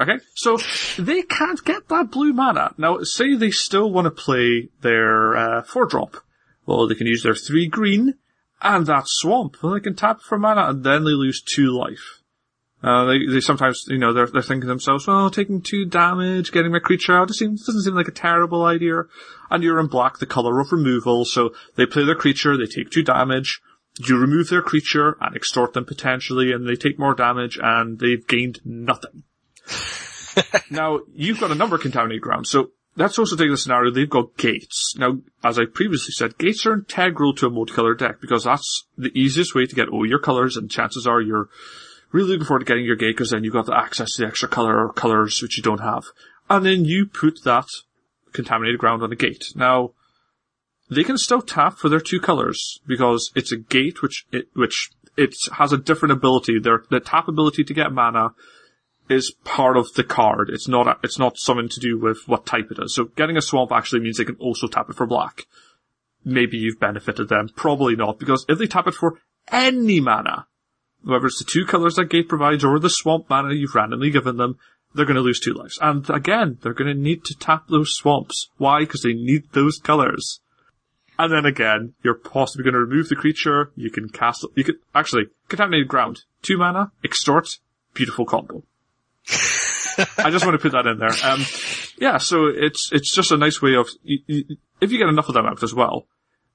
Okay, 0.00 0.18
so 0.36 0.58
they 0.96 1.22
can't 1.22 1.64
get 1.64 1.88
that 1.88 2.12
blue 2.12 2.32
mana. 2.32 2.72
Now, 2.78 2.98
say 3.02 3.34
they 3.34 3.50
still 3.50 3.90
want 3.90 4.04
to 4.04 4.10
play 4.12 4.68
their 4.80 5.36
uh, 5.36 5.62
four 5.62 5.86
drop. 5.86 6.18
Well, 6.66 6.86
they 6.86 6.94
can 6.94 7.08
use 7.08 7.24
their 7.24 7.34
three 7.34 7.66
green 7.66 8.14
and 8.62 8.86
that 8.86 9.04
swamp. 9.06 9.56
Well, 9.60 9.74
they 9.74 9.80
can 9.80 9.96
tap 9.96 10.20
for 10.20 10.38
mana 10.38 10.68
and 10.68 10.84
then 10.84 11.04
they 11.04 11.10
lose 11.10 11.42
two 11.42 11.76
life. 11.76 12.17
Uh, 12.82 13.06
they, 13.06 13.26
they 13.26 13.40
sometimes, 13.40 13.84
you 13.88 13.98
know, 13.98 14.12
they're, 14.12 14.28
they're 14.28 14.42
thinking 14.42 14.62
to 14.62 14.66
themselves, 14.68 15.06
well, 15.06 15.30
taking 15.30 15.60
two 15.60 15.84
damage, 15.84 16.52
getting 16.52 16.70
my 16.70 16.78
creature 16.78 17.16
out, 17.16 17.30
it 17.30 17.34
seems, 17.34 17.66
doesn't 17.66 17.82
seem 17.82 17.94
like 17.94 18.08
a 18.08 18.12
terrible 18.12 18.64
idea. 18.64 19.02
And 19.50 19.64
you're 19.64 19.80
in 19.80 19.88
black, 19.88 20.18
the 20.18 20.26
color 20.26 20.60
of 20.60 20.70
removal, 20.70 21.24
so 21.24 21.50
they 21.74 21.86
play 21.86 22.04
their 22.04 22.14
creature, 22.14 22.56
they 22.56 22.66
take 22.66 22.90
two 22.90 23.02
damage, 23.02 23.60
you 23.98 24.16
remove 24.16 24.48
their 24.48 24.62
creature 24.62 25.16
and 25.20 25.34
extort 25.34 25.72
them 25.72 25.86
potentially, 25.86 26.52
and 26.52 26.68
they 26.68 26.76
take 26.76 26.98
more 26.98 27.14
damage 27.14 27.58
and 27.60 27.98
they've 27.98 28.26
gained 28.26 28.60
nothing. 28.64 29.24
now, 30.70 31.00
you've 31.12 31.40
got 31.40 31.50
a 31.50 31.56
number 31.56 31.74
of 31.74 31.82
contaminated 31.82 32.22
grounds, 32.22 32.48
so 32.48 32.70
let's 32.96 33.18
also 33.18 33.34
take 33.34 33.50
the 33.50 33.56
scenario 33.56 33.90
they've 33.90 34.08
got 34.08 34.36
gates. 34.36 34.94
Now, 34.96 35.18
as 35.42 35.58
I 35.58 35.64
previously 35.64 36.12
said, 36.12 36.38
gates 36.38 36.64
are 36.64 36.74
integral 36.74 37.34
to 37.34 37.46
a 37.46 37.50
multicolor 37.50 37.98
deck 37.98 38.20
because 38.20 38.44
that's 38.44 38.86
the 38.96 39.10
easiest 39.18 39.54
way 39.54 39.66
to 39.66 39.74
get 39.74 39.88
all 39.88 40.06
your 40.06 40.20
colors, 40.20 40.56
and 40.56 40.70
chances 40.70 41.06
are 41.08 41.20
you're 41.20 41.48
really 42.12 42.30
looking 42.30 42.46
forward 42.46 42.60
to 42.60 42.64
getting 42.64 42.84
your 42.84 42.96
gate 42.96 43.16
because 43.16 43.30
then 43.30 43.44
you've 43.44 43.52
got 43.52 43.66
the 43.66 43.76
access 43.76 44.14
to 44.14 44.22
the 44.22 44.28
extra 44.28 44.48
color 44.48 44.84
or 44.84 44.92
colors 44.92 45.40
which 45.42 45.56
you 45.56 45.62
don't 45.62 45.80
have. 45.80 46.04
And 46.48 46.64
then 46.64 46.84
you 46.84 47.06
put 47.06 47.44
that 47.44 47.66
contaminated 48.32 48.78
ground 48.78 49.02
on 49.02 49.12
a 49.12 49.16
gate. 49.16 49.46
Now, 49.54 49.92
they 50.90 51.04
can 51.04 51.18
still 51.18 51.42
tap 51.42 51.76
for 51.76 51.88
their 51.88 52.00
two 52.00 52.20
colors 52.20 52.80
because 52.86 53.30
it's 53.34 53.52
a 53.52 53.56
gate 53.56 54.02
which 54.02 54.26
it, 54.32 54.48
which 54.54 54.90
it 55.16 55.34
has 55.52 55.72
a 55.72 55.78
different 55.78 56.12
ability. 56.12 56.58
Their 56.58 56.84
the 56.90 57.00
tap 57.00 57.28
ability 57.28 57.64
to 57.64 57.74
get 57.74 57.92
mana 57.92 58.30
is 59.10 59.32
part 59.44 59.76
of 59.76 59.92
the 59.94 60.04
card. 60.04 60.50
It's 60.50 60.68
not 60.68 60.86
a, 60.86 60.96
it's 61.02 61.18
not 61.18 61.38
something 61.38 61.68
to 61.68 61.80
do 61.80 61.98
with 61.98 62.26
what 62.26 62.46
type 62.46 62.70
it 62.70 62.78
is. 62.82 62.94
So 62.94 63.04
getting 63.04 63.36
a 63.36 63.42
swamp 63.42 63.72
actually 63.72 64.00
means 64.00 64.18
they 64.18 64.24
can 64.24 64.36
also 64.36 64.66
tap 64.66 64.88
it 64.88 64.96
for 64.96 65.06
black. 65.06 65.42
Maybe 66.24 66.58
you've 66.58 66.80
benefited 66.80 67.28
them. 67.28 67.48
Probably 67.54 67.96
not 67.96 68.18
because 68.18 68.44
if 68.48 68.58
they 68.58 68.66
tap 68.66 68.86
it 68.86 68.94
for 68.94 69.18
any 69.50 70.00
mana, 70.00 70.46
whether 71.02 71.26
it's 71.26 71.38
the 71.38 71.50
two 71.50 71.64
colors 71.64 71.94
that 71.96 72.10
gate 72.10 72.28
provides 72.28 72.64
or 72.64 72.78
the 72.78 72.88
swamp 72.88 73.28
mana 73.30 73.54
you've 73.54 73.74
randomly 73.74 74.10
given 74.10 74.36
them, 74.36 74.58
they're 74.94 75.06
going 75.06 75.16
to 75.16 75.22
lose 75.22 75.40
two 75.40 75.52
lives. 75.52 75.78
And 75.80 76.08
again, 76.10 76.58
they're 76.62 76.74
going 76.74 76.94
to 76.94 77.00
need 77.00 77.24
to 77.24 77.34
tap 77.38 77.68
those 77.68 77.94
swamps. 77.94 78.48
Why? 78.56 78.80
Because 78.80 79.02
they 79.02 79.12
need 79.12 79.44
those 79.52 79.78
colors. 79.78 80.40
And 81.18 81.32
then 81.32 81.46
again, 81.46 81.94
you're 82.02 82.14
possibly 82.14 82.64
going 82.64 82.74
to 82.74 82.80
remove 82.80 83.08
the 83.08 83.16
creature. 83.16 83.72
You 83.74 83.90
can 83.90 84.08
cast, 84.08 84.46
you 84.54 84.64
could, 84.64 84.76
actually, 84.94 85.24
contaminated 85.48 85.88
ground. 85.88 86.22
Two 86.42 86.56
mana, 86.56 86.92
extort, 87.04 87.58
beautiful 87.92 88.24
combo. 88.24 88.62
I 90.16 90.30
just 90.30 90.46
want 90.46 90.54
to 90.54 90.62
put 90.62 90.72
that 90.72 90.86
in 90.86 90.98
there. 90.98 91.10
Um, 91.24 91.44
yeah, 91.98 92.18
so 92.18 92.46
it's, 92.46 92.90
it's 92.92 93.12
just 93.12 93.32
a 93.32 93.36
nice 93.36 93.60
way 93.60 93.74
of, 93.74 93.88
you, 94.04 94.18
you, 94.26 94.56
if 94.80 94.92
you 94.92 94.98
get 94.98 95.08
enough 95.08 95.28
of 95.28 95.34
them 95.34 95.46
out 95.46 95.62
as 95.64 95.74
well, 95.74 96.06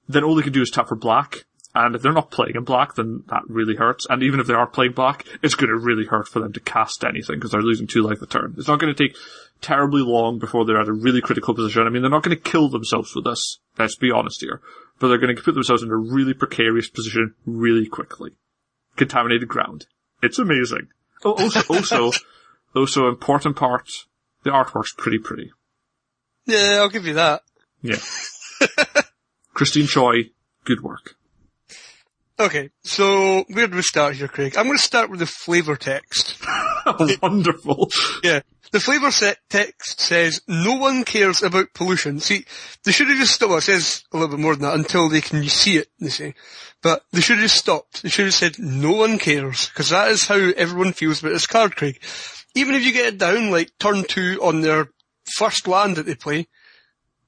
then 0.08 0.24
all 0.24 0.36
they 0.36 0.44
can 0.44 0.54
do 0.54 0.62
is 0.62 0.70
tap 0.70 0.88
for 0.88 0.96
black. 0.96 1.44
And 1.76 1.96
if 1.96 2.02
they're 2.02 2.14
not 2.14 2.30
playing 2.30 2.56
in 2.56 2.64
black, 2.64 2.96
then 2.96 3.24
that 3.30 3.42
really 3.48 3.76
hurts. 3.76 4.06
And 4.08 4.22
even 4.22 4.40
if 4.40 4.46
they 4.46 4.54
are 4.54 4.68
playing 4.68 4.92
black, 4.92 5.26
it's 5.42 5.56
going 5.56 5.70
to 5.70 5.76
really 5.76 6.06
hurt 6.06 6.28
for 6.28 6.40
them 6.40 6.54
to 6.54 6.60
cast 6.60 7.04
anything 7.04 7.38
because 7.38 7.52
they're 7.52 7.62
losing 7.62 7.88
two 7.88 8.04
life 8.04 8.22
a 8.22 8.28
turn. 8.28 8.54
It's 8.58 8.68
not 8.68 8.80
going 8.80 8.94
to 8.94 9.08
take 9.08 9.18
terribly 9.62 10.02
long 10.02 10.38
before 10.38 10.66
they're 10.66 10.80
at 10.80 10.88
a 10.88 10.94
really 10.94 11.22
critical 11.22 11.56
position. 11.56 11.88
I 11.88 11.90
mean, 11.90 12.04
they're 12.04 12.12
not 12.12 12.22
going 12.22 12.38
to 12.38 12.50
kill 12.52 12.70
themselves 12.70 13.16
with 13.16 13.26
this. 13.26 13.58
Let's 13.78 13.96
be 13.96 14.12
honest 14.12 14.42
here. 14.42 14.62
But 15.00 15.08
they're 15.08 15.18
going 15.18 15.36
to 15.36 15.42
put 15.42 15.56
themselves 15.56 15.82
in 15.82 15.90
a 15.90 15.98
really 15.98 16.36
precarious 16.36 16.90
position 16.90 17.34
really 17.46 17.88
quickly. 17.88 18.32
Contaminated 18.96 19.48
ground. 19.48 19.88
It's 20.22 20.38
amazing. 20.38 20.90
Oh, 21.26 21.34
also, 21.34 21.62
also, 21.74 22.12
also 22.76 23.08
important 23.08 23.56
part, 23.56 23.90
the 24.44 24.52
artwork's 24.52 24.94
pretty 24.94 25.18
pretty. 25.18 25.52
Yeah, 26.46 26.78
I'll 26.82 26.90
give 26.90 27.08
you 27.08 27.16
that. 27.16 27.42
Yeah. 27.82 27.98
Christine 29.54 29.88
Choi, 29.88 30.30
good 30.66 30.82
work. 30.82 31.16
Okay, 32.40 32.72
so 32.84 33.46
where 33.50 33.68
do 33.68 33.76
we 33.76 33.84
start 33.84 34.16
here, 34.16 34.28
Craig? 34.28 34.58
I'm 34.58 34.66
going 34.66 34.78
to 34.78 34.84
start 34.84 35.12
with 35.12 35.20
the 35.20 35.28
flavor 35.28 35.76
text. 35.76 36.38
Wonderful. 37.22 37.90
Yeah. 38.24 38.42
The 38.72 38.80
flavor 38.80 39.12
set 39.12 39.38
text 39.52 40.00
says, 40.00 40.42
no 40.48 40.76
one 40.78 41.04
cares 41.04 41.44
about 41.44 41.76
pollution. 41.76 42.20
See, 42.20 42.46
they 42.84 42.92
should 42.92 43.08
have 43.10 43.20
just 43.20 43.36
stopped, 43.36 43.50
well, 43.50 43.60
it 43.60 43.62
says 43.62 44.04
a 44.12 44.18
little 44.18 44.36
bit 44.36 44.42
more 44.42 44.56
than 44.56 44.64
that, 44.64 44.74
until 44.74 45.10
they 45.10 45.22
can 45.22 45.44
see 45.44 45.78
it, 45.78 45.90
they 46.00 46.10
say. 46.10 46.34
But 46.82 47.04
they 47.12 47.22
should 47.22 47.38
have 47.38 47.44
just 47.44 47.58
stopped. 47.58 48.02
They 48.02 48.10
should 48.10 48.26
have 48.26 48.34
said, 48.34 48.58
no 48.58 48.94
one 48.94 49.20
cares, 49.20 49.70
because 49.70 49.90
that 49.92 50.10
is 50.10 50.26
how 50.26 50.36
everyone 50.36 50.94
feels 50.94 51.22
about 51.22 51.34
this 51.34 51.46
card, 51.46 51.76
Craig. 51.76 52.02
Even 52.56 52.74
if 52.74 52.84
you 52.84 52.94
get 52.94 53.14
it 53.14 53.20
down, 53.20 53.52
like, 53.52 53.72
turn 53.80 54.06
two 54.06 54.40
on 54.42 54.62
their 54.62 54.90
first 55.38 55.68
land 55.68 55.98
that 55.98 56.08
they 56.08 56.16
play, 56.16 56.48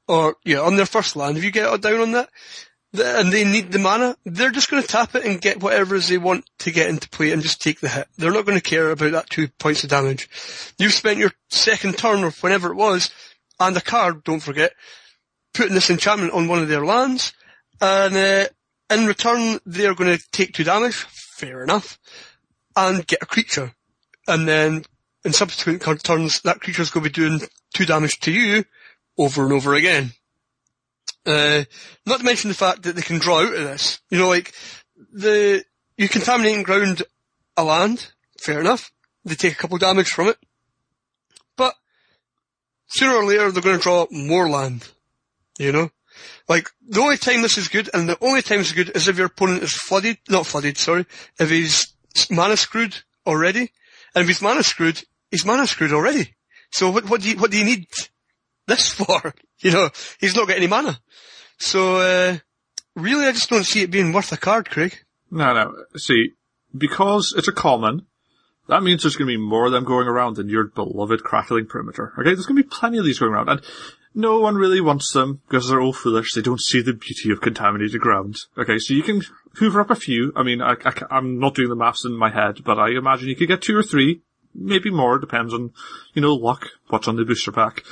or, 0.08 0.38
yeah, 0.44 0.62
on 0.62 0.78
their 0.78 0.88
first 0.88 1.16
land, 1.16 1.38
if 1.38 1.44
you 1.44 1.52
get 1.52 1.72
it 1.72 1.82
down 1.82 2.02
on 2.02 2.12
that, 2.14 2.30
and 3.00 3.32
they 3.32 3.44
need 3.44 3.72
the 3.72 3.80
mana, 3.80 4.16
they're 4.26 4.52
just 4.52 4.70
going 4.70 4.82
to 4.82 4.88
tap 4.88 5.16
it 5.16 5.26
and 5.26 5.42
get 5.42 5.62
whatever 5.62 6.00
they 6.00 6.18
want 6.18 6.50
to 6.60 6.72
get 6.72 6.90
into 6.90 7.10
play 7.10 7.32
and 7.32 7.42
just 7.42 7.62
take 7.62 7.80
the 7.80 7.90
hit. 7.90 8.08
They're 8.18 8.32
not 8.32 8.46
going 8.46 8.58
to 8.58 8.64
care 8.64 8.92
about 8.92 9.12
that 9.12 9.30
two 9.30 9.48
points 9.60 9.84
of 9.84 9.90
damage. 9.90 10.30
You've 10.78 10.94
spent 10.94 11.20
your 11.20 11.32
second 11.50 11.98
turn 11.98 12.24
or 12.24 12.32
whenever 12.32 12.72
it 12.72 12.76
was, 12.76 13.12
and 13.60 13.76
a 13.78 13.82
card, 13.82 14.24
don't 14.24 14.42
forget, 14.42 14.74
putting 15.54 15.74
this 15.74 15.90
enchantment 15.90 16.34
on 16.34 16.48
one 16.48 16.60
of 16.60 16.68
their 16.68 16.86
lands, 16.86 17.34
and 17.82 18.16
uh, 18.16 18.48
in 18.94 19.06
return 19.06 19.60
they're 19.66 19.96
going 19.96 20.18
to 20.18 20.24
take 20.32 20.54
two 20.54 20.64
damage, 20.64 20.96
fair 20.96 21.64
enough, 21.64 21.98
and 22.76 23.08
get 23.08 23.22
a 23.22 23.26
creature. 23.26 23.74
And 24.28 24.48
then 24.48 24.84
in 25.24 25.34
subsequent 25.34 25.82
turns, 26.04 26.42
that 26.42 26.62
creature's 26.62 26.90
going 26.90 27.04
to 27.04 27.10
be 27.10 27.14
doing 27.14 27.42
two 27.74 27.86
damage 27.86 28.20
to 28.22 28.32
you 28.32 28.66
over 29.18 29.44
and 29.44 29.54
over 29.54 29.74
again. 29.74 30.12
Uh, 31.26 31.64
not 32.06 32.20
to 32.20 32.26
mention 32.26 32.50
the 32.50 32.56
fact 32.56 32.84
that 32.84 32.96
they 32.96 33.02
can 33.02 33.18
draw 33.18 33.40
out 33.40 33.54
of 33.54 33.64
this. 33.64 34.00
You 34.10 34.20
know, 34.20 34.28
like, 34.28 34.54
the, 35.12 35.64
you 35.98 36.08
contaminating 36.08 36.64
ground 36.64 37.04
a 37.58 37.64
land, 37.64 38.12
fair 38.40 38.60
enough. 38.60 38.92
They 39.24 39.36
take 39.36 39.54
a 39.54 39.58
couple 39.58 39.78
damage 39.78 40.10
from 40.10 40.28
it. 40.28 40.38
But, 41.58 41.74
sooner 42.88 43.16
or 43.16 43.26
later 43.26 43.52
they're 43.52 43.64
gonna 43.64 43.80
draw 43.80 44.06
more 44.12 44.50
land. 44.50 44.88
You 45.58 45.72
know? 45.72 45.92
Like, 46.48 46.70
the 46.88 47.02
only 47.02 47.18
time 47.18 47.42
this 47.42 47.58
is 47.58 47.70
good, 47.70 47.90
and 47.94 48.08
the 48.08 48.18
only 48.22 48.42
time 48.42 48.60
it's 48.60 48.72
good 48.72 48.92
is 48.96 49.08
if 49.08 49.18
your 49.18 49.28
opponent 49.28 49.64
is 49.64 49.74
flooded, 49.74 50.18
not 50.30 50.46
flooded, 50.46 50.78
sorry, 50.78 51.06
if 51.40 51.50
he's 51.50 51.94
mana 52.30 52.56
screwed 52.56 52.96
already. 53.26 53.72
And 54.14 54.22
if 54.22 54.28
he's 54.28 54.42
mana 54.42 54.64
screwed, 54.64 55.04
he's 55.32 55.46
mana 55.46 55.66
screwed 55.66 55.92
already. 55.92 56.36
So 56.72 56.92
what, 56.92 57.10
what 57.10 57.22
do 57.22 57.30
you, 57.30 57.38
what 57.38 57.52
do 57.52 57.58
you 57.58 57.66
need 57.66 57.88
this 58.68 58.94
for? 58.94 59.34
You 59.60 59.72
know, 59.72 59.90
he's 60.20 60.36
not 60.36 60.48
getting 60.48 60.64
any 60.64 60.70
mana. 60.70 61.00
So, 61.58 61.96
uh, 61.96 62.38
really 62.94 63.26
I 63.26 63.32
just 63.32 63.50
don't 63.50 63.64
see 63.64 63.82
it 63.82 63.90
being 63.90 64.12
worth 64.12 64.34
a 64.34 64.38
card, 64.38 64.70
Craig. 64.70 64.98
No, 65.32 65.54
no. 65.54 65.74
See, 65.96 66.32
because 66.78 67.34
it's 67.36 67.48
a 67.48 67.54
common, 67.54 68.06
that 68.68 68.84
means 68.84 69.02
there's 69.02 69.16
going 69.16 69.28
to 69.28 69.38
be 69.38 69.42
more 69.42 69.66
of 69.66 69.72
them 69.72 69.86
going 69.86 70.08
around 70.08 70.36
than 70.36 70.50
your 70.50 70.66
beloved 70.66 71.24
crackling 71.24 71.68
perimeter. 71.68 72.14
Okay, 72.20 72.34
there's 72.34 72.46
going 72.46 72.58
to 72.58 72.64
be 72.64 72.70
plenty 72.70 72.98
of 72.98 73.06
these 73.06 73.20
going 73.20 73.32
around, 73.32 73.50
and 73.50 73.62
no 74.14 74.40
one 74.40 74.56
really 74.56 74.82
wants 74.82 75.12
them 75.12 75.42
because 75.48 75.68
they're 75.70 75.82
all 75.82 75.94
foolish. 75.94 76.34
They 76.34 76.42
don't 76.42 76.62
see 76.62 76.82
the 76.82 76.94
beauty 76.94 77.32
of 77.32 77.42
contaminated 77.42 78.02
ground. 78.02 78.38
Okay, 78.58 78.80
so 78.80 78.94
you 78.94 79.04
can 79.04 79.22
hoover 79.56 79.82
up 79.82 79.92
a 79.92 79.96
few. 79.96 80.32
I 80.36 80.44
mean, 80.44 80.62
I, 80.62 80.76
am 81.12 81.40
not 81.40 81.56
doing 81.56 81.70
the 81.70 81.76
maths 81.76 82.06
in 82.06 82.18
my 82.18 82.32
head, 82.32 82.64
but 82.64 82.80
I 82.80 82.90
imagine 82.92 83.28
you 83.28 83.36
could 83.36 83.48
get 83.48 83.62
two 83.62 83.78
or 83.78 83.84
three, 83.84 84.22
maybe 84.54 84.90
more. 84.90 85.20
Depends 85.20 85.54
on, 85.54 85.72
you 86.14 86.22
know, 86.22 86.34
luck. 86.34 86.68
What's 86.88 87.08
on 87.08 87.18
the 87.18 87.26
booster 87.26 87.52
pack, 87.52 87.84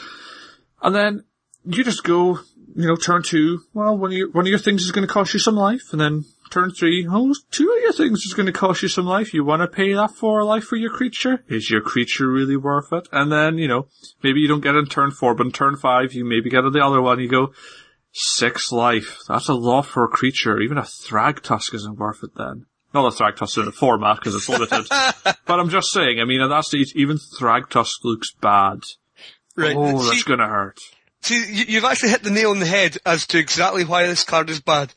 and 0.84 0.94
then 0.94 1.24
you 1.66 1.84
just 1.84 2.04
go 2.04 2.40
you 2.76 2.88
know, 2.88 2.96
turn 2.96 3.22
two, 3.24 3.62
well, 3.74 3.98
one 3.98 4.12
of 4.12 4.18
your, 4.18 4.32
one 4.32 4.46
of 4.46 4.50
your 4.50 4.60
things 4.60 4.84
is 4.84 4.92
going 4.92 5.08
to 5.08 5.14
cost 5.14 5.34
you 5.34 5.40
some 5.40 5.56
life, 5.56 5.92
and 5.92 6.02
then 6.02 6.26
turn 6.50 6.72
three, 6.72 7.08
oh, 7.10 7.34
two 7.52 7.72
of 7.72 7.82
your 7.82 7.94
things 7.94 8.24
is 8.26 8.34
going 8.34 8.46
to 8.46 8.52
cost 8.52 8.82
you 8.82 8.88
some 8.88 9.06
life. 9.06 9.34
You 9.34 9.44
want 9.44 9.62
to 9.62 9.68
pay 9.68 9.94
that 9.94 10.12
for 10.12 10.40
a 10.40 10.46
life 10.46 10.64
for 10.64 10.76
your 10.76 10.92
creature? 10.92 11.44
Is 11.48 11.70
your 11.70 11.82
creature 11.82 12.28
really 12.28 12.58
worth 12.58 12.92
it? 12.92 13.08
And 13.12 13.32
then, 13.32 13.58
you 13.58 13.68
know, 13.68 13.88
maybe 14.24 14.40
you 14.40 14.48
don't 14.48 14.62
get 14.62 14.76
in 14.76 14.88
turn 14.88 15.12
four, 15.12 15.36
but 15.36 15.46
in 15.46 15.52
turn 15.52 15.78
five, 15.78 16.14
you 16.14 16.26
maybe 16.26 16.50
get 16.50 16.66
it 16.66 16.74
the 16.74 16.84
other 16.84 17.02
one, 17.02 17.20
you 17.20 17.30
go, 17.30 17.54
six 18.12 18.72
life. 18.72 19.20
That's 19.28 19.50
a 19.50 19.54
lot 19.54 19.86
for 19.86 20.04
a 20.06 20.10
creature. 20.10 20.60
Even 20.60 20.78
a 20.78 20.82
Thrag 20.82 21.42
Thragtusk 21.42 21.74
isn't 21.76 21.98
worth 21.98 22.24
it 22.24 22.36
then. 22.36 22.66
Not 22.94 23.14
a 23.14 23.16
Thrag 23.16 23.38
Thragtusk 23.38 23.62
in 23.62 23.68
a 23.68 23.72
format, 23.72 24.18
because 24.18 24.36
it's 24.36 24.50
limited. 24.50 24.88
but 25.46 25.60
I'm 25.60 25.70
just 25.70 25.92
saying, 25.92 26.20
I 26.20 26.26
mean, 26.26 26.42
at 26.42 26.50
that 26.50 26.66
stage, 26.66 26.94
even 26.96 27.18
Thragtusk 27.18 28.04
looks 28.04 28.34
bad. 28.34 28.80
Right. 29.56 29.76
Oh, 29.78 30.04
that's 30.04 30.24
gonna 30.24 30.48
hurt. 30.48 30.80
See, 31.22 31.66
you've 31.68 31.86
actually 31.86 32.10
hit 32.10 32.24
the 32.24 32.32
nail 32.32 32.52
on 32.52 32.60
the 32.60 32.66
head 32.66 32.98
as 33.06 33.26
to 33.28 33.38
exactly 33.38 33.86
why 33.86 34.08
this 34.08 34.24
card 34.24 34.50
is 34.50 34.60
bad. 34.60 34.94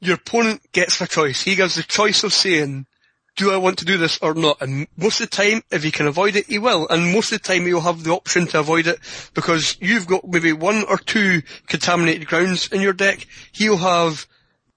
Your 0.00 0.16
opponent 0.16 0.60
gets 0.72 1.00
a 1.00 1.06
choice. 1.06 1.42
He 1.42 1.54
gives 1.54 1.76
the 1.76 1.82
choice 1.82 2.24
of 2.24 2.32
saying, 2.32 2.86
do 3.38 3.52
I 3.52 3.56
want 3.56 3.78
to 3.78 3.84
do 3.84 3.96
this 3.96 4.18
or 4.18 4.34
not? 4.34 4.60
And 4.60 4.88
most 4.96 5.20
of 5.20 5.30
the 5.30 5.36
time, 5.36 5.62
if 5.70 5.84
he 5.84 5.92
can 5.92 6.08
avoid 6.08 6.34
it, 6.34 6.46
he 6.46 6.58
will. 6.58 6.88
And 6.88 7.12
most 7.12 7.32
of 7.32 7.40
the 7.40 7.48
time, 7.48 7.64
he'll 7.64 7.80
have 7.80 8.02
the 8.02 8.10
option 8.10 8.48
to 8.48 8.58
avoid 8.58 8.88
it 8.88 8.98
because 9.32 9.76
you've 9.80 10.08
got 10.08 10.26
maybe 10.26 10.52
one 10.52 10.84
or 10.88 10.98
two 10.98 11.42
contaminated 11.68 12.26
grounds 12.26 12.70
in 12.72 12.80
your 12.80 12.92
deck. 12.92 13.26
He'll 13.52 13.76
have 13.76 14.26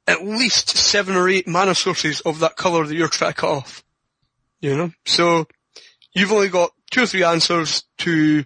at 0.07 0.23
least 0.23 0.77
seven 0.77 1.15
or 1.15 1.27
eight 1.27 1.47
mana 1.47 1.73
sources 1.73 2.21
of 2.21 2.39
that 2.39 2.55
colour 2.55 2.85
that 2.85 2.95
you're 2.95 3.07
trying 3.07 3.33
to 3.33 3.37
cut 3.37 3.49
off. 3.49 3.83
You 4.59 4.77
know? 4.77 4.91
So, 5.05 5.47
you've 6.13 6.31
only 6.31 6.49
got 6.49 6.71
two 6.91 7.03
or 7.03 7.07
three 7.07 7.23
answers 7.23 7.83
to 7.99 8.45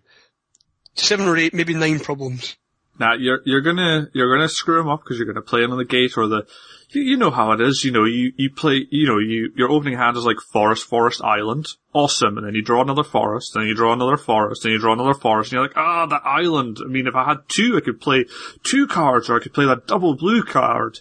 seven 0.96 1.28
or 1.28 1.38
eight, 1.38 1.54
maybe 1.54 1.74
nine 1.74 2.00
problems. 2.00 2.56
Now 3.00 3.14
you're 3.14 3.42
you're 3.46 3.62
gonna 3.62 4.10
you're 4.14 4.34
gonna 4.34 4.48
screw 4.48 4.78
them 4.78 4.88
up 4.88 5.04
because 5.04 5.18
you're 5.18 5.28
gonna 5.28 5.42
play 5.42 5.64
it 5.64 5.70
on 5.70 5.78
the 5.78 5.86
gate 5.86 6.18
or 6.18 6.28
the 6.28 6.48
you, 6.90 7.02
you 7.02 7.18
know 7.18 7.32
how 7.32 7.52
it 7.52 7.60
is. 7.60 7.84
You 7.84 7.92
know 7.92 8.06
you 8.06 8.32
you 8.38 8.50
play 8.50 8.88
you 8.90 9.06
know 9.06 9.20
you 9.20 9.52
your 9.56 9.70
opening 9.70 9.98
hand 9.98 10.16
is 10.16 10.24
like 10.24 10.38
forest 10.40 10.86
forest 10.86 11.22
island 11.22 11.68
awesome 11.94 12.38
and 12.38 12.48
then 12.48 12.56
you 12.56 12.62
draw 12.62 12.82
another 12.82 13.04
forest 13.04 13.52
then 13.54 13.66
you 13.66 13.76
draw 13.76 13.94
another 13.94 14.18
forest 14.18 14.64
then 14.64 14.72
you 14.72 14.80
draw 14.80 14.94
another 14.94 15.14
forest 15.14 15.52
and 15.52 15.58
you're 15.58 15.68
like 15.68 15.76
ah 15.76 16.06
that 16.06 16.22
island. 16.24 16.78
I 16.84 16.88
mean 16.88 17.08
if 17.08 17.16
I 17.16 17.26
had 17.26 17.40
two 17.50 17.76
I 17.76 17.82
could 17.82 18.00
play 18.00 18.26
two 18.64 18.88
cards 18.88 19.30
or 19.30 19.36
I 19.36 19.44
could 19.44 19.54
play 19.54 19.66
that 19.66 19.88
double 19.88 20.16
blue 20.16 20.44
card. 20.44 21.00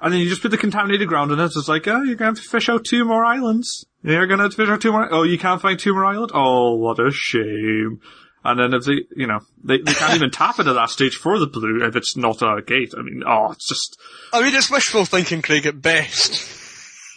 And 0.00 0.12
then 0.12 0.20
you 0.20 0.28
just 0.28 0.42
put 0.42 0.50
the 0.50 0.58
contaminated 0.58 1.08
ground 1.08 1.32
in 1.32 1.40
it. 1.40 1.44
It's 1.44 1.66
like, 1.66 1.88
oh, 1.88 2.02
you're 2.02 2.16
to 2.16 2.24
have 2.24 2.34
to 2.34 2.42
fish 2.42 2.68
out 2.68 2.84
two 2.84 3.06
more 3.06 3.24
islands. 3.24 3.86
You're 4.02 4.26
to 4.26 4.36
have 4.36 4.50
to 4.50 4.56
fish 4.56 4.68
out 4.68 4.82
two 4.82 4.92
more. 4.92 5.08
Oh, 5.10 5.22
you 5.22 5.38
can't 5.38 5.62
find 5.62 5.78
two 5.78 5.94
more 5.94 6.04
islands? 6.04 6.32
Oh, 6.34 6.74
what 6.74 7.00
a 7.00 7.10
shame. 7.10 8.02
And 8.44 8.60
then 8.60 8.74
if 8.74 8.84
they, 8.84 9.06
you 9.16 9.26
know, 9.26 9.40
they, 9.62 9.78
they 9.78 9.94
can't 9.94 10.14
even 10.14 10.30
tap 10.30 10.58
into 10.58 10.74
that 10.74 10.90
stage 10.90 11.16
for 11.16 11.38
the 11.38 11.46
blue 11.46 11.82
if 11.82 11.96
it's 11.96 12.16
not 12.16 12.42
a 12.42 12.60
gate. 12.60 12.92
I 12.96 13.02
mean, 13.02 13.22
oh, 13.26 13.52
it's 13.52 13.68
just. 13.68 13.98
I 14.32 14.42
mean, 14.42 14.54
it's 14.54 14.70
wishful 14.70 15.06
thinking, 15.06 15.40
Craig, 15.40 15.64
at 15.64 15.80
best. 15.80 16.62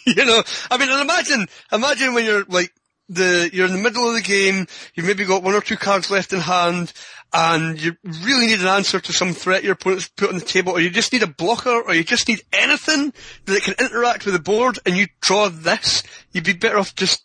you 0.06 0.24
know, 0.24 0.42
I 0.70 0.78
mean, 0.78 0.88
imagine, 0.88 1.46
imagine 1.70 2.14
when 2.14 2.24
you're 2.24 2.44
like, 2.44 2.72
the, 3.10 3.48
you're 3.52 3.66
in 3.66 3.72
the 3.72 3.82
middle 3.82 4.08
of 4.08 4.14
the 4.14 4.22
game, 4.22 4.66
you've 4.94 5.06
maybe 5.06 5.24
got 5.24 5.42
one 5.42 5.54
or 5.54 5.60
two 5.60 5.76
cards 5.76 6.10
left 6.10 6.32
in 6.32 6.40
hand, 6.40 6.92
and 7.32 7.80
you 7.80 7.96
really 8.04 8.46
need 8.46 8.60
an 8.60 8.66
answer 8.66 9.00
to 9.00 9.12
some 9.12 9.32
threat 9.32 9.64
your 9.64 9.72
opponent's 9.72 10.08
put 10.08 10.30
on 10.30 10.38
the 10.38 10.44
table, 10.44 10.72
or 10.72 10.80
you 10.80 10.90
just 10.90 11.12
need 11.12 11.22
a 11.22 11.26
blocker, 11.26 11.82
or 11.82 11.94
you 11.94 12.04
just 12.04 12.28
need 12.28 12.42
anything 12.52 13.12
that 13.46 13.62
can 13.62 13.74
interact 13.78 14.24
with 14.24 14.34
the 14.34 14.40
board, 14.40 14.78
and 14.84 14.96
you 14.96 15.06
draw 15.20 15.48
this, 15.48 16.02
you'd 16.32 16.44
be 16.44 16.52
better 16.52 16.78
off 16.78 16.94
just 16.94 17.22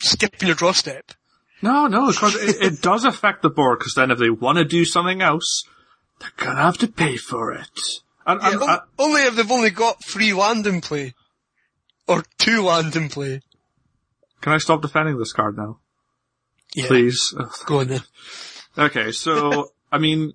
skipping 0.00 0.48
your 0.48 0.56
draw 0.56 0.72
step. 0.72 1.12
No, 1.62 1.86
no, 1.86 2.10
because 2.10 2.34
it, 2.34 2.60
it 2.60 2.82
does 2.82 3.04
affect 3.04 3.42
the 3.42 3.50
board, 3.50 3.78
because 3.78 3.94
then 3.94 4.10
if 4.10 4.18
they 4.18 4.30
want 4.30 4.58
to 4.58 4.64
do 4.64 4.84
something 4.84 5.22
else, 5.22 5.64
they're 6.18 6.30
gonna 6.36 6.60
have 6.60 6.78
to 6.78 6.88
pay 6.88 7.16
for 7.16 7.52
it. 7.52 7.70
And, 8.26 8.40
Yeah, 8.42 8.50
and, 8.50 8.62
uh, 8.62 8.80
only 8.98 9.22
if 9.22 9.36
they've 9.36 9.50
only 9.50 9.70
got 9.70 10.04
three 10.04 10.32
land 10.32 10.66
in 10.66 10.80
play. 10.80 11.14
Or 12.08 12.24
two 12.38 12.62
land 12.62 12.96
in 12.96 13.08
play. 13.08 13.40
can 14.40 14.52
I 14.52 14.58
stop 14.58 14.82
defending 14.82 15.18
this 15.18 15.32
card 15.32 15.56
now? 15.56 15.78
Yeah. 16.74 16.86
Please. 16.88 17.34
Go 17.66 17.80
on 17.80 17.88
then. 17.88 18.02
Okay, 18.78 19.12
so, 19.12 19.72
I 19.92 19.98
mean, 19.98 20.32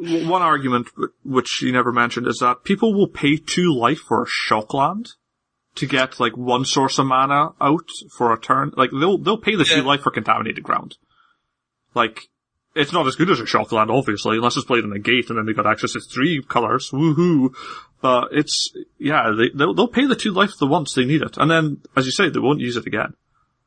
w- 0.00 0.28
one 0.28 0.40
argument, 0.40 0.86
w- 0.94 1.12
which 1.24 1.60
you 1.62 1.72
never 1.72 1.90
mentioned, 1.90 2.28
is 2.28 2.38
that 2.38 2.62
people 2.62 2.94
will 2.94 3.08
pay 3.08 3.36
two 3.36 3.74
life 3.76 3.98
for 3.98 4.22
a 4.22 4.26
shock 4.28 4.72
land 4.72 5.08
to 5.76 5.86
get, 5.86 6.20
like, 6.20 6.36
one 6.36 6.64
source 6.64 6.98
of 6.98 7.06
mana 7.06 7.50
out 7.60 7.88
for 8.16 8.32
a 8.32 8.38
turn. 8.40 8.72
Like, 8.76 8.90
they'll, 8.90 9.18
they'll 9.18 9.38
pay 9.38 9.56
the 9.56 9.64
two 9.64 9.76
Yeah. 9.76 9.82
life 9.82 10.02
for 10.02 10.10
contaminated 10.10 10.62
ground. 10.62 10.96
Like, 11.94 12.28
it's 12.74 12.92
not 12.92 13.06
as 13.06 13.16
good 13.16 13.30
as 13.30 13.40
a 13.40 13.46
shock 13.46 13.72
land, 13.72 13.90
obviously, 13.90 14.36
unless 14.36 14.56
it's 14.56 14.66
played 14.66 14.84
in 14.84 14.92
a 14.92 14.98
gate 14.98 15.28
and 15.28 15.38
then 15.38 15.46
they 15.46 15.52
got 15.52 15.66
access 15.66 15.92
to 15.92 16.00
three 16.00 16.42
colors, 16.42 16.90
woohoo. 16.90 17.54
But 18.00 18.28
it's, 18.32 18.72
yeah, 18.98 19.32
they, 19.36 19.50
they'll, 19.54 19.74
they'll 19.74 19.88
pay 19.88 20.06
the 20.06 20.16
two 20.16 20.32
life 20.32 20.52
the 20.58 20.66
once 20.66 20.94
they 20.94 21.04
need 21.04 21.22
it. 21.22 21.36
And 21.36 21.50
then, 21.50 21.82
as 21.96 22.06
you 22.06 22.12
say, 22.12 22.28
they 22.30 22.38
won't 22.40 22.60
use 22.60 22.76
it 22.76 22.86
again 22.86 23.14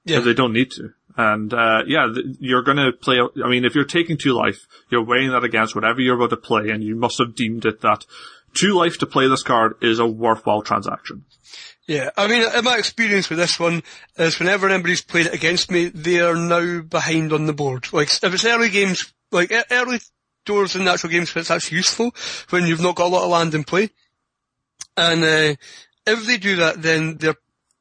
Yeah. 0.03 0.17
if 0.19 0.23
they 0.25 0.33
don't 0.33 0.53
need 0.53 0.71
to. 0.71 0.89
And 1.17 1.53
uh, 1.53 1.83
yeah, 1.87 2.07
th- 2.13 2.37
you're 2.39 2.63
going 2.63 2.77
to 2.77 2.91
play. 2.91 3.19
I 3.43 3.47
mean, 3.47 3.63
if 3.63 3.73
you're 3.73 3.85
taking 3.85 4.17
two 4.17 4.33
life, 4.33 4.67
you're 4.89 5.05
weighing 5.05 5.31
that 5.31 5.45
against 5.45 5.73
whatever 5.73 6.01
you're 6.01 6.15
about 6.17 6.31
to 6.31 6.37
play, 6.37 6.69
and 6.71 6.83
you 6.83 6.95
must 6.95 7.19
have 7.19 7.35
deemed 7.35 7.65
it 7.65 7.79
that 7.81 8.05
two 8.53 8.73
life 8.73 8.97
to 8.97 9.05
play 9.05 9.27
this 9.29 9.41
card 9.43 9.75
is 9.81 9.99
a 9.99 10.05
worthwhile 10.05 10.61
transaction. 10.61 11.23
Yeah, 11.87 12.09
I 12.17 12.27
mean, 12.27 12.41
in 12.41 12.63
my 12.63 12.77
experience 12.77 13.29
with 13.29 13.37
this 13.37 13.59
one 13.59 13.83
is 14.17 14.39
whenever 14.39 14.67
anybody's 14.67 15.03
played 15.03 15.27
it 15.27 15.35
against 15.35 15.69
me, 15.69 15.89
they 15.89 16.19
are 16.19 16.35
now 16.35 16.81
behind 16.81 17.31
on 17.31 17.45
the 17.45 17.53
board. 17.53 17.93
Like, 17.93 18.09
if 18.23 18.33
it's 18.33 18.45
early 18.45 18.69
games, 18.69 19.13
like 19.31 19.51
early 19.69 19.99
doors 20.45 20.75
in 20.75 20.83
natural 20.83 21.11
games, 21.11 21.35
it's 21.35 21.51
actually 21.51 21.77
useful 21.77 22.15
when 22.49 22.65
you've 22.65 22.81
not 22.81 22.95
got 22.95 23.05
a 23.05 23.13
lot 23.13 23.23
of 23.23 23.29
land 23.29 23.53
in 23.53 23.63
play. 23.63 23.91
And 24.97 25.23
uh, 25.23 25.55
if 26.07 26.25
they 26.25 26.37
do 26.37 26.55
that, 26.57 26.81
then 26.81 27.17
they're 27.17 27.35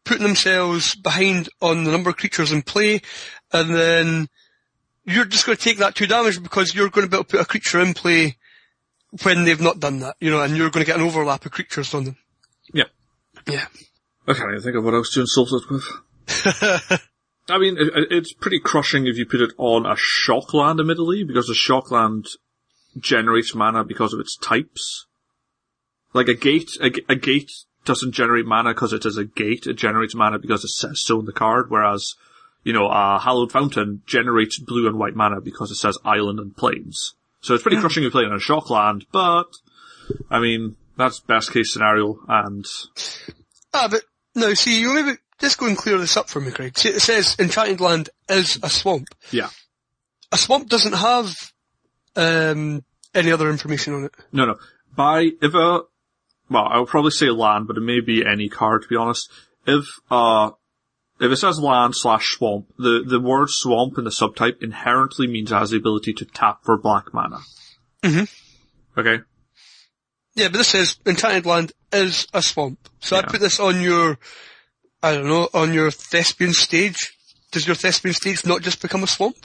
putting 0.05 0.25
themselves 0.25 0.95
behind 0.95 1.49
on 1.63 1.85
the 1.85 1.91
number 1.91 2.11
of 2.11 2.17
creatures 2.17 2.53
in 2.53 2.61
play, 2.61 3.01
and 3.53 3.75
then 3.75 4.29
you're 5.05 5.25
just 5.25 5.47
going 5.47 5.57
to 5.57 5.65
take 5.65 5.79
that 5.79 5.95
two 5.95 6.07
damage 6.07 6.43
because 6.43 6.75
you're 6.75 6.91
going 6.91 7.07
to 7.07 7.11
be 7.11 7.17
able 7.17 7.25
to 7.25 7.31
put 7.31 7.41
a 7.41 7.47
creature 7.47 7.81
in 7.81 7.95
play 7.95 8.37
when 9.23 9.45
they've 9.45 9.61
not 9.61 9.81
done 9.81 10.01
that, 10.01 10.17
you 10.21 10.31
know, 10.31 10.43
and 10.43 10.57
you're 10.57 10.71
going 10.71 10.85
to 10.85 10.91
get 10.91 10.99
an 10.99 11.07
overlap 11.07 11.47
of 11.47 11.53
creatures 11.53 11.95
on 11.95 12.05
them. 12.05 12.17
Yeah. 12.73 12.85
Yeah. 13.47 13.67
I 14.27 14.33
can't 14.35 14.51
even 14.51 14.63
think 14.63 14.77
of 14.77 14.85
what 14.85 14.95
else 14.95 15.13
to 15.15 15.21
insult 15.21 15.51
it 15.53 15.71
with. 15.71 15.85
I 17.49 17.59
mean, 17.59 17.77
it, 17.77 17.89
it- 17.95 18.09
it's 18.11 18.33
pretty 18.33 18.59
crushing 18.61 19.07
if 19.07 19.17
you 19.17 19.27
put 19.27 19.41
it 19.43 19.53
on 19.59 19.85
a 19.87 19.97
shock 19.99 20.55
land, 20.55 20.81
admittedly, 20.81 21.25
because 21.25 21.51
a 21.51 21.55
shock 21.55 21.91
land 21.91 22.27
generates 22.99 23.55
mana 23.55 23.85
because 23.85 24.13
of 24.15 24.21
its 24.21 24.37
types. 24.37 25.07
Like 26.15 26.29
a 26.29 26.35
gate, 26.35 26.71
a, 26.81 26.91
a 27.13 27.17
gate 27.17 27.51
doesn't 27.85 28.13
generate 28.13 28.47
mana 28.47 28.71
because 28.73 28.93
it 28.93 29.05
is 29.05 29.19
a 29.19 29.25
gate. 29.25 29.67
It 29.67 29.75
generates 29.75 30.15
mana 30.15 30.39
because 30.39 30.65
it 30.65 30.69
says 30.71 31.03
so 31.03 31.19
in 31.21 31.27
the 31.27 31.33
card, 31.33 31.71
whereas, 31.71 32.15
you 32.63 32.73
know, 32.73 32.89
a 32.89 33.19
hallowed 33.19 33.53
fountain 33.53 34.03
generates 34.07 34.59
blue 34.59 34.87
and 34.87 34.99
white 34.99 35.17
mana 35.17 35.41
because 35.43 35.71
it 35.71 35.75
says 35.77 35.99
island 36.05 36.39
and 36.39 36.57
plains. 36.57 37.15
So 37.43 37.53
it's 37.53 37.63
pretty 37.63 37.77
crushing 37.79 38.05
if 38.05 38.07
you 38.07 38.11
play 38.13 38.23
it 38.23 38.31
on 38.31 38.37
a 38.37 38.41
shock 38.41 38.71
land, 38.71 39.05
but, 39.13 39.49
I 40.31 40.39
mean, 40.39 40.77
that's 40.97 41.21
best 41.21 41.53
case 41.53 41.73
scenario, 41.75 42.21
and 42.27 42.65
Ah, 43.75 43.89
but 43.91 44.03
no, 44.35 44.55
see, 44.55 44.81
you 44.81 44.95
maybe 44.95 45.19
just 45.41 45.59
go 45.59 45.67
and 45.67 45.77
clear 45.77 45.99
this 45.99 46.17
up 46.17 46.29
for 46.29 46.41
me, 46.41 46.51
Craig. 46.51 46.77
See, 46.79 46.89
it 46.91 47.01
says 47.01 47.37
Enchanted 47.39 47.81
Land 47.81 48.11
is 48.29 48.59
a 48.63 48.69
swamp. 48.71 49.09
yeah. 49.31 49.49
A 50.33 50.37
swamp 50.37 50.69
doesn't 50.69 50.95
have 50.95 51.53
um, 52.17 52.85
any 53.15 53.31
other 53.31 53.49
information 53.51 53.95
on 53.95 54.05
it. 54.05 54.13
No, 54.33 54.47
no. 54.47 54.57
By 54.97 55.31
if 55.41 55.55
a 55.55 55.81
well, 56.51 56.67
I 56.71 56.79
would 56.79 56.89
probably 56.89 57.11
say 57.11 57.31
land, 57.31 57.67
but 57.69 57.77
it 57.77 57.81
may 57.83 58.01
be 58.01 58.25
any 58.25 58.49
card 58.49 58.83
to 58.83 58.89
be 58.89 58.97
honest. 58.97 59.31
If 59.67 59.85
uh 60.11 60.51
if 61.21 61.31
it 61.31 61.37
says 61.37 61.59
land 61.61 61.95
slash 61.95 62.33
swamp, 62.37 62.67
the 62.79 63.05
the 63.07 63.21
word 63.21 63.49
swamp 63.51 63.97
in 63.99 64.05
the 64.05 64.11
subtype 64.11 64.63
inherently 64.63 65.27
means 65.27 65.51
it 65.53 65.55
has 65.55 65.71
the 65.71 65.77
ability 65.77 66.13
to 66.15 66.25
tap 66.25 66.61
for 66.65 66.77
black 66.77 67.13
mana. 67.15 67.39
Mhm. 68.03 68.29
Okay. 68.99 69.23
Yeah, 70.35 70.49
but 70.49 70.59
this 70.59 70.69
says 70.69 70.97
Enchanted 71.07 71.47
Land 71.47 71.73
is 71.93 72.27
a 72.35 72.43
swamp. 72.43 72.89
So 73.01 73.17
I 73.17 73.23
put 73.23 73.41
this 73.41 73.61
on 73.61 73.81
your, 73.81 74.19
I 75.03 75.15
don't 75.15 75.29
know, 75.29 75.49
on 75.55 75.73
your 75.73 75.91
thespian 75.91 76.53
stage. 76.53 77.17
Does 77.53 77.67
your 77.67 77.77
thespian 77.77 78.15
stage 78.15 78.45
not 78.45 78.63
just 78.63 78.83
become 78.83 79.05
a 79.05 79.07
swamp? 79.07 79.37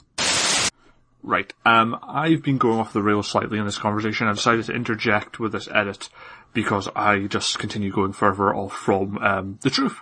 Right. 1.22 1.54
Um, 1.66 2.00
I've 2.02 2.42
been 2.42 2.58
going 2.58 2.80
off 2.80 2.94
the 2.94 3.04
rails 3.04 3.28
slightly 3.28 3.60
in 3.60 3.66
this 3.66 3.78
conversation. 3.78 4.28
I 4.28 4.34
decided 4.34 4.66
to 4.66 4.74
interject 4.74 5.40
with 5.40 5.52
this 5.52 5.68
edit 5.68 6.10
because 6.54 6.90
I 6.96 7.28
just 7.28 7.60
continue 7.60 7.92
going 7.92 8.14
further 8.14 8.56
off 8.56 8.74
from 8.74 9.18
um, 9.20 9.60
the 9.62 9.70
truth, 9.70 10.00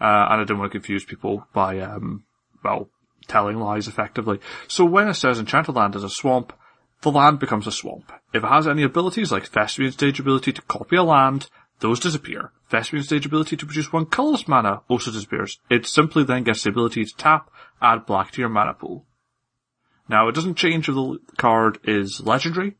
uh, 0.00 0.04
and 0.30 0.40
I 0.40 0.44
didn't 0.44 0.58
want 0.58 0.72
to 0.72 0.78
confuse 0.78 1.04
people 1.04 1.46
by 1.54 1.78
um, 1.78 2.24
well 2.62 2.90
telling 3.28 3.58
lies 3.58 3.88
effectively. 3.88 4.40
So 4.66 4.84
when 4.84 5.08
it 5.08 5.14
says 5.14 5.38
Enchanted 5.38 5.76
Land 5.76 5.94
is 5.94 6.04
a 6.04 6.10
swamp, 6.10 6.52
the 7.02 7.10
land 7.10 7.38
becomes 7.38 7.66
a 7.66 7.72
swamp. 7.72 8.12
If 8.32 8.44
it 8.44 8.48
has 8.48 8.66
any 8.66 8.82
abilities 8.82 9.30
like 9.30 9.46
Thespian 9.46 9.92
Stage 9.92 10.20
ability 10.20 10.52
to 10.52 10.62
copy 10.62 10.96
a 10.96 11.02
land, 11.02 11.48
those 11.80 12.00
disappear. 12.00 12.52
Thespian 12.70 13.02
Stage 13.02 13.26
ability 13.26 13.56
to 13.56 13.66
produce 13.66 13.92
one 13.92 14.06
colorless 14.06 14.48
mana 14.48 14.82
also 14.88 15.10
disappears. 15.10 15.58
It 15.70 15.86
simply 15.86 16.24
then 16.24 16.44
gets 16.44 16.64
the 16.64 16.70
ability 16.70 17.04
to 17.04 17.16
tap, 17.16 17.50
add 17.80 18.06
black 18.06 18.32
to 18.32 18.40
your 18.40 18.50
mana 18.50 18.74
pool. 18.74 19.06
Now, 20.08 20.28
it 20.28 20.34
doesn't 20.34 20.56
change 20.56 20.88
if 20.88 20.94
the 20.94 21.18
card 21.36 21.78
is 21.84 22.20
legendary. 22.20 22.76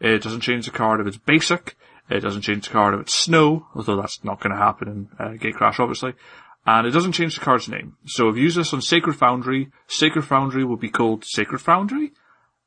It 0.00 0.22
doesn't 0.22 0.40
change 0.40 0.66
the 0.66 0.72
card 0.72 1.00
if 1.00 1.06
it's 1.06 1.16
basic. 1.16 1.76
It 2.10 2.20
doesn't 2.20 2.42
change 2.42 2.66
the 2.66 2.72
card 2.72 2.94
if 2.94 3.00
it's 3.00 3.14
snow, 3.14 3.66
although 3.74 3.96
that's 3.96 4.24
not 4.24 4.40
going 4.40 4.52
to 4.52 4.58
happen 4.58 4.88
in 4.88 5.08
uh, 5.18 5.30
Gatecrash, 5.32 5.80
obviously. 5.80 6.14
And 6.66 6.86
it 6.86 6.90
doesn't 6.90 7.12
change 7.12 7.36
the 7.36 7.44
card's 7.44 7.68
name. 7.68 7.96
So 8.06 8.28
if 8.28 8.36
you 8.36 8.42
use 8.42 8.56
this 8.56 8.72
on 8.72 8.82
Sacred 8.82 9.14
Foundry, 9.16 9.70
Sacred 9.86 10.22
Foundry 10.22 10.64
will 10.64 10.76
be 10.76 10.90
called 10.90 11.24
Sacred 11.24 11.60
Foundry. 11.60 12.12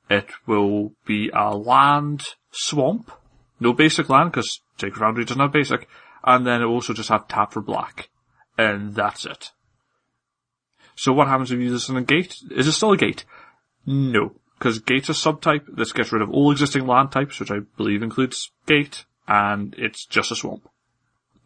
It 0.09 0.29
will 0.47 0.93
be 1.05 1.29
a 1.33 1.55
land 1.55 2.23
swamp. 2.51 3.11
No 3.59 3.73
basic 3.73 4.09
land, 4.09 4.31
because 4.31 4.61
Sacred 4.77 4.99
Foundry 4.99 5.25
doesn't 5.25 5.41
have 5.41 5.51
basic. 5.51 5.87
And 6.23 6.45
then 6.45 6.61
it 6.61 6.65
will 6.65 6.75
also 6.75 6.93
just 6.93 7.09
have 7.09 7.27
tap 7.27 7.53
for 7.53 7.61
black. 7.61 8.09
And 8.57 8.95
that's 8.95 9.25
it. 9.25 9.51
So 10.95 11.13
what 11.13 11.27
happens 11.27 11.51
if 11.51 11.59
you 11.59 11.65
use 11.65 11.73
this 11.73 11.89
on 11.89 11.97
a 11.97 12.01
gate? 12.01 12.35
Is 12.51 12.67
it 12.67 12.73
still 12.73 12.91
a 12.91 12.97
gate? 12.97 13.23
No, 13.85 14.33
because 14.57 14.79
gate's 14.79 15.09
a 15.09 15.13
subtype. 15.13 15.63
This 15.73 15.93
gets 15.93 16.11
rid 16.11 16.21
of 16.21 16.29
all 16.29 16.51
existing 16.51 16.85
land 16.85 17.11
types, 17.11 17.39
which 17.39 17.51
I 17.51 17.59
believe 17.77 18.03
includes 18.03 18.51
gate, 18.65 19.05
and 19.27 19.73
it's 19.77 20.05
just 20.05 20.31
a 20.31 20.35
swamp. 20.35 20.67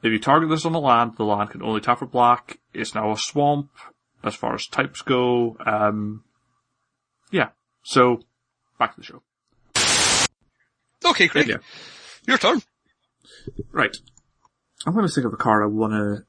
If 0.01 0.11
you 0.11 0.19
target 0.19 0.49
this 0.49 0.65
on 0.65 0.73
the 0.73 0.79
land, 0.79 1.13
the 1.17 1.23
land 1.23 1.51
can 1.51 1.61
only 1.61 1.81
tap 1.81 1.99
for 1.99 2.07
black. 2.07 2.59
It's 2.73 2.95
now 2.95 3.11
a 3.11 3.17
swamp, 3.17 3.69
as 4.23 4.35
far 4.35 4.55
as 4.55 4.65
types 4.65 5.01
go. 5.01 5.55
Um, 5.65 6.23
yeah. 7.29 7.49
So, 7.83 8.21
back 8.79 8.95
to 8.95 9.01
the 9.01 9.05
show. 9.05 9.21
Okay, 11.05 11.27
Craig. 11.27 11.59
Your 12.27 12.37
turn. 12.37 12.61
Right. 13.71 13.95
I'm 14.85 14.93
going 14.93 15.07
to 15.07 15.13
think 15.13 15.25
of 15.25 15.33
a 15.33 15.37
card 15.37 15.63
I 15.63 15.67
want 15.67 15.93
to 15.93 16.25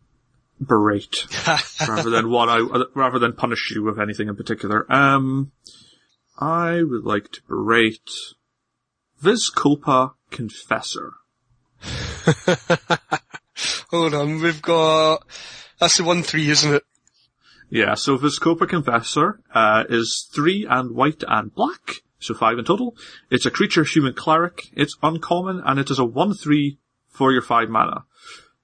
berate 0.60 1.26
rather 1.88 2.10
than 2.10 2.30
what 2.30 2.48
I 2.48 2.60
rather 2.94 3.18
than 3.18 3.32
punish 3.32 3.72
you 3.74 3.82
with 3.82 3.98
anything 3.98 4.28
in 4.28 4.36
particular. 4.36 4.90
Um, 4.92 5.52
I 6.38 6.82
would 6.82 7.04
like 7.04 7.30
to 7.32 7.42
berate 7.46 8.10
Vizkopa 9.22 10.14
Confessor. 10.30 11.14
Hold 13.90 14.14
on, 14.14 14.40
we've 14.40 14.62
got 14.62 15.24
that's 15.78 15.98
the 15.98 16.04
one 16.04 16.22
three, 16.22 16.48
isn't 16.50 16.74
it? 16.74 16.84
Yeah, 17.70 17.94
so 17.94 18.16
Vizkopa 18.16 18.68
Confessor 18.68 19.40
uh, 19.52 19.84
is 19.88 20.28
three 20.32 20.66
and 20.68 20.94
white 20.94 21.24
and 21.26 21.54
black, 21.54 22.02
so 22.24 22.34
five 22.34 22.58
in 22.58 22.64
total. 22.64 22.96
It's 23.30 23.46
a 23.46 23.50
creature 23.50 23.84
human 23.84 24.14
cleric. 24.14 24.70
It's 24.72 24.96
uncommon, 25.02 25.62
and 25.64 25.78
it 25.78 25.90
is 25.90 25.98
a 25.98 26.04
one 26.04 26.34
three 26.34 26.78
for 27.08 27.32
your 27.32 27.42
five 27.42 27.68
mana. 27.68 28.04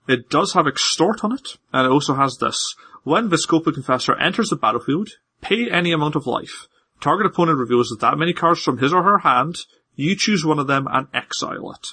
It 0.08 0.28
does 0.28 0.54
have 0.54 0.66
extort 0.66 1.22
on 1.22 1.32
it, 1.32 1.56
and 1.72 1.86
it 1.86 1.90
also 1.90 2.14
has 2.14 2.38
this. 2.38 2.74
When 3.04 3.30
Vizkopa 3.30 3.72
Confessor 3.72 4.18
enters 4.18 4.50
the 4.50 4.56
battlefield, 4.56 5.10
pay 5.40 5.70
any 5.70 5.92
amount 5.92 6.16
of 6.16 6.26
life. 6.26 6.66
Target 7.00 7.26
opponent 7.26 7.58
reveals 7.58 7.96
that 7.98 8.18
many 8.18 8.32
cards 8.32 8.60
from 8.62 8.78
his 8.78 8.92
or 8.92 9.02
her 9.02 9.18
hand. 9.18 9.56
You 9.94 10.16
choose 10.16 10.44
one 10.44 10.58
of 10.58 10.66
them 10.66 10.86
and 10.90 11.08
exile 11.14 11.72
it. 11.72 11.86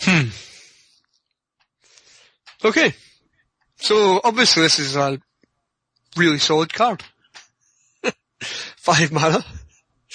Hmm. 0.00 0.28
Okay. 2.64 2.94
So 3.76 4.20
obviously 4.22 4.62
this 4.62 4.78
is 4.78 4.96
a 4.96 5.18
really 6.16 6.38
solid 6.38 6.72
card. 6.72 7.02
Five 8.40 9.12
mana. 9.12 9.44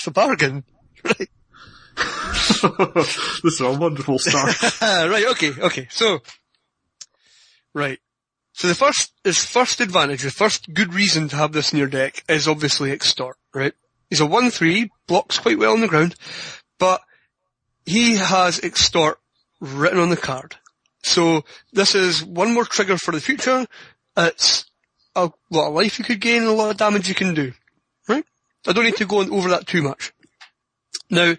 It's 0.02 0.08
a 0.08 0.12
bargain. 0.12 0.64
Right. 1.04 1.30
this 3.44 3.54
is 3.54 3.62
a 3.62 3.72
wonderful 3.72 4.18
start. 4.18 4.82
right, 4.82 5.26
okay, 5.32 5.52
okay. 5.60 5.88
So, 5.92 6.22
right. 7.76 8.00
So 8.54 8.68
the 8.68 8.76
first, 8.76 9.14
his 9.24 9.44
first 9.44 9.80
advantage, 9.80 10.24
the 10.24 10.32
first 10.32 10.74
good 10.74 10.94
reason 10.96 11.28
to 11.30 11.36
have 11.36 11.52
this 11.52 11.72
in 11.72 11.78
your 11.78 11.88
deck 11.88 12.24
is 12.28 12.48
obviously 12.48 12.92
extort, 12.92 13.38
right? 13.54 13.74
He's 14.10 14.22
a 14.22 14.26
1-3, 14.26 14.90
blocks 15.08 15.38
quite 15.38 15.60
well 15.60 15.74
on 15.74 15.82
the 15.82 15.88
ground, 15.88 16.16
but 16.80 17.02
he 17.86 18.16
has 18.16 18.60
extort 18.60 19.20
written 19.60 20.00
on 20.00 20.10
the 20.10 20.18
card. 20.18 20.56
So 21.04 21.44
this 21.74 21.94
is 21.94 22.24
one 22.24 22.54
more 22.54 22.66
trigger 22.66 22.98
for 22.98 23.12
the 23.12 23.22
future. 23.22 23.68
It's 24.18 24.66
a 25.16 25.30
lot 25.52 25.68
of 25.68 25.74
life 25.76 26.00
you 26.00 26.06
could 26.06 26.22
gain, 26.22 26.44
a 26.44 26.52
lot 26.52 26.72
of 26.72 26.78
damage 26.78 27.08
you 27.08 27.16
can 27.16 27.36
do. 27.36 27.54
I 28.68 28.74
don't 28.74 28.86
need 28.86 28.98
to 28.98 29.06
go 29.06 29.20
on 29.20 29.32
over 29.32 29.50
that 29.50 29.68
too 29.68 29.82
much. 29.82 30.14
Now, 31.10 31.36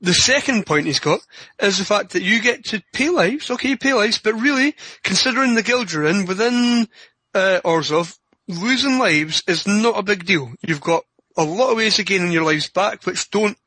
the 0.00 0.14
second 0.14 0.66
point 0.66 0.86
he's 0.86 1.00
got 1.00 1.20
is 1.60 1.78
the 1.78 1.84
fact 1.84 2.12
that 2.12 2.22
you 2.22 2.40
get 2.40 2.64
to 2.66 2.82
pay 2.92 3.08
lives, 3.08 3.50
okay, 3.50 3.70
you 3.70 3.76
pay 3.76 3.94
lives, 3.94 4.18
but 4.18 4.34
really, 4.34 4.74
considering 5.02 5.54
the 5.54 5.62
guild 5.62 5.92
you're 5.92 6.06
in, 6.06 6.26
within 6.26 6.88
uh, 7.34 7.60
Orzhov, 7.64 8.16
losing 8.46 8.98
lives 8.98 9.42
is 9.46 9.66
not 9.66 9.98
a 9.98 10.02
big 10.02 10.24
deal. 10.24 10.52
You've 10.66 10.80
got 10.80 11.04
a 11.36 11.44
lot 11.44 11.70
of 11.70 11.76
ways 11.76 11.98
of 11.98 12.06
gaining 12.06 12.32
your 12.32 12.44
lives 12.44 12.68
back, 12.68 13.04
which 13.06 13.30
don't 13.30 13.58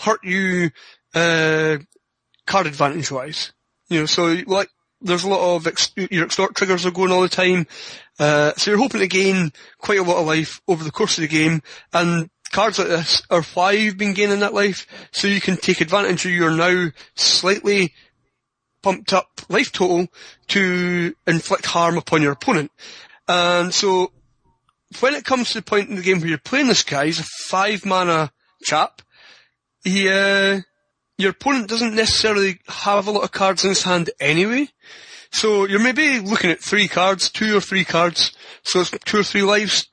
hurt 0.00 0.24
you 0.24 0.70
uh, 1.14 1.78
card 2.46 2.66
advantage 2.66 3.10
wise. 3.10 3.52
You 3.88 4.00
know, 4.00 4.06
so 4.06 4.36
like 4.46 4.68
there's 5.00 5.24
a 5.24 5.28
lot 5.28 5.56
of 5.56 5.66
ex- 5.66 5.92
your 5.96 6.24
extort 6.24 6.54
triggers 6.54 6.86
are 6.86 6.90
going 6.90 7.12
all 7.12 7.22
the 7.22 7.28
time. 7.28 7.66
Uh, 8.18 8.52
so 8.56 8.70
you're 8.70 8.80
hoping 8.80 9.00
to 9.00 9.06
gain 9.06 9.52
quite 9.78 9.98
a 9.98 10.02
lot 10.02 10.18
of 10.18 10.26
life 10.26 10.60
over 10.66 10.82
the 10.82 10.90
course 10.90 11.18
of 11.18 11.22
the 11.22 11.28
game, 11.28 11.62
and 11.92 12.30
cards 12.52 12.78
like 12.78 12.88
this 12.88 13.22
are 13.30 13.42
why 13.42 13.72
you've 13.72 13.98
been 13.98 14.14
gaining 14.14 14.40
that 14.40 14.54
life, 14.54 14.86
so 15.12 15.28
you 15.28 15.40
can 15.40 15.56
take 15.56 15.80
advantage 15.80 16.24
of 16.24 16.32
your 16.32 16.50
now 16.50 16.90
slightly 17.14 17.92
pumped 18.82 19.12
up 19.12 19.28
life 19.48 19.72
total 19.72 20.06
to 20.48 21.14
inflict 21.26 21.66
harm 21.66 21.98
upon 21.98 22.22
your 22.22 22.32
opponent. 22.32 22.70
And 23.28 23.74
so, 23.74 24.12
when 25.00 25.14
it 25.14 25.24
comes 25.24 25.48
to 25.48 25.54
the 25.54 25.62
point 25.62 25.88
in 25.88 25.96
the 25.96 26.02
game 26.02 26.20
where 26.20 26.28
you're 26.28 26.38
playing 26.38 26.68
this 26.68 26.84
guy, 26.84 27.06
he's 27.06 27.20
a 27.20 27.24
five 27.24 27.84
mana 27.84 28.30
chap, 28.62 29.02
he, 29.82 30.08
uh, 30.08 30.60
your 31.18 31.30
opponent 31.30 31.68
doesn't 31.68 31.94
necessarily 31.94 32.60
have 32.68 33.06
a 33.06 33.10
lot 33.10 33.24
of 33.24 33.32
cards 33.32 33.64
in 33.64 33.70
his 33.70 33.82
hand 33.82 34.10
anyway. 34.20 34.68
So 35.32 35.66
you're 35.66 35.80
maybe 35.80 36.20
looking 36.20 36.50
at 36.50 36.60
three 36.60 36.88
cards, 36.88 37.30
two 37.30 37.56
or 37.56 37.60
three 37.60 37.84
cards, 37.84 38.32
so 38.62 38.80
it's 38.80 38.90
two 39.04 39.18
or 39.18 39.24
three 39.24 39.42
lives. 39.42 39.88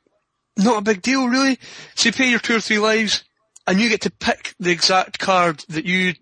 Not 0.57 0.79
a 0.79 0.81
big 0.83 1.01
deal 1.01 1.27
really. 1.27 1.57
So 1.95 2.09
you 2.09 2.13
pay 2.13 2.29
your 2.29 2.39
two 2.39 2.55
or 2.55 2.61
three 2.61 2.79
lives, 2.79 3.23
and 3.67 3.79
you 3.79 3.89
get 3.89 4.01
to 4.01 4.11
pick 4.11 4.55
the 4.59 4.71
exact 4.71 5.19
card 5.19 5.63
that 5.69 5.85
you 5.85 6.13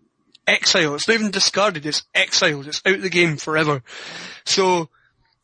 exile. 0.48 0.96
It's 0.96 1.08
not 1.08 1.16
even 1.16 1.32
discarded, 1.32 1.86
it's 1.86 2.04
exiled. 2.14 2.68
It's 2.68 2.82
out 2.86 2.96
of 2.96 3.02
the 3.02 3.10
game 3.10 3.38
forever. 3.38 3.84
So, 4.46 4.90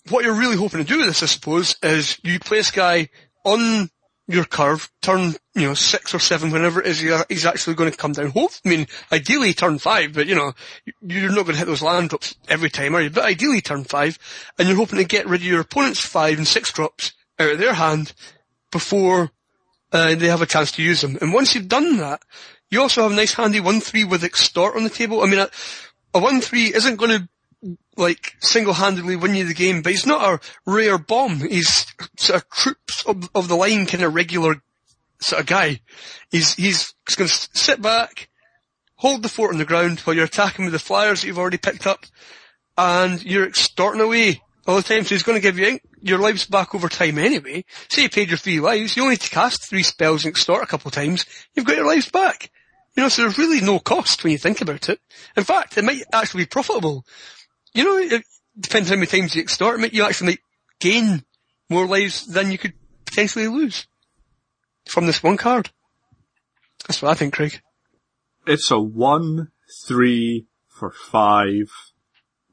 what 0.10 0.24
you're 0.24 0.34
really 0.34 0.56
hoping 0.56 0.80
to 0.80 0.86
do 0.86 1.00
with 1.00 1.08
this, 1.08 1.24
I 1.24 1.26
suppose, 1.26 1.76
is 1.84 2.18
you 2.24 2.40
play 2.40 2.62
guy 2.74 3.10
on 3.44 3.90
your 4.30 4.46
curve, 4.46 4.90
turn, 5.02 5.36
you 5.56 5.68
know, 5.68 5.74
six 5.74 6.14
or 6.14 6.20
seven, 6.20 6.52
whenever 6.52 6.82
it 6.82 6.88
is 6.88 7.00
he's 7.30 7.46
actually 7.46 7.76
going 7.76 7.92
to 7.92 7.98
come 7.98 8.12
down. 8.12 8.32
Hope, 8.32 8.52
I 8.66 8.70
mean, 8.70 8.88
ideally 9.12 9.54
turn 9.54 9.80
five, 9.80 10.14
but 10.14 10.28
you 10.28 10.36
know, 10.36 10.54
you're 11.02 11.30
not 11.32 11.44
going 11.44 11.54
to 11.54 11.60
hit 11.60 11.68
those 11.68 11.82
land 11.82 12.10
drops 12.10 12.36
every 12.48 12.70
time, 12.70 12.96
are 12.96 13.02
you? 13.02 13.10
But 13.10 13.26
ideally 13.26 13.62
turn 13.62 13.86
five, 13.86 14.20
and 14.58 14.68
you're 14.68 14.78
hoping 14.78 15.00
to 15.00 15.06
get 15.06 15.28
rid 15.28 15.42
of 15.42 15.48
your 15.48 15.62
opponent's 15.62 16.00
five 16.00 16.38
and 16.38 16.48
six 16.48 16.72
drops 16.72 17.14
out 17.40 17.52
of 17.52 17.60
their 17.60 17.74
hand 17.74 18.14
before 18.72 19.32
uh, 19.92 20.16
they 20.16 20.28
have 20.28 20.42
a 20.42 20.46
chance 20.46 20.72
to 20.74 20.84
use 20.84 21.02
them. 21.02 21.18
And 21.22 21.34
once 21.34 21.56
you've 21.56 21.68
done 21.68 21.98
that, 21.98 22.22
you 22.70 22.82
also 22.82 23.04
have 23.04 23.12
a 23.12 23.16
nice 23.16 23.34
handy 23.34 23.60
1-3 23.60 24.10
with 24.10 24.24
extort 24.24 24.76
on 24.76 24.84
the 24.84 24.90
table. 24.90 25.22
I 25.22 25.28
mean, 25.28 25.40
a, 25.40 25.50
a 26.14 26.20
1-3 26.20 26.76
isn't 26.76 26.98
going 26.98 27.12
to 27.12 27.30
like 27.96 28.34
single-handedly 28.40 29.16
win 29.16 29.36
you 29.36 29.46
the 29.46 29.54
game, 29.54 29.82
but 29.82 29.92
he's 29.92 30.06
not 30.06 30.34
a 30.34 30.40
rare 30.70 30.98
bomb. 30.98 31.40
He's 31.40 31.88
sort 32.18 32.42
of 32.42 32.50
troops 32.50 33.04
of, 33.06 33.30
of 33.34 33.48
the 33.48 33.56
line 33.56 33.86
kind 33.86 34.04
of 34.04 34.14
regular 34.14 34.62
sort 35.20 35.42
of 35.42 35.48
guy. 35.48 35.82
He's, 36.30 36.54
he's 36.54 36.94
going 37.16 37.28
to 37.28 37.50
sit 37.54 37.82
back, 37.82 38.30
hold 38.96 39.24
the 39.24 39.30
fort 39.30 39.54
on 39.54 39.58
the 39.58 39.66
ground 39.66 40.02
while 40.02 40.16
you're 40.16 40.26
attacking 40.26 40.66
with 40.66 40.74
the 40.74 40.80
flyers 40.80 41.22
that 41.22 41.28
you've 41.28 41.40
already 41.40 41.58
picked 41.58 41.88
up, 41.88 42.06
and 42.78 43.24
you're 43.24 43.48
extorting 43.48 44.02
away 44.02 44.42
all 44.68 44.76
the 44.76 44.84
time. 44.84 45.04
So 45.04 45.16
he's 45.16 45.24
going 45.24 45.38
to 45.38 45.42
give 45.42 45.58
you 45.58 45.80
your 46.02 46.20
lives 46.20 46.46
back 46.46 46.76
over 46.76 46.90
time 46.90 47.18
anyway. 47.18 47.66
Say 47.90 48.04
you 48.04 48.10
paid 48.10 48.30
your 48.30 48.38
three 48.38 48.60
lives, 48.60 48.96
you 48.96 49.04
only 49.04 49.14
need 49.14 49.22
to 49.22 49.30
cast 49.30 49.68
three 49.68 49.84
spells 49.84 50.26
and 50.26 50.32
extort 50.32 50.64
a 50.64 50.68
couple 50.68 50.90
of 50.90 50.96
times, 50.96 51.26
you've 51.56 51.66
got 51.66 51.78
your 51.78 51.88
lives 51.88 52.10
back. 52.10 52.52
You 52.96 53.04
know, 53.04 53.10
so 53.10 53.22
there's 53.22 53.38
really 53.38 53.62
no 53.62 53.80
cost 53.80 54.24
when 54.24 54.32
you 54.32 54.38
think 54.38 54.62
about 54.62 54.90
it. 54.90 55.00
In 55.36 55.44
fact, 55.44 55.78
it 55.78 55.84
might 55.84 56.02
actually 56.12 56.44
be 56.44 56.48
profitable. 56.48 57.06
You 57.74 57.84
know, 57.84 57.98
it 57.98 58.24
depends 58.60 58.90
how 58.90 58.96
many 58.96 59.08
times 59.08 59.36
you 59.36 59.42
extort, 59.42 59.80
it 59.82 59.94
you 59.94 60.04
actually 60.04 60.28
might 60.28 60.40
gain 60.80 61.24
more 61.70 61.86
lives 61.86 62.26
than 62.26 62.52
you 62.52 62.58
could 62.58 62.74
potentially 63.06 63.48
lose 63.48 63.88
from 64.88 65.06
this 65.06 65.22
one 65.22 65.38
card. 65.38 65.70
That's 66.88 67.02
what 67.02 67.12
I 67.12 67.16
think, 67.16 67.34
Craig. 67.34 67.62
It's 68.46 68.72
a 68.72 68.80
one, 68.80 69.52
three 69.86 70.48
for 70.68 70.92
five 70.92 71.70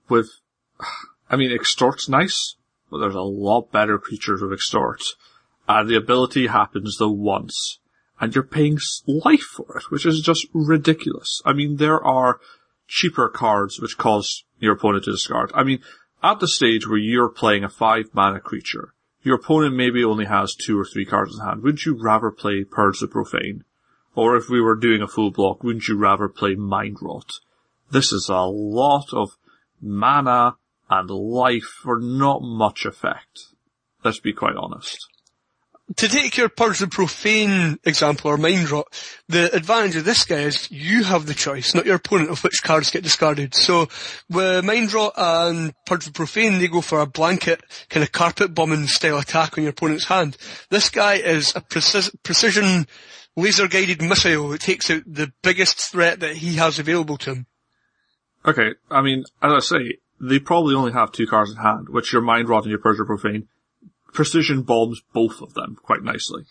with, 0.08 0.30
I 1.30 1.36
mean, 1.36 1.52
extort's 1.52 2.08
nice, 2.08 2.56
but 2.90 2.98
there's 2.98 3.14
a 3.14 3.20
lot 3.20 3.72
better 3.72 3.98
creatures 3.98 4.42
with 4.42 4.52
extort. 4.52 5.02
And 5.68 5.88
the 5.88 5.96
ability 5.96 6.48
happens 6.48 6.96
the 6.96 7.08
once. 7.08 7.78
And 8.20 8.34
you're 8.34 8.44
paying 8.44 8.78
life 9.06 9.42
for 9.42 9.78
it, 9.78 9.90
which 9.90 10.06
is 10.06 10.20
just 10.20 10.46
ridiculous. 10.52 11.42
I 11.44 11.52
mean, 11.52 11.76
there 11.76 12.02
are 12.04 12.38
cheaper 12.86 13.28
cards 13.28 13.80
which 13.80 13.98
cause 13.98 14.44
your 14.58 14.74
opponent 14.74 15.04
to 15.04 15.12
discard. 15.12 15.50
I 15.54 15.64
mean, 15.64 15.80
at 16.22 16.40
the 16.40 16.48
stage 16.48 16.86
where 16.86 16.98
you're 16.98 17.28
playing 17.28 17.64
a 17.64 17.68
five 17.68 18.06
mana 18.12 18.40
creature, 18.40 18.94
your 19.22 19.36
opponent 19.36 19.74
maybe 19.74 20.04
only 20.04 20.26
has 20.26 20.54
two 20.54 20.78
or 20.78 20.84
three 20.84 21.04
cards 21.04 21.34
in 21.34 21.44
hand. 21.44 21.62
Wouldn't 21.62 21.86
you 21.86 22.00
rather 22.00 22.30
play 22.30 22.64
Purge 22.64 23.00
the 23.00 23.08
Profane? 23.08 23.64
Or 24.14 24.36
if 24.36 24.48
we 24.48 24.60
were 24.60 24.76
doing 24.76 25.02
a 25.02 25.08
full 25.08 25.30
block, 25.30 25.64
wouldn't 25.64 25.88
you 25.88 25.96
rather 25.96 26.28
play 26.28 26.54
Mind 26.54 26.98
Rot? 27.00 27.32
This 27.90 28.12
is 28.12 28.28
a 28.28 28.42
lot 28.42 29.12
of 29.12 29.30
mana 29.80 30.56
and 30.90 31.10
life 31.10 31.64
for 31.82 31.98
not 31.98 32.42
much 32.42 32.84
effect. 32.84 33.48
Let's 34.04 34.20
be 34.20 34.32
quite 34.32 34.56
honest. 34.56 34.98
To 35.96 36.08
take 36.08 36.38
your 36.38 36.48
Purge 36.48 36.78
the 36.78 36.86
Profane 36.86 37.78
example 37.84 38.30
or 38.30 38.38
Mind 38.38 38.70
Rot, 38.70 38.86
the 39.28 39.54
advantage 39.54 39.96
of 39.96 40.06
this 40.06 40.24
guy 40.24 40.40
is 40.40 40.70
you 40.70 41.04
have 41.04 41.26
the 41.26 41.34
choice, 41.34 41.74
not 41.74 41.84
your 41.84 41.96
opponent, 41.96 42.30
of 42.30 42.42
which 42.42 42.62
cards 42.62 42.90
get 42.90 43.02
discarded. 43.02 43.54
So, 43.54 43.88
with 44.30 44.64
Mind 44.64 44.94
Rot 44.94 45.12
and 45.14 45.74
Purge 45.84 46.06
the 46.06 46.10
Profane, 46.10 46.58
they 46.58 46.68
go 46.68 46.80
for 46.80 47.00
a 47.00 47.06
blanket, 47.06 47.62
kind 47.90 48.02
of 48.02 48.12
carpet 48.12 48.54
bombing 48.54 48.86
style 48.86 49.18
attack 49.18 49.58
on 49.58 49.64
your 49.64 49.72
opponent's 49.72 50.06
hand. 50.06 50.38
This 50.70 50.88
guy 50.88 51.16
is 51.16 51.52
a 51.54 51.60
precis- 51.60 52.10
precision 52.22 52.86
laser 53.36 53.68
guided 53.68 54.00
missile 54.00 54.48
that 54.48 54.62
takes 54.62 54.90
out 54.90 55.02
the 55.06 55.32
biggest 55.42 55.78
threat 55.78 56.20
that 56.20 56.36
he 56.36 56.54
has 56.54 56.78
available 56.78 57.18
to 57.18 57.30
him. 57.34 57.46
Okay, 58.46 58.70
I 58.90 59.02
mean, 59.02 59.24
as 59.42 59.52
I 59.52 59.58
say, 59.58 59.98
they 60.20 60.38
probably 60.38 60.74
only 60.74 60.92
have 60.92 61.12
two 61.12 61.26
cards 61.26 61.50
in 61.50 61.56
hand, 61.56 61.88
which 61.88 62.12
your 62.12 62.22
Mind 62.22 62.48
Rot 62.48 62.64
and 62.64 62.70
your 62.70 62.78
Purge 62.78 62.98
Profane. 62.98 63.48
Precision 64.12 64.62
bombs 64.62 65.02
both 65.12 65.40
of 65.40 65.54
them 65.54 65.76
quite 65.82 66.02
nicely. 66.02 66.44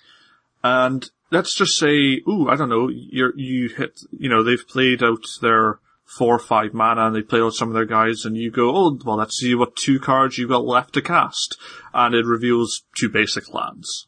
And 0.63 1.09
let's 1.31 1.55
just 1.55 1.77
say, 1.77 2.21
ooh, 2.27 2.47
I 2.49 2.55
don't 2.55 2.69
know, 2.69 2.89
you 2.89 3.31
you 3.35 3.69
hit, 3.69 4.01
you 4.11 4.29
know, 4.29 4.43
they've 4.43 4.67
played 4.67 5.01
out 5.01 5.25
their 5.41 5.79
four 6.05 6.35
or 6.35 6.39
five 6.39 6.73
mana 6.73 7.07
and 7.07 7.15
they 7.15 7.21
play 7.21 7.39
out 7.39 7.53
some 7.53 7.69
of 7.69 7.73
their 7.73 7.85
guys 7.85 8.25
and 8.25 8.37
you 8.37 8.51
go, 8.51 8.75
oh, 8.75 8.99
well, 9.03 9.17
let's 9.17 9.37
see 9.37 9.55
what 9.55 9.75
two 9.75 9.99
cards 9.99 10.37
you've 10.37 10.49
got 10.49 10.65
left 10.65 10.93
to 10.93 11.01
cast. 11.01 11.57
And 11.93 12.13
it 12.13 12.25
reveals 12.25 12.83
two 12.95 13.09
basic 13.09 13.53
lands. 13.53 14.07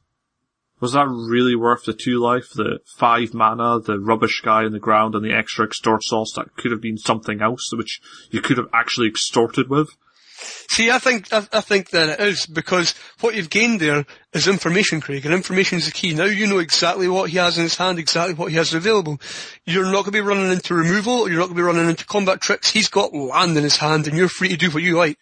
Was 0.82 0.92
that 0.92 1.08
really 1.08 1.56
worth 1.56 1.86
the 1.86 1.94
two 1.94 2.20
life, 2.20 2.50
the 2.54 2.80
five 2.98 3.34
mana, 3.34 3.80
the 3.80 3.98
rubbish 3.98 4.42
guy 4.44 4.66
in 4.66 4.74
the 4.74 4.80
ground 4.80 5.16
and 5.16 5.24
the 5.24 5.34
extra 5.34 5.66
extort 5.66 6.04
sauce 6.04 6.34
that 6.36 6.58
could 6.58 6.72
have 6.72 6.82
been 6.82 6.98
something 6.98 7.42
else 7.42 7.72
which 7.74 8.02
you 8.30 8.42
could 8.42 8.58
have 8.58 8.68
actually 8.74 9.08
extorted 9.08 9.70
with? 9.70 9.90
See, 10.38 10.92
I 10.92 11.00
think 11.00 11.32
I, 11.32 11.48
I, 11.54 11.62
think 11.62 11.92
that 11.92 12.10
it 12.10 12.20
is 12.20 12.46
because 12.46 12.94
what 13.22 13.36
you've 13.36 13.50
gained 13.50 13.80
there 13.80 14.06
is 14.34 14.50
information, 14.50 15.00
Craig, 15.00 15.26
and 15.26 15.34
information 15.34 15.78
is 15.78 15.86
the 15.86 15.94
key. 15.94 16.14
Now 16.14 16.26
you 16.26 16.46
know 16.46 16.60
exactly 16.60 17.08
what 17.08 17.30
he 17.30 17.38
has 17.38 17.58
in 17.58 17.64
his 17.64 17.78
hand, 17.78 18.00
exactly 18.00 18.34
what 18.34 18.52
he 18.52 18.58
has 18.58 18.74
available. 18.74 19.18
You're 19.66 19.86
not 19.86 20.04
going 20.04 20.06
to 20.06 20.12
be 20.12 20.20
running 20.20 20.52
into 20.52 20.74
removal, 20.74 21.22
or 21.22 21.30
you're 21.30 21.40
not 21.40 21.46
going 21.46 21.56
to 21.56 21.62
be 21.62 21.66
running 21.66 21.90
into 21.90 22.06
combat 22.06 22.42
tricks. 22.42 22.70
He's 22.70 22.90
got 22.90 23.14
land 23.14 23.56
in 23.56 23.64
his 23.64 23.78
hand, 23.78 24.08
and 24.08 24.18
you're 24.18 24.28
free 24.28 24.50
to 24.50 24.58
do 24.58 24.72
what 24.72 24.84
you 24.84 24.98
like. 24.98 25.20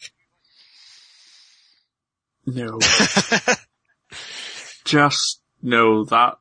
No. 2.47 2.80
Just 4.86 5.42
know 5.64 6.03
that 6.05 6.36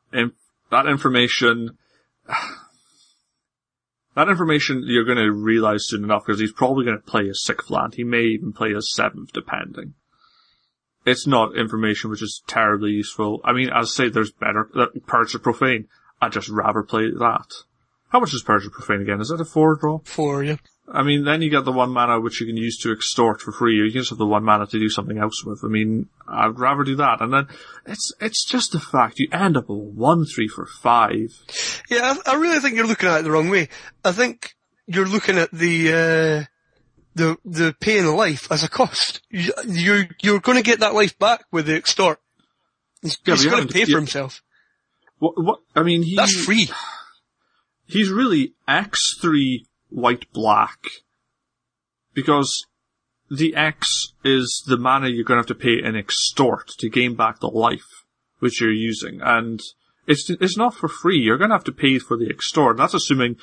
that 0.71 0.87
information. 0.87 1.79
That 4.15 4.29
information 4.29 4.85
you're 4.85 5.07
going 5.07 5.17
to 5.17 5.33
realize 5.33 5.87
soon 5.89 6.05
enough 6.05 6.25
because 6.27 6.39
he's 6.39 6.53
probably 6.53 6.85
going 6.85 6.99
to 6.99 7.03
play 7.03 7.31
a 7.31 7.35
sixth 7.35 7.71
land. 7.71 7.95
He 7.95 8.05
may 8.05 8.25
even 8.25 8.53
play 8.53 8.73
a 8.73 8.83
seventh, 8.83 9.33
depending. 9.33 9.95
It's 11.07 11.27
not 11.27 11.57
information 11.57 12.11
which 12.11 12.23
is 12.23 12.43
terribly 12.47 12.91
useful. 12.91 13.41
I 13.43 13.55
mean, 13.55 13.71
as 13.71 13.89
I 13.89 14.05
say, 14.05 14.09
there's 14.11 14.31
better. 14.31 14.69
Uh, 14.75 14.89
Purge 15.07 15.35
of 15.35 15.43
Profane. 15.43 15.89
I'd 16.21 16.33
just 16.33 16.51
rather 16.51 16.83
play 16.83 17.11
that. 17.11 17.47
How 18.11 18.21
much 18.21 18.35
is 18.35 18.43
Purge 18.43 18.67
of 18.67 18.73
Profane 18.73 19.01
again? 19.01 19.23
Is 19.23 19.29
that 19.29 19.41
a 19.41 19.47
four 19.47 19.77
draw? 19.77 20.01
Four, 20.05 20.45
yeah. 20.45 20.57
I 20.89 21.03
mean, 21.03 21.25
then 21.25 21.43
you 21.43 21.51
get 21.51 21.65
the 21.65 21.73
one 21.73 21.91
mana 21.91 22.21
which 22.21 22.41
you 22.41 22.47
can 22.47 22.57
use 22.57 22.77
to 22.79 22.93
extort 22.93 23.41
for 23.41 23.53
free, 23.53 23.81
or 23.81 23.85
you 23.85 23.93
can 23.93 24.01
just 24.01 24.11
have 24.11 24.19
the 24.19 24.27
one 24.27 24.45
mana 24.45 24.67
to 24.67 24.79
do 24.79 24.89
something 24.89 25.19
else 25.19 25.45
with. 25.45 25.61
I 25.65 25.69
mean, 25.69 26.09
I'd 26.29 26.59
rather 26.59 26.83
do 26.83 26.97
that. 26.97 27.21
And 27.21 27.33
then 27.33 27.47
it's 27.87 28.13
it's 28.21 28.45
just 28.45 28.73
the 28.73 28.81
fact 28.81 29.19
you 29.19 29.29
end 29.33 29.57
up 29.57 29.69
with 29.69 29.95
one 29.95 30.25
three 30.25 30.49
for 30.49 30.67
five. 30.67 31.29
Yeah, 31.89 32.15
I, 32.27 32.33
I 32.33 32.35
really 32.35 32.59
think 32.59 32.75
you're 32.75 32.87
looking 32.87 33.09
at 33.09 33.21
it 33.21 33.23
the 33.23 33.31
wrong 33.31 33.49
way. 33.49 33.69
I 34.05 34.13
think 34.13 34.55
you're 34.87 35.07
looking 35.07 35.39
at 35.39 35.53
the 35.53 35.89
uh, 35.89 36.45
the 37.15 37.37
the 37.45 37.77
pay 37.79 37.99
in 37.99 38.17
life 38.17 38.51
as 38.51 38.65
a 38.65 38.69
cost. 38.69 39.23
You, 39.31 39.53
you're 39.67 40.07
you're 40.21 40.41
going 40.41 40.59
to 40.59 40.65
get 40.65 40.81
that 40.81 40.95
life 40.95 41.17
back 41.19 41.45
with 41.53 41.67
the 41.67 41.77
extort. 41.77 42.19
He's, 43.03 43.19
yeah, 43.25 43.35
he's 43.35 43.47
going 43.47 43.67
to 43.67 43.73
pay 43.73 43.85
for 43.85 43.99
himself. 43.99 44.43
What? 45.19 45.35
What? 45.37 45.61
I 45.77 45.85
mean, 45.85 46.03
he, 46.03 46.17
that's 46.17 46.45
free. 46.45 46.69
He's 47.87 48.11
really 48.11 48.55
X 48.67 49.17
three 49.21 49.67
white 49.95 50.31
black. 50.33 50.79
Because 52.15 52.67
the 53.31 53.55
X 53.57 54.13
is 54.25 54.63
the 54.67 54.77
mana 54.77 55.09
you're 55.09 55.25
going 55.25 55.37
to 55.37 55.41
have 55.41 55.47
to 55.47 55.55
pay 55.55 55.83
in 55.83 55.97
extort 55.97 56.69
to 56.79 56.91
gain 56.91 57.15
back 57.15 57.41
the 57.41 57.49
life 57.49 58.05
which 58.41 58.61
you're 58.61 58.71
using. 58.71 59.21
And 59.23 59.63
it's, 60.07 60.29
it's 60.29 60.57
not 60.57 60.75
for 60.75 60.89
free. 60.89 61.19
You're 61.19 61.39
going 61.39 61.51
to 61.51 61.57
have 61.57 61.65
to 61.65 61.73
pay 61.73 61.99
for 61.99 62.17
the 62.17 62.29
extort. 62.29 62.77
That's 62.77 62.93
assuming 62.93 63.37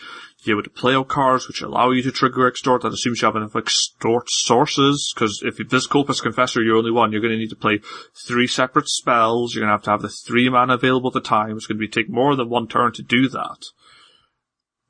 you 0.43 0.61
to 0.61 0.69
play 0.69 0.93
out 0.93 1.07
cards 1.07 1.47
which 1.47 1.61
allow 1.61 1.91
you 1.91 2.03
to 2.03 2.11
trigger 2.11 2.47
extort. 2.47 2.81
That 2.81 2.93
assumes 2.93 3.21
you 3.21 3.25
have 3.27 3.35
enough 3.35 3.55
extort 3.55 4.29
sources. 4.29 5.11
Because 5.15 5.41
if 5.43 5.57
this 5.69 5.87
Cultist 5.87 6.21
Confessor, 6.21 6.61
you're 6.61 6.77
only 6.77 6.91
one, 6.91 7.11
you're 7.11 7.21
going 7.21 7.33
to 7.33 7.37
need 7.37 7.49
to 7.49 7.55
play 7.55 7.79
three 8.27 8.47
separate 8.47 8.89
spells. 8.89 9.55
You're 9.55 9.61
going 9.61 9.69
to 9.69 9.75
have 9.75 9.83
to 9.83 9.91
have 9.91 10.01
the 10.01 10.09
three 10.09 10.49
mana 10.49 10.73
available 10.75 11.09
at 11.09 11.13
the 11.13 11.21
time. 11.21 11.55
It's 11.55 11.65
going 11.65 11.77
to 11.77 11.79
be 11.79 11.87
take 11.87 12.09
more 12.09 12.35
than 12.35 12.49
one 12.49 12.67
turn 12.67 12.91
to 12.93 13.03
do 13.03 13.29
that. 13.29 13.65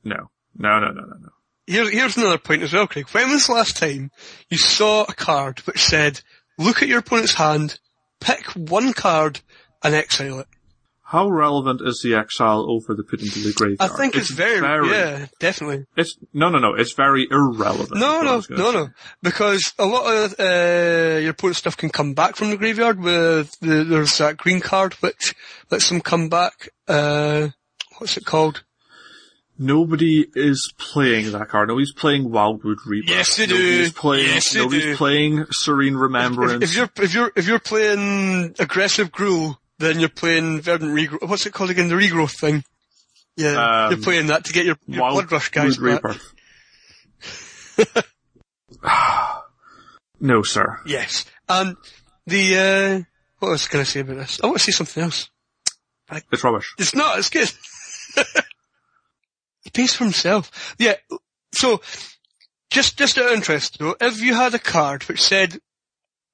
No. 0.04 0.32
No, 0.58 0.80
no, 0.80 0.88
no, 0.88 1.02
no, 1.02 1.16
no. 1.22 1.30
Here's, 1.70 1.92
here's 1.92 2.18
another 2.18 2.40
point 2.40 2.64
as 2.64 2.74
well, 2.74 2.88
Craig. 2.88 3.08
When 3.12 3.30
was 3.30 3.46
the 3.46 3.54
last 3.54 3.78
time 3.78 4.10
you 4.50 4.58
saw 4.58 5.04
a 5.04 5.14
card 5.14 5.60
which 5.60 5.84
said, 5.84 6.20
look 6.58 6.82
at 6.82 6.88
your 6.88 6.98
opponent's 6.98 7.36
hand, 7.36 7.80
pick 8.20 8.44
one 8.56 8.92
card, 8.94 9.42
and 9.84 9.94
exile 9.94 10.40
it? 10.40 10.48
How 11.04 11.30
relevant 11.30 11.82
is 11.84 12.02
the 12.04 12.16
exile 12.16 12.66
over 12.68 12.96
the 12.96 13.04
put 13.04 13.22
into 13.22 13.40
the 13.40 13.54
graveyard? 13.54 13.82
I 13.82 13.96
think 13.96 14.16
it's, 14.16 14.32
it's 14.32 14.38
very, 14.38 14.60
very, 14.60 14.90
yeah, 14.90 15.28
definitely. 15.40 15.86
It's, 15.96 16.18
no, 16.34 16.50
no, 16.50 16.58
no, 16.58 16.74
it's 16.74 16.94
very 16.94 17.28
irrelevant. 17.30 18.00
No, 18.00 18.24
no, 18.24 18.42
no, 18.50 18.72
no. 18.72 18.90
Because 19.22 19.72
a 19.78 19.86
lot 19.86 20.12
of, 20.12 20.40
uh, 20.40 21.20
your 21.20 21.32
opponent's 21.32 21.60
stuff 21.60 21.78
can 21.78 21.92
come 21.92 22.16
back 22.16 22.36
from 22.36 22.50
the 22.50 22.58
graveyard 22.58 23.00
with, 23.00 23.60
the, 23.60 23.84
there's 23.84 24.18
that 24.18 24.38
green 24.38 24.60
card 24.60 24.94
which 24.96 25.36
lets 25.70 25.90
them 25.90 26.02
come 26.02 26.30
back, 26.30 26.70
uh, 26.88 27.50
what's 28.00 28.18
it 28.18 28.26
called? 28.26 28.64
Nobody 29.62 30.26
is 30.36 30.74
playing 30.78 31.34
that 31.34 31.50
card. 31.50 31.68
Nobody's 31.68 31.92
playing 31.92 32.32
Wildwood 32.32 32.78
Reaper. 32.86 33.12
Yes, 33.12 33.36
they 33.36 33.46
do. 33.46 33.56
Nobody's 33.56 33.92
playing. 33.92 34.26
Yes, 34.28 34.54
they 34.54 34.60
nobody's 34.60 34.84
do. 34.84 34.96
playing 34.96 35.46
Serene 35.52 35.96
Remembrance. 35.96 36.64
If, 36.64 36.70
if, 36.70 36.76
you're 36.76 36.90
if 36.96 37.14
you're 37.14 37.32
if 37.36 37.48
you're 37.48 37.60
playing 37.60 38.56
aggressive 38.58 39.12
Gruul, 39.12 39.58
then 39.78 40.00
you're 40.00 40.08
playing 40.08 40.62
Verdant 40.62 40.94
Regrowth. 40.94 41.28
What's 41.28 41.46
it 41.46 41.52
called 41.52 41.72
again? 41.72 41.90
The 41.90 41.96
regrowth 41.96 42.40
thing. 42.40 42.64
Yeah, 43.36 43.88
um, 43.88 43.92
you're 43.92 44.02
playing 44.02 44.28
that 44.28 44.46
to 44.46 44.54
get 44.54 44.66
your, 44.66 44.78
your 44.88 45.12
Blood 45.12 45.30
Rush 45.30 45.50
guys 45.50 45.78
back. 45.78 46.04
no, 50.22 50.42
sir. 50.44 50.80
Yes, 50.86 51.26
and 51.50 51.76
the 52.26 52.58
uh, 52.58 53.04
what 53.40 53.52
was 53.52 53.68
I 53.68 53.74
going 53.74 53.84
to 53.84 53.92
say 53.92 54.00
about 54.00 54.18
this? 54.18 54.40
I 54.42 54.48
want 54.48 54.60
to 54.60 54.64
say 54.64 54.72
something 54.72 55.04
else. 55.04 55.30
It's 56.32 56.44
rubbish. 56.46 56.76
It's 56.80 56.96
not. 56.96 57.20
It's 57.20 57.30
good. 57.30 57.52
Pays 59.80 59.94
for 59.94 60.04
himself. 60.04 60.76
Yeah. 60.78 60.96
So, 61.54 61.80
just, 62.70 62.98
just 62.98 63.18
out 63.18 63.28
of 63.28 63.32
interest 63.32 63.80
though, 63.80 63.96
if 64.02 64.22
you 64.22 64.34
had 64.34 64.54
a 64.54 64.60
card 64.60 65.04
which 65.04 65.24
said, 65.24 65.58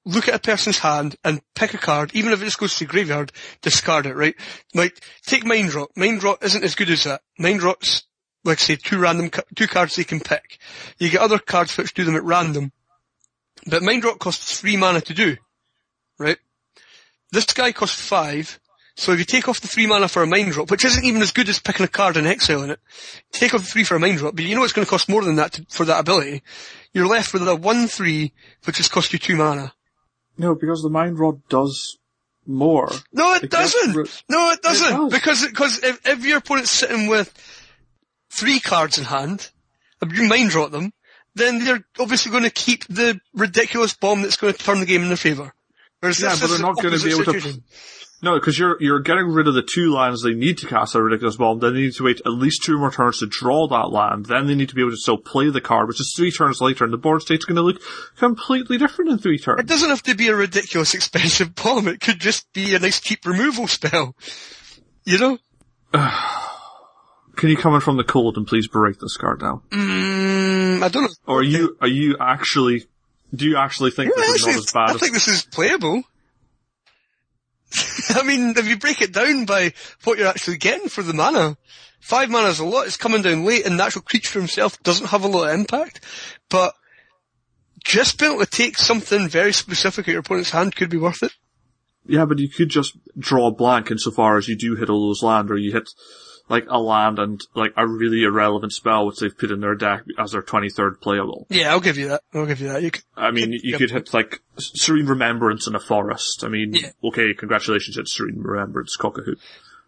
look 0.03 0.27
at 0.27 0.33
a 0.33 0.39
person's 0.39 0.79
hand 0.79 1.15
and 1.23 1.41
pick 1.53 1.75
a 1.75 1.77
card, 1.77 2.09
even 2.15 2.33
if 2.33 2.41
it 2.41 2.45
just 2.45 2.57
goes 2.57 2.73
to 2.73 2.85
the 2.85 2.91
graveyard, 2.91 3.31
discard 3.61 4.07
it, 4.07 4.15
right? 4.15 4.33
Like, 4.73 4.99
take 5.27 5.45
Mind 5.45 5.75
Rot. 5.75 5.91
Mind 5.95 6.23
Rot 6.23 6.41
isn't 6.41 6.63
as 6.63 6.73
good 6.73 6.89
as 6.89 7.03
that. 7.03 7.21
Mind 7.37 7.61
Rot's, 7.61 8.07
like 8.43 8.57
say, 8.57 8.77
two 8.77 8.97
random, 8.97 9.29
two 9.55 9.67
cards 9.67 9.95
they 9.95 10.03
can 10.03 10.21
pick. 10.21 10.57
You 10.97 11.11
get 11.11 11.21
other 11.21 11.37
cards 11.37 11.77
which 11.77 11.93
do 11.93 12.03
them 12.03 12.15
at 12.15 12.23
random. 12.23 12.71
But 13.67 13.83
Mind 13.83 14.03
Rot 14.03 14.17
costs 14.17 14.59
three 14.59 14.75
mana 14.75 15.01
to 15.01 15.13
do. 15.13 15.37
Right? 16.17 16.39
This 17.31 17.45
guy 17.45 17.73
costs 17.73 18.01
five, 18.01 18.59
so 18.95 19.11
if 19.11 19.19
you 19.19 19.25
take 19.25 19.49
off 19.49 19.59
the 19.59 19.67
three 19.67 19.87
mana 19.87 20.07
for 20.07 20.23
a 20.23 20.27
Mind 20.27 20.55
Rot, 20.55 20.71
which 20.71 20.85
isn't 20.85 21.03
even 21.03 21.21
as 21.21 21.31
good 21.31 21.49
as 21.49 21.59
picking 21.59 21.85
a 21.85 21.89
card 21.89 22.15
and 22.15 22.25
exiling 22.25 22.69
it, 22.69 22.79
take 23.31 23.53
off 23.53 23.61
the 23.61 23.67
three 23.67 23.83
for 23.83 23.95
a 23.95 23.99
Mind 23.99 24.21
Rot, 24.21 24.35
but 24.35 24.45
you 24.45 24.55
know 24.55 24.63
it's 24.63 24.73
going 24.73 24.85
to 24.85 24.89
cost 24.89 25.09
more 25.09 25.23
than 25.23 25.35
that 25.35 25.53
to, 25.53 25.65
for 25.69 25.85
that 25.85 25.99
ability. 25.99 26.43
You're 26.93 27.07
left 27.07 27.33
with 27.33 27.47
a 27.47 27.55
one 27.55 27.87
three, 27.87 28.31
which 28.63 28.77
has 28.77 28.87
cost 28.87 29.11
you 29.11 29.19
two 29.19 29.35
mana. 29.35 29.73
No, 30.37 30.55
because 30.55 30.81
the 30.81 30.89
Mind 30.89 31.19
Rot 31.19 31.47
does 31.49 31.97
more. 32.45 32.89
No, 33.11 33.33
it, 33.33 33.49
doesn't. 33.49 33.95
Re- 33.95 34.05
no, 34.29 34.51
it 34.51 34.61
doesn't. 34.61 34.93
It 34.93 34.97
does. 34.97 35.11
Because 35.11 35.47
because 35.47 35.83
if, 35.83 36.07
if 36.07 36.25
your 36.25 36.37
opponent's 36.37 36.71
sitting 36.71 37.07
with 37.07 37.33
three 38.29 38.59
cards 38.59 38.97
in 38.97 39.03
hand, 39.03 39.49
you 40.09 40.27
Mind 40.29 40.53
Rot 40.53 40.71
them, 40.71 40.93
then 41.35 41.63
they're 41.63 41.85
obviously 41.99 42.31
going 42.31 42.43
to 42.43 42.49
keep 42.49 42.85
the 42.87 43.19
ridiculous 43.33 43.93
bomb 43.93 44.21
that's 44.21 44.37
going 44.37 44.53
to 44.53 44.59
turn 44.59 44.79
the 44.79 44.85
game 44.85 45.01
in 45.01 45.09
their 45.09 45.17
favour. 45.17 45.53
Yeah, 46.01 46.35
but 46.39 46.47
they're 46.49 46.59
not 46.59 46.81
going 46.81 46.97
to 46.97 47.03
be 47.03 47.11
able 47.11 47.25
situation. 47.25 47.53
to. 47.53 47.63
No, 48.21 48.39
because 48.39 48.57
you're 48.57 48.81
you're 48.81 49.01
getting 49.01 49.27
rid 49.27 49.47
of 49.47 49.53
the 49.53 49.61
two 49.61 49.93
lands 49.93 50.23
they 50.23 50.33
need 50.33 50.57
to 50.59 50.67
cast 50.67 50.95
a 50.95 51.01
ridiculous 51.01 51.35
bomb. 51.35 51.59
Then 51.59 51.73
they 51.73 51.81
need 51.81 51.93
to 51.95 52.03
wait 52.03 52.21
at 52.25 52.31
least 52.31 52.63
two 52.63 52.77
more 52.77 52.91
turns 52.91 53.19
to 53.19 53.27
draw 53.27 53.67
that 53.67 53.91
land. 53.91 54.25
Then 54.25 54.47
they 54.47 54.55
need 54.55 54.69
to 54.69 54.75
be 54.75 54.81
able 54.81 54.91
to 54.91 54.97
still 54.97 55.17
play 55.17 55.49
the 55.49 55.61
card, 55.61 55.87
which 55.87 55.99
is 55.99 56.13
three 56.15 56.31
turns 56.31 56.61
later, 56.61 56.85
and 56.85 56.93
the 56.93 56.97
board 56.97 57.21
state's 57.21 57.45
going 57.45 57.57
to 57.57 57.61
look 57.61 57.81
completely 58.17 58.77
different 58.77 59.11
in 59.11 59.17
three 59.17 59.37
turns. 59.37 59.59
It 59.59 59.67
doesn't 59.67 59.89
have 59.89 60.03
to 60.03 60.15
be 60.15 60.29
a 60.29 60.35
ridiculous 60.35 60.93
expensive 60.93 61.53
bomb. 61.55 61.87
It 61.87 61.99
could 61.99 62.19
just 62.19 62.51
be 62.53 62.73
a 62.73 62.79
nice 62.79 62.99
cheap 62.99 63.25
removal 63.25 63.67
spell. 63.67 64.15
You 65.03 65.19
know. 65.19 65.37
Can 67.35 67.49
you 67.49 67.57
come 67.57 67.75
in 67.75 67.81
from 67.81 67.97
the 67.97 68.03
cold 68.03 68.37
and 68.37 68.47
please 68.47 68.67
break 68.67 68.97
this 68.99 69.17
card 69.17 69.41
down? 69.41 69.61
Mm, 69.69 70.81
I 70.81 70.87
don't 70.87 71.03
know. 71.03 71.09
Or 71.27 71.39
are 71.39 71.43
you 71.43 71.77
are 71.81 71.87
you 71.87 72.15
actually? 72.19 72.85
Do 73.33 73.45
you 73.45 73.57
actually 73.57 73.91
think 73.91 74.13
yeah, 74.15 74.23
this 74.23 74.35
is 74.35 74.45
not 74.47 74.55
as 74.55 74.71
bad? 74.71 74.89
I 74.89 74.93
as... 74.93 74.99
think 75.01 75.13
this 75.13 75.27
is 75.27 75.41
playable. 75.43 76.03
I 78.09 78.23
mean, 78.23 78.53
if 78.57 78.67
you 78.67 78.77
break 78.77 79.01
it 79.01 79.13
down 79.13 79.45
by 79.45 79.73
what 80.03 80.17
you're 80.17 80.27
actually 80.27 80.57
getting 80.57 80.89
for 80.89 81.03
the 81.03 81.13
mana, 81.13 81.57
five 81.99 82.29
mana 82.29 82.47
is 82.47 82.59
a 82.59 82.65
lot. 82.65 82.87
It's 82.87 82.97
coming 82.97 83.21
down 83.21 83.45
late, 83.45 83.65
and 83.65 83.79
the 83.79 83.83
actual 83.83 84.01
creature 84.01 84.39
himself 84.39 84.81
doesn't 84.83 85.07
have 85.07 85.23
a 85.23 85.27
lot 85.27 85.49
of 85.49 85.59
impact. 85.59 86.01
But 86.49 86.73
just 87.83 88.19
being 88.19 88.33
able 88.33 88.45
to 88.45 88.49
take 88.49 88.77
something 88.77 89.27
very 89.27 89.53
specific 89.53 90.07
at 90.07 90.11
your 90.11 90.21
opponent's 90.21 90.51
hand 90.51 90.75
could 90.75 90.89
be 90.89 90.97
worth 90.97 91.23
it. 91.23 91.33
Yeah, 92.07 92.25
but 92.25 92.39
you 92.39 92.49
could 92.49 92.69
just 92.69 92.97
draw 93.17 93.47
a 93.47 93.51
blank 93.51 93.89
insofar 93.89 94.37
as 94.37 94.47
you 94.47 94.55
do 94.55 94.75
hit 94.75 94.89
all 94.89 95.07
those 95.07 95.23
land, 95.23 95.49
or 95.49 95.57
you 95.57 95.71
hit 95.71 95.89
like 96.47 96.65
a 96.69 96.79
land 96.79 97.17
and 97.19 97.41
like 97.55 97.73
a 97.75 97.87
really 97.87 98.23
irrelevant 98.23 98.71
spell 98.71 99.07
which 99.07 99.19
they've 99.19 99.37
put 99.37 99.51
in 99.51 99.61
their 99.61 99.75
deck 99.75 100.03
as 100.19 100.31
their 100.31 100.41
23rd 100.41 101.01
playable. 101.01 101.47
Yeah, 101.49 101.71
I'll 101.71 101.79
give 101.79 101.97
you 101.97 102.09
that. 102.09 102.21
I'll 102.33 102.45
give 102.45 102.61
you 102.61 102.67
that. 102.69 102.83
You 102.83 102.91
could, 102.91 103.03
I 103.15 103.31
mean, 103.31 103.51
you, 103.51 103.59
you 103.63 103.77
could 103.77 103.91
hit 103.91 104.13
like 104.13 104.41
Serene 104.57 105.07
Remembrance 105.07 105.67
in 105.67 105.75
a 105.75 105.79
forest. 105.79 106.43
I 106.43 106.49
mean, 106.49 106.73
yeah. 106.73 106.89
okay, 107.03 107.33
congratulations, 107.33 107.97
it's 107.97 108.15
Serene 108.15 108.41
Remembrance, 108.41 108.95
Cockahoot. 108.97 109.39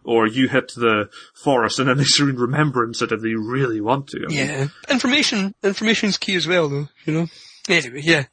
Or 0.04 0.26
you 0.26 0.48
hit 0.48 0.72
the 0.76 1.10
forest 1.36 1.80
and 1.80 1.90
then 1.90 1.98
they 1.98 2.04
Serene 2.06 2.38
remembrance 2.38 3.02
it 3.02 3.12
if 3.12 3.22
they 3.22 3.36
really 3.36 3.82
want 3.82 4.08
to. 4.10 4.26
I 4.26 4.28
mean, 4.28 4.38
Yeah. 4.38 4.68
Information, 4.90 5.54
information's 5.64 6.18
key 6.18 6.36
as 6.36 6.48
well 6.48 6.70
though, 6.70 6.88
you 7.06 7.14
know? 7.14 7.28
Anyway, 7.70 8.02
yeah. 8.04 8.26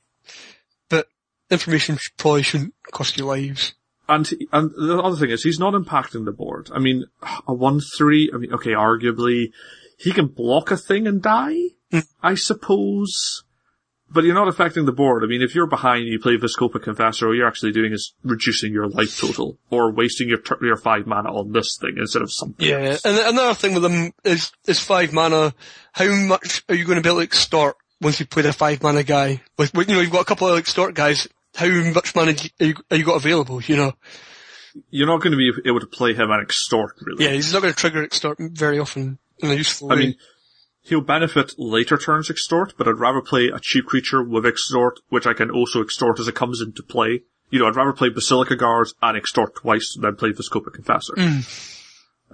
But 0.89 1.09
information 1.51 1.99
probably 2.17 2.43
shouldn't 2.43 2.75
cost 2.91 3.19
you 3.19 3.27
lives. 3.27 3.75
And 4.09 4.31
and 4.53 4.71
the 4.71 5.01
other 5.03 5.17
thing 5.17 5.31
is 5.31 5.43
he's 5.43 5.59
not 5.59 5.75
impacting 5.75 6.25
the 6.25 6.33
board. 6.33 6.71
I 6.75 6.79
mean, 6.79 7.07
a 7.47 7.55
one 7.55 7.81
three. 7.81 8.31
I 8.33 8.37
mean, 8.37 8.53
okay, 8.53 8.73
arguably 8.73 9.53
he 9.99 10.13
can 10.13 10.27
block 10.27 10.71
a 10.71 10.77
thing 10.77 11.07
and 11.07 11.23
die, 11.23 11.57
hmm. 11.91 12.01
I 12.23 12.35
suppose. 12.35 13.45
But 14.11 14.25
you're 14.25 14.35
not 14.35 14.49
affecting 14.49 14.85
the 14.85 14.93
board. 14.93 15.25
I 15.25 15.27
mean, 15.27 15.43
if 15.43 15.57
you're 15.57 15.67
behind, 15.67 16.07
you 16.07 16.21
play 16.21 16.37
Vizkopa 16.37 16.81
Confessor, 16.81 17.27
all 17.27 17.35
you're 17.35 17.49
actually 17.49 17.73
doing 17.73 17.93
is 17.93 18.15
reducing 18.23 18.73
your 18.73 18.87
life 18.87 19.19
total 19.19 19.59
or 19.71 19.91
wasting 19.91 20.29
your 20.29 20.39
your 20.61 20.77
five 20.77 21.07
mana 21.07 21.33
on 21.33 21.53
this 21.53 21.79
thing 21.81 21.95
instead 21.97 22.23
of 22.23 22.33
something. 22.33 22.65
Yeah. 22.65 22.91
else. 22.91 23.05
And 23.05 23.17
another 23.17 23.55
thing 23.55 23.75
with 23.75 23.83
them 23.83 24.13
is, 24.23 24.53
is 24.69 24.79
five 24.79 25.13
mana. 25.13 25.55
How 25.93 26.15
much 26.15 26.63
are 26.69 26.75
you 26.75 26.85
going 26.85 26.97
to 26.97 27.03
be 27.03 27.09
able 27.09 27.21
to 27.21 27.25
extort 27.25 27.77
once 28.01 28.21
you 28.21 28.27
play 28.27 28.43
the 28.43 28.53
five 28.53 28.83
mana 28.83 29.03
guy? 29.03 29.41
With, 29.57 29.75
with, 29.75 29.89
you 29.89 29.97
know, 29.97 30.01
you've 30.03 30.13
got 30.13 30.21
a 30.23 30.27
couple 30.27 30.49
of 30.49 30.59
extort 30.59 30.95
guys. 30.95 31.27
How 31.55 31.69
much 31.93 32.15
money 32.15 32.37
are, 32.61 32.65
you, 32.67 32.75
are 32.91 32.97
you 32.97 33.05
got 33.05 33.17
available, 33.17 33.63
you 33.63 33.77
know? 33.77 33.93
You're 34.91 35.07
not 35.07 35.23
going 35.23 35.33
to 35.33 35.39
be 35.39 35.69
able 35.69 35.81
to 35.81 35.87
play 35.87 36.15
him 36.15 36.31
and 36.31 36.43
extort 36.43 36.95
really. 37.01 37.25
Yeah, 37.25 37.31
he's 37.31 37.53
not 37.53 37.63
going 37.63 37.73
to 37.73 37.79
trigger 37.79 38.03
extort 38.03 38.39
very 38.41 38.79
often 38.79 39.19
in 39.39 39.51
a 39.51 39.55
useful 39.55 39.93
I 39.93 39.95
way. 39.95 40.01
mean, 40.01 40.15
he'll 40.83 41.01
benefit 41.01 41.55
later 41.59 41.97
turns 41.97 42.29
extort, 42.29 42.75
but 42.77 42.89
I'd 42.89 42.99
rather 42.99 43.21
play 43.21 43.49
a 43.49 43.61
cheap 43.61 43.87
creature 43.87 44.23
with 44.23 44.45
extort, 44.45 44.99
which 45.11 45.27
I 45.27 45.33
can 45.33 45.51
also 45.51 45.81
extort 45.81 46.19
as 46.19 46.27
it 46.27 46.35
comes 46.35 46.61
into 46.61 46.83
play. 46.83 47.23
You 47.51 47.61
know, 47.61 47.67
I'd 47.67 47.77
rather 47.77 47.93
play 47.93 48.09
Basilica 48.09 48.57
Guards 48.57 48.95
and 49.01 49.17
extort 49.17 49.55
twice 49.55 49.97
than 50.01 50.17
play 50.17 50.31
Vizkopa 50.31 50.73
Confessor. 50.73 51.15
Hmm. 51.17 51.41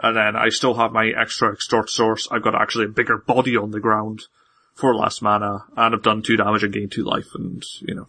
And 0.03 0.17
then 0.17 0.35
I 0.35 0.49
still 0.49 0.75
have 0.75 0.93
my 0.93 1.09
extra 1.09 1.53
extort 1.53 1.91
source. 1.91 2.27
I've 2.31 2.43
got 2.43 2.55
actually 2.55 2.87
a 2.87 2.89
bigger 2.89 3.19
body 3.19 3.57
on 3.57 3.71
the 3.71 3.81
ground 3.81 4.23
for 4.75 4.95
less 4.95 5.21
mana, 5.21 5.65
and 5.77 5.95
I've 5.95 6.03
done 6.03 6.23
two 6.23 6.37
damage 6.37 6.65
and 6.65 6.73
gained 6.73 6.93
two 6.93 7.05
life, 7.05 7.27
and, 7.35 7.63
you 7.81 7.95
know. 7.95 8.07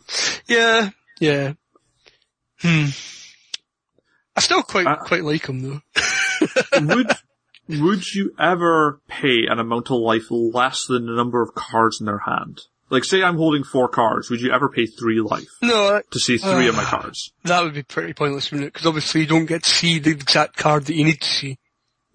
yeah, 0.47 0.91
yeah. 1.21 1.53
Hmm. 2.59 2.87
I 4.35 4.41
still 4.41 4.63
quite, 4.63 4.85
Uh, 4.87 4.97
quite 4.97 5.23
like 5.23 5.47
him 5.47 5.61
though. 5.61 5.81
would, 6.81 7.07
would 7.69 8.13
you 8.13 8.33
ever 8.39 8.99
pay 9.07 9.45
an 9.49 9.59
amount 9.59 9.89
of 9.91 9.97
life 9.97 10.25
less 10.29 10.85
than 10.87 11.05
the 11.05 11.13
number 11.15 11.41
of 11.41 11.53
cards 11.55 11.99
in 11.99 12.05
their 12.05 12.19
hand? 12.19 12.61
Like, 12.89 13.05
say 13.05 13.23
I'm 13.23 13.37
holding 13.37 13.63
four 13.63 13.87
cards, 13.87 14.29
would 14.29 14.41
you 14.41 14.51
ever 14.51 14.67
pay 14.67 14.85
three 14.85 15.21
life 15.21 15.47
No, 15.61 16.01
to 16.11 16.19
see 16.19 16.37
three 16.37 16.67
of 16.67 16.75
my 16.75 16.83
cards? 16.83 17.31
that 17.45 17.63
would 17.63 17.73
be 17.73 17.83
pretty 17.83 18.13
pointless, 18.13 18.51
wouldn't 18.51 18.67
it? 18.67 18.73
Because 18.73 18.85
obviously 18.87 19.21
you 19.21 19.27
don't 19.27 19.45
get 19.45 19.63
to 19.63 19.69
see 19.69 19.99
the 19.99 20.11
exact 20.11 20.57
card 20.57 20.85
that 20.85 20.95
you 20.95 21.05
need 21.05 21.21
to 21.21 21.27
see. 21.27 21.57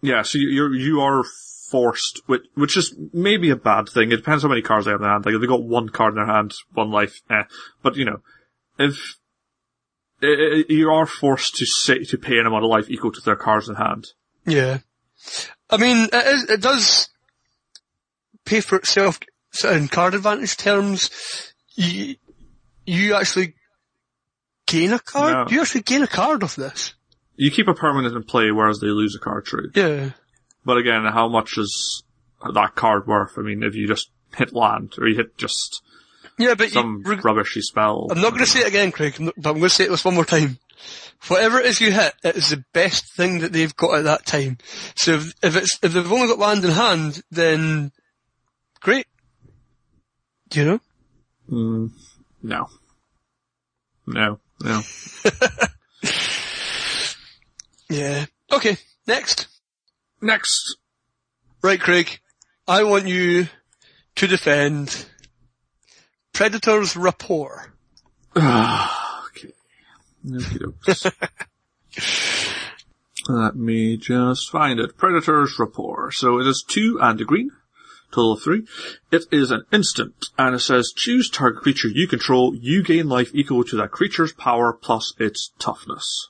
Yeah, 0.03 0.21
so 0.23 0.37
you- 0.39 0.51
you're, 0.51 0.75
you 0.75 1.01
are 1.01 1.25
forced, 1.71 2.21
which, 2.27 2.43
which 2.55 2.77
is 2.77 2.95
maybe 3.15 3.49
a 3.51 3.57
bad 3.57 3.89
thing. 3.89 4.13
It 4.13 4.17
depends 4.17 4.43
how 4.43 4.51
many 4.51 4.61
cards 4.63 4.85
they 4.85 4.91
have 4.93 5.01
in 5.01 5.05
their 5.05 5.13
hand. 5.13 5.25
Like, 5.25 5.35
if 5.35 5.41
they 5.41 5.47
got 5.47 5.63
one 5.65 5.89
card 5.89 6.13
in 6.13 6.17
their 6.17 6.27
hand, 6.35 6.53
one 6.75 6.91
life, 6.91 7.23
eh. 7.31 7.45
But, 7.83 7.97
you 7.97 8.05
know, 8.05 8.21
if, 8.79 9.17
you 10.21 10.91
are 10.91 11.07
forced 11.07 11.57
to 11.57 11.67
say, 11.67 12.05
to 12.05 12.19
pay 12.19 12.39
an 12.39 12.47
amount 12.47 12.65
of 12.65 12.71
life 12.71 12.89
equal 12.89 13.13
to 13.13 13.21
their 13.21 13.37
cards 13.37 13.69
in 13.69 13.75
hand. 13.75 14.07
Yeah. 14.47 14.79
I 15.69 15.77
mean, 15.77 16.09
it, 16.13 16.27
is, 16.27 16.51
it 16.51 16.61
does 16.61 17.11
pay 18.45 18.61
for 18.61 18.77
itself 18.77 19.21
in 19.65 19.89
card 19.89 20.15
advantage 20.15 20.57
terms. 20.57 21.11
You, 21.75 22.17
you 22.87 23.15
actually 23.15 23.55
gain 24.67 24.93
a 24.93 24.99
card? 24.99 25.51
No. 25.51 25.55
You 25.55 25.61
actually 25.61 25.83
gain 25.83 26.03
a 26.03 26.09
card 26.09 26.43
off 26.43 26.57
this. 26.57 26.95
You 27.37 27.51
keep 27.51 27.69
a 27.69 27.75
permanent 27.75 28.17
in 28.17 28.23
play, 28.23 28.51
whereas 28.51 28.81
they 28.81 28.87
lose 28.87 29.15
a 29.15 29.23
card 29.23 29.45
true. 29.45 29.71
Yeah. 29.75 30.11
But 30.65 30.79
again, 30.79 31.05
how 31.05 31.29
much 31.29 31.59
is 31.59 32.03
that 32.55 32.75
card 32.75 33.07
worth? 33.07 33.39
I 33.39 33.43
mean, 33.43 33.63
if 33.63 33.75
you 33.75 33.87
just 33.87 34.11
hit 34.37 34.55
land, 34.55 34.95
or 34.99 35.07
you 35.07 35.17
hit 35.17 35.37
just 35.37 35.83
Yeah, 36.39 36.55
but 36.55 36.71
some 36.71 37.03
you, 37.05 37.17
rubbishy 37.17 37.63
spell. 37.63 38.09
I'm 38.11 38.21
not 38.21 38.31
going 38.31 38.45
to 38.45 38.51
say 38.51 38.61
it 38.61 38.69
again, 38.69 38.93
Craig, 38.93 39.15
but 39.19 39.51
I'm 39.51 39.59
going 39.59 39.63
to 39.63 39.69
say 39.71 39.85
it 39.85 39.91
this 39.91 40.05
one 40.05 40.15
more 40.15 40.25
time. 40.25 40.59
Whatever 41.29 41.59
it 41.59 41.67
is 41.67 41.81
you 41.81 41.91
hit, 41.91 42.13
it 42.23 42.37
is 42.37 42.51
the 42.51 42.63
best 42.75 43.15
thing 43.17 43.39
that 43.39 43.53
they've 43.53 43.75
got 43.75 43.99
at 43.99 44.05
that 44.05 44.27
time. 44.27 44.59
So 44.97 45.15
if, 45.15 45.33
if 45.43 45.57
it's, 45.57 45.79
if 45.83 45.93
they've 45.93 46.13
only 46.13 46.29
got 46.29 46.39
land 46.39 46.65
in 46.65 46.71
hand, 46.73 47.23
then 47.31 47.91
great. 48.81 49.07
Do 50.51 50.61
you 50.61 50.67
know? 50.67 50.81
Mm, 51.51 51.91
no. 52.43 52.67
No, 54.07 54.39
no. 54.63 54.83
Yeah. 57.89 58.27
Okay, 58.53 58.77
next. 59.07 59.47
Next. 60.21 60.77
Right, 61.63 61.81
Craig. 61.81 62.19
I 62.67 62.83
want 62.83 63.07
you 63.07 63.49
to 64.17 64.27
defend 64.27 65.07
Predator's 66.37 66.97
Rapport. 66.99 67.73
Ah, 68.37 69.25
okay. 69.29 69.55
Let 73.27 73.57
me 73.57 73.97
just 73.97 74.51
find 74.51 74.79
it. 74.79 74.99
Predator's 74.99 75.59
Rapport. 75.59 76.11
So 76.13 76.39
it 76.39 76.47
is 76.47 76.63
two 76.69 76.99
and 77.01 77.19
a 77.19 77.25
green. 77.25 77.53
Total 78.11 78.33
of 78.33 78.43
three. 78.43 78.67
It 79.11 79.25
is 79.33 79.51
an 79.51 79.65
instant, 79.73 80.27
and 80.37 80.55
it 80.55 80.59
says 80.59 80.93
choose 80.95 81.31
target 81.31 81.63
creature 81.63 81.89
you 81.89 82.07
control. 82.07 82.55
You 82.55 82.83
gain 82.83 83.09
life 83.09 83.31
equal 83.33 83.65
to 83.65 83.77
that 83.77 83.93
creature's 83.93 84.35
power 84.35 84.75
plus 84.75 85.15
its 85.19 85.53
toughness. 85.59 86.29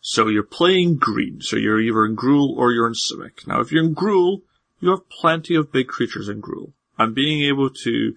So 0.00 0.26
you're 0.26 0.42
playing 0.42 0.96
green, 0.96 1.40
so 1.40 1.56
you're 1.56 1.80
either 1.80 2.04
in 2.04 2.16
Gruul 2.16 2.56
or 2.56 2.72
you're 2.72 2.88
in 2.88 2.94
Simic. 2.94 3.46
Now 3.46 3.60
if 3.60 3.70
you're 3.70 3.84
in 3.84 3.94
Gruul, 3.94 4.42
you 4.80 4.90
have 4.90 5.08
plenty 5.08 5.54
of 5.54 5.70
big 5.70 5.86
creatures 5.86 6.28
in 6.28 6.42
Gruul. 6.42 6.72
And 6.98 7.14
being 7.14 7.44
able 7.44 7.70
to 7.70 8.16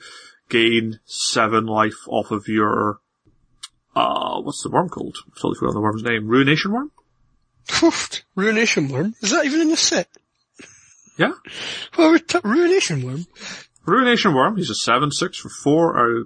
gain 0.52 1.00
seven 1.06 1.66
life 1.66 2.08
off 2.08 2.30
of 2.30 2.48
your 2.48 3.00
uh, 3.96 4.40
what's 4.42 4.62
the 4.64 4.70
worm 4.70 4.90
called? 4.90 5.18
I 5.26 5.32
totally 5.36 5.56
forgot 5.58 5.74
the 5.74 5.82
worm's 5.82 6.04
name. 6.04 6.28
Ruination 6.28 6.72
worm? 6.72 6.92
Ruination 8.36 8.90
Worm? 8.90 9.14
Is 9.22 9.32
that 9.32 9.46
even 9.46 9.62
in 9.62 9.70
the 9.70 9.78
set? 9.78 10.08
Yeah. 11.18 11.34
Well, 11.98 12.12
we're 12.12 12.20
t- 12.20 12.40
Ruination 12.44 13.04
Worm. 13.04 13.26
Ruination 13.86 14.34
worm. 14.34 14.58
He's 14.58 14.70
a 14.70 14.90
7-6 14.90 15.36
for 15.38 15.50
4 15.50 16.22
uh, 16.22 16.24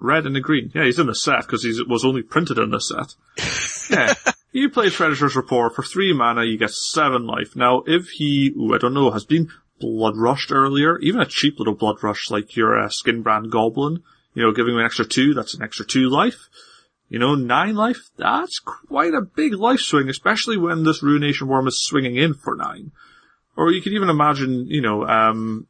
red 0.00 0.26
and 0.26 0.36
a 0.36 0.40
green. 0.40 0.70
Yeah, 0.74 0.84
he's 0.84 0.98
in 0.98 1.06
the 1.06 1.14
set 1.14 1.42
because 1.42 1.62
he 1.62 1.82
was 1.88 2.04
only 2.04 2.22
printed 2.22 2.58
in 2.58 2.70
the 2.70 2.80
set. 2.80 3.14
Yeah. 3.88 4.14
You 4.52 4.70
play 4.70 4.86
Predator's 4.86 5.36
Rapport 5.36 5.70
for 5.70 5.82
3 5.82 6.12
mana, 6.14 6.44
you 6.44 6.58
get 6.58 6.70
7 6.70 7.26
life. 7.26 7.54
Now, 7.54 7.82
if 7.86 8.08
he, 8.10 8.52
ooh, 8.56 8.74
I 8.74 8.78
don't 8.78 8.94
know, 8.94 9.10
has 9.10 9.24
been 9.24 9.48
blood 9.78 10.16
rushed 10.16 10.52
earlier, 10.52 10.98
even 10.98 11.20
a 11.20 11.26
cheap 11.26 11.58
little 11.58 11.74
blood 11.74 12.02
rush 12.02 12.30
like 12.30 12.56
your 12.56 12.78
uh, 12.78 12.88
Skinbrand 12.88 13.50
Goblin, 13.50 14.02
you 14.34 14.42
know, 14.42 14.52
giving 14.52 14.74
him 14.74 14.80
an 14.80 14.86
extra 14.86 15.04
2, 15.04 15.34
that's 15.34 15.54
an 15.54 15.62
extra 15.62 15.84
2 15.84 16.08
life. 16.08 16.48
You 17.08 17.18
know, 17.18 17.34
9 17.34 17.74
life, 17.74 18.10
that's 18.16 18.58
quite 18.58 19.14
a 19.14 19.20
big 19.20 19.54
life 19.54 19.80
swing, 19.80 20.08
especially 20.08 20.56
when 20.56 20.82
this 20.82 21.02
Ruination 21.02 21.46
Worm 21.46 21.68
is 21.68 21.84
swinging 21.84 22.16
in 22.16 22.34
for 22.34 22.56
9. 22.56 22.90
Or 23.56 23.70
you 23.70 23.80
could 23.80 23.92
even 23.92 24.10
imagine, 24.10 24.66
you 24.66 24.82
know, 24.82 25.06
um, 25.06 25.68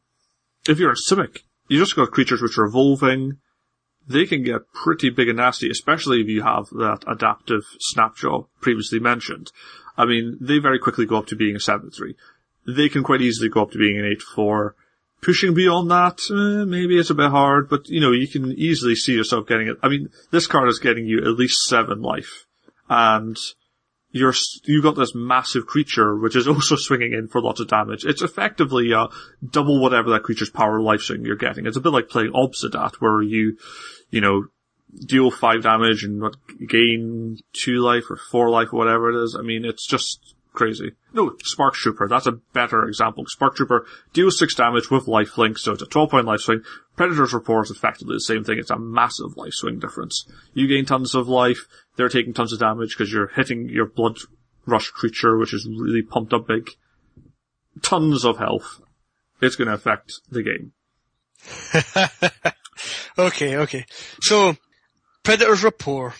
if 0.67 0.79
you're 0.79 0.91
a 0.91 0.95
Simic, 0.95 1.39
you 1.67 1.79
just 1.79 1.95
got 1.95 2.11
creatures 2.11 2.41
which 2.41 2.57
are 2.57 2.65
evolving. 2.65 3.37
They 4.07 4.25
can 4.25 4.43
get 4.43 4.71
pretty 4.73 5.09
big 5.09 5.27
and 5.27 5.37
nasty, 5.37 5.69
especially 5.69 6.21
if 6.21 6.27
you 6.27 6.41
have 6.43 6.69
that 6.71 7.03
adaptive 7.07 7.63
Snapjaw 7.93 8.47
previously 8.61 8.99
mentioned. 8.99 9.51
I 9.97 10.05
mean, 10.05 10.37
they 10.39 10.59
very 10.59 10.79
quickly 10.79 11.05
go 11.05 11.17
up 11.17 11.27
to 11.27 11.35
being 11.35 11.55
a 11.55 11.59
7-3. 11.59 12.15
They 12.65 12.89
can 12.89 13.03
quite 13.03 13.21
easily 13.21 13.49
go 13.49 13.63
up 13.63 13.71
to 13.71 13.77
being 13.77 13.97
an 13.97 14.15
8-4. 14.37 14.71
Pushing 15.21 15.53
beyond 15.55 15.89
that, 15.89 16.19
eh, 16.29 16.63
maybe 16.65 16.97
it's 16.97 17.09
a 17.09 17.15
bit 17.15 17.31
hard, 17.31 17.67
but 17.69 17.89
you 17.89 17.99
know, 17.99 18.11
you 18.11 18.27
can 18.27 18.51
easily 18.53 18.95
see 18.95 19.13
yourself 19.13 19.47
getting 19.47 19.67
it. 19.67 19.77
I 19.81 19.89
mean, 19.89 20.09
this 20.31 20.47
card 20.47 20.69
is 20.69 20.79
getting 20.79 21.05
you 21.07 21.19
at 21.19 21.37
least 21.39 21.63
7 21.67 22.01
life. 22.01 22.45
And 22.87 23.35
you're 24.11 24.29
s- 24.29 24.61
you 24.65 24.81
got 24.81 24.95
this 24.95 25.13
massive 25.13 25.65
creature 25.65 26.15
which 26.15 26.35
is 26.35 26.47
also 26.47 26.75
swinging 26.75 27.13
in 27.13 27.27
for 27.27 27.41
lots 27.41 27.59
of 27.59 27.67
damage. 27.67 28.05
It's 28.05 28.21
effectively 28.21 28.93
uh, 28.93 29.07
double 29.47 29.81
whatever 29.81 30.11
that 30.11 30.23
creature's 30.23 30.49
power 30.49 30.79
life 30.79 31.01
swing 31.01 31.25
you're 31.25 31.35
getting. 31.35 31.65
It's 31.65 31.77
a 31.77 31.81
bit 31.81 31.91
like 31.93 32.09
playing 32.09 32.31
Obzedat, 32.33 32.95
where 32.99 33.21
you, 33.21 33.57
you 34.09 34.21
know, 34.21 34.45
deal 35.05 35.31
five 35.31 35.63
damage 35.63 36.03
and 36.03 36.23
gain 36.67 37.37
two 37.53 37.79
life 37.79 38.05
or 38.09 38.17
four 38.17 38.49
life, 38.49 38.73
or 38.73 38.77
whatever 38.77 39.09
it 39.09 39.23
is. 39.23 39.35
I 39.37 39.41
mean, 39.41 39.65
it's 39.65 39.85
just 39.85 40.35
crazy. 40.53 40.93
No, 41.13 41.35
Spark 41.43 41.75
Trooper. 41.75 42.07
That's 42.07 42.25
a 42.25 42.39
better 42.53 42.87
example. 42.87 43.25
Spark 43.27 43.55
Trooper 43.55 43.85
deals 44.13 44.39
six 44.39 44.55
damage 44.55 44.89
with 44.89 45.07
life 45.07 45.37
link, 45.37 45.57
so 45.57 45.73
it's 45.73 45.83
a 45.83 45.85
12 45.85 46.09
point 46.09 46.25
life 46.25 46.41
swing. 46.41 46.63
Predator's 46.97 47.33
Rapport 47.33 47.63
is 47.63 47.71
effectively 47.71 48.15
the 48.15 48.21
same 48.21 48.43
thing. 48.43 48.57
It's 48.57 48.71
a 48.71 48.79
massive 48.79 49.37
life 49.37 49.53
swing 49.53 49.79
difference. 49.79 50.29
You 50.53 50.67
gain 50.67 50.85
tons 50.85 51.13
of 51.13 51.27
life. 51.27 51.67
They're 51.95 52.09
taking 52.09 52.33
tons 52.33 52.53
of 52.53 52.59
damage 52.59 52.97
because 52.97 53.13
you're 53.13 53.27
hitting 53.27 53.69
your 53.69 53.85
blood 53.85 54.17
rush 54.65 54.89
creature, 54.89 55.37
which 55.37 55.53
is 55.53 55.67
really 55.67 56.01
pumped 56.01 56.33
up 56.33 56.47
big. 56.47 56.71
Tons 57.83 58.25
of 58.25 58.37
health. 58.37 58.81
It's 59.41 59.55
going 59.55 59.67
to 59.67 59.75
affect 59.75 60.13
the 60.29 60.41
game. 60.41 60.73
Okay, 63.17 63.57
okay. 63.57 63.85
So, 64.21 64.55
Predator's 65.23 65.63
Rapport. 65.63 66.13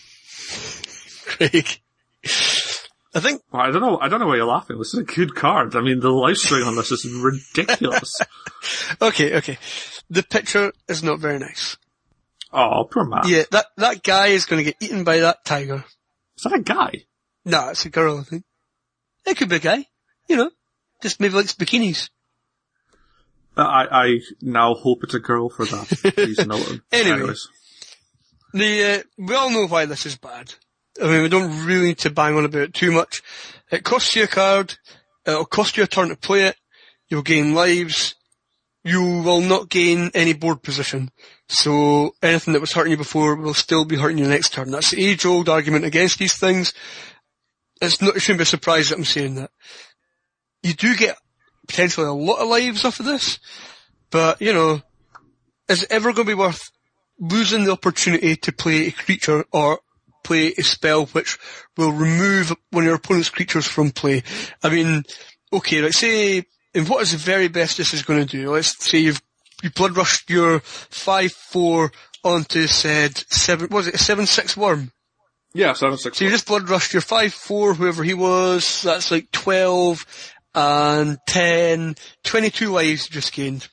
Craig. 1.26 1.80
I 3.14 3.20
think, 3.20 3.42
Well, 3.50 3.62
I 3.62 3.70
don't 3.70 3.80
know. 3.80 3.98
I 3.98 4.08
don't 4.08 4.20
know 4.20 4.26
why 4.26 4.36
you're 4.36 4.44
laughing. 4.46 4.78
This 4.78 4.92
is 4.94 5.00
a 5.00 5.04
good 5.04 5.34
card. 5.34 5.74
I 5.76 5.80
mean, 5.80 6.00
the 6.00 6.10
life 6.10 6.36
string 6.36 6.64
on 6.64 6.76
this 6.76 6.90
is 6.92 7.06
ridiculous. 7.06 8.20
okay, 9.02 9.36
okay. 9.36 9.58
The 10.10 10.22
picture 10.22 10.72
is 10.88 11.02
not 11.02 11.18
very 11.20 11.38
nice. 11.38 11.76
oh, 12.52 12.84
poor 12.90 13.04
man. 13.04 13.22
Yeah, 13.26 13.44
that, 13.50 13.66
that 13.76 14.02
guy 14.02 14.28
is 14.28 14.46
gonna 14.46 14.62
get 14.62 14.76
eaten 14.80 15.04
by 15.04 15.18
that 15.18 15.44
tiger. 15.44 15.84
Is 16.36 16.42
that 16.44 16.52
a 16.54 16.60
guy? 16.62 17.04
Nah, 17.44 17.70
it's 17.70 17.84
a 17.86 17.90
girl, 17.90 18.18
I 18.18 18.24
think. 18.24 18.44
It 19.26 19.36
could 19.36 19.48
be 19.48 19.56
a 19.56 19.60
guy. 19.60 19.86
You 20.28 20.36
know, 20.36 20.50
just 21.02 21.18
maybe 21.20 21.34
likes 21.34 21.54
bikinis. 21.54 22.10
I, 23.58 23.86
I 23.90 24.20
now 24.40 24.74
hope 24.74 25.04
it's 25.04 25.14
a 25.14 25.20
girl 25.20 25.48
for 25.48 25.64
that 25.66 26.14
reason 26.16 26.50
alone. 26.50 26.82
Anyway. 26.92 27.16
Anyways. 27.16 27.48
The, 28.54 28.84
uh, 28.84 29.02
we 29.18 29.34
all 29.34 29.50
know 29.50 29.66
why 29.66 29.86
this 29.86 30.06
is 30.06 30.16
bad. 30.16 30.54
I 31.02 31.06
mean, 31.06 31.22
we 31.22 31.28
don't 31.28 31.66
really 31.66 31.88
need 31.88 31.98
to 31.98 32.10
bang 32.10 32.34
on 32.36 32.44
about 32.44 32.62
it 32.62 32.74
too 32.74 32.90
much. 32.90 33.22
It 33.70 33.84
costs 33.84 34.16
you 34.16 34.24
a 34.24 34.28
card, 34.28 34.76
it'll 35.26 35.44
cost 35.44 35.76
you 35.76 35.82
a 35.82 35.86
turn 35.86 36.08
to 36.08 36.16
play 36.16 36.46
it, 36.46 36.56
you'll 37.08 37.22
gain 37.22 37.54
lives, 37.54 38.14
you 38.84 39.02
will 39.02 39.40
not 39.40 39.68
gain 39.68 40.10
any 40.14 40.32
board 40.32 40.62
position. 40.62 41.10
So 41.48 42.14
anything 42.22 42.54
that 42.54 42.60
was 42.60 42.72
hurting 42.72 42.92
you 42.92 42.96
before 42.96 43.36
will 43.36 43.54
still 43.54 43.84
be 43.84 43.96
hurting 43.96 44.18
you 44.18 44.26
next 44.26 44.52
turn. 44.52 44.70
That's 44.70 44.90
the 44.90 45.04
age 45.04 45.26
old 45.26 45.48
argument 45.48 45.84
against 45.84 46.18
these 46.18 46.36
things. 46.38 46.72
It's 47.80 48.00
not, 48.00 48.16
it 48.16 48.20
shouldn't 48.20 48.38
be 48.38 48.42
a 48.42 48.46
surprise 48.46 48.88
that 48.88 48.98
I'm 48.98 49.04
saying 49.04 49.36
that. 49.36 49.50
You 50.62 50.74
do 50.74 50.96
get 50.96 51.16
potentially 51.68 52.06
a 52.06 52.12
lot 52.12 52.40
of 52.40 52.48
lives 52.48 52.84
off 52.84 52.98
of 52.98 53.06
this, 53.06 53.38
but 54.10 54.40
you 54.42 54.52
know, 54.52 54.82
is 55.68 55.84
it 55.84 55.92
ever 55.92 56.12
going 56.12 56.26
to 56.26 56.32
be 56.32 56.34
worth 56.34 56.70
losing 57.20 57.64
the 57.64 57.72
opportunity 57.72 58.36
to 58.36 58.52
play 58.52 58.86
a 58.86 58.92
creature 58.92 59.44
or 59.52 59.80
play 60.28 60.52
a 60.58 60.62
spell 60.62 61.06
which 61.06 61.38
will 61.76 61.92
remove 61.92 62.54
one 62.70 62.84
of 62.84 62.86
your 62.86 62.96
opponent's 62.96 63.30
creatures 63.30 63.66
from 63.66 63.90
play. 63.90 64.22
I 64.62 64.68
mean, 64.68 65.04
okay, 65.52 65.80
let's 65.80 65.98
say, 65.98 66.44
and 66.74 66.88
what 66.88 67.02
is 67.02 67.12
the 67.12 67.18
very 67.18 67.48
best 67.48 67.78
this 67.78 67.94
is 67.94 68.02
going 68.02 68.26
to 68.26 68.36
do? 68.36 68.50
Let's 68.52 68.84
say 68.84 68.98
you've 68.98 69.22
you 69.62 69.70
blood 69.70 69.96
rushed 69.96 70.30
your 70.30 70.60
five 70.60 71.32
four 71.32 71.90
onto 72.22 72.66
said 72.66 73.16
seven. 73.28 73.68
Was 73.70 73.88
it 73.88 73.94
a 73.94 73.98
seven 73.98 74.26
six 74.26 74.56
worm? 74.56 74.92
Yeah, 75.54 75.72
seven 75.72 75.96
six. 75.96 76.18
So 76.18 76.26
you 76.26 76.30
just 76.30 76.46
blood 76.46 76.68
rushed 76.68 76.92
your 76.92 77.02
five 77.02 77.32
four, 77.32 77.74
whoever 77.74 78.04
he 78.04 78.14
was. 78.14 78.82
That's 78.82 79.10
like 79.10 79.32
twelve 79.32 80.04
and 80.58 81.18
10, 81.26 81.94
22 82.24 82.72
lives 82.72 83.08
just 83.08 83.32
gained. 83.32 83.68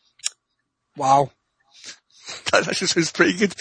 Wow. 0.96 1.32
That 2.52 2.68
actually 2.68 2.88
sounds 2.88 3.12
pretty 3.12 3.38
good. 3.38 3.54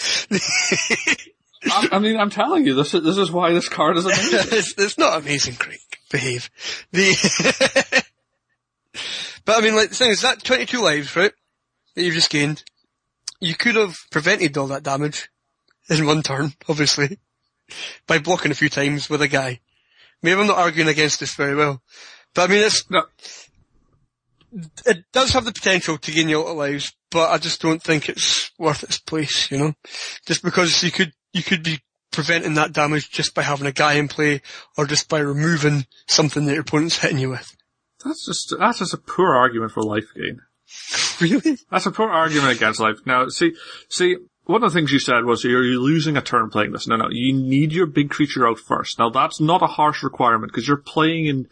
I, 1.65 1.89
I 1.91 1.99
mean, 1.99 2.17
I'm 2.17 2.31
telling 2.31 2.65
you, 2.65 2.73
this 2.73 2.95
is, 2.95 3.03
this 3.03 3.17
is 3.17 3.31
why 3.31 3.53
this 3.53 3.69
card 3.69 3.95
is 3.95 4.05
amazing. 4.05 4.39
it's, 4.57 4.73
it's 4.75 4.97
not 4.97 5.21
amazing, 5.21 5.53
Craig. 5.55 5.79
Behave. 6.11 6.49
The 6.91 8.03
but 9.45 9.57
I 9.57 9.61
mean, 9.61 9.75
like, 9.75 9.89
the 9.89 9.95
thing 9.95 10.09
is, 10.09 10.21
that 10.21 10.43
22 10.43 10.81
lives, 10.81 11.15
right, 11.15 11.31
that 11.93 12.03
you've 12.03 12.15
just 12.15 12.31
gained, 12.31 12.63
you 13.39 13.53
could 13.53 13.75
have 13.75 13.95
prevented 14.09 14.57
all 14.57 14.67
that 14.67 14.81
damage 14.83 15.29
in 15.87 16.07
one 16.07 16.23
turn, 16.23 16.53
obviously, 16.67 17.19
by 18.07 18.17
blocking 18.17 18.51
a 18.51 18.55
few 18.55 18.69
times 18.69 19.11
with 19.11 19.21
a 19.21 19.27
guy. 19.27 19.59
Maybe 20.23 20.39
I'm 20.39 20.47
not 20.47 20.57
arguing 20.57 20.89
against 20.89 21.19
this 21.19 21.35
very 21.35 21.55
well. 21.55 21.83
But 22.35 22.49
I 22.49 22.53
mean, 22.53 22.63
it's, 22.63 22.89
No. 22.91 23.05
it 24.85 25.05
does 25.11 25.31
have 25.33 25.45
the 25.45 25.51
potential 25.51 25.97
to 25.97 26.11
gain 26.11 26.29
you 26.29 26.37
a 26.37 26.41
lot 26.41 26.51
of 26.51 26.57
lives, 26.57 26.93
but 27.09 27.31
I 27.31 27.37
just 27.39 27.61
don't 27.61 27.81
think 27.81 28.07
it's 28.07 28.51
worth 28.59 28.83
its 28.83 28.99
place, 28.99 29.49
you 29.49 29.57
know? 29.57 29.73
Just 30.27 30.43
because 30.43 30.83
you 30.83 30.91
could, 30.91 31.13
you 31.33 31.41
could 31.41 31.63
be 31.63 31.79
preventing 32.11 32.53
that 32.53 32.71
damage 32.73 33.09
just 33.09 33.33
by 33.33 33.41
having 33.41 33.67
a 33.67 33.71
guy 33.71 33.93
in 33.93 34.07
play, 34.07 34.41
or 34.77 34.85
just 34.85 35.09
by 35.09 35.19
removing 35.19 35.85
something 36.07 36.45
that 36.45 36.53
your 36.53 36.61
opponent's 36.61 36.99
hitting 36.99 37.17
you 37.17 37.29
with. 37.29 37.55
That's 38.03 38.25
just, 38.25 38.53
that's 38.59 38.79
just 38.79 38.93
a 38.93 38.97
poor 38.97 39.33
argument 39.33 39.71
for 39.71 39.81
life 39.81 40.07
gain. 40.15 40.41
Really? 41.21 41.57
That's 41.71 41.85
a 41.85 41.91
poor 41.91 42.09
argument 42.09 42.57
against 42.57 42.81
life. 42.81 42.97
Now, 43.05 43.29
see, 43.29 43.53
see, 43.87 44.17
one 44.43 44.63
of 44.63 44.73
the 44.73 44.77
things 44.77 44.91
you 44.91 44.99
said 44.99 45.23
was 45.23 45.45
you're, 45.45 45.63
you're 45.63 45.79
losing 45.79 46.17
a 46.17 46.21
turn 46.21 46.49
playing 46.49 46.73
this. 46.73 46.87
No, 46.87 46.97
no, 46.97 47.07
you 47.09 47.33
need 47.33 47.71
your 47.71 47.85
big 47.85 48.09
creature 48.09 48.45
out 48.45 48.59
first. 48.59 48.99
Now 48.99 49.09
that's 49.09 49.39
not 49.39 49.61
a 49.63 49.67
harsh 49.67 50.03
requirement 50.03 50.51
because 50.51 50.67
you're 50.67 50.75
playing 50.75 51.25
in, 51.27 51.47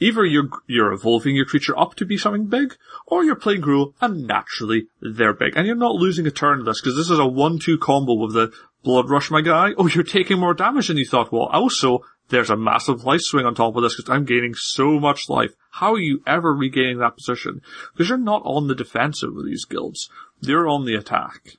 either 0.00 0.24
you're, 0.24 0.48
you're 0.66 0.92
evolving 0.92 1.36
your 1.36 1.44
creature 1.44 1.78
up 1.78 1.94
to 1.96 2.04
be 2.06 2.16
something 2.16 2.46
big, 2.46 2.76
or 3.06 3.24
you're 3.24 3.36
playing 3.36 3.62
Gruul 3.62 3.94
and 4.00 4.26
naturally 4.26 4.88
they're 5.00 5.32
big. 5.34 5.54
And 5.56 5.66
you're 5.66 5.76
not 5.76 5.94
losing 5.94 6.26
a 6.26 6.30
turn 6.30 6.58
to 6.58 6.64
this 6.64 6.80
because 6.80 6.96
this 6.96 7.10
is 7.10 7.18
a 7.18 7.26
one-two 7.26 7.78
combo 7.78 8.14
with 8.14 8.34
the 8.34 8.52
blood 8.82 9.10
rush 9.10 9.30
my 9.30 9.40
guy. 9.40 9.70
Oh, 9.76 9.88
you're 9.88 10.04
taking 10.04 10.38
more 10.38 10.54
damage 10.54 10.88
than 10.88 10.96
you 10.96 11.06
thought. 11.06 11.32
Well, 11.32 11.46
also, 11.52 12.00
there's 12.28 12.50
a 12.50 12.56
massive 12.56 13.04
life 13.04 13.22
swing 13.22 13.46
on 13.46 13.54
top 13.54 13.74
of 13.76 13.82
this 13.82 13.96
because 13.96 14.10
I'm 14.10 14.24
gaining 14.24 14.54
so 14.54 15.00
much 15.00 15.28
life. 15.28 15.52
How 15.70 15.94
are 15.94 15.98
you 16.00 16.22
ever 16.26 16.52
regaining 16.54 16.98
that 16.98 17.16
position? 17.16 17.62
Because 17.92 18.08
you're 18.08 18.18
not 18.18 18.42
on 18.44 18.68
the 18.68 18.74
defensive 18.74 19.30
with 19.34 19.46
these 19.46 19.64
guilds. 19.64 20.08
They're 20.40 20.68
on 20.68 20.84
the 20.84 20.94
attack. 20.94 21.56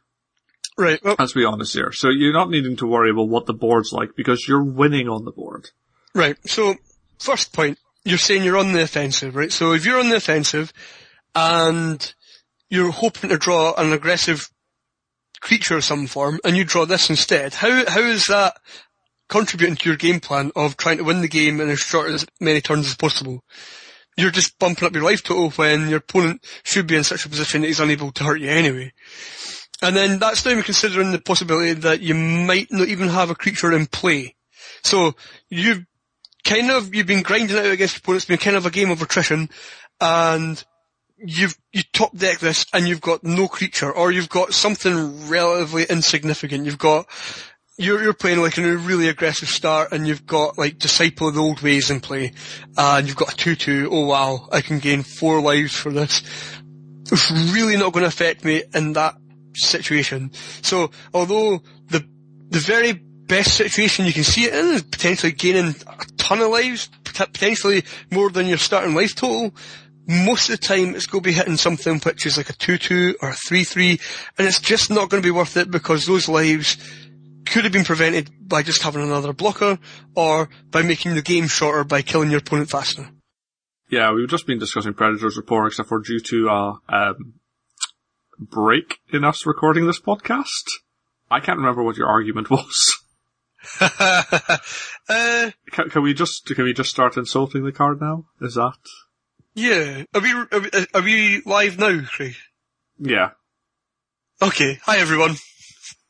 Right. 0.77 1.03
Well, 1.03 1.17
Let's 1.19 1.33
be 1.33 1.43
honest 1.43 1.73
here. 1.73 1.91
So 1.91 2.09
you're 2.09 2.31
not 2.33 2.49
needing 2.49 2.77
to 2.77 2.87
worry 2.87 3.09
about 3.09 3.27
what 3.27 3.45
the 3.47 3.53
board's 3.53 3.91
like 3.91 4.15
because 4.15 4.47
you're 4.47 4.63
winning 4.63 5.09
on 5.09 5.25
the 5.25 5.31
board. 5.31 5.71
right. 6.13 6.37
So, 6.47 6.75
first 7.17 7.51
point, 7.51 7.77
you're 8.05 8.17
saying 8.17 8.43
you're 8.43 8.57
on 8.57 8.71
the 8.71 8.83
offensive, 8.83 9.35
right? 9.35 9.51
So 9.51 9.73
if 9.73 9.85
you're 9.85 9.99
on 9.99 10.09
the 10.09 10.17
offensive, 10.17 10.73
and 11.35 12.13
you're 12.69 12.91
hoping 12.91 13.29
to 13.29 13.37
draw 13.37 13.73
an 13.75 13.93
aggressive 13.93 14.49
creature 15.41 15.77
of 15.77 15.83
some 15.83 16.07
form, 16.07 16.39
and 16.43 16.57
you 16.57 16.63
draw 16.63 16.85
this 16.85 17.09
instead, 17.09 17.53
how, 17.53 17.89
how 17.89 18.01
is 18.01 18.25
that 18.25 18.57
contributing 19.27 19.75
to 19.75 19.89
your 19.89 19.97
game 19.97 20.19
plan 20.19 20.51
of 20.55 20.75
trying 20.77 20.97
to 20.97 21.03
win 21.03 21.21
the 21.21 21.27
game 21.27 21.61
in 21.61 21.69
as 21.69 21.79
short 21.79 22.09
as 22.09 22.25
many 22.39 22.61
turns 22.61 22.87
as 22.87 22.95
possible? 22.95 23.43
You're 24.17 24.31
just 24.31 24.59
bumping 24.59 24.85
up 24.85 24.93
your 24.93 25.03
life 25.03 25.23
total 25.23 25.51
when 25.51 25.87
your 25.87 25.99
opponent 25.99 26.43
should 26.63 26.87
be 26.87 26.95
in 26.95 27.03
such 27.03 27.25
a 27.25 27.29
position 27.29 27.61
that 27.61 27.67
he's 27.67 27.79
unable 27.79 28.11
to 28.13 28.23
hurt 28.23 28.41
you 28.41 28.49
anyway. 28.49 28.91
And 29.81 29.95
then 29.95 30.19
that's 30.19 30.45
even 30.45 30.63
considering 30.63 31.11
the 31.11 31.21
possibility 31.21 31.73
that 31.73 32.01
you 32.01 32.15
might 32.15 32.67
not 32.69 32.89
even 32.89 33.07
have 33.07 33.29
a 33.29 33.35
creature 33.35 33.71
in 33.71 33.85
play. 33.85 34.35
So 34.83 35.15
you've 35.49 35.85
kind 36.43 36.71
of 36.71 36.93
you've 36.93 37.07
been 37.07 37.23
grinding 37.23 37.57
out 37.57 37.65
against 37.65 37.95
your 37.95 37.99
opponent. 37.99 38.17
It's 38.17 38.25
been 38.25 38.37
kind 38.37 38.57
of 38.57 38.65
a 38.65 38.71
game 38.71 38.91
of 38.91 39.01
attrition, 39.01 39.49
and 39.99 40.63
you've 41.17 41.57
you 41.73 41.83
top 41.93 42.15
deck 42.15 42.39
this, 42.39 42.65
and 42.73 42.87
you've 42.87 43.01
got 43.01 43.23
no 43.23 43.47
creature, 43.47 43.91
or 43.91 44.11
you've 44.11 44.29
got 44.29 44.53
something 44.53 45.27
relatively 45.27 45.85
insignificant. 45.89 46.65
You've 46.65 46.77
got 46.77 47.07
you're 47.77 48.01
you're 48.03 48.13
playing 48.13 48.39
like 48.39 48.57
a 48.57 48.77
really 48.77 49.07
aggressive 49.07 49.49
start, 49.49 49.91
and 49.91 50.07
you've 50.07 50.25
got 50.25 50.57
like 50.57 50.79
Disciple 50.79 51.29
of 51.29 51.35
the 51.35 51.41
Old 51.41 51.61
Ways 51.61 51.89
in 51.89 51.99
play, 51.99 52.33
and 52.77 53.07
you've 53.07 53.15
got 53.15 53.33
a 53.33 53.37
two-two. 53.37 53.89
Oh 53.91 54.05
wow, 54.05 54.47
I 54.51 54.61
can 54.61 54.79
gain 54.79 55.03
four 55.03 55.41
lives 55.41 55.75
for 55.75 55.91
this. 55.91 56.21
It's 57.11 57.31
really 57.53 57.75
not 57.75 57.93
going 57.93 58.03
to 58.03 58.07
affect 58.07 58.45
me 58.45 58.63
in 58.73 58.93
that 58.93 59.15
situation. 59.55 60.31
So 60.61 60.91
although 61.13 61.61
the 61.87 62.05
the 62.49 62.59
very 62.59 62.93
best 62.93 63.55
situation 63.55 64.05
you 64.05 64.13
can 64.13 64.23
see 64.23 64.45
it 64.45 64.53
in 64.53 64.73
is 64.73 64.81
potentially 64.81 65.31
gaining 65.31 65.75
a 65.87 66.05
ton 66.29 66.41
of 66.41 66.51
lives, 66.51 66.89
potentially 67.03 67.83
more 68.11 68.29
than 68.29 68.45
your 68.45 68.59
starting 68.59 68.93
life 68.93 69.15
total. 69.15 69.53
Most 70.07 70.49
of 70.49 70.59
the 70.59 70.65
time 70.65 70.95
it's 70.95 71.07
going 71.07 71.23
to 71.23 71.29
be 71.29 71.33
hitting 71.33 71.57
something 71.57 71.99
which 71.99 72.25
is 72.25 72.37
like 72.37 72.49
a 72.49 72.53
2-2 72.53 73.15
or 73.21 73.29
a 73.29 73.33
3-3 73.33 73.99
and 74.37 74.47
it's 74.47 74.59
just 74.59 74.89
not 74.89 75.09
going 75.09 75.21
to 75.21 75.27
be 75.27 75.31
worth 75.31 75.57
it 75.57 75.71
because 75.71 76.05
those 76.05 76.27
lives 76.29 76.77
could 77.45 77.63
have 77.63 77.73
been 77.73 77.83
prevented 77.83 78.29
by 78.47 78.61
just 78.61 78.83
having 78.83 79.01
another 79.01 79.33
blocker 79.33 79.79
or 80.15 80.49
by 80.69 80.83
making 80.83 81.15
the 81.15 81.21
game 81.21 81.47
shorter 81.47 81.83
by 81.83 82.01
killing 82.01 82.29
your 82.29 82.39
opponent 82.39 82.69
faster. 82.69 83.09
Yeah, 83.89 84.11
we've 84.13 84.29
just 84.29 84.45
been 84.45 84.59
discussing 84.59 84.93
Predator's 84.93 85.35
Rapport 85.35 85.67
except 85.67 85.89
for 85.89 85.99
due 85.99 86.19
to 86.19 86.47
a 86.47 86.79
um, 86.89 87.33
break 88.39 88.99
in 89.11 89.23
us 89.23 89.47
recording 89.47 89.87
this 89.87 89.99
podcast. 89.99 90.69
I 91.31 91.39
can't 91.39 91.57
remember 91.57 91.83
what 91.83 91.97
your 91.97 92.07
argument 92.07 92.49
was. 92.51 92.99
uh, 93.81 95.51
Can, 95.71 95.89
can 95.89 96.01
we 96.01 96.13
just 96.13 96.45
can 96.45 96.63
we 96.63 96.73
just 96.73 96.89
start 96.89 97.17
insulting 97.17 97.63
the 97.63 97.71
card 97.71 97.99
now? 97.99 98.25
Is 98.41 98.55
that? 98.55 98.77
yeah. 99.53 100.03
Are 100.13 100.21
we, 100.21 100.31
are 100.31 100.59
we, 100.59 100.69
are 100.93 101.01
we 101.01 101.41
live 101.45 101.77
now, 101.77 102.01
Craig? 102.05 102.35
Yeah. 102.99 103.31
Okay. 104.41 104.79
Hi 104.83 104.97
everyone. 104.99 105.35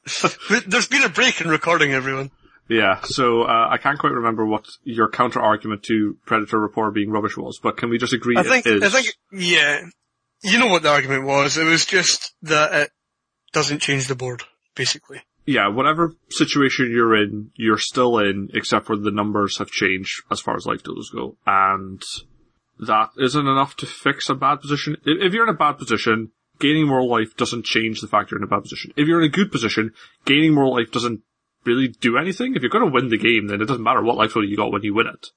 There's 0.68 0.88
been 0.88 1.04
a 1.04 1.10
break 1.10 1.41
in 1.41 1.50
recording 1.50 1.93
everyone. 1.93 2.32
Yeah, 2.68 3.02
so 3.02 3.43
uh, 3.43 3.68
I 3.68 3.78
can't 3.78 3.97
quite 3.97 4.14
remember 4.14 4.45
what 4.45 4.68
your 4.84 5.10
counter 5.10 5.39
argument 5.39 5.82
to 5.84 6.18
Predator 6.28 6.60
Rapport 6.60 6.91
being 6.91 7.10
rubbish 7.10 7.36
was, 7.36 7.60
but 7.62 7.78
can 7.78 7.89
we 7.89 7.97
just 7.97 8.14
agree 8.14 8.38
I 8.38 8.43
think, 8.43 8.68
is? 8.68 8.84
I 8.84 8.89
think, 8.89 9.16
yeah. 9.32 9.82
You 10.43 10.60
know 10.60 10.68
what 10.68 10.84
the 10.84 10.89
argument 10.89 11.26
was. 11.26 11.58
It 11.58 11.64
was 11.64 11.88
just 11.88 12.32
that 12.43 12.74
it 12.74 12.91
doesn't 13.54 13.82
change 13.82 14.08
the 14.08 14.14
board, 14.14 14.43
basically. 14.76 15.22
Yeah, 15.50 15.68
whatever 15.68 16.14
situation 16.30 16.91
you're 16.91 17.16
in, 17.16 17.50
you're 17.56 17.80
still 17.80 18.20
in, 18.20 18.50
except 18.54 18.86
for 18.86 18.95
the 18.95 19.10
numbers 19.10 19.58
have 19.58 19.72
changed 19.72 20.22
as 20.30 20.39
far 20.39 20.56
as 20.56 20.68
life 20.68 20.84
totals 20.84 21.10
go, 21.10 21.38
and 21.47 22.04
that 22.80 23.10
isn't 23.18 23.47
enough 23.47 23.76
to 23.78 23.88
fix 23.88 24.30
a 24.30 24.36
bad 24.36 24.62
position. 24.62 24.95
If, 25.04 25.18
if 25.28 25.34
you're 25.34 25.47
in 25.47 25.56
a 25.56 25.58
bad 25.58 25.80
position, 25.80 26.32
gaining 26.60 26.88
more 26.88 27.04
life 27.04 27.36
doesn't 27.36 27.66
change 27.66 28.00
the 28.00 28.08
fact 28.08 28.30
you're 28.30 28.39
in 28.39 28.43
a 28.43 28.47
bad 28.47 28.62
position. 28.62 28.93
If 28.95 29.08
you're 29.08 29.22
in 29.22 29.28
a 29.28 29.32
good 29.32 29.52
position, 29.52 29.93
gaining 30.24 30.54
more 30.54 30.68
life 30.68 30.91
doesn't 30.91 31.22
really 31.66 31.88
do 31.88 32.18
anything. 32.18 32.56
If 32.56 32.62
you're 32.62 32.70
going 32.70 32.86
to 32.86 32.93
win 32.93 33.10
the 33.10 33.18
game, 33.18 33.47
then 33.47 33.60
it 33.60 33.66
doesn't 33.66 33.84
matter 33.84 34.04
what 34.04 34.18
life 34.18 34.34
total 34.34 34.47
you 34.47 34.56
got 34.56 34.72
when 34.72 34.84
you 34.84 34.93
win 34.93 35.08
it. 35.08 35.28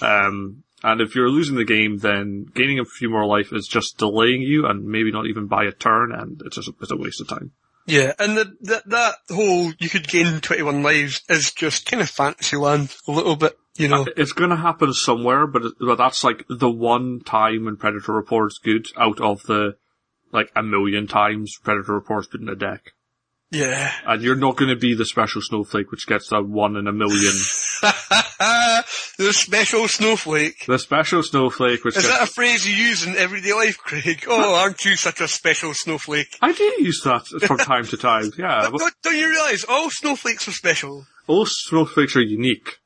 Um, 0.00 0.62
and 0.84 1.00
if 1.00 1.16
you're 1.16 1.28
losing 1.28 1.56
the 1.56 1.64
game, 1.64 1.98
then 1.98 2.46
gaining 2.54 2.78
a 2.78 2.84
few 2.84 3.10
more 3.10 3.26
life 3.26 3.52
is 3.52 3.66
just 3.66 3.98
delaying 3.98 4.42
you 4.42 4.66
and 4.66 4.84
maybe 4.84 5.10
not 5.10 5.26
even 5.26 5.48
by 5.48 5.64
a 5.64 5.72
turn, 5.72 6.12
and 6.12 6.40
it's 6.44 6.56
just 6.56 6.68
a, 6.68 6.72
it's 6.80 6.92
a 6.92 6.96
waste 6.96 7.20
of 7.20 7.28
time. 7.28 7.50
Yeah, 7.86 8.12
and 8.18 8.36
the, 8.36 8.56
the, 8.60 8.82
that 8.86 9.14
whole 9.30 9.72
you 9.78 9.88
could 9.88 10.06
gain 10.06 10.40
21 10.40 10.82
lives 10.82 11.22
is 11.28 11.52
just 11.52 11.86
kind 11.86 12.02
of 12.02 12.08
fantasy 12.08 12.56
land 12.56 12.94
a 13.08 13.10
little 13.10 13.36
bit, 13.36 13.58
you 13.76 13.88
know. 13.88 14.02
Uh, 14.02 14.10
it's 14.16 14.32
going 14.32 14.50
to 14.50 14.56
happen 14.56 14.92
somewhere, 14.92 15.46
but, 15.46 15.62
but 15.80 15.96
that's 15.96 16.22
like 16.22 16.44
the 16.48 16.70
one 16.70 17.20
time 17.20 17.64
when 17.64 17.76
Predator 17.76 18.12
Rapport's 18.12 18.58
good 18.58 18.86
out 18.96 19.20
of 19.20 19.42
the 19.44 19.76
like 20.32 20.52
a 20.54 20.62
million 20.62 21.06
times 21.06 21.58
Predator 21.62 21.94
Rapport's 21.94 22.28
put 22.28 22.40
in 22.40 22.48
a 22.48 22.54
deck. 22.54 22.92
Yeah. 23.50 23.92
And 24.06 24.22
you're 24.22 24.36
not 24.36 24.56
going 24.56 24.68
to 24.68 24.76
be 24.78 24.94
the 24.94 25.04
special 25.04 25.42
snowflake 25.42 25.90
which 25.90 26.06
gets 26.06 26.28
that 26.28 26.46
one 26.46 26.76
in 26.76 26.86
a 26.86 26.92
million. 26.92 27.32
the 27.82 29.32
special 29.32 29.88
snowflake. 29.88 30.66
the 30.66 30.78
special 30.78 31.22
snowflake 31.22 31.82
which 31.84 31.96
Is 31.96 32.06
gets... 32.06 32.18
that 32.18 32.28
a 32.28 32.32
phrase 32.32 32.66
you 32.66 32.74
use 32.74 33.04
in 33.04 33.16
everyday 33.16 33.52
life, 33.52 33.76
Craig? 33.78 34.24
Oh, 34.28 34.54
aren't 34.54 34.84
you 34.84 34.96
such 34.96 35.20
a 35.20 35.26
special 35.26 35.74
snowflake? 35.74 36.38
I 36.40 36.52
do 36.52 36.62
use 36.78 37.02
that 37.04 37.26
from 37.26 37.58
time 37.58 37.84
to 37.86 37.96
time, 37.96 38.30
yeah. 38.38 38.68
But 38.70 38.78
don't, 38.78 38.94
don't 39.02 39.16
you 39.16 39.28
realise 39.28 39.64
all 39.68 39.90
snowflakes 39.90 40.46
are 40.46 40.52
special? 40.52 41.06
All 41.26 41.46
snowflakes 41.46 42.14
are 42.16 42.22
unique. 42.22 42.78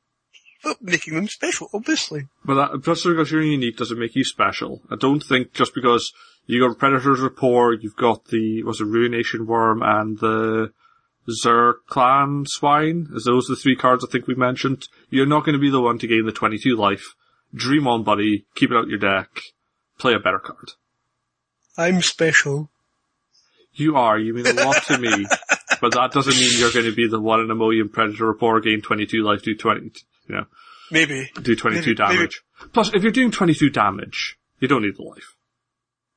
But 0.63 0.81
making 0.81 1.13
them 1.13 1.27
special, 1.27 1.69
obviously. 1.75 2.27
But 2.43 2.55
that, 2.55 2.83
just 2.83 3.05
because 3.05 3.31
you're 3.31 3.43
unique 3.43 3.77
doesn't 3.77 3.99
make 3.99 4.15
you 4.15 4.23
special. 4.23 4.81
I 4.89 4.95
don't 4.95 5.21
think 5.21 5.53
just 5.53 5.75
because 5.75 6.11
you 6.47 6.67
got 6.67 6.77
Predator's 6.77 7.19
Rapport, 7.21 7.73
you've 7.73 7.95
got 7.95 8.25
the, 8.25 8.63
was 8.63 8.81
it 8.81 8.85
Ruination 8.85 9.45
Wurm 9.47 9.81
and 9.83 10.19
the 10.19 10.71
Zhur-Taa 11.43 12.43
Swine? 12.47 13.07
Is 13.13 13.23
those 13.25 13.49
are 13.49 13.55
the 13.55 13.61
three 13.61 13.75
cards 13.75 14.05
I 14.05 14.11
think 14.11 14.27
we 14.27 14.35
mentioned? 14.35 14.87
You're 15.09 15.25
not 15.25 15.45
going 15.45 15.53
to 15.53 15.59
be 15.59 15.69
the 15.71 15.81
one 15.81 15.97
to 15.99 16.07
gain 16.07 16.25
the 16.25 16.31
22 16.31 16.75
life. 16.75 17.15
Dream 17.53 17.87
on, 17.87 18.03
buddy. 18.03 18.45
Keep 18.55 18.71
it 18.71 18.77
out 18.77 18.87
your 18.87 18.99
deck. 18.99 19.29
Play 19.97 20.13
a 20.13 20.19
better 20.19 20.39
card. 20.39 20.71
I'm 21.77 22.01
special. 22.01 22.69
You 23.73 23.95
are. 23.97 24.17
You 24.17 24.33
mean 24.33 24.47
a 24.47 24.53
lot 24.53 24.83
to 24.87 24.97
me. 24.97 25.25
But 25.81 25.91
that 25.93 26.13
doesn't 26.13 26.33
mean 26.33 26.51
you're 26.57 26.71
going 26.71 26.85
to 26.85 26.95
be 26.95 27.07
the 27.07 27.19
one 27.19 27.41
in 27.41 27.51
a 27.51 27.55
million 27.55 27.89
Predator 27.89 28.27
Rapport, 28.31 28.61
gain 28.61 28.81
22 28.81 29.21
life, 29.21 29.43
do 29.43 29.53
20, 29.55 29.91
you 30.27 30.35
know, 30.35 30.45
Maybe. 30.89 31.29
do 31.41 31.53
22 31.53 31.81
Maybe- 31.81 31.95
damage. 31.95 32.41
Plus, 32.71 32.91
if 32.93 33.03
you're 33.03 33.11
doing 33.11 33.29
22 33.29 33.69
damage, 33.71 34.37
you 34.59 34.69
don't 34.69 34.83
need 34.83 34.95
the 34.95 35.03
life. 35.03 35.34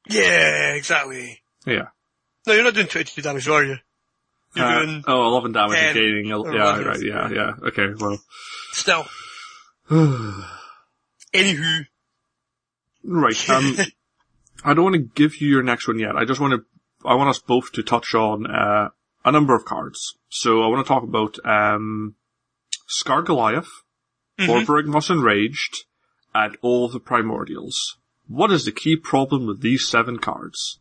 Yeah, 0.09 0.73
exactly. 0.75 1.41
Yeah. 1.67 1.89
No, 2.47 2.55
you're 2.55 2.65
not 2.65 2.75
doing 2.75 2.87
22 2.87 3.21
damage, 3.23 3.49
are 3.49 3.65
you? 3.65 3.77
You're 4.55 4.65
Uh, 4.65 4.85
doing, 4.85 5.05
oh, 5.07 5.27
11 5.29 5.53
damage 5.53 5.77
10 5.77 5.85
and 5.87 5.95
gaining. 5.95 6.27
Yeah, 6.27 6.35
11. 6.37 6.85
right, 6.87 7.03
yeah, 7.03 7.31
yeah. 7.31 7.53
Okay, 7.69 7.89
well. 7.99 8.19
still. 8.73 9.07
Anywho. 11.35 11.87
right, 13.05 13.51
um, 13.51 13.77
I 14.65 14.75
don't 14.75 14.85
want 14.85 14.95
to 14.97 15.03
give 15.15 15.41
you 15.41 15.49
your 15.49 15.63
next 15.63 15.87
one 15.87 15.99
yet. 15.99 16.17
I 16.17 16.25
just 16.25 16.41
want 16.41 16.55
to, 16.55 16.65
I 17.09 17.15
want 17.15 17.29
us 17.31 17.39
both 17.39 17.71
to 17.73 17.83
touch 17.83 18.15
on, 18.15 18.47
uh, 18.47 18.89
a 19.25 19.33
number 19.33 19.55
of 19.55 19.65
cards. 19.65 20.15
So 20.31 20.63
I 20.63 20.69
want 20.69 20.85
to 20.87 20.89
talk 20.89 21.03
about, 21.03 21.39
um, 21.45 22.15
Skarrg 22.89 23.27
Goliath, 23.27 23.69
Borborygmos 24.39 25.11
Enraged, 25.11 25.85
and 26.35 26.57
all 26.63 26.89
the 26.89 27.01
Primordials. 27.01 27.75
What 28.29 28.53
is 28.53 28.67
the 28.67 28.73
key 28.73 28.97
problem 28.97 29.47
with 29.47 29.63
these 29.63 29.89
seven 29.89 30.19
cards? 30.19 30.81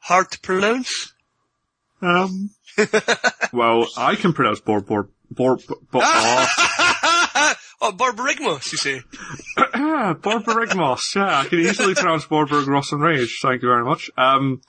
Hard 0.00 0.32
to 0.32 0.40
pronounce? 0.40 1.14
Um, 2.00 2.50
well, 3.52 3.86
I 3.96 4.16
can 4.16 4.32
pronounce 4.32 4.60
Bor, 4.60 4.80
Bor, 4.80 5.08
Bor, 5.30 5.56
Bor, 5.56 5.76
Bor 5.92 6.02
oh. 6.04 7.54
oh, 7.80 7.92
Barbarigmos, 7.92 8.72
you 8.72 8.78
say? 8.78 9.02
Yeah, 9.74 10.14
Borborygmos. 10.14 11.14
Yeah, 11.14 11.40
I 11.40 11.44
can 11.44 11.60
easily 11.60 11.94
pronounce 11.94 12.24
Borborygmos 12.24 12.92
and 12.92 13.02
Rage. 13.02 13.38
Thank 13.42 13.62
you 13.62 13.68
very 13.68 13.84
much. 13.84 14.10
Um, 14.16 14.60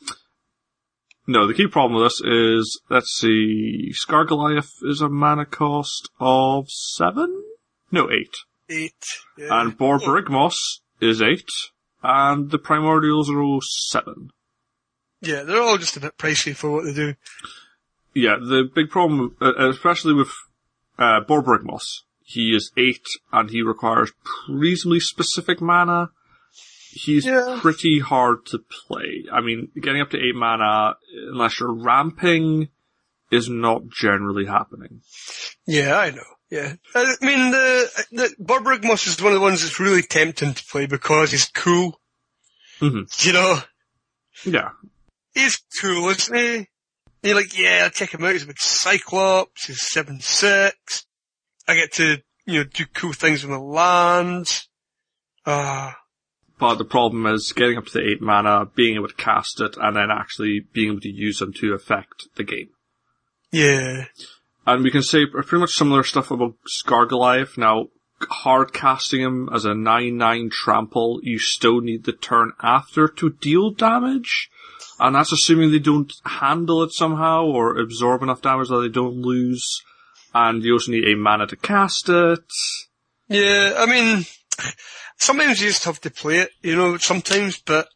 no, 1.26 1.48
the 1.48 1.54
key 1.54 1.68
problem 1.68 2.02
with 2.02 2.12
this 2.12 2.22
is, 2.22 2.82
let's 2.90 3.18
see, 3.18 3.92
Skarrg 3.94 4.28
Goliath 4.28 4.72
is 4.84 5.02
a 5.02 5.10
mana 5.10 5.46
cost 5.46 6.10
of 6.20 6.70
seven? 6.70 7.44
No, 7.92 8.12
eight. 8.12 8.36
Eight. 8.70 9.06
Yeah. 9.38 9.62
And 9.62 9.78
Borborygmos 9.78 10.56
is 11.00 11.22
eight, 11.22 11.50
and 12.04 12.52
the 12.52 12.60
Primordials 12.60 13.30
are 13.30 13.42
all 13.42 13.62
seven. 13.62 14.30
yeah, 15.22 15.44
they're 15.44 15.62
all 15.62 15.78
just 15.78 15.98
a 15.98 16.02
bit 16.02 16.18
pricey 16.18 16.56
for 16.56 16.70
what 16.72 16.86
they 16.86 16.94
do. 16.94 17.16
Yeah, 18.14 18.36
the 18.40 18.70
big 18.74 18.90
problem, 18.90 19.36
uh, 19.42 19.70
especially 19.70 20.14
with 20.14 20.30
uh, 21.00 21.22
Borborygmos, 21.28 22.02
he 22.24 22.54
is 22.56 22.72
eight 22.78 23.06
and 23.32 23.50
he 23.50 23.62
requires 23.62 24.12
reasonably 24.48 25.00
specific 25.00 25.62
mana. 25.62 26.10
He's 26.92 27.26
Yeah. 27.26 27.58
pretty 27.62 28.00
hard 28.00 28.46
to 28.48 28.60
play. 28.60 29.26
I 29.32 29.42
mean, 29.42 29.70
getting 29.82 30.02
up 30.02 30.12
to 30.12 30.18
eight 30.18 30.36
mana, 30.36 30.96
unless 31.32 31.60
you're 31.60 31.74
ramping, 31.74 32.70
is 33.32 33.50
not 33.50 33.88
generally 33.90 34.46
happening. 34.46 35.02
Yeah, 35.66 35.98
I 35.98 36.12
know. 36.12 36.22
Yeah. 36.54 36.74
I 36.94 37.16
mean, 37.22 37.50
the, 37.52 38.06
the 38.12 38.36
Borborygmos 38.40 39.08
is 39.08 39.20
one 39.22 39.34
of 39.34 39.40
the 39.40 39.44
ones 39.44 39.62
that's 39.62 39.80
really 39.80 40.04
tempting 40.04 40.54
to 40.54 40.64
play 40.66 40.86
because 40.86 41.32
he's 41.32 41.46
cool. 41.50 42.00
Mhm. 42.80 43.26
You 43.26 43.34
know, 43.34 43.60
Yeah. 44.46 44.70
he's 45.34 45.58
cool, 45.82 46.10
isn't 46.10 46.36
he? 46.38 46.56
And 46.58 46.68
you're 47.24 47.36
like, 47.36 47.58
yeah, 47.58 47.84
I 47.86 47.90
check 47.90 48.14
him 48.14 48.24
out. 48.24 48.34
He's 48.34 48.44
a 48.44 48.48
big 48.48 48.60
Cyclops. 48.60 49.66
He's 49.66 49.82
7-6. 49.82 51.06
I 51.68 51.74
get 51.76 51.94
to, 51.94 52.18
you 52.46 52.60
know, 52.60 52.64
do 52.66 52.86
cool 52.94 53.14
things 53.14 53.42
with 53.44 53.50
my 53.52 53.58
lands. 53.58 54.68
Ah, 55.48 55.98
But 56.60 56.76
the 56.76 56.86
problem 56.86 57.26
is 57.26 57.52
getting 57.56 57.78
up 57.78 57.86
to 57.88 57.94
the 57.94 58.08
eight 58.08 58.22
mana, 58.22 58.66
being 58.76 58.96
able 58.96 59.08
to 59.08 59.16
cast 59.16 59.60
it, 59.60 59.76
and 59.78 59.96
then 59.96 60.12
actually 60.12 60.60
being 60.72 60.92
able 60.92 61.02
to 61.02 61.10
use 61.10 61.40
them 61.40 61.52
to 61.54 61.74
affect 61.74 62.28
the 62.36 62.44
game. 62.44 62.70
yeah. 63.52 64.06
And 64.66 64.84
we 64.84 64.92
can 64.92 65.04
say 65.04 65.26
pretty 65.26 65.58
much 65.58 65.74
similar 65.74 66.04
stuff 66.04 66.32
about 66.32 66.56
Skarrg 66.68 67.58
Now, 67.58 67.88
hard 68.30 68.74
casting 68.74 69.22
him 69.22 69.50
as 69.54 69.66
a 69.66 69.70
9-9 69.72 70.52
trample, 70.52 71.20
you 71.24 71.40
still 71.40 71.82
need 71.82 72.06
the 72.06 72.14
turn 72.14 72.54
after 72.62 73.08
to 73.08 73.32
deal 73.32 73.72
damage. 73.72 74.50
And 75.00 75.16
that's 75.16 75.34
assuming 75.34 75.72
they 75.72 75.80
don't 75.80 76.12
handle 76.26 76.84
it 76.84 76.94
somehow 76.94 77.46
or 77.46 77.78
absorb 77.78 78.24
enough 78.24 78.42
damage 78.42 78.70
that 78.70 78.82
they 78.82 78.90
don't 78.90 79.18
lose. 79.18 79.82
And 80.34 80.64
you 80.64 80.74
also 80.74 80.92
need 80.92 81.08
a 81.08 81.16
mana 81.16 81.48
to 81.48 81.56
cast 81.56 82.10
it. 82.10 82.40
Yeah, 83.28 83.74
I 83.78 83.86
mean, 83.86 84.26
sometimes 85.18 85.62
you 85.62 85.68
just 85.68 85.86
have 85.86 86.00
to 86.02 86.12
play 86.12 86.40
it, 86.40 86.52
you 86.62 86.76
know, 86.76 86.98
sometimes, 86.98 87.60
but, 87.60 87.88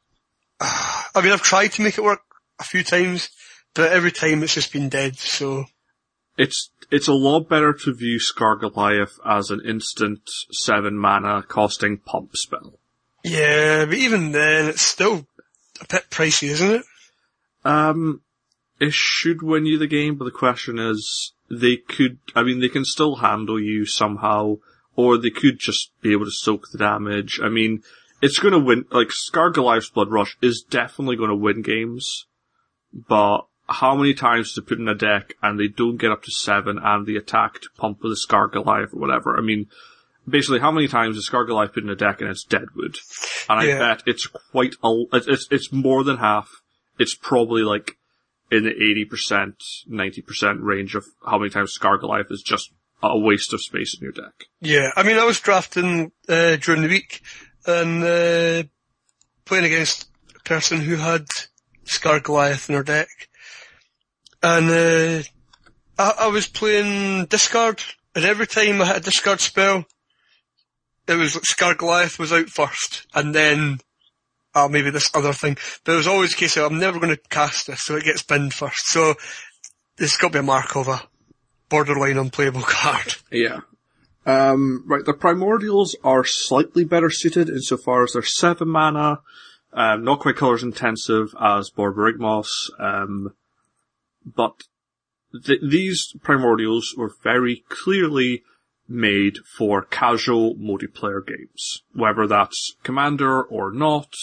ah, 0.60 1.10
I 1.16 1.22
mean, 1.22 1.32
I've 1.32 1.42
tried 1.42 1.74
to 1.74 1.82
make 1.82 1.98
it 1.98 2.04
work 2.04 2.22
a 2.60 2.64
few 2.64 2.84
times, 2.84 3.30
but 3.74 3.92
every 3.92 4.12
time 4.12 4.44
it's 4.44 4.56
just 4.56 4.74
been 4.74 4.90
dead, 4.90 5.18
so, 5.18 5.66
It's, 6.38 6.70
it's 6.92 7.08
a 7.08 7.14
lot 7.14 7.50
better 7.50 7.74
to 7.74 7.94
view 7.94 8.20
Skarrg 8.20 8.60
Goliath 8.62 9.20
as 9.26 9.50
an 9.50 9.62
instant 9.66 10.22
7 10.52 10.98
mana 10.98 11.44
costing 11.44 11.98
pump 11.98 12.36
spell. 12.36 12.80
yeah, 13.24 13.86
but 13.86 13.96
even 13.96 14.32
then, 14.32 14.68
it's 14.68 14.84
still 14.84 15.26
a 15.82 15.86
bit 15.90 16.10
pricey, 16.10 16.50
isn't 16.50 16.72
it? 16.72 16.84
Um, 17.66 18.22
it 18.80 18.94
should 18.94 19.42
win 19.42 19.66
you 19.66 19.78
the 19.78 19.88
game, 19.88 20.16
but 20.16 20.26
the 20.26 20.32
question 20.32 20.80
is, 20.80 21.34
they 21.50 21.78
could, 21.78 22.20
I 22.36 22.44
mean, 22.44 22.60
they 22.60 22.70
can 22.70 22.86
still 22.86 23.18
handle 23.18 23.60
you 23.60 23.86
somehow, 23.86 24.58
or 24.96 25.18
they 25.18 25.30
could 25.30 25.60
just 25.60 25.92
be 26.02 26.12
able 26.12 26.26
to 26.26 26.32
soak 26.32 26.72
the 26.72 26.78
damage. 26.78 27.40
I 27.44 27.50
mean, 27.50 27.84
it's 28.22 28.40
gonna 28.40 28.60
win, 28.60 28.86
like, 28.92 29.10
Skarrg 29.10 29.56
Goliath's 29.56 29.90
Blood 29.90 30.12
Rush 30.12 30.38
is 30.42 30.64
definitely 30.70 31.16
gonna 31.16 31.36
win 31.36 31.62
games, 31.62 32.26
but 32.94 33.48
how 33.70 33.96
many 33.96 34.14
times 34.14 34.54
to 34.54 34.62
put 34.62 34.80
in 34.80 34.88
a 34.88 34.96
deck 34.96 35.34
and 35.42 35.60
they 35.60 35.68
don't 35.68 35.98
get 35.98 36.12
up 36.12 36.24
to 36.24 36.32
seven 36.32 36.80
and 36.82 37.06
they 37.06 37.16
attack 37.16 37.62
to 37.62 37.70
pump 37.78 38.00
with 38.02 38.14
a 38.14 38.16
Skarrg 38.28 38.54
Goliath 38.54 38.94
or 38.94 39.00
whatever? 39.00 39.38
I 39.38 39.42
mean, 39.42 39.68
basically, 40.28 40.60
how 40.60 40.72
many 40.72 40.88
times 40.88 41.18
is 41.18 41.30
Skarrg 41.30 41.48
Goliath 41.48 41.74
put 41.74 41.84
in 41.84 41.90
a 41.90 41.96
deck 41.96 42.22
and 42.22 42.30
it's 42.30 42.44
Deadwood? 42.46 42.96
And 43.50 43.60
I 43.60 43.66
Yeah. 43.66 43.80
bet 43.80 44.04
it's 44.06 44.26
quite 44.28 44.76
a, 44.84 45.04
it's, 45.14 45.28
it's, 45.28 45.48
it's 45.52 45.72
more 45.72 46.04
than 46.04 46.18
half. 46.18 46.50
It's 47.00 47.16
probably 47.16 47.62
like 47.64 47.98
in 48.50 48.64
the 48.64 48.72
80%, 48.72 49.54
90% 49.92 50.58
range 50.62 50.96
of 50.96 51.04
how 51.26 51.38
many 51.38 51.50
times 51.50 51.78
Skarrg 51.78 52.00
Goliath 52.00 52.28
is 52.32 52.42
just 52.42 52.72
a 53.04 53.18
waste 53.20 53.54
of 53.54 53.62
space 53.62 53.96
in 54.00 54.04
your 54.04 54.14
deck. 54.14 54.46
Yeah, 54.62 54.92
I 54.96 55.04
mean, 55.04 55.18
I 55.18 55.26
was 55.26 55.40
drafting, 55.40 56.12
uh, 56.30 56.56
during 56.56 56.82
the 56.82 56.88
week, 56.88 57.22
and, 57.66 58.02
uh, 58.04 58.64
playing 59.46 59.66
against 59.66 60.08
a 60.36 60.40
person 60.44 60.80
who 60.82 60.96
had 60.96 61.28
Skarrg 61.86 62.24
Goliath 62.24 62.70
in 62.70 62.76
her 62.76 62.84
deck. 62.84 63.08
And, 64.44 64.70
uh, 64.70 65.24
I, 65.98 66.26
I 66.26 66.28
was 66.28 66.48
playing 66.48 67.26
discard, 67.26 67.84
and 68.16 68.26
every 68.26 68.48
time 68.48 68.82
I 68.82 68.86
had 68.86 68.98
a 68.98 69.02
discard 69.02 69.40
spell, 69.40 69.86
it 71.08 71.16
was 71.16 71.36
like 71.36 71.44
Skarrg 71.44 71.78
Goliath 71.78 72.20
was 72.20 72.34
out 72.34 72.50
first, 72.50 73.08
and 73.14 73.34
then, 73.34 73.80
oh, 74.54 74.70
maybe 74.70 74.90
this 74.90 75.10
other 75.14 75.34
thing. 75.34 75.58
But 75.84 75.94
it 75.94 75.98
was 75.98 76.08
always 76.08 76.32
the 76.32 76.38
case 76.38 76.58
of, 76.58 76.72
I'm 76.72 76.80
never 76.80 77.00
going 77.00 77.16
to 77.16 77.22
cast 77.30 77.68
this, 77.68 77.84
so 77.84 77.96
it 77.96 78.04
gets 78.04 78.24
binned 78.24 78.54
first. 78.54 78.88
So, 78.88 79.16
it's 79.98 80.18
got 80.18 80.28
to 80.28 80.34
be 80.34 80.40
a 80.40 80.44
mark 80.44 80.76
of 80.76 80.88
a 80.88 81.02
borderline 81.70 82.18
unplayable 82.18 82.62
card. 82.66 83.16
Yeah. 83.32 83.62
Um, 84.26 84.84
right, 84.86 85.06
the 85.06 85.14
primordials 85.14 85.96
are 86.04 86.26
slightly 86.26 86.84
better 86.84 87.10
suited 87.10 87.50
insofar 87.50 88.04
as 88.04 88.12
they're 88.12 88.24
seven 88.24 88.68
mana, 88.68 89.22
um, 89.72 90.04
not 90.04 90.20
quite 90.20 90.36
colors 90.36 90.64
intensive 90.64 91.34
as 91.40 91.72
Borborygmos, 91.72 92.50
um, 92.78 93.34
but 94.36 94.64
th- 95.46 95.62
these 95.62 96.14
primordials 96.24 96.96
were 96.96 97.12
very 97.24 97.64
clearly 97.70 98.44
made 98.88 99.38
for 99.58 99.82
casual 99.82 100.56
multiplayer 100.56 101.26
games. 101.26 101.84
Whether 101.94 102.28
that's 102.28 102.76
Commander 102.84 103.44
or 103.44 103.72
not, 103.72 104.14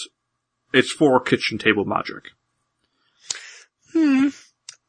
it's 0.73 0.93
for 0.93 1.21
kitchen 1.21 1.59
table 1.59 1.85
magic. 1.85 2.31
Hmm. 3.93 4.29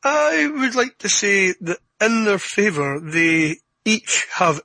I 0.03 0.47
would 0.47 0.75
like 0.75 0.97
to 0.99 1.09
say 1.09 1.53
that 1.61 1.79
in 1.99 2.25
their 2.25 2.37
favour, 2.37 2.99
they 2.99 3.57
each 3.83 4.27
have 4.33 4.61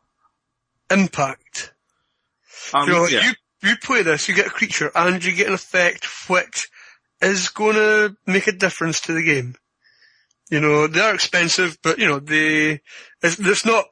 impact. 0.91 1.73
Um, 2.75 2.89
you 2.89 2.95
know, 2.95 3.07
yeah. 3.07 3.23
you, 3.23 3.71
you 3.71 3.77
play 3.83 4.03
this, 4.03 4.29
you 4.29 4.35
get 4.35 4.47
a 4.47 4.51
creature, 4.51 4.91
and 4.95 5.25
you 5.25 5.35
get 5.35 5.49
an 5.49 5.55
effect 5.55 6.07
which 6.29 6.69
is 7.21 7.49
going 7.49 7.75
to 7.75 8.17
make 8.27 8.47
a 8.47 8.53
difference 8.53 9.01
to 9.03 9.13
the 9.13 9.23
game. 9.23 9.55
You 10.51 10.61
know, 10.61 10.87
they 10.87 11.01
are 11.01 11.15
expensive, 11.15 11.79
but 11.83 11.99
you 11.99 12.09
know, 12.09 12.19
they, 12.19 12.81
it's, 13.23 13.39
it's 13.39 13.65
not, 13.65 13.87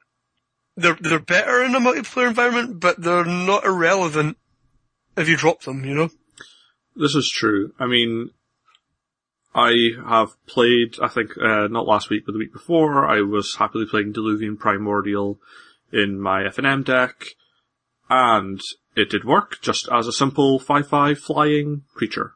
they're, 0.77 0.99
they're 1.01 1.21
better 1.21 1.63
in 1.63 1.75
a 1.75 1.81
multiplayer 1.81 2.29
environment, 2.29 2.81
but 2.81 3.01
they're 3.01 3.25
not 3.25 3.65
irrelevant 3.65 4.37
if 5.17 5.29
you 5.29 5.37
drop 5.37 5.63
them, 5.63 5.85
you 5.85 5.95
know? 5.95 6.11
This 6.97 7.15
is 7.15 7.31
true. 7.33 7.73
I 7.79 7.87
mean, 7.87 8.31
I 9.55 9.91
have 10.07 10.31
played, 10.47 10.97
I 11.03 11.09
think, 11.09 11.31
uh, 11.39 11.69
not 11.69 11.87
last 11.87 12.11
week, 12.11 12.25
but 12.27 12.33
the 12.33 12.39
week 12.39 12.53
before, 12.53 13.07
I 13.07 13.23
was 13.23 13.57
happily 13.59 13.87
playing 13.87 14.13
Diluvian 14.13 14.59
Primordial 14.59 15.39
in 15.93 16.21
my 16.21 16.43
FNM 16.43 16.85
deck, 16.85 17.25
and 18.11 18.61
it 18.97 19.11
did 19.11 19.25
work 19.25 19.61
just 19.61 19.89
as 19.93 20.07
a 20.07 20.13
simple 20.13 20.61
5-5 20.61 21.19
flying 21.19 21.83
creature. 21.95 22.35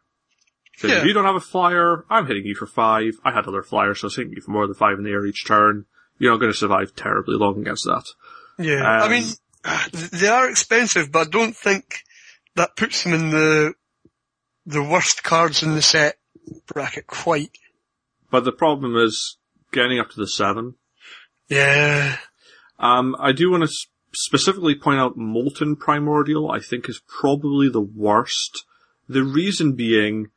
Yeah. 0.91 0.99
if 1.01 1.05
you 1.07 1.13
don't 1.13 1.25
have 1.25 1.35
a 1.37 1.41
flyer, 1.41 2.05
I'm 2.11 2.27
hitting 2.27 2.45
you 2.47 2.55
for 2.55 2.67
5. 2.67 3.15
I 3.25 3.33
had 3.33 3.47
other 3.47 3.63
flyers, 3.63 4.01
so 4.01 4.07
I 4.07 4.09
was 4.09 4.17
hitting 4.17 4.33
you 4.35 4.43
for 4.43 4.51
more 4.51 4.67
than 4.67 4.75
5 4.75 4.99
in 4.99 5.05
the 5.05 5.11
air 5.11 5.25
each 5.27 5.47
turn. 5.47 5.87
You're 6.19 6.33
not 6.33 6.39
going 6.41 6.53
to 6.53 6.57
survive 6.59 6.95
terribly 6.95 7.37
long 7.37 7.61
against 7.61 7.85
that. 7.85 8.05
Yeah. 8.59 8.83
I 8.83 9.05
Um, 9.07 9.11
mean, 9.11 9.25
they 10.13 10.29
are 10.29 10.49
expensive, 10.51 11.11
but 11.13 11.27
I 11.27 11.31
don't 11.31 11.57
think 11.57 12.01
that 12.57 12.77
puts 12.77 13.03
them 13.05 13.15
in 13.15 13.31
the, 13.31 13.75
the 14.67 14.83
worst 14.83 15.23
cards 15.23 15.63
in 15.63 15.75
the 15.75 15.83
set 15.83 16.17
bracket 16.67 17.07
quite. 17.07 17.51
But 18.31 18.45
the 18.45 18.53
problem 18.53 18.97
is 18.97 19.39
getting 19.73 19.99
up 19.99 20.11
to 20.11 20.17
the 20.21 20.27
7. 20.29 20.75
Yeah. 21.49 22.17
Um, 22.79 23.17
I 23.19 23.33
do 23.33 23.51
want 23.51 23.65
to 23.65 23.71
specifically 24.15 24.75
point 24.75 24.99
out 25.01 25.17
Molten 25.17 25.77
Primordial, 25.77 26.51
I 26.51 26.61
think 26.61 26.89
is 26.89 27.01
probably 27.07 27.69
the 27.69 27.81
worst. 27.81 28.65
The 29.09 29.23
reason 29.25 29.73
being, 29.75 30.29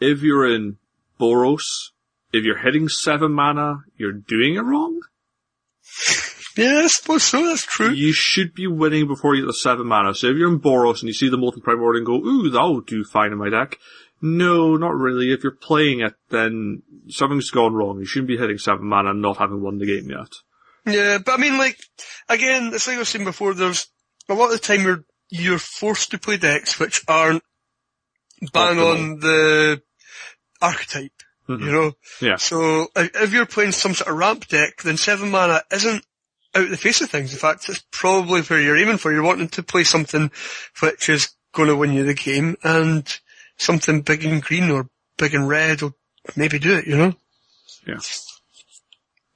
if 0.00 0.22
you're 0.22 0.52
in 0.52 0.78
Boros, 1.20 1.62
if 2.32 2.44
you're 2.44 2.58
hitting 2.58 2.88
7 2.88 3.32
mana, 3.32 3.78
you're 3.96 4.12
doing 4.12 4.56
it 4.56 4.60
wrong. 4.60 5.00
Yeah, 6.56 6.82
I 6.84 6.86
suppose 6.86 7.24
so, 7.24 7.46
that's 7.46 7.64
true. 7.64 7.90
You 7.90 8.12
should 8.12 8.54
be 8.54 8.66
winning 8.66 9.08
before 9.08 9.34
you 9.34 9.42
get 9.42 9.48
the 9.48 9.54
7 9.54 9.86
mana. 9.86 10.14
So 10.14 10.28
if 10.28 10.36
you're 10.36 10.52
in 10.52 10.60
Boros 10.60 11.00
and 11.00 11.08
you 11.08 11.12
see 11.12 11.28
the 11.28 11.36
Molten 11.36 11.62
Primordial 11.62 11.98
and 11.98 12.06
go, 12.06 12.28
ooh, 12.28 12.50
that'll 12.50 12.80
do 12.80 13.04
fine 13.04 13.32
in 13.32 13.38
my 13.38 13.50
deck. 13.50 13.78
No, 14.22 14.76
not 14.76 14.94
really. 14.94 15.32
If 15.32 15.42
you're 15.42 15.52
playing 15.52 16.00
it, 16.00 16.14
then 16.30 16.82
something's 17.08 17.50
gone 17.50 17.74
wrong. 17.74 17.98
You 17.98 18.06
shouldn't 18.06 18.28
be 18.28 18.36
hitting 18.36 18.58
7 18.58 18.84
mana 18.84 19.10
and 19.10 19.22
not 19.22 19.38
having 19.38 19.62
won 19.62 19.78
the 19.78 19.86
game 19.86 20.08
yet. 20.10 20.28
Yeah, 20.86 21.18
but 21.18 21.32
I 21.32 21.36
mean, 21.38 21.58
like, 21.58 21.78
again, 22.28 22.70
it's 22.72 22.86
like 22.86 22.96
I 22.96 23.00
was 23.00 23.08
saying 23.08 23.24
before, 23.24 23.54
there's 23.54 23.86
a 24.28 24.34
lot 24.34 24.46
of 24.46 24.52
the 24.52 24.58
time 24.58 24.82
you're, 24.82 25.04
you're 25.30 25.58
forced 25.58 26.10
to 26.12 26.18
play 26.18 26.36
decks 26.36 26.78
which 26.78 27.02
aren't 27.08 27.42
bang 28.52 28.78
on 28.78 29.18
the 29.20 29.82
archetype, 30.60 31.12
Mhm. 31.48 31.60
you 31.60 31.72
know? 31.72 31.92
Yeah. 32.20 32.36
So, 32.36 32.88
if 32.96 33.32
you're 33.32 33.46
playing 33.46 33.72
some 33.72 33.94
sort 33.94 34.10
of 34.10 34.16
ramp 34.16 34.48
deck, 34.48 34.82
then 34.82 34.96
7 34.96 35.30
mana 35.30 35.62
isn't 35.72 36.04
out 36.54 36.70
the 36.70 36.76
face 36.76 37.00
of 37.00 37.10
things. 37.10 37.32
In 37.32 37.38
fact, 37.38 37.68
it's 37.68 37.84
probably 37.90 38.42
where 38.42 38.60
you're 38.60 38.78
aiming 38.78 38.98
for. 38.98 39.12
You're 39.12 39.22
wanting 39.22 39.48
to 39.50 39.62
play 39.62 39.84
something 39.84 40.30
which 40.80 41.08
is 41.08 41.30
going 41.52 41.68
to 41.68 41.76
win 41.76 41.92
you 41.92 42.04
the 42.04 42.14
game, 42.14 42.56
and 42.62 43.20
something 43.56 44.02
big 44.02 44.24
and 44.24 44.42
green 44.42 44.70
or 44.70 44.88
big 45.16 45.34
and 45.34 45.48
red 45.48 45.82
will 45.82 45.96
maybe 46.36 46.58
do 46.58 46.74
it, 46.76 46.86
you 46.86 46.96
know? 46.96 47.14
Yeah. 47.86 48.00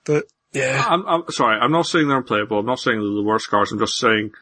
But, 0.05 0.25
yeah. 0.53 0.85
I'm, 0.89 1.07
I'm 1.07 1.23
sorry, 1.31 1.59
I'm 1.59 1.73
not 1.73 1.87
saying 1.87 2.09
they're 2.09 2.17
unplayable. 2.17 2.59
I'm 2.59 2.67
not 2.67 2.81
saying 2.81 2.99
they're 2.99 3.09
the 3.09 3.23
worst 3.23 3.49
cards. 3.49 3.71
I'm 3.71 3.79
just 3.79 3.99
saying 3.99 4.33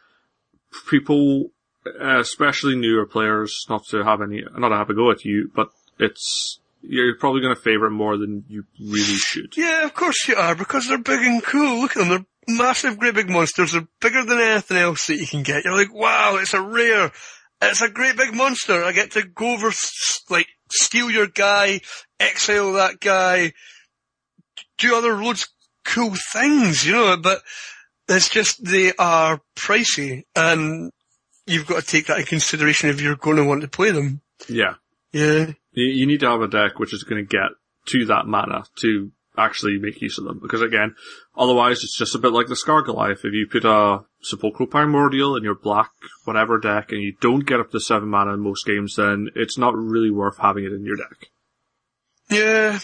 people, 0.88 1.50
Uh, 2.00 2.20
especially 2.20 2.76
newer 2.76 3.06
players, 3.06 3.64
not 3.68 3.84
to 3.86 4.02
have 4.02 4.20
any, 4.20 4.42
not 4.56 4.70
to 4.70 4.76
have 4.76 4.90
a 4.90 4.94
go 4.94 5.10
at 5.10 5.24
you, 5.24 5.50
but 5.54 5.70
it's 5.98 6.60
you're 6.82 7.16
probably 7.16 7.40
going 7.40 7.54
to 7.54 7.60
favour 7.60 7.86
it 7.86 7.90
more 7.90 8.16
than 8.16 8.44
you 8.48 8.64
really 8.80 9.16
should. 9.16 9.56
Yeah, 9.56 9.84
of 9.84 9.94
course 9.94 10.28
you 10.28 10.36
are, 10.36 10.54
because 10.54 10.88
they're 10.88 10.98
big 10.98 11.20
and 11.20 11.42
cool. 11.42 11.80
Look 11.80 11.96
at 11.96 12.00
them, 12.00 12.08
they're 12.08 12.56
massive, 12.56 12.98
great 12.98 13.14
big 13.14 13.28
monsters. 13.28 13.72
They're 13.72 13.88
bigger 14.00 14.24
than 14.24 14.38
anything 14.38 14.76
else 14.76 15.06
that 15.06 15.16
you 15.16 15.26
can 15.26 15.42
get. 15.42 15.64
You're 15.64 15.76
like, 15.76 15.92
wow, 15.92 16.36
it's 16.40 16.54
a 16.54 16.60
rare. 16.62 17.12
It's 17.62 17.82
a 17.82 17.88
great 17.88 18.16
big 18.16 18.34
monster. 18.34 18.84
I 18.84 18.92
get 18.92 19.12
to 19.12 19.22
go 19.22 19.54
over, 19.54 19.72
like, 20.30 20.48
steal 20.70 21.10
your 21.10 21.26
guy, 21.26 21.80
exile 22.20 22.74
that 22.74 23.00
guy, 23.00 23.52
do 24.78 24.94
other 24.94 25.16
loads 25.16 25.48
cool 25.84 26.14
things, 26.32 26.84
you 26.84 26.92
know, 26.92 27.16
but 27.16 27.40
it's 28.08 28.28
just 28.28 28.62
they 28.64 28.92
are 28.98 29.40
pricey, 29.56 30.24
and 30.34 30.92
you've 31.46 31.66
got 31.66 31.82
to 31.82 31.86
take 31.86 32.06
that 32.06 32.18
in 32.18 32.24
consideration 32.26 32.90
if 32.90 33.00
you're 33.00 33.16
going 33.16 33.36
to 33.36 33.44
want 33.44 33.62
to 33.62 33.68
play 33.68 33.90
them. 33.90 34.20
Yeah, 34.48 34.74
Yeah. 35.12 35.52
you, 35.72 35.84
you 35.86 36.06
need 36.06 36.20
to 36.20 36.28
have 36.30 36.40
a 36.42 36.48
deck 36.48 36.78
which 36.78 36.92
is 36.92 37.04
going 37.04 37.24
to 37.24 37.28
get 37.28 37.50
to 37.86 38.04
that 38.06 38.26
mana 38.26 38.64
to 38.80 39.10
actually 39.38 39.78
make 39.78 40.00
use 40.00 40.18
of 40.18 40.24
them. 40.24 40.38
Because 40.42 40.62
again, 40.62 40.94
otherwise 41.36 41.84
it's 41.84 41.96
just 41.96 42.14
a 42.14 42.18
bit 42.18 42.32
like 42.32 42.46
the 42.48 42.54
Skarrg 42.54 42.86
Goliath. 42.86 43.24
If 43.24 43.32
you 43.32 43.46
put 43.46 43.64
a 43.64 44.00
Sepulchral 44.22 44.66
Primordial 44.66 45.36
in 45.36 45.44
your 45.44 45.54
black 45.54 45.90
whatever 46.24 46.58
deck 46.58 46.90
and 46.90 47.02
you 47.02 47.14
don't 47.20 47.46
get 47.46 47.60
up 47.60 47.70
to 47.72 47.80
seven 47.80 48.08
mana 48.08 48.34
in 48.34 48.40
most 48.40 48.66
games, 48.66 48.96
then 48.96 49.28
it's 49.34 49.56
not 49.58 49.74
really 49.76 50.10
worth 50.10 50.38
having 50.38 50.64
it 50.64 50.72
in 50.72 50.84
your 50.84 50.96
deck. 50.96 51.28
Yeah, 52.28 52.78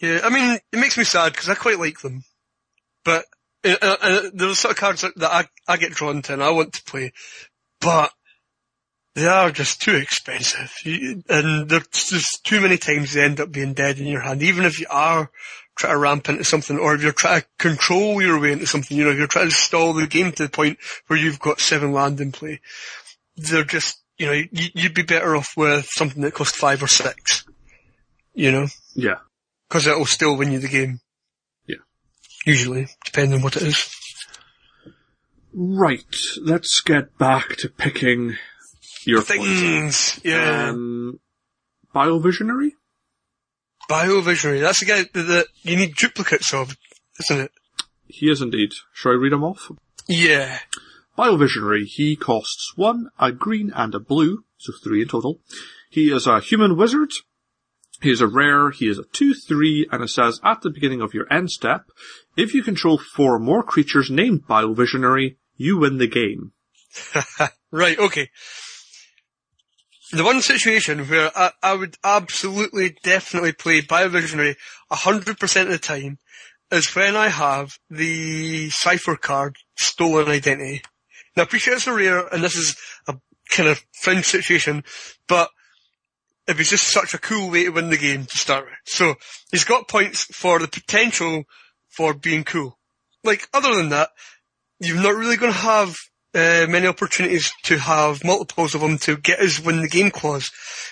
yeah. 0.00 0.20
I 0.22 0.30
mean, 0.30 0.58
it 0.72 0.78
makes 0.78 0.98
me 0.98 1.04
sad 1.04 1.32
because 1.32 1.48
I 1.48 1.54
quite 1.54 1.78
like 1.78 2.00
them, 2.00 2.24
but 3.04 3.24
uh, 3.64 3.76
uh, 3.80 3.96
uh, 4.02 4.20
there's 4.34 4.50
the 4.50 4.54
sort 4.56 4.72
of 4.72 4.78
cards 4.78 5.00
that, 5.02 5.16
that 5.16 5.32
I, 5.32 5.72
I 5.72 5.76
get 5.78 5.92
drawn 5.92 6.20
to 6.22 6.34
and 6.34 6.42
I 6.42 6.50
want 6.50 6.74
to 6.74 6.82
play, 6.84 7.12
but 7.80 8.12
they 9.14 9.26
are 9.26 9.50
just 9.50 9.80
too 9.80 9.94
expensive, 9.94 10.72
you, 10.84 11.22
and 11.28 11.68
there's 11.68 11.86
just 11.86 12.44
too 12.44 12.60
many 12.60 12.76
times 12.76 13.12
they 13.12 13.22
end 13.22 13.40
up 13.40 13.52
being 13.52 13.72
dead 13.72 13.98
in 13.98 14.06
your 14.06 14.22
hand. 14.22 14.42
Even 14.42 14.64
if 14.64 14.80
you 14.80 14.86
are 14.90 15.30
trying 15.76 15.92
to 15.92 15.98
ramp 15.98 16.28
into 16.28 16.44
something, 16.44 16.78
or 16.78 16.94
if 16.94 17.02
you're 17.02 17.12
trying 17.12 17.42
to 17.42 17.46
control 17.58 18.20
your 18.20 18.40
way 18.40 18.52
into 18.52 18.66
something, 18.66 18.96
you 18.96 19.04
know, 19.04 19.10
if 19.10 19.18
you're 19.18 19.26
trying 19.26 19.48
to 19.48 19.54
stall 19.54 19.92
the 19.92 20.06
game 20.06 20.32
to 20.32 20.44
the 20.44 20.48
point 20.48 20.78
where 21.06 21.18
you've 21.18 21.38
got 21.38 21.60
seven 21.60 21.92
land 21.92 22.20
in 22.20 22.32
play, 22.32 22.60
they're 23.36 23.64
just, 23.64 24.00
you 24.18 24.26
know, 24.26 24.32
you, 24.32 24.68
you'd 24.74 24.94
be 24.94 25.02
better 25.02 25.36
off 25.36 25.56
with 25.56 25.86
something 25.90 26.22
that 26.22 26.34
costs 26.34 26.56
five 26.56 26.82
or 26.82 26.88
six, 26.88 27.44
you 28.34 28.50
know. 28.50 28.66
Yeah. 28.94 29.18
Because 29.68 29.86
it'll 29.86 30.06
still 30.06 30.36
win 30.36 30.52
you 30.52 30.58
the 30.58 30.68
game. 30.68 31.00
Yeah. 31.66 31.76
Usually, 32.44 32.88
depending 33.04 33.38
on 33.38 33.42
what 33.42 33.56
it 33.56 33.62
is. 33.62 33.88
Right. 35.54 36.04
Let's 36.40 36.80
get 36.80 37.16
back 37.16 37.56
to 37.58 37.68
picking 37.68 38.36
your 39.06 39.22
Things, 39.22 40.20
yeah. 40.24 40.70
Um, 40.70 41.20
Biovisionary? 41.94 42.70
Biovisionary, 43.88 44.60
that's 44.60 44.80
the 44.80 44.86
guy 44.86 45.02
that, 45.02 45.12
that 45.12 45.46
you 45.62 45.76
need 45.76 45.94
duplicates 45.94 46.52
of, 46.54 46.76
isn't 47.20 47.40
it? 47.40 47.52
He 48.06 48.30
is 48.30 48.40
indeed. 48.40 48.70
Shall 48.92 49.12
I 49.12 49.16
read 49.16 49.32
him 49.32 49.44
off? 49.44 49.70
Yeah. 50.08 50.58
Biovisionary, 51.18 51.84
he 51.84 52.16
costs 52.16 52.72
one, 52.76 53.10
a 53.18 53.30
green 53.30 53.70
and 53.74 53.94
a 53.94 54.00
blue, 54.00 54.44
so 54.56 54.72
three 54.82 55.02
in 55.02 55.08
total. 55.08 55.40
He 55.90 56.10
is 56.10 56.26
a 56.26 56.40
human 56.40 56.76
wizard. 56.76 57.10
He 58.00 58.10
is 58.10 58.20
a 58.20 58.26
rare, 58.26 58.70
he 58.70 58.88
is 58.88 58.98
a 58.98 59.04
2-3, 59.04 59.84
and 59.92 60.02
it 60.02 60.08
says 60.08 60.40
at 60.42 60.62
the 60.62 60.70
beginning 60.70 61.00
of 61.00 61.14
your 61.14 61.32
end 61.32 61.50
step, 61.50 61.86
if 62.36 62.52
you 62.52 62.62
control 62.62 62.98
four 62.98 63.38
more 63.38 63.62
creatures 63.62 64.10
named 64.10 64.46
Biovisionary, 64.48 65.36
you 65.56 65.78
win 65.78 65.98
the 65.98 66.06
game. 66.06 66.52
Right, 67.74 67.98
okay. 67.98 68.30
The 70.12 70.22
one 70.22 70.42
situation 70.42 71.08
where 71.08 71.32
I, 71.36 71.50
I 71.60 71.74
would 71.74 71.96
absolutely 72.04 72.96
definitely 73.02 73.52
play 73.52 73.82
Biovisionary 73.82 74.54
100% 74.92 75.62
of 75.62 75.68
the 75.70 75.78
time 75.78 76.18
is 76.70 76.94
when 76.94 77.16
I 77.16 77.30
have 77.30 77.76
the 77.90 78.70
Cipher 78.70 79.16
card 79.16 79.56
Stolen 79.74 80.28
Identity. 80.28 80.82
Now 81.36 81.42
I 81.42 81.46
appreciate 81.46 81.74
it's 81.74 81.88
a 81.88 81.92
rare 81.92 82.28
and 82.28 82.44
this 82.44 82.54
is 82.54 82.76
a 83.08 83.16
kind 83.50 83.68
of 83.68 83.84
fringe 83.90 84.26
situation, 84.26 84.84
but 85.26 85.50
it 86.46 86.56
was 86.56 86.70
just 86.70 86.92
such 86.92 87.12
a 87.12 87.18
cool 87.18 87.50
way 87.50 87.64
to 87.64 87.70
win 87.70 87.90
the 87.90 87.96
game 87.96 88.24
to 88.24 88.38
start 88.38 88.66
with. 88.66 88.74
So 88.84 89.16
he's 89.50 89.64
got 89.64 89.88
points 89.88 90.22
for 90.26 90.60
the 90.60 90.68
potential 90.68 91.42
for 91.88 92.14
being 92.14 92.44
cool. 92.44 92.78
Like 93.24 93.48
other 93.52 93.74
than 93.74 93.88
that, 93.88 94.10
you're 94.84 95.02
not 95.02 95.14
really 95.14 95.36
going 95.36 95.52
to 95.52 95.58
have 95.58 95.96
uh, 96.34 96.66
many 96.68 96.86
opportunities 96.86 97.52
to 97.64 97.78
have 97.78 98.24
multiples 98.24 98.74
of 98.74 98.80
them 98.80 98.98
to 98.98 99.16
get 99.16 99.40
us 99.40 99.60
win 99.60 99.80
the 99.80 99.88
game 99.88 100.10
clause. 100.10 100.50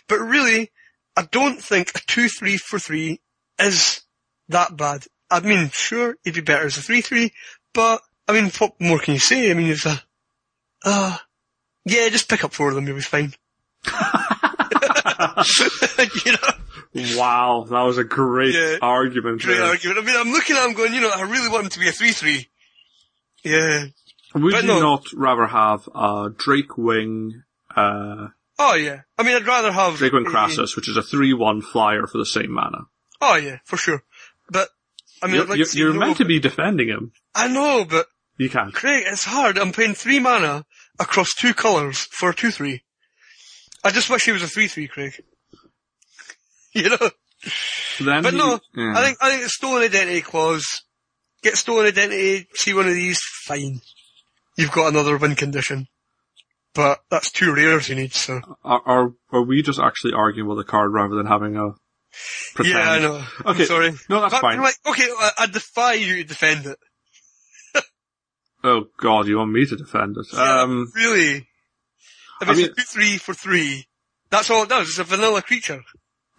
But 0.08 0.20
really, 0.20 0.70
I 1.16 1.22
don't 1.30 1.60
think 1.62 1.90
a 1.90 1.98
2-3 2.00 2.58
for 2.58 2.78
3 2.78 3.20
is 3.60 4.02
that 4.48 4.76
bad. 4.76 5.04
I 5.30 5.40
mean, 5.40 5.70
sure, 5.72 6.16
it'd 6.24 6.34
be 6.34 6.40
better 6.40 6.66
as 6.66 6.78
a 6.78 6.80
3-3, 6.80 7.30
but, 7.74 8.00
I 8.28 8.32
mean, 8.32 8.50
what 8.58 8.72
more 8.80 8.98
can 8.98 9.14
you 9.14 9.20
say? 9.20 9.50
I 9.50 9.54
mean, 9.54 9.68
it's 9.70 9.86
a, 9.86 10.02
uh, 10.84 11.16
yeah, 11.84 12.08
just 12.10 12.28
pick 12.28 12.44
up 12.44 12.52
four 12.52 12.68
of 12.68 12.74
them, 12.74 12.86
you'll 12.86 12.96
be 12.96 13.02
fine. 13.02 13.32
you 16.26 16.32
know, 16.32 16.38
Wow, 17.16 17.66
that 17.70 17.80
was 17.82 17.96
a 17.98 18.04
great 18.04 18.54
Yeah. 18.54 18.76
argument. 18.82 19.42
great 19.42 19.56
there. 19.56 19.64
argument. 19.64 20.00
I 20.00 20.04
mean, 20.06 20.16
I'm 20.16 20.32
looking 20.32 20.56
at 20.56 20.66
him 20.66 20.74
going, 20.74 20.94
you 20.94 21.00
know, 21.00 21.10
I 21.10 21.22
really 21.22 21.48
want 21.48 21.64
him 21.64 21.70
to 21.70 21.78
be 21.78 21.88
a 21.88 21.92
3-3. 21.92 22.46
Yeah. 23.44 23.86
Would 24.34 24.52
But 24.52 24.62
you 24.62 24.68
no. 24.68 24.80
not 24.80 25.12
rather 25.14 25.46
have 25.46 25.86
a 25.94 26.30
Drakewing, 26.30 27.42
uh, 27.76 28.28
Oh 28.58 28.74
yeah. 28.74 29.00
I 29.18 29.22
mean, 29.24 29.34
I'd 29.36 29.46
rather 29.46 29.72
have... 29.72 29.94
Drakewing 29.94 30.24
Krasis, 30.26 30.76
which 30.76 30.88
is 30.88 30.96
a 30.96 31.02
3-1 31.02 31.62
flyer 31.62 32.06
for 32.06 32.18
the 32.18 32.26
same 32.26 32.52
mana? 32.52 32.82
Oh 33.20 33.34
yeah, 33.36 33.58
for 33.64 33.76
sure. 33.76 34.02
But, 34.50 34.68
I 35.22 35.26
mean, 35.26 35.34
You're, 35.36 35.42
I'd 35.44 35.48
like 35.50 35.56
you're, 35.58 35.66
to 35.66 35.70
see 35.72 35.78
you're 35.80 35.92
meant 35.94 36.16
to 36.18 36.24
be 36.24 36.38
defending 36.40 36.88
him. 36.88 37.12
I 37.34 37.48
know, 37.48 37.84
but 37.88 38.06
You 38.38 38.48
can't. 38.50 38.72
Craig, 38.72 39.04
it's 39.06 39.24
hard. 39.24 39.58
I'm 39.58 39.72
paying 39.72 39.94
three 39.94 40.20
mana 40.20 40.64
across 41.00 41.34
two 41.34 41.54
colours 41.54 41.98
for 41.98 42.30
a 42.30 42.34
2-3. 42.34 42.80
I 43.84 43.90
just 43.90 44.08
wish 44.10 44.24
he 44.24 44.32
was 44.32 44.42
a 44.42 44.46
3-3, 44.46 44.88
Craig. 44.88 45.12
You 46.74 46.88
know? 46.88 47.10
Then 48.00 48.22
But 48.22 48.32
he- 48.32 48.38
no, 48.38 48.58
yeah. 48.74 48.94
I 48.96 49.02
think, 49.04 49.18
I 49.20 49.30
think 49.30 49.42
it's 49.44 49.54
stolen 49.56 49.82
identity 49.82 50.22
clause. 50.22 50.82
Get 51.42 51.56
stolen 51.56 51.86
identity, 51.86 52.46
see 52.54 52.72
one 52.74 52.86
of 52.86 52.94
these, 52.94 53.20
fine. 53.20 53.80
You've 54.56 54.70
got 54.72 54.88
another 54.92 55.16
win 55.16 55.34
condition. 55.34 55.88
But 56.74 57.00
that's 57.10 57.30
two 57.30 57.52
rares 57.54 57.88
you 57.88 57.96
need, 57.96 58.14
so. 58.14 58.40
Are, 58.64 58.82
are 58.86 59.12
are 59.30 59.42
we 59.42 59.60
just 59.62 59.78
actually 59.78 60.14
arguing 60.14 60.48
with 60.48 60.58
a 60.58 60.64
card 60.64 60.92
rather 60.92 61.14
than 61.16 61.26
having 61.26 61.56
a 61.56 61.72
pretend? 62.54 62.78
Yeah, 62.78 62.90
I 62.90 62.98
know. 63.00 63.24
I'm 63.44 63.54
Okay, 63.54 63.64
sorry. 63.66 63.92
no, 64.08 64.20
that's 64.22 64.32
But, 64.34 64.40
fine. 64.40 64.60
Like, 64.62 64.76
okay, 64.86 65.04
I, 65.18 65.30
I 65.40 65.46
defy 65.46 65.94
you 65.94 66.16
to 66.16 66.24
defend 66.24 66.66
it. 66.66 66.78
Oh 68.64 68.84
God, 68.96 69.26
you 69.26 69.38
want 69.38 69.50
me 69.52 69.66
to 69.66 69.76
defend 69.76 70.16
it? 70.16 70.32
Um, 70.38 70.86
Really? 70.94 71.48
If 72.40 72.48
I 72.48 72.52
it's 72.52 72.60
mean- 72.60 72.70
a 72.70 73.16
2-3 73.16 73.20
for 73.20 73.34
three, 73.34 73.86
that's 74.30 74.50
all 74.50 74.62
it 74.62 74.68
does. 74.68 74.88
It's 74.88 74.98
a 74.98 75.04
vanilla 75.04 75.42
creature. 75.42 75.82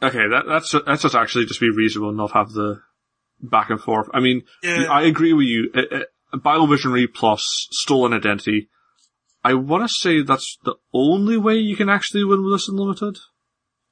okay, 0.01 0.27
that 0.30 0.45
that's 0.47 0.73
that's 0.85 1.01
just 1.01 1.15
actually 1.15 1.45
just 1.45 1.59
be 1.59 1.69
reasonable 1.69 2.09
and 2.09 2.17
not 2.17 2.31
have 2.31 2.51
the 2.53 2.81
back 3.41 3.69
and 3.69 3.80
forth. 3.81 4.07
I 4.14 4.19
mean, 4.19 4.43
Yeah. 4.61 4.85
I 4.89 5.03
agree 5.03 5.34
with 5.34 5.47
you. 5.47 5.72
Biovisionary 6.34 7.07
plus 7.14 7.43
stolen 7.72 8.14
identity. 8.14 8.69
I 9.43 9.53
want 9.55 9.84
to 9.84 9.93
say 9.93 10.22
that's 10.22 10.57
the 10.64 10.76
only 10.93 11.38
way 11.38 11.55
you 11.55 11.76
can 11.76 11.89
actually 11.89 12.23
win 12.23 12.43
with 12.43 12.53
this 12.53 12.69
unlimited. 12.69 13.18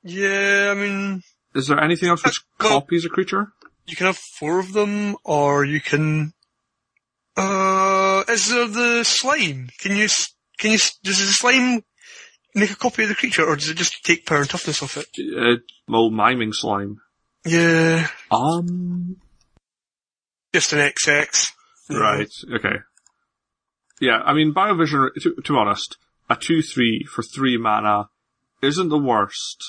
Yeah, 0.03 0.73
I 0.75 0.79
mean, 0.79 1.23
Is 1.53 1.67
there 1.67 1.79
anything 1.79 2.09
else 2.09 2.23
which 2.23 2.39
Well- 2.59 2.69
copies 2.81 3.05
a 3.05 3.09
creature? 3.09 3.53
you 3.87 3.95
can 3.95 4.05
have 4.07 4.17
four 4.17 4.59
of 4.59 4.73
them, 4.73 5.17
or 5.25 5.65
you 5.65 5.81
can. 5.81 6.33
Uh, 7.35 8.23
is 8.29 8.49
there 8.49 8.67
the 8.67 9.03
slime? 9.03 9.69
Can 9.79 9.95
you? 9.97 10.07
Can 10.59 10.71
you? 10.71 10.77
Does 11.03 11.17
the 11.19 11.25
slime 11.33 11.83
make 12.55 12.71
a 12.71 12.75
copy 12.75 13.03
of 13.03 13.09
the 13.09 13.15
creature, 13.15 13.45
or 13.45 13.55
does 13.55 13.69
it 13.69 13.77
just 13.77 14.03
take 14.05 14.25
power 14.25 14.39
and 14.41 14.49
toughness 14.49 14.81
off 14.83 14.97
it? 14.97 15.07
Uh, 15.19 15.57
well, 15.87 16.09
miming 16.09 16.53
slime. 16.53 16.97
Yeah, 17.45 18.07
Um, 18.29 19.17
just 20.53 20.73
an 20.73 20.79
XX. 20.79 21.51
Right. 21.89 22.31
Okay. 22.55 22.75
Yeah, 23.99 24.19
I 24.25 24.33
mean, 24.33 24.53
Biovision, 24.53 25.09
to, 25.21 25.35
to 25.35 25.53
be 25.53 25.57
honest, 25.57 25.97
a 26.29 26.35
2-3 26.35 27.05
for 27.07 27.21
3 27.21 27.57
mana 27.57 28.09
isn't 28.61 28.89
the 28.89 28.97
worst, 28.97 29.63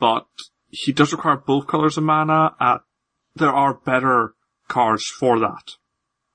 but 0.00 0.26
he 0.70 0.92
does 0.92 1.12
require 1.12 1.36
both 1.36 1.66
colors 1.66 1.96
of 1.96 2.04
mana, 2.04 2.54
uh, 2.58 2.78
there 3.34 3.52
are 3.52 3.74
better 3.74 4.34
cards 4.68 5.04
for 5.06 5.38
that. 5.40 5.74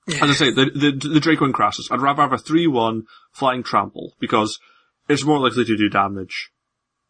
As 0.08 0.30
I 0.30 0.32
say, 0.32 0.50
the, 0.52 0.64
the, 0.64 1.08
the 1.08 1.20
Drakewing 1.20 1.52
Krasis, 1.52 1.90
I'd 1.90 2.00
rather 2.00 2.22
have 2.22 2.32
a 2.32 2.36
3-1 2.36 3.02
flying 3.32 3.62
trample, 3.62 4.14
because 4.18 4.58
it's 5.08 5.24
more 5.24 5.38
likely 5.38 5.64
to 5.64 5.76
do 5.76 5.88
damage. 5.88 6.50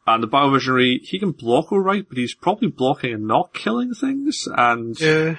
And 0.07 0.23
the 0.23 0.29
Biovisionary, 0.29 0.99
he 1.03 1.19
can 1.19 1.31
block 1.31 1.71
alright, 1.73 2.07
but 2.09 2.19
he's 2.19 2.35
probably 2.35 2.69
blocking 2.69 3.15
and 3.15 3.27
not 3.27 3.55
killing 3.55 3.95
things, 3.95 4.49
and 4.51 4.99
Yeah. 5.01 5.37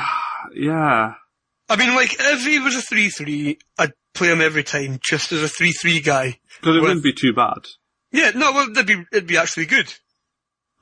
yeah. 0.54 1.14
I 1.68 1.76
mean, 1.76 1.94
like, 1.94 2.14
if 2.18 2.44
he 2.44 2.58
was 2.58 2.76
a 2.76 2.94
3-3, 2.94 3.58
I'd 3.78 3.92
play 4.14 4.28
him 4.28 4.40
every 4.40 4.62
time, 4.62 4.98
just 5.02 5.32
as 5.32 5.42
a 5.42 5.46
3-3 5.62 6.04
guy. 6.04 6.38
Because 6.60 6.76
it 6.76 6.80
wouldn't 6.80 7.02
be 7.02 7.12
too 7.12 7.32
bad. 7.32 7.66
Yeah, 8.12 8.30
no, 8.34 8.52
well, 8.52 8.72
that'd 8.72 8.86
be, 8.86 9.04
it'd 9.12 9.26
be 9.26 9.36
actually 9.36 9.66
good. 9.66 9.92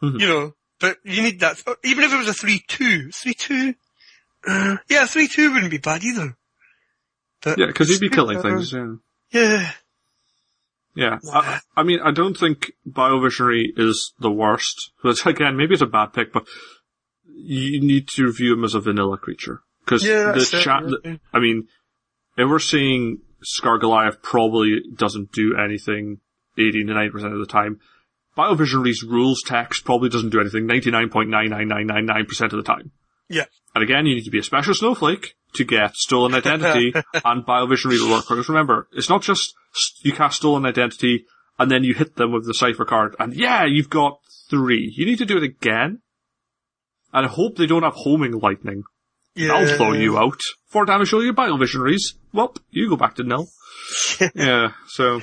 Mhm. 0.02 0.20
You 0.20 0.26
know, 0.28 0.52
but 0.80 0.98
you 1.04 1.22
need 1.22 1.40
that, 1.40 1.56
even 1.82 2.04
if 2.04 2.12
it 2.12 2.16
was 2.18 2.28
a 2.28 2.32
3-2, 2.46 3.08
3-2, 3.14 3.74
uh, 4.46 4.76
yeah, 4.90 5.04
3-2 5.06 5.54
wouldn't 5.54 5.70
be 5.70 5.78
bad 5.78 6.04
either. 6.04 6.36
But, 7.42 7.58
Yeah, 7.58 7.66
because 7.66 7.88
he'd 7.88 8.00
be 8.00 8.10
killing 8.10 8.40
things. 8.42 8.72
Yeah, 8.72 8.94
Yeah. 9.32 9.70
yeah. 10.94 11.18
I, 11.32 11.60
I 11.76 11.82
mean, 11.82 12.00
I 12.04 12.10
don't 12.10 12.36
think 12.36 12.72
Biovisionary 12.88 13.64
is 13.76 14.12
the 14.18 14.30
worst. 14.30 14.92
But 15.02 15.24
again, 15.26 15.56
maybe 15.56 15.72
it's 15.72 15.82
a 15.82 15.86
bad 15.86 16.12
pick, 16.12 16.32
but 16.32 16.46
you 17.36 17.80
need 17.80 18.08
to 18.08 18.32
view 18.32 18.54
him 18.54 18.64
as 18.64 18.74
a 18.74 18.80
vanilla 18.80 19.18
creature 19.18 19.60
because 19.84 20.04
Yeah, 20.04 20.32
the 20.32 20.44
chat. 20.44 20.82
I 21.32 21.38
mean, 21.40 21.68
if 22.36 22.48
we're 22.48 22.58
seeing 22.58 23.18
Skarrg 23.44 23.80
Goliath 23.80 24.22
probably 24.22 24.80
doesn't 24.94 25.32
do 25.32 25.56
anything 25.56 26.20
80 26.58 26.84
to 26.84 26.94
90 26.94 27.10
percent 27.10 27.32
of 27.32 27.38
the 27.40 27.46
time. 27.46 27.80
Biovisionary's 28.36 29.04
rules 29.04 29.42
text 29.42 29.84
probably 29.84 30.08
doesn't 30.08 30.30
do 30.30 30.40
anything 30.40 30.66
99.99999 30.66 32.28
percent 32.28 32.52
of 32.52 32.56
the 32.56 32.64
time. 32.64 32.90
Yeah. 33.28 33.44
And 33.74 33.82
again, 33.82 34.06
you 34.06 34.16
need 34.16 34.24
to 34.24 34.30
be 34.30 34.38
a 34.38 34.42
special 34.42 34.74
snowflake 34.74 35.34
to 35.54 35.64
get 35.64 35.94
stolen 35.94 36.34
identity 36.34 36.92
and 37.24 37.46
biovisionary 37.46 37.98
to 37.98 38.10
work. 38.10 38.24
Because 38.28 38.48
remember, 38.48 38.88
it's 38.92 39.08
not 39.08 39.22
just 39.22 39.54
you 40.02 40.12
cast 40.12 40.38
stolen 40.38 40.66
identity 40.66 41.26
and 41.58 41.70
then 41.70 41.84
you 41.84 41.94
hit 41.94 42.16
them 42.16 42.32
with 42.32 42.46
the 42.46 42.54
cipher 42.54 42.84
card 42.84 43.14
and 43.18 43.34
yeah, 43.34 43.64
you've 43.64 43.90
got 43.90 44.18
three. 44.50 44.92
You 44.96 45.06
need 45.06 45.18
to 45.18 45.26
do 45.26 45.36
it 45.36 45.44
again. 45.44 46.00
And 47.14 47.24
I 47.26 47.28
hope 47.28 47.56
they 47.56 47.66
don't 47.66 47.82
have 47.84 47.94
homing 47.94 48.32
lightning. 48.32 48.82
Yeah. 49.36 49.48
That'll 49.48 49.76
throw 49.76 49.92
you 49.94 50.18
out. 50.18 50.40
Four 50.66 50.84
damage 50.84 51.08
show 51.08 51.20
your 51.20 51.32
biovisionaries. 51.34 52.14
Well, 52.32 52.54
you 52.70 52.88
go 52.90 52.96
back 52.96 53.14
to 53.16 53.22
nil. 53.24 53.48
yeah, 54.34 54.72
so, 54.88 55.20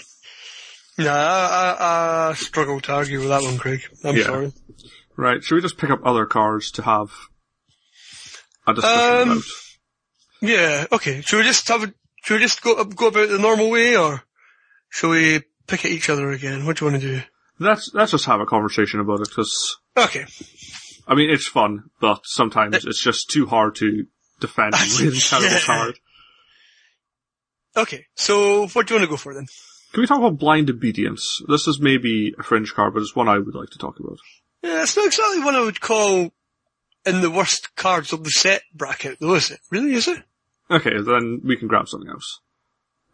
Yeah, 0.97 1.13
I, 1.13 1.75
I, 1.79 2.29
I 2.29 2.33
struggle 2.33 2.79
to 2.81 2.93
argue 2.93 3.19
with 3.19 3.29
that 3.29 3.43
one, 3.43 3.57
Craig. 3.57 3.81
I'm 4.03 4.15
Yeah. 4.15 4.23
sorry. 4.23 4.53
right, 5.17 5.43
should 5.43 5.55
we 5.55 5.61
just 5.61 5.77
pick 5.77 5.89
up 5.89 6.01
other 6.05 6.25
cards 6.25 6.71
to 6.71 6.81
have 6.81 7.11
a 8.67 8.73
discussion 8.73 9.21
Um, 9.21 9.31
about? 9.31 9.43
Yeah, 10.41 10.85
okay. 10.91 11.21
Should 11.21 11.37
we 11.37 11.43
just 11.43 11.67
have 11.67 11.83
a, 11.83 11.93
should 12.23 12.35
we 12.35 12.39
just 12.39 12.61
go, 12.61 12.83
go 12.85 13.07
about 13.07 13.29
the 13.29 13.37
normal 13.39 13.69
way, 13.69 13.95
or 13.97 14.23
shall 14.89 15.09
we 15.11 15.41
pick 15.67 15.85
at 15.85 15.91
each 15.91 16.09
other 16.09 16.31
again? 16.31 16.65
What 16.65 16.77
do 16.77 16.85
you 16.85 16.91
want 16.91 17.01
to 17.01 17.07
do? 17.19 17.21
Let's, 17.59 17.91
let's 17.93 18.11
just 18.11 18.25
have 18.25 18.39
a 18.41 18.45
conversation 18.45 18.99
about 18.99 19.21
it, 19.21 19.29
because, 19.29 19.77
Okay. 19.97 20.25
I 21.11 21.15
mean, 21.15 21.29
it's 21.29 21.45
fun, 21.45 21.89
but 21.99 22.21
sometimes 22.23 22.85
it's 22.85 23.03
just 23.03 23.29
too 23.29 23.45
hard 23.45 23.75
to 23.75 24.05
defend 24.39 24.73
a 24.75 24.77
really 24.97 25.19
terrible 25.19 25.59
card. 25.59 25.99
Okay, 27.75 28.05
so 28.15 28.67
what 28.69 28.87
do 28.87 28.93
you 28.93 28.99
want 28.99 29.09
to 29.09 29.13
go 29.13 29.17
for 29.17 29.33
then? 29.33 29.45
Can 29.91 29.99
we 29.99 30.07
talk 30.07 30.19
about 30.19 30.39
blind 30.39 30.69
obedience? 30.69 31.41
This 31.49 31.67
is 31.67 31.81
maybe 31.81 32.33
a 32.39 32.43
fringe 32.43 32.73
card, 32.73 32.93
but 32.93 33.01
it's 33.01 33.13
one 33.13 33.27
I 33.27 33.39
would 33.39 33.53
like 33.53 33.71
to 33.71 33.77
talk 33.77 33.99
about. 33.99 34.19
Yeah, 34.63 34.83
it's 34.83 34.95
not 34.95 35.07
exactly 35.07 35.43
one 35.43 35.55
I 35.55 35.65
would 35.65 35.81
call 35.81 36.31
in 37.05 37.21
the 37.21 37.29
worst 37.29 37.75
cards 37.75 38.13
of 38.13 38.23
the 38.23 38.29
set 38.29 38.61
bracket, 38.73 39.17
though, 39.19 39.35
is 39.35 39.51
it? 39.51 39.59
Really, 39.69 39.93
is 39.93 40.07
it? 40.07 40.23
Okay, 40.69 41.01
then 41.01 41.41
we 41.43 41.57
can 41.57 41.67
grab 41.67 41.89
something 41.89 42.09
else. 42.09 42.39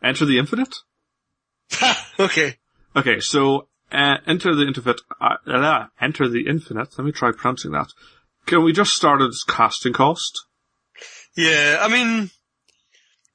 Enter 0.03 0.25
the 0.25 0.37
Infinite? 0.37 0.75
okay. 2.19 2.57
Okay, 2.95 3.21
so, 3.21 3.69
uh, 3.91 4.17
enter 4.25 4.55
the 4.55 4.67
infinite, 4.67 5.01
uh, 5.21 5.35
uh, 5.47 5.85
enter 5.99 6.27
the 6.27 6.47
infinite, 6.47 6.97
let 6.97 7.05
me 7.05 7.11
try 7.11 7.31
pronouncing 7.31 7.71
that. 7.71 7.87
Can 8.45 8.63
we 8.63 8.73
just 8.73 8.93
start 8.93 9.21
at 9.21 9.27
its 9.27 9.43
casting 9.43 9.93
cost? 9.93 10.45
Yeah, 11.35 11.79
I 11.81 11.87
mean, 11.87 12.29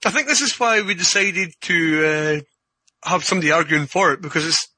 I 0.05 0.11
think 0.11 0.27
this 0.27 0.41
is 0.41 0.59
why 0.59 0.83
we 0.83 0.95
decided 0.95 1.55
to 1.63 2.07
uh, 3.05 3.09
have 3.09 3.25
somebody 3.25 3.53
arguing 3.53 3.87
for 3.87 4.13
it 4.13 4.21
because 4.21 4.47
it's 4.47 4.69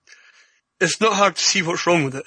it's 0.80 1.00
not 1.00 1.14
hard 1.14 1.36
to 1.36 1.42
see 1.42 1.62
what's 1.62 1.86
wrong 1.86 2.04
with 2.04 2.16
it. 2.16 2.26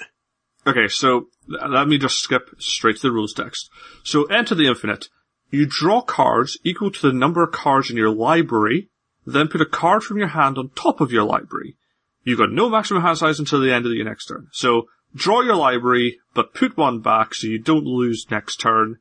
Okay, 0.66 0.88
so, 0.88 1.28
let 1.46 1.86
me 1.86 1.98
just 1.98 2.18
skip 2.18 2.50
straight 2.58 2.96
to 2.96 3.02
the 3.02 3.12
rules 3.12 3.32
text. 3.32 3.70
So, 4.04 4.24
enter 4.24 4.54
the 4.54 4.66
infinite. 4.66 5.08
You 5.50 5.66
draw 5.66 6.02
cards 6.02 6.58
equal 6.64 6.90
to 6.90 7.06
the 7.06 7.12
number 7.12 7.42
of 7.42 7.52
cards 7.52 7.90
in 7.90 7.96
your 7.96 8.10
library, 8.10 8.88
then 9.24 9.48
put 9.48 9.60
a 9.60 9.66
card 9.66 10.02
from 10.02 10.18
your 10.18 10.28
hand 10.28 10.58
on 10.58 10.70
top 10.70 11.00
of 11.00 11.12
your 11.12 11.24
library. 11.24 11.76
You've 12.28 12.38
got 12.38 12.52
no 12.52 12.68
maximum 12.68 13.02
hand 13.02 13.16
size 13.18 13.38
until 13.38 13.60
the 13.60 13.72
end 13.72 13.86
of 13.86 13.92
your 13.92 14.04
next 14.04 14.26
turn. 14.26 14.48
So, 14.52 14.82
draw 15.14 15.40
your 15.40 15.56
library, 15.56 16.18
but 16.34 16.52
put 16.54 16.76
one 16.76 17.00
back 17.00 17.34
so 17.34 17.46
you 17.46 17.58
don't 17.58 17.84
lose 17.86 18.26
next 18.30 18.56
turn, 18.56 18.96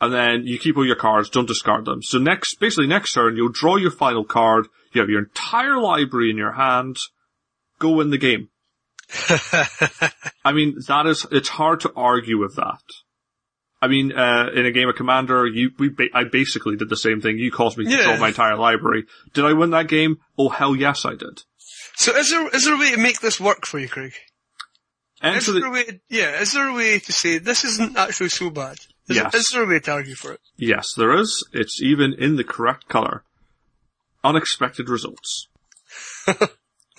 And 0.00 0.12
then 0.12 0.46
you 0.46 0.58
keep 0.58 0.76
all 0.76 0.86
your 0.86 0.96
cards, 0.96 1.28
don't 1.30 1.46
discard 1.48 1.84
them. 1.84 2.02
So 2.02 2.18
next, 2.18 2.58
basically 2.60 2.86
next 2.86 3.12
turn, 3.14 3.36
you'll 3.36 3.50
draw 3.52 3.76
your 3.76 3.90
final 3.90 4.24
card, 4.24 4.66
you 4.92 5.00
have 5.00 5.10
your 5.10 5.20
entire 5.20 5.78
library 5.80 6.30
in 6.30 6.36
your 6.36 6.52
hand, 6.52 6.96
go 7.78 7.90
win 7.96 8.10
the 8.10 8.18
game. 8.18 8.48
I 10.44 10.52
mean, 10.52 10.76
that 10.88 11.06
is, 11.06 11.26
it's 11.30 11.48
hard 11.48 11.80
to 11.80 11.92
argue 11.96 12.38
with 12.38 12.56
that. 12.56 12.80
I 13.80 13.86
mean, 13.88 14.12
uh, 14.12 14.48
in 14.54 14.66
a 14.66 14.72
game 14.72 14.88
of 14.88 14.96
Commander, 14.96 15.46
you, 15.46 15.70
we, 15.78 15.88
ba- 15.88 16.08
I 16.12 16.24
basically 16.24 16.76
did 16.76 16.88
the 16.88 16.96
same 16.96 17.20
thing. 17.20 17.38
You 17.38 17.52
caused 17.52 17.78
me 17.78 17.84
to 17.84 17.90
Yeah. 17.90 18.04
draw 18.04 18.16
my 18.18 18.28
entire 18.28 18.56
library. 18.56 19.04
Did 19.34 19.44
I 19.44 19.52
win 19.52 19.70
that 19.70 19.86
game? 19.88 20.16
Oh 20.36 20.48
hell 20.48 20.74
yes 20.74 21.04
I 21.04 21.14
did. 21.14 21.42
So 21.98 22.16
is 22.16 22.30
there, 22.30 22.48
is 22.54 22.64
there 22.64 22.74
a 22.74 22.78
way 22.78 22.92
to 22.92 22.96
make 22.96 23.20
this 23.20 23.40
work 23.40 23.66
for 23.66 23.78
you, 23.78 23.88
Craig? 23.88 24.12
Is 25.22 25.46
there 25.46 25.66
a 25.66 25.70
way 25.70 25.82
to, 25.84 26.00
yeah, 26.08 26.40
is 26.40 26.52
there 26.52 26.68
a 26.68 26.72
way 26.72 27.00
to 27.00 27.12
say 27.12 27.38
this 27.38 27.64
isn't 27.64 27.96
actually 27.96 28.28
so 28.28 28.50
bad? 28.50 28.78
Is, 29.08 29.16
Yes. 29.16 29.34
is 29.34 29.48
there 29.52 29.64
a 29.64 29.66
way 29.66 29.80
to 29.80 29.90
argue 29.92 30.14
for 30.14 30.32
it? 30.32 30.40
yes, 30.56 30.94
there 30.96 31.12
is. 31.18 31.44
It's 31.52 31.82
even 31.82 32.14
in 32.14 32.36
the 32.36 32.44
correct 32.44 32.88
color. 32.88 33.24
Unexpected 34.24 34.88
results. 34.88 35.48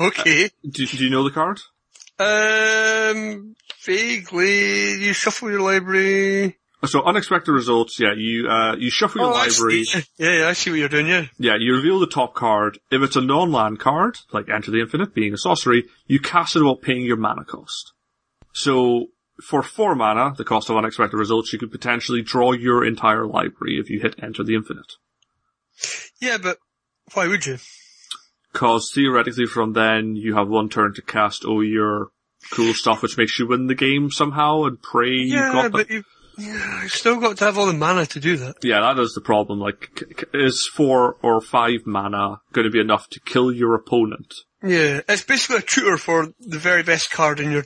Okay. 0.01 0.49
Do, 0.63 0.85
do 0.85 1.03
you 1.03 1.09
know 1.09 1.23
the 1.25 1.31
card? 1.31 1.59
Um, 2.19 3.55
vaguely, 3.83 4.93
you 4.93 5.11
shuffle 5.13 5.49
your 5.49 5.59
library. 5.61 6.57
So 6.85 7.03
unexpected 7.03 7.51
results, 7.51 7.99
yeah, 7.99 8.13
you, 8.15 8.47
uh, 8.47 8.75
you 8.77 8.89
shuffle 8.89 9.21
your 9.21 9.31
Oh, 9.31 9.33
library. 9.33 9.83
Yeah, 10.17 10.39
yeah, 10.39 10.47
I 10.47 10.53
see 10.53 10.69
what 10.69 10.79
you're 10.79 10.87
doing, 10.87 11.07
yeah. 11.07 11.25
Yeah, 11.37 11.55
you 11.59 11.75
reveal 11.75 11.99
the 11.99 12.07
top 12.07 12.35
card. 12.35 12.79
If 12.89 13.01
it's 13.01 13.17
a 13.17 13.21
non-land 13.21 13.79
card, 13.79 14.17
like 14.31 14.47
Enter 14.47 14.71
the 14.71 14.79
Infinite 14.79 15.13
being 15.13 15.33
a 15.33 15.37
sorcery, 15.37 15.85
you 16.07 16.19
cast 16.21 16.55
it 16.55 16.63
while 16.63 16.77
paying 16.77 17.03
your 17.03 17.17
mana 17.17 17.43
cost. 17.43 17.91
So, 18.53 19.07
for 19.45 19.61
four 19.61 19.93
mana, 19.93 20.33
the 20.37 20.45
cost 20.45 20.69
of 20.69 20.77
unexpected 20.77 21.17
results, 21.17 21.51
you 21.51 21.59
could 21.59 21.71
potentially 21.71 22.21
draw 22.21 22.53
your 22.53 22.85
entire 22.85 23.25
library 23.27 23.77
if 23.77 23.89
you 23.89 23.99
hit 23.99 24.15
Enter 24.23 24.43
the 24.45 24.55
Infinite. 24.55 24.93
Yeah, 26.21 26.37
but 26.37 26.57
why 27.13 27.27
would 27.27 27.45
you? 27.45 27.57
Cause 28.53 28.91
theoretically 28.93 29.45
from 29.45 29.73
then, 29.73 30.15
you 30.15 30.35
have 30.35 30.47
one 30.47 30.69
turn 30.69 30.93
to 30.95 31.01
cast 31.01 31.45
all 31.45 31.63
your 31.63 32.07
cool 32.51 32.73
stuff 32.73 33.01
which 33.03 33.17
makes 33.17 33.37
you 33.37 33.45
win 33.47 33.67
the 33.67 33.75
game 33.75 34.09
somehow 34.09 34.63
and 34.63 34.81
pray 34.81 35.09
you 35.11 35.35
Yeah, 35.35 35.51
got 35.51 35.63
the 35.63 35.69
but 35.69 35.89
you, 35.89 36.03
yeah, 36.39 36.81
you've 36.83 36.91
still 36.91 37.19
got 37.19 37.37
to 37.37 37.45
have 37.45 37.57
all 37.57 37.65
the 37.67 37.73
mana 37.73 38.05
to 38.07 38.19
do 38.19 38.37
that. 38.37 38.55
Yeah, 38.63 38.81
that 38.81 38.99
is 39.01 39.13
the 39.13 39.21
problem. 39.21 39.59
Like, 39.59 40.25
is 40.33 40.69
four 40.73 41.17
or 41.21 41.41
five 41.41 41.81
mana 41.85 42.41
going 42.53 42.65
to 42.65 42.71
be 42.71 42.79
enough 42.79 43.09
to 43.09 43.19
kill 43.19 43.51
your 43.51 43.75
opponent? 43.75 44.33
Yeah, 44.63 45.01
it's 45.07 45.23
basically 45.23 45.57
a 45.57 45.61
tutor 45.61 45.97
for 45.97 46.27
the 46.39 46.57
very 46.59 46.83
best 46.83 47.11
card 47.11 47.39
in 47.39 47.51
your 47.51 47.63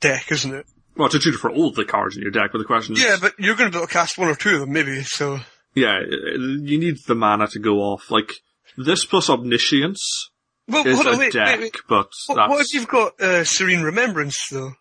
deck, 0.00 0.32
isn't 0.32 0.52
it? 0.54 0.66
Well, 0.96 1.06
it's 1.06 1.14
a 1.14 1.18
tutor 1.20 1.38
for 1.38 1.50
all 1.50 1.68
of 1.68 1.74
the 1.74 1.84
cards 1.84 2.16
in 2.16 2.22
your 2.22 2.30
deck, 2.32 2.50
but 2.52 2.58
the 2.58 2.64
question 2.64 2.96
is, 2.96 3.02
Yeah, 3.02 3.16
but 3.20 3.32
you're 3.38 3.54
going 3.56 3.70
to 3.70 3.74
be 3.74 3.78
able 3.78 3.86
to 3.86 3.92
cast 3.92 4.18
one 4.18 4.28
or 4.28 4.34
two 4.34 4.54
of 4.54 4.60
them, 4.60 4.72
maybe, 4.72 5.02
so. 5.04 5.38
yeah, 5.74 5.98
uh, 6.00 6.36
you 6.38 6.78
need 6.78 6.96
the 7.06 7.14
mana 7.14 7.46
to 7.48 7.58
go 7.58 7.78
off. 7.78 8.10
Like, 8.10 8.32
this 8.76 9.04
plus 9.06 9.30
Omniscience 9.30 10.30
Well, 10.68 10.86
is 10.86 10.98
on, 11.00 11.14
a 11.14 11.18
wait, 11.18 11.32
deck, 11.32 11.46
wait, 11.46 11.60
wait. 11.60 11.76
but 11.88 12.08
What, 12.26 12.34
that's, 12.36 12.50
what 12.50 12.60
if 12.60 12.74
you've 12.74 12.88
got 12.88 13.18
uh, 13.20 13.44
Serene 13.44 13.82
Remembrance, 13.82 14.36
though? 14.50 14.72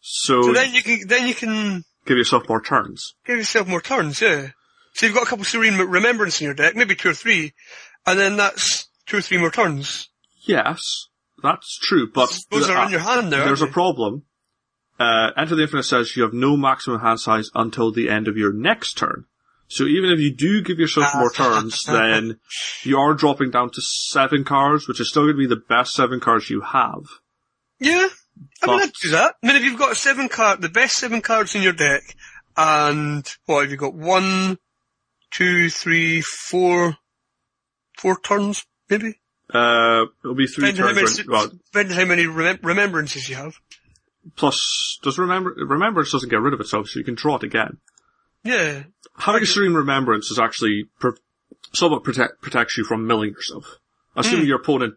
so, 0.00 0.42
So 0.42 0.52
then 0.52 0.72
you 0.72 0.82
can, 0.82 1.00
then 1.08 1.26
you 1.28 1.34
can 1.34 1.82
give 2.06 2.16
yourself 2.16 2.48
more 2.48 2.62
turns. 2.62 3.14
give 3.26 3.36
yourself 3.38 3.66
more 3.68 3.80
turns, 3.80 4.20
yeah. 4.20 4.48
So 4.94 5.06
you've 5.06 5.14
got 5.14 5.24
a 5.24 5.26
couple 5.26 5.42
of 5.42 5.48
Serene 5.48 5.76
Remembrance 5.76 6.40
in 6.40 6.46
your 6.46 6.54
deck, 6.54 6.74
maybe 6.74 6.94
two 6.94 7.10
or 7.10 7.14
three, 7.14 7.52
and 8.06 8.18
then 8.18 8.36
that's 8.36 8.88
two 9.06 9.18
or 9.18 9.20
three 9.22 9.36
more 9.38 9.50
turns. 9.50 10.08
Yes, 10.46 10.80
that's 11.42 11.78
true, 11.78 12.10
but 12.12 12.30
Those 12.50 12.66
the- 12.68 12.74
are 12.74 12.86
in 12.86 12.90
your 12.92 13.00
hand 13.00 13.30
there. 13.32 13.44
there's 13.44 13.62
a 13.62 13.66
problem. 13.66 14.22
Uh, 14.98 15.30
Enter 15.36 15.54
the 15.56 15.62
Infinite 15.62 15.82
says 15.82 16.16
you 16.16 16.22
have 16.22 16.32
no 16.32 16.56
maximum 16.56 17.00
hand 17.00 17.20
size 17.20 17.50
until 17.54 17.92
the 17.92 18.08
end 18.08 18.28
of 18.28 18.36
your 18.38 18.52
next 18.54 18.96
turn. 18.96 19.26
So 19.68 19.84
even 19.84 20.10
if 20.10 20.20
you 20.20 20.32
do 20.34 20.62
give 20.62 20.78
yourself 20.78 21.12
more 21.16 21.30
turns, 21.30 21.82
then 21.84 22.38
you 22.84 22.96
are 22.98 23.12
dropping 23.14 23.50
down 23.50 23.70
to 23.70 23.82
seven 23.82 24.44
cards, 24.44 24.86
which 24.88 25.00
is 25.00 25.10
still 25.10 25.24
going 25.24 25.34
to 25.34 25.38
be 25.38 25.46
the 25.46 25.60
best 25.68 25.92
seven 25.92 26.20
cards 26.20 26.48
you 26.48 26.60
have. 26.62 27.02
Yeah. 27.80 28.08
I 28.62 28.66
mean, 28.66 28.80
I'd 28.80 28.92
do 29.02 29.10
that. 29.10 29.34
I 29.42 29.46
mean, 29.46 29.56
if 29.56 29.64
you've 29.64 29.78
got 29.78 29.96
seven 29.96 30.28
card, 30.28 30.60
the 30.62 30.68
best 30.68 30.96
seven 30.96 31.20
cards 31.20 31.54
in 31.54 31.62
your 31.62 31.72
deck, 31.72 32.02
and 32.56 33.26
what 33.46 33.62
have 33.62 33.70
you 33.70 33.76
got? 33.76 33.94
One, 33.94 34.58
two, 35.30 35.68
three, 35.70 36.20
four, 36.22 36.96
four 37.98 38.18
turns, 38.20 38.64
maybe? 38.88 39.18
Uh, 39.52 40.06
it'll 40.24 40.34
be 40.34 40.46
three 40.46 40.72
Depending 40.72 40.82
how 40.84 40.92
many, 40.94 41.06
turns. 41.06 41.26
Well, 41.26 41.50
depending 41.72 41.96
how 41.96 42.04
many 42.04 42.24
remem- 42.24 42.64
remembrances 42.64 43.28
you 43.28 43.36
have. 43.36 43.54
plus, 44.36 44.98
does 45.02 45.18
remember 45.18 45.54
remembrance 45.56 46.10
doesn't 46.12 46.28
get 46.30 46.40
rid 46.40 46.54
of 46.54 46.60
itself, 46.60 46.88
so 46.88 46.98
you 46.98 47.04
can 47.04 47.14
draw 47.14 47.36
it 47.36 47.42
again. 47.44 47.76
Yeah. 48.42 48.84
Having 49.18 49.42
a 49.42 49.46
serene 49.46 49.74
remembrance 49.74 50.30
is 50.30 50.38
actually 50.38 50.88
pr- 50.98 51.10
somewhat 51.72 52.04
protect, 52.04 52.40
protects 52.42 52.76
you 52.76 52.84
from 52.84 53.06
milling 53.06 53.30
yourself. 53.30 53.78
Assuming 54.16 54.42
Hmm. 54.42 54.48
your 54.48 54.60
opponent 54.60 54.94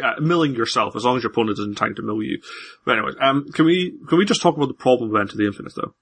uh, 0.00 0.20
milling 0.20 0.54
yourself, 0.54 0.96
as 0.96 1.04
long 1.04 1.16
as 1.16 1.22
your 1.22 1.32
opponent 1.32 1.58
isn't 1.58 1.76
trying 1.76 1.94
to 1.96 2.02
mill 2.02 2.22
you. 2.22 2.40
But 2.84 2.98
anyways, 2.98 3.14
um, 3.20 3.46
can 3.52 3.64
we 3.66 3.98
can 4.08 4.18
we 4.18 4.24
just 4.24 4.42
talk 4.42 4.56
about 4.56 4.68
the 4.68 4.74
problem 4.74 5.14
of 5.14 5.20
Enter 5.20 5.36
the 5.36 5.46
Infinite 5.46 5.74
though, 5.74 5.94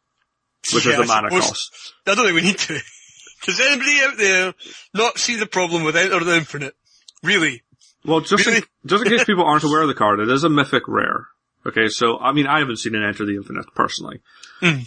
which 0.74 0.86
Yeah, 0.86 1.00
is 1.00 1.06
the 1.08 1.12
I 1.12 1.20
mana 1.22 1.30
cost? 1.30 1.94
I 2.06 2.14
don't 2.14 2.24
think 2.26 2.36
we 2.36 2.42
need 2.42 2.58
to. 2.58 2.78
Does 3.46 3.60
anybody 3.60 4.00
out 4.02 4.16
there 4.18 4.54
not 4.94 5.18
see 5.18 5.36
the 5.36 5.46
problem 5.46 5.82
with 5.84 5.96
Enter 5.96 6.22
the 6.22 6.36
Infinite? 6.36 6.74
Really? 7.22 7.62
Well, 8.04 8.20
just 8.20 8.46
in, 8.46 8.62
just 8.86 9.04
in 9.04 9.10
case 9.10 9.24
people 9.24 9.44
aren't 9.44 9.64
aware 9.64 9.82
of 9.82 9.88
the 9.88 9.94
card, 9.94 10.20
it 10.20 10.30
is 10.30 10.44
a 10.44 10.48
mythic 10.48 10.86
rare. 10.86 11.26
Okay, 11.66 11.88
so 11.88 12.18
I 12.18 12.32
mean, 12.32 12.46
I 12.46 12.58
haven't 12.60 12.78
seen 12.78 12.94
it 12.94 13.02
Enter 13.06 13.26
the 13.26 13.36
Infinite 13.36 13.66
personally, 13.74 14.20
Hmm. 14.60 14.80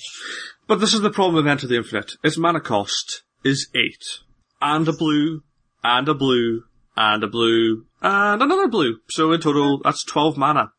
but 0.67 0.79
this 0.79 0.93
is 0.93 1.01
the 1.01 1.11
problem 1.11 1.35
with 1.35 1.47
Enter 1.47 1.67
the 1.67 1.77
Infinite. 1.77 2.13
Its 2.23 2.37
mana 2.37 2.59
cost 2.59 3.23
is 3.43 3.69
eight, 3.75 4.03
and 4.61 4.87
a 4.87 4.93
blue, 4.93 5.43
and 5.83 6.07
a 6.09 6.15
blue, 6.15 6.63
and 6.95 7.23
a 7.23 7.27
blue, 7.27 7.85
and 8.03 8.41
another 8.43 8.67
blue. 8.67 8.97
So 9.09 9.31
in 9.31 9.41
total, 9.41 9.79
that's 9.83 10.03
twelve 10.03 10.37
mana. 10.37 10.71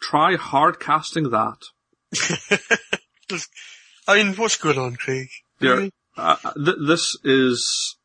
Try 0.00 0.36
hard 0.36 0.78
casting 0.78 1.30
that. 1.30 1.56
I 4.08 4.22
mean, 4.22 4.34
what's 4.36 4.56
going 4.56 4.78
on, 4.78 4.96
Craig? 4.96 5.28
Yeah, 5.60 5.88
uh, 6.16 6.36
th- 6.54 6.76
this 6.86 7.16
is. 7.24 7.96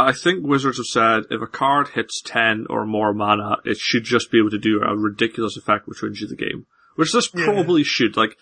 I 0.00 0.12
think 0.12 0.46
Wizards 0.46 0.78
have 0.78 0.86
said 0.86 1.24
if 1.30 1.42
a 1.42 1.46
card 1.48 1.88
hits 1.88 2.22
10 2.24 2.66
or 2.70 2.86
more 2.86 3.12
mana, 3.12 3.56
it 3.64 3.78
should 3.78 4.04
just 4.04 4.30
be 4.30 4.38
able 4.38 4.50
to 4.50 4.58
do 4.58 4.80
a 4.80 4.96
ridiculous 4.96 5.56
effect 5.56 5.88
which 5.88 6.02
wins 6.02 6.20
you 6.20 6.28
the 6.28 6.36
game. 6.36 6.66
Which 6.94 7.10
this 7.12 7.28
Yeah. 7.34 7.44
probably 7.44 7.82
should. 7.82 8.16
Like, 8.16 8.36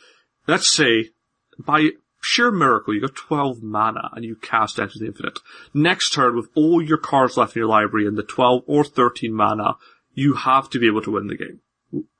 let's 0.47 0.70
say, 0.76 1.10
by 1.59 1.93
sheer 2.20 2.51
miracle, 2.51 2.94
you 2.94 3.01
got 3.01 3.14
12 3.14 3.62
mana 3.62 4.10
and 4.12 4.24
you 4.24 4.36
cast 4.36 4.78
Enter 4.78 4.98
the 4.98 5.06
Infinite. 5.06 5.38
Next 5.72 6.10
turn, 6.10 6.36
with 6.36 6.48
all 6.55 6.82
your 6.82 6.98
cards 6.98 7.36
left 7.36 7.56
in 7.56 7.60
your 7.60 7.68
library 7.68 8.06
and 8.06 8.16
the 8.16 8.22
12 8.22 8.62
or 8.66 8.84
13 8.84 9.32
mana, 9.32 9.76
you 10.12 10.34
have 10.34 10.70
to 10.70 10.78
be 10.78 10.86
able 10.86 11.02
to 11.02 11.12
win 11.12 11.26
the 11.26 11.36
game. 11.36 11.60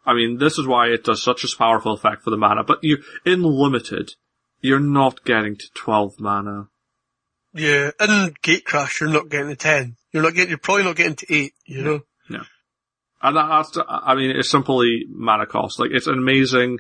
I 0.05 0.15
mean, 0.15 0.39
this 0.39 0.59
is 0.59 0.67
why 0.67 0.89
it 0.89 1.05
does 1.05 1.23
such 1.23 1.45
a 1.45 1.57
powerful 1.57 1.93
effect 1.93 2.23
for 2.23 2.31
the 2.31 2.37
mana, 2.37 2.63
but 2.63 2.79
you, 2.83 2.99
in 3.25 3.43
limited, 3.43 4.13
you're 4.61 4.79
not 4.79 5.25
getting 5.25 5.57
to 5.57 5.67
12 5.75 6.21
mana. 6.21 6.69
Yeah, 7.53 7.91
in 8.01 8.35
Gatecrash, 8.43 9.01
you're 9.01 9.11
not 9.11 9.29
getting 9.29 9.49
to 9.49 9.57
10. 9.57 9.97
You're 10.13 10.23
not 10.23 10.35
getting, 10.35 10.51
you're 10.51 10.59
probably 10.59 10.85
not 10.85 10.97
getting 10.97 11.17
to 11.17 11.35
8, 11.35 11.55
you 11.65 11.83
know? 11.83 12.01
Yeah. 12.29 12.45
And 13.23 13.37
that, 13.37 13.49
that's, 13.49 13.79
I 13.89 14.15
mean, 14.15 14.31
it's 14.31 14.51
simply 14.51 15.05
mana 15.09 15.47
cost. 15.47 15.81
Like, 15.81 15.91
it's 15.93 16.07
amazing. 16.07 16.79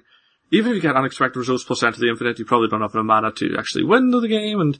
Even 0.51 0.71
if 0.71 0.77
you 0.77 0.83
get 0.83 0.97
unexpected 0.97 1.39
results 1.39 1.65
plus 1.65 1.83
Enter 1.83 2.01
the 2.01 2.09
Infinite, 2.09 2.39
you 2.39 2.45
probably 2.45 2.69
don't 2.69 2.83
have 2.83 2.95
enough 2.95 3.05
mana 3.05 3.33
to 3.33 3.57
actually 3.59 3.85
win 3.85 4.11
the 4.11 4.29
game, 4.29 4.61
and 4.61 4.79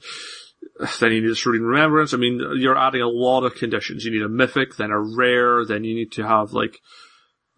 then 0.99 1.11
you 1.11 1.21
need 1.21 1.31
a 1.31 1.35
Serene 1.35 1.61
Remembrance. 1.61 2.13
I 2.13 2.17
mean, 2.17 2.41
you're 2.55 2.77
adding 2.77 3.01
a 3.01 3.07
lot 3.07 3.43
of 3.43 3.55
conditions. 3.55 4.05
You 4.05 4.11
need 4.11 4.21
a 4.21 4.29
Mythic, 4.29 4.77
then 4.77 4.91
a 4.91 4.99
Rare, 4.99 5.65
then 5.65 5.83
you 5.83 5.93
need 5.93 6.11
to 6.13 6.27
have, 6.27 6.53
like, 6.53 6.79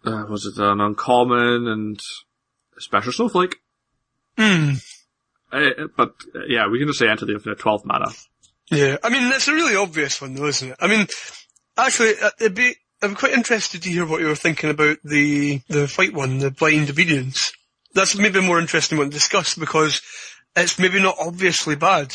uh, 0.04 0.24
was 0.28 0.46
it 0.46 0.60
an 0.60 0.80
Uncommon, 0.80 1.68
and 1.68 2.00
a 2.76 2.80
Special 2.80 3.12
Snowflake. 3.12 3.56
Hmm. 4.36 4.72
Uh, 5.52 5.86
but, 5.96 6.14
uh, 6.34 6.40
yeah, 6.48 6.68
we 6.68 6.78
can 6.78 6.88
just 6.88 6.98
say 6.98 7.08
Enter 7.08 7.26
the 7.26 7.34
Infinite, 7.34 7.58
12 7.58 7.84
mana. 7.84 8.10
Yeah, 8.70 8.96
I 9.02 9.10
mean, 9.10 9.28
that's 9.28 9.48
a 9.48 9.52
really 9.52 9.74
obvious 9.74 10.20
one 10.20 10.34
though, 10.34 10.46
isn't 10.46 10.70
it? 10.70 10.76
I 10.80 10.86
mean, 10.86 11.06
actually, 11.76 12.14
uh, 12.22 12.30
it'd 12.38 12.54
be, 12.54 12.76
I'm 13.02 13.16
quite 13.16 13.32
interested 13.32 13.82
to 13.82 13.90
hear 13.90 14.06
what 14.06 14.20
you 14.20 14.28
were 14.28 14.36
thinking 14.36 14.70
about 14.70 14.98
the, 15.02 15.60
the 15.68 15.88
fight 15.88 16.14
one, 16.14 16.38
the 16.38 16.52
blind 16.52 16.88
obedience. 16.88 17.52
That's 17.94 18.16
maybe 18.16 18.38
a 18.38 18.42
more 18.42 18.58
interesting 18.60 18.98
one 18.98 19.08
to 19.08 19.12
discuss 19.14 19.54
because 19.54 20.00
it's 20.56 20.78
maybe 20.78 21.00
not 21.02 21.16
obviously 21.18 21.74
bad. 21.76 22.08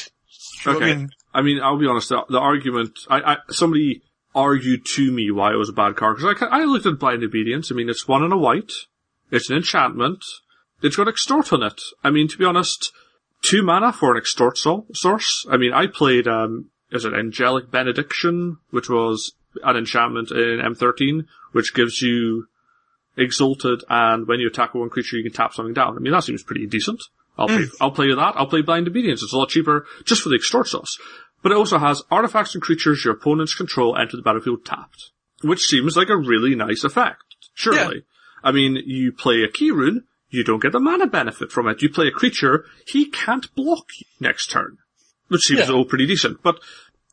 Do 0.64 0.70
you 0.70 0.74
know 0.74 0.80
what 0.80 0.84
I 0.88 0.92
Okay. 0.92 0.98
mean? 0.98 1.10
I 1.34 1.42
mean, 1.42 1.60
I'll 1.62 1.78
be 1.78 1.88
honest. 1.88 2.10
The, 2.10 2.24
the 2.30 2.40
argument, 2.40 2.98
I, 3.10 3.34
I, 3.34 3.38
somebody 3.50 4.02
argued 4.34 4.86
to 4.96 5.12
me 5.12 5.32
why 5.32 5.52
it 5.54 5.58
was 5.58 5.70
a 5.70 5.74
bad 5.74 5.96
card 5.96 6.18
because 6.18 6.36
I, 6.42 6.62
I 6.62 6.64
looked 6.64 6.86
at 6.86 7.00
Blind 7.00 7.24
Obedience. 7.24 7.72
I 7.72 7.76
mean, 7.76 7.90
it's 7.90 8.08
one 8.08 8.24
and 8.24 8.32
a 8.34 8.38
white. 8.38 8.72
It's 9.32 9.50
an 9.50 9.58
enchantment. 9.58 10.24
It's 10.82 10.96
got 10.96 11.08
extort 11.08 11.52
on 11.52 11.64
it. 11.64 11.82
I 12.04 12.10
mean, 12.10 12.28
to 12.30 12.38
be 12.38 12.46
honest, 12.46 12.92
two 13.42 13.64
mana 13.64 13.92
for 13.92 14.12
an 14.12 14.18
extort 14.18 14.58
so- 14.58 14.86
source. 14.94 15.46
I 15.50 15.58
mean, 15.58 15.74
I 15.74 15.88
played, 15.88 16.28
um, 16.28 16.70
is 16.92 17.04
it 17.06 17.14
Angelic 17.14 17.70
Benediction, 17.72 18.58
which 18.70 18.90
was 18.90 19.34
an 19.64 19.76
enchantment 19.78 20.32
in 20.32 20.60
M13, 20.64 21.26
which 21.54 21.74
gives 21.74 22.02
you 22.02 22.48
exalted 23.18 23.84
and 23.90 24.28
when 24.28 24.40
you 24.40 24.48
attack 24.48 24.74
one 24.74 24.90
creature 24.90 25.18
you 25.18 25.24
can 25.24 25.32
tap 25.34 25.54
something 25.54 25.74
down. 25.74 25.96
I 25.96 26.00
mean, 26.00 26.14
that 26.14 26.24
seems 26.24 26.44
pretty 26.44 26.68
decent. 26.68 27.02
I'll 27.38 27.48
play, 27.48 27.64
mm. 27.64 27.76
I'll 27.82 27.92
play 27.92 28.08
that. 28.14 28.34
I'll 28.36 28.48
play 28.48 28.62
Blind 28.62 28.88
Obedience. 28.88 29.22
It's 29.22 29.34
a 29.34 29.38
lot 29.38 29.50
cheaper 29.50 29.86
just 30.06 30.22
for 30.22 30.30
the 30.30 30.36
extort 30.36 30.68
sauce. 30.68 30.98
But 31.42 31.52
it 31.52 31.58
also 31.58 31.78
has 31.78 32.02
artifacts 32.10 32.56
and 32.56 32.62
creatures 32.62 33.04
your 33.06 33.14
opponents 33.14 33.54
control 33.54 33.98
enter 33.98 34.18
the 34.18 34.24
battlefield 34.24 34.66
tapped, 34.66 35.12
which 35.44 35.66
seems 35.66 35.96
like 35.96 36.10
a 36.10 36.18
really 36.18 36.56
nice 36.56 36.84
effect. 36.84 37.24
Surely. 37.54 38.04
I 38.44 38.52
mean, 38.52 38.78
you 38.86 39.12
play 39.12 39.44
a 39.44 39.48
keyrune, 39.48 40.04
you 40.30 40.44
don't 40.44 40.62
get 40.62 40.72
the 40.72 40.80
mana 40.80 41.08
benefit 41.08 41.52
from 41.52 41.68
it. 41.68 41.82
You 41.82 41.90
play 41.90 42.08
a 42.08 42.12
creature, 42.12 42.66
he 42.88 43.10
can't 43.10 43.54
block 43.56 43.90
next 44.20 44.50
turn, 44.50 44.78
which 45.28 45.42
seems 45.42 45.68
Yeah. 45.68 45.74
all 45.74 45.86
pretty 45.86 46.06
decent. 46.06 46.42
But 46.42 46.60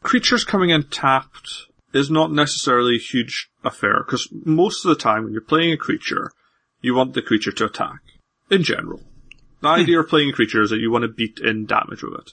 creatures 0.03 0.45
coming 0.45 0.71
in 0.71 0.85
tapped 0.85 1.67
is 1.93 2.11
not 2.11 2.33
necessarily 2.33 2.97
a 2.97 3.01
huge 3.01 3.49
affair 3.65 4.03
because 4.05 4.29
most 4.33 4.85
of 4.85 4.89
the 4.89 5.03
time 5.03 5.25
when 5.25 5.33
you're 5.33 5.43
playing 5.43 5.73
a 5.73 5.77
creature, 5.77 6.31
you 6.81 6.95
want 6.95 7.15
the 7.15 7.23
creature 7.23 7.53
to 7.53 7.67
attack 7.67 8.01
in 8.51 8.63
general. 8.63 9.01
The 9.61 9.69
hmm. 9.69 9.81
idea 9.81 10.01
of 10.01 10.09
playing 10.09 10.31
a 10.31 10.33
creature 10.33 10.63
is 10.63 10.71
that 10.71 10.81
you 10.81 10.91
want 10.91 11.03
to 11.03 11.09
beat 11.09 11.39
in 11.43 11.67
damage 11.67 12.03
with 12.03 12.15
it. 12.15 12.31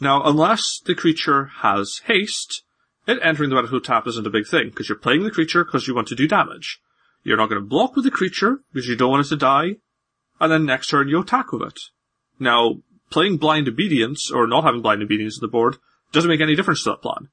Now, 0.00 0.22
unless 0.24 0.80
the 0.84 0.94
creature 0.94 1.50
has 1.62 2.00
haste, 2.06 2.62
it 3.06 3.18
entering 3.22 3.50
the 3.50 3.56
battlefield 3.56 3.84
tap 3.84 4.06
isn't 4.06 4.26
a 4.26 4.30
big 4.30 4.46
thing 4.46 4.70
because 4.70 4.88
you're 4.88 4.98
playing 4.98 5.22
the 5.22 5.30
creature 5.30 5.64
because 5.64 5.86
you 5.86 5.94
want 5.94 6.08
to 6.08 6.16
do 6.16 6.26
damage. 6.26 6.80
You're 7.22 7.36
not 7.36 7.48
going 7.48 7.60
to 7.60 7.66
block 7.66 7.96
with 7.96 8.04
the 8.04 8.10
creature 8.10 8.58
because 8.72 8.88
you 8.88 8.96
don't 8.96 9.10
want 9.10 9.26
it 9.26 9.28
to 9.30 9.36
die, 9.36 9.76
and 10.40 10.52
then 10.52 10.66
next 10.66 10.88
turn 10.88 11.08
you 11.08 11.20
attack 11.20 11.52
with 11.52 11.62
it. 11.62 11.78
Now, 12.38 12.82
playing 13.10 13.36
blind 13.36 13.68
obedience 13.68 14.30
or 14.30 14.46
not 14.46 14.64
having 14.64 14.82
blind 14.82 15.02
obedience 15.02 15.38
on 15.38 15.46
the 15.46 15.50
board 15.50 15.76
doesn't 16.12 16.28
make 16.28 16.40
any 16.40 16.56
difference 16.56 16.82
to 16.84 16.90
that 16.90 17.02
plan. 17.02 17.28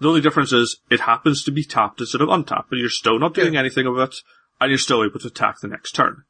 The 0.00 0.08
only 0.08 0.20
difference 0.20 0.52
is 0.52 0.78
it 0.90 1.00
happens 1.00 1.42
to 1.44 1.50
be 1.50 1.64
tapped 1.64 2.00
instead 2.00 2.20
of 2.20 2.28
untapped, 2.28 2.70
but 2.70 2.78
you're 2.78 2.88
still 2.88 3.18
not 3.18 3.34
doing 3.34 3.56
anything 3.56 3.86
of 3.86 3.98
it, 3.98 4.14
and 4.60 4.70
you're 4.70 4.78
still 4.78 5.04
able 5.04 5.18
to 5.20 5.28
attack 5.28 5.60
the 5.60 5.68
next 5.68 5.92
turn. 5.92 6.24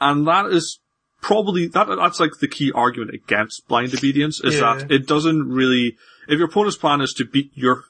And 0.00 0.26
that 0.26 0.46
is 0.46 0.80
probably 1.22 1.66
that 1.68 1.86
that's 1.86 2.20
like 2.20 2.32
the 2.40 2.48
key 2.48 2.72
argument 2.74 3.14
against 3.14 3.66
blind 3.68 3.94
obedience 3.94 4.40
is 4.42 4.54
Yeah. 4.54 4.74
that 4.74 4.90
it 4.90 5.06
doesn't 5.06 5.48
really 5.48 5.96
if 6.28 6.38
your 6.38 6.48
opponent's 6.48 6.78
plan 6.78 7.00
is 7.00 7.12
to 7.14 7.24
beat 7.24 7.50
your 7.54 7.84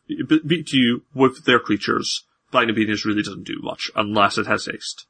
beat 0.47 0.73
you 0.73 1.03
with 1.15 1.45
their 1.45 1.61
creatures, 1.61 2.25
blind 2.51 2.71
obedience 2.71 3.05
really 3.05 3.23
doesn't 3.23 3.45
do 3.47 3.59
much 3.63 3.91
unless 3.95 4.39
it 4.39 4.47
has 4.47 4.67
haste. 4.67 5.07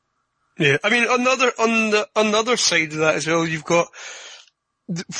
Yeah, 0.58 0.76
I 0.84 0.90
mean, 0.90 1.06
another 1.08 1.52
on 1.58 1.90
the 1.90 2.08
another 2.16 2.56
side 2.56 2.92
of 2.92 2.98
that 2.98 3.14
as 3.14 3.26
well, 3.26 3.46
you've 3.46 3.64
got 3.64 3.88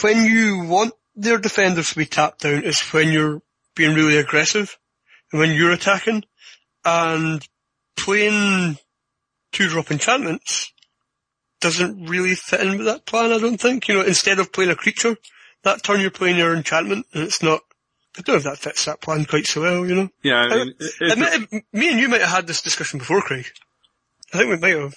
when 0.03 0.25
you 0.25 0.65
want 0.65 0.93
their 1.15 1.39
defenders 1.39 1.91
to 1.91 1.97
be 1.97 2.07
tapped 2.07 2.43
down 2.43 2.65
is 2.65 2.81
when 2.93 3.13
you're 3.13 3.43
being 3.81 3.95
really 3.97 4.19
aggressive 4.19 4.77
and 5.33 5.41
when 5.41 5.53
you're 5.53 5.73
attacking, 5.73 6.23
and 6.85 7.47
playing 7.97 8.77
two 9.53 9.69
drop 9.69 9.91
enchantments 9.91 10.73
doesn't 11.61 12.07
really 12.07 12.35
fit 12.35 12.61
in 12.61 12.77
with 12.79 12.87
that 12.87 13.07
plan. 13.07 13.33
I 13.33 13.39
don't 13.39 13.61
think. 13.61 13.89
You 13.89 13.95
know, 13.97 14.01
instead 14.03 14.39
of 14.39 14.53
playing 14.53 14.71
a 14.71 14.75
creature, 14.75 15.17
that 15.65 15.83
turn 15.83 16.01
you're 16.01 16.11
playing 16.11 16.37
your 16.39 16.55
enchantment, 16.55 17.07
and 17.15 17.23
it's 17.25 17.43
not. 17.43 17.61
I 18.19 18.23
don't 18.23 18.35
know 18.35 18.39
if 18.39 18.45
that 18.45 18.59
fits 18.59 18.85
that 18.87 19.01
plan 19.01 19.25
quite 19.25 19.47
so 19.47 19.61
well. 19.63 19.87
You 19.87 19.95
know, 19.95 20.09
Yeah, 20.23 20.41
I 20.41 20.45
I- 20.45 20.57
mean, 20.65 20.75
if- 20.81 21.01
Admit- 21.01 21.65
me 21.73 21.91
and 21.91 22.01
you 22.01 22.09
might 22.09 22.21
have 22.23 22.31
had 22.31 22.47
this 22.47 22.61
discussion 22.63 22.99
before, 22.99 23.23
Craig. 23.23 23.47
I 24.35 24.39
think 24.39 24.51
we 24.51 24.57
might 24.59 24.77
have. 24.77 24.95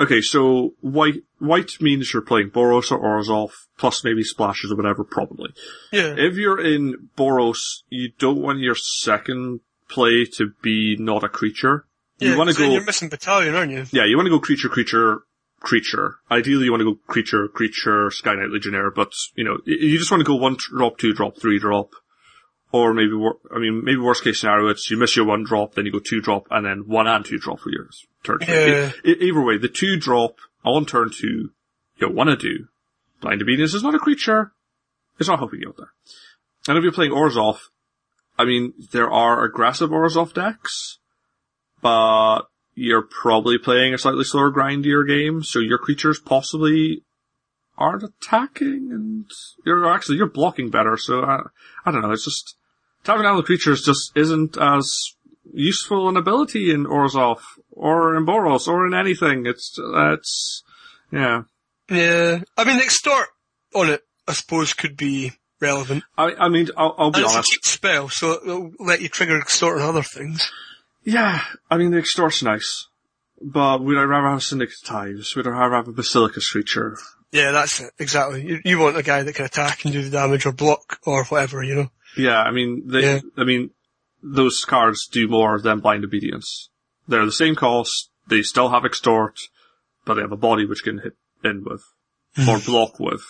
Okay, 0.00 0.20
so 0.22 0.74
white 0.80 1.22
white 1.38 1.72
means 1.80 2.12
you're 2.12 2.22
playing 2.22 2.50
Boros 2.50 2.90
or 2.90 2.98
Orzhov, 3.00 3.50
plus 3.76 4.02
maybe 4.02 4.22
splashes 4.22 4.72
or 4.72 4.76
whatever, 4.76 5.04
probably. 5.04 5.50
Yeah. 5.92 6.14
If 6.16 6.36
you're 6.36 6.60
in 6.64 7.10
Boros, 7.16 7.58
you 7.90 8.10
don't 8.18 8.40
want 8.40 8.60
your 8.60 8.74
second 8.76 9.60
play 9.88 10.24
to 10.36 10.52
be 10.62 10.96
not 10.98 11.22
a 11.24 11.28
creature. 11.28 11.84
You 12.18 12.30
Yeah, 12.30 12.36
want 12.38 12.50
to 12.50 12.56
go, 12.56 12.70
You're 12.72 12.84
missing 12.84 13.08
battalion, 13.10 13.54
aren't 13.54 13.72
you? 13.72 13.84
yeah, 13.92 14.06
you 14.06 14.16
want 14.16 14.26
to 14.26 14.30
go 14.30 14.38
creature, 14.40 14.68
creature, 14.68 15.22
creature. 15.60 16.16
Ideally, 16.30 16.64
you 16.64 16.70
want 16.70 16.80
to 16.80 16.94
go 16.94 16.98
creature, 17.06 17.48
creature, 17.48 18.08
Skyknight 18.08 18.50
Legionnaire, 18.52 18.90
but 18.90 19.12
you 19.34 19.44
know, 19.44 19.58
you 19.66 19.98
just 19.98 20.10
want 20.10 20.20
to 20.20 20.24
go 20.26 20.36
one 20.36 20.56
drop, 20.58 20.96
two 20.98 21.12
drop, 21.12 21.38
three 21.38 21.58
drop, 21.58 21.90
or 22.72 22.94
maybe, 22.94 23.12
I 23.54 23.58
mean, 23.58 23.82
maybe 23.84 23.98
worst 23.98 24.24
case 24.24 24.40
scenario, 24.40 24.68
it's 24.68 24.90
you 24.90 24.96
miss 24.96 25.16
your 25.16 25.26
one 25.26 25.44
drop, 25.44 25.74
then 25.74 25.84
you 25.86 25.92
go 25.92 25.98
two 25.98 26.20
drop, 26.22 26.46
and 26.50 26.64
then 26.64 26.84
one 26.86 27.06
and 27.06 27.24
two 27.24 27.38
drop 27.38 27.60
for 27.60 27.70
your 27.70 27.86
turn. 28.24 28.38
three. 28.38 28.54
Yeah. 28.54 28.92
E- 29.04 29.16
either 29.20 29.42
way, 29.42 29.58
the 29.58 29.68
two 29.68 29.96
drop 29.98 30.36
on 30.64 30.86
turn 30.86 31.10
two, 31.10 31.50
you 31.96 32.10
want 32.10 32.30
to 32.30 32.36
do. 32.36 32.66
Blind 33.20 33.42
Obedience 33.42 33.74
is 33.74 33.82
not 33.82 33.94
a 33.94 33.98
creature. 33.98 34.52
It's 35.18 35.28
not 35.28 35.38
helping 35.38 35.60
you 35.60 35.68
out 35.68 35.76
there. 35.76 35.92
And 36.68 36.78
if 36.78 36.82
you're 36.82 36.92
playing 36.92 37.12
Orzhov, 37.12 37.58
I 38.38 38.44
mean, 38.44 38.72
there 38.92 39.10
are 39.10 39.44
aggressive 39.44 39.90
Orzhov 39.90 40.32
decks, 40.32 40.98
but 41.82 42.42
you're 42.74 43.02
probably 43.02 43.58
playing 43.58 43.92
a 43.92 43.98
slightly 43.98 44.24
slower, 44.24 44.50
grindier 44.50 45.06
game, 45.06 45.42
so 45.42 45.58
your 45.58 45.78
creatures 45.78 46.18
possibly 46.18 47.02
aren't 47.76 48.02
attacking, 48.02 48.90
and 48.90 49.30
you're 49.64 49.86
actually, 49.92 50.16
you're 50.16 50.28
blocking 50.28 50.70
better, 50.70 50.96
so 50.96 51.22
I, 51.22 51.40
I 51.84 51.90
don't 51.90 52.02
know, 52.02 52.12
it's 52.12 52.24
just, 52.24 52.56
tapping 53.04 53.22
down 53.22 53.36
the 53.36 53.42
creatures 53.42 53.82
just 53.82 54.12
isn't 54.16 54.56
as 54.58 55.14
useful 55.52 56.08
an 56.08 56.16
ability 56.16 56.70
in 56.70 56.84
Orzhov, 56.84 57.40
or 57.80 58.14
in 58.14 58.26
Boros, 58.26 58.68
or 58.68 58.86
in 58.86 58.94
anything. 58.94 59.46
It's, 59.46 59.76
that's 59.94 60.62
yeah. 61.10 61.42
Yeah. 61.88 62.40
I 62.56 62.64
mean, 62.64 62.76
the 62.76 62.84
extort 62.84 63.28
on 63.74 63.88
it, 63.88 64.02
I 64.28 64.34
suppose, 64.34 64.74
could 64.74 64.96
be 64.96 65.32
relevant. 65.60 66.04
I, 66.16 66.34
I 66.38 66.48
mean, 66.48 66.68
I'll, 66.76 66.94
I'll 66.98 67.10
be 67.10 67.20
And 67.20 67.26
it's 67.26 67.36
a 67.36 67.42
cheap 67.42 67.64
spell, 67.64 68.08
so 68.10 68.32
it'll 68.32 68.72
let 68.78 69.00
you 69.00 69.08
trigger 69.08 69.38
extort 69.40 69.80
on 69.80 69.88
other 69.88 70.02
things. 70.02 70.50
Yeah, 71.04 71.42
I 71.70 71.78
mean, 71.78 71.90
the 71.90 71.98
extort's 71.98 72.42
nice. 72.42 72.86
But 73.42 73.82
would 73.82 73.96
I 73.96 74.02
rather 74.02 74.28
have 74.28 74.42
Syndic 74.42 74.68
of 74.68 74.86
Tithes? 74.86 75.34
Would 75.34 75.46
I 75.46 75.50
rather 75.50 75.76
have 75.76 75.88
a 75.88 75.92
Basilica 75.92 76.40
Screecher? 76.40 76.98
Yeah, 77.32 77.52
that's 77.52 77.80
it. 77.80 77.92
Exactly. 77.98 78.46
You, 78.46 78.60
you 78.64 78.78
want 78.78 78.98
a 78.98 79.02
guy 79.02 79.22
that 79.22 79.34
can 79.34 79.46
attack 79.46 79.84
and 79.84 79.94
do 79.94 80.02
the 80.02 80.10
damage 80.10 80.44
or 80.44 80.52
block 80.52 80.98
or 81.06 81.24
whatever, 81.24 81.62
you 81.62 81.74
know? 81.76 81.88
Yeah, 82.18 82.38
I 82.38 82.50
mean, 82.50 82.82
they, 82.88 83.00
Yeah. 83.00 83.20
I 83.38 83.44
mean, 83.44 83.70
those 84.22 84.66
cards 84.66 85.08
do 85.10 85.26
more 85.28 85.58
than 85.58 85.80
Blind 85.80 86.04
Obedience. 86.04 86.68
They're 87.08 87.26
the 87.26 87.32
same 87.32 87.54
cost, 87.56 88.10
they 88.28 88.42
still 88.42 88.68
have 88.70 88.84
extort, 88.84 89.38
but 90.04 90.14
they 90.14 90.20
have 90.22 90.32
a 90.32 90.36
body 90.36 90.64
which 90.64 90.82
can 90.84 90.98
hit 90.98 91.14
in 91.44 91.64
with, 91.64 91.82
or 92.48 92.58
block 92.60 93.00
with, 93.00 93.22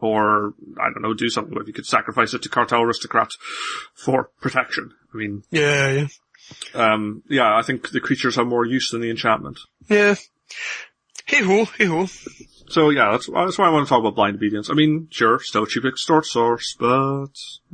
or, 0.00 0.54
I 0.80 0.90
don't 0.92 1.02
know, 1.02 1.14
do 1.14 1.28
something 1.30 1.54
with. 1.54 1.66
You 1.68 1.72
could 1.72 1.86
sacrifice 1.86 2.34
it 2.34 2.42
to 2.42 2.48
Cartel 2.48 2.82
aristocrats 2.82 3.36
for 3.94 4.30
protection. 4.40 4.92
I 5.14 5.16
mean, 5.16 5.42
Yeah, 5.50 5.90
yeah. 5.92 6.06
um, 6.74 7.22
yeah, 7.28 7.54
I 7.56 7.62
think 7.62 7.90
the 7.90 8.00
creatures 8.00 8.36
have 8.36 8.46
more 8.46 8.64
use 8.64 8.90
than 8.90 9.00
the 9.00 9.10
enchantment. 9.10 9.58
Yeah. 9.88 10.14
Hey 11.26 11.42
ho, 11.44 11.64
hey 11.78 11.84
ho. 11.84 12.06
So 12.70 12.90
yeah, 12.90 13.12
that's, 13.12 13.28
that's 13.32 13.58
why 13.58 13.66
I 13.66 13.70
want 13.70 13.86
to 13.86 13.88
talk 13.88 14.00
about 14.00 14.16
Blind 14.16 14.36
Obedience. 14.36 14.68
I 14.70 14.74
mean, 14.74 15.08
sure, 15.10 15.38
still 15.40 15.66
cheap 15.66 15.84
extort 15.84 16.26
source, 16.26 16.74
but, 16.78 17.26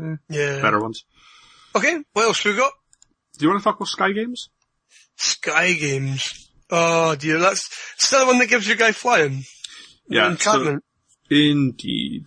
eh, 0.02 0.16
Yeah. 0.28 0.60
better 0.60 0.80
ones. 0.80 1.04
Okay, 1.74 2.02
what 2.12 2.26
else 2.26 2.44
we 2.44 2.54
got? 2.56 2.72
Do 3.38 3.44
you 3.44 3.50
want 3.50 3.60
to 3.60 3.64
talk 3.64 3.76
about 3.76 3.88
Skygames? 3.88 4.48
Skygames. 5.18 6.46
Oh 6.70 7.14
dear, 7.16 7.38
that's 7.38 7.68
still 7.96 8.20
the 8.20 8.26
one 8.26 8.38
that 8.38 8.48
gives 8.48 8.66
your 8.66 8.76
guy 8.76 8.92
flying. 8.92 9.44
Yeah, 10.08 10.30
Enchantment. 10.30 10.84
Indeed. 11.30 12.26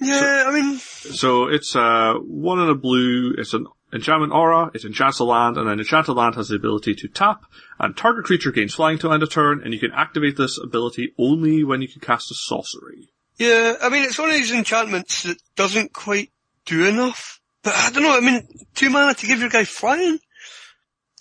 yeah, 0.00 0.44
I 0.46 0.52
mean, 0.52 0.78
So 0.78 1.46
it's 1.48 1.74
uh 1.76 2.14
one 2.20 2.60
in 2.60 2.68
a 2.68 2.74
blue. 2.74 3.34
It's 3.38 3.54
an 3.54 3.66
enchantment 3.92 4.32
aura. 4.32 4.70
It 4.74 4.84
enchants 4.84 5.18
a 5.18 5.24
land, 5.24 5.56
and 5.56 5.68
then 5.68 5.78
enchanted 5.78 6.14
land 6.16 6.34
has 6.36 6.48
the 6.48 6.56
ability 6.56 6.94
to 6.96 7.08
tap, 7.08 7.44
and 7.78 7.96
target 7.96 8.24
creature 8.24 8.50
gains 8.52 8.74
flying 8.74 8.98
till 8.98 9.12
end 9.12 9.22
of 9.22 9.30
turn, 9.30 9.60
and 9.64 9.72
you 9.72 9.80
can 9.80 9.92
activate 9.92 10.36
this 10.36 10.58
ability 10.62 11.12
only 11.18 11.62
when 11.64 11.82
you 11.82 11.88
can 11.88 12.00
cast 12.00 12.30
a 12.30 12.34
sorcery. 12.34 13.08
yeah, 13.38 13.74
I 13.82 13.88
mean, 13.88 14.04
it's 14.04 14.18
one 14.18 14.30
of 14.30 14.36
these 14.36 14.52
enchantments 14.52 15.24
that 15.24 15.38
doesn't 15.56 15.92
quite 15.92 16.30
do 16.64 16.86
enough. 16.86 17.40
But 17.62 17.74
I 17.74 17.90
don't 17.90 18.02
know, 18.02 18.16
I 18.16 18.20
mean, 18.20 18.46
two 18.74 18.90
mana 18.90 19.14
to 19.14 19.26
give 19.26 19.40
your 19.40 19.48
guy 19.50 19.64
flying? 19.64 20.18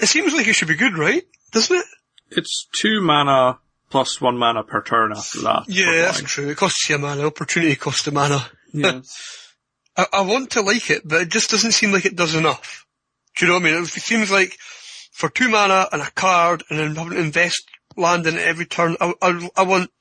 It 0.02 0.08
seems 0.08 0.34
like 0.34 0.48
it 0.48 0.54
should 0.54 0.68
be 0.68 0.76
good, 0.76 0.98
right? 0.98 1.24
Doesn't 1.52 1.78
it? 1.78 1.86
It's 2.32 2.68
two 2.74 3.02
mana 3.02 3.60
plus 3.90 4.20
one 4.20 4.38
mana 4.38 4.64
per 4.64 4.82
turn 4.82 5.12
after 5.12 5.42
that. 5.42 5.66
Yeah, 5.68 6.04
that's 6.04 6.22
true. 6.22 6.50
It 6.50 6.58
costs 6.58 6.90
you 6.90 6.96
a 6.96 7.00
mana. 7.00 7.28
Opportunity 7.28 7.76
costs 7.76 8.08
a 8.08 8.12
mana. 8.12 8.46
Yeah. 8.74 9.02
I, 9.98 10.06
I 10.14 10.22
want 10.22 10.52
to 10.52 10.62
like 10.62 10.90
it, 10.90 11.02
but 11.06 11.22
it 11.22 11.30
just 11.30 11.52
doesn't 11.52 11.74
seem 11.74 11.92
like 11.92 12.06
it 12.06 12.16
does 12.16 12.34
enough. 12.36 12.86
Do 13.38 13.46
you 13.46 13.52
know 13.52 13.60
what 13.60 13.68
I 13.68 13.72
mean? 13.74 13.84
It 13.84 13.88
seems 13.88 14.32
like 14.32 14.58
for 15.12 15.30
two 15.30 15.50
mana 15.50 15.88
and 15.92 16.02
a 16.02 16.10
card 16.12 16.64
and 16.70 16.80
then 16.80 16.96
having 16.96 17.14
to 17.14 17.20
invest 17.20 17.64
land 17.98 18.26
in 18.26 18.36
it 18.36 18.48
every 18.48 18.66
turn, 18.66 18.96
I, 19.02 19.14
I, 19.22 19.50
I 19.58 19.64
want, 19.64 19.92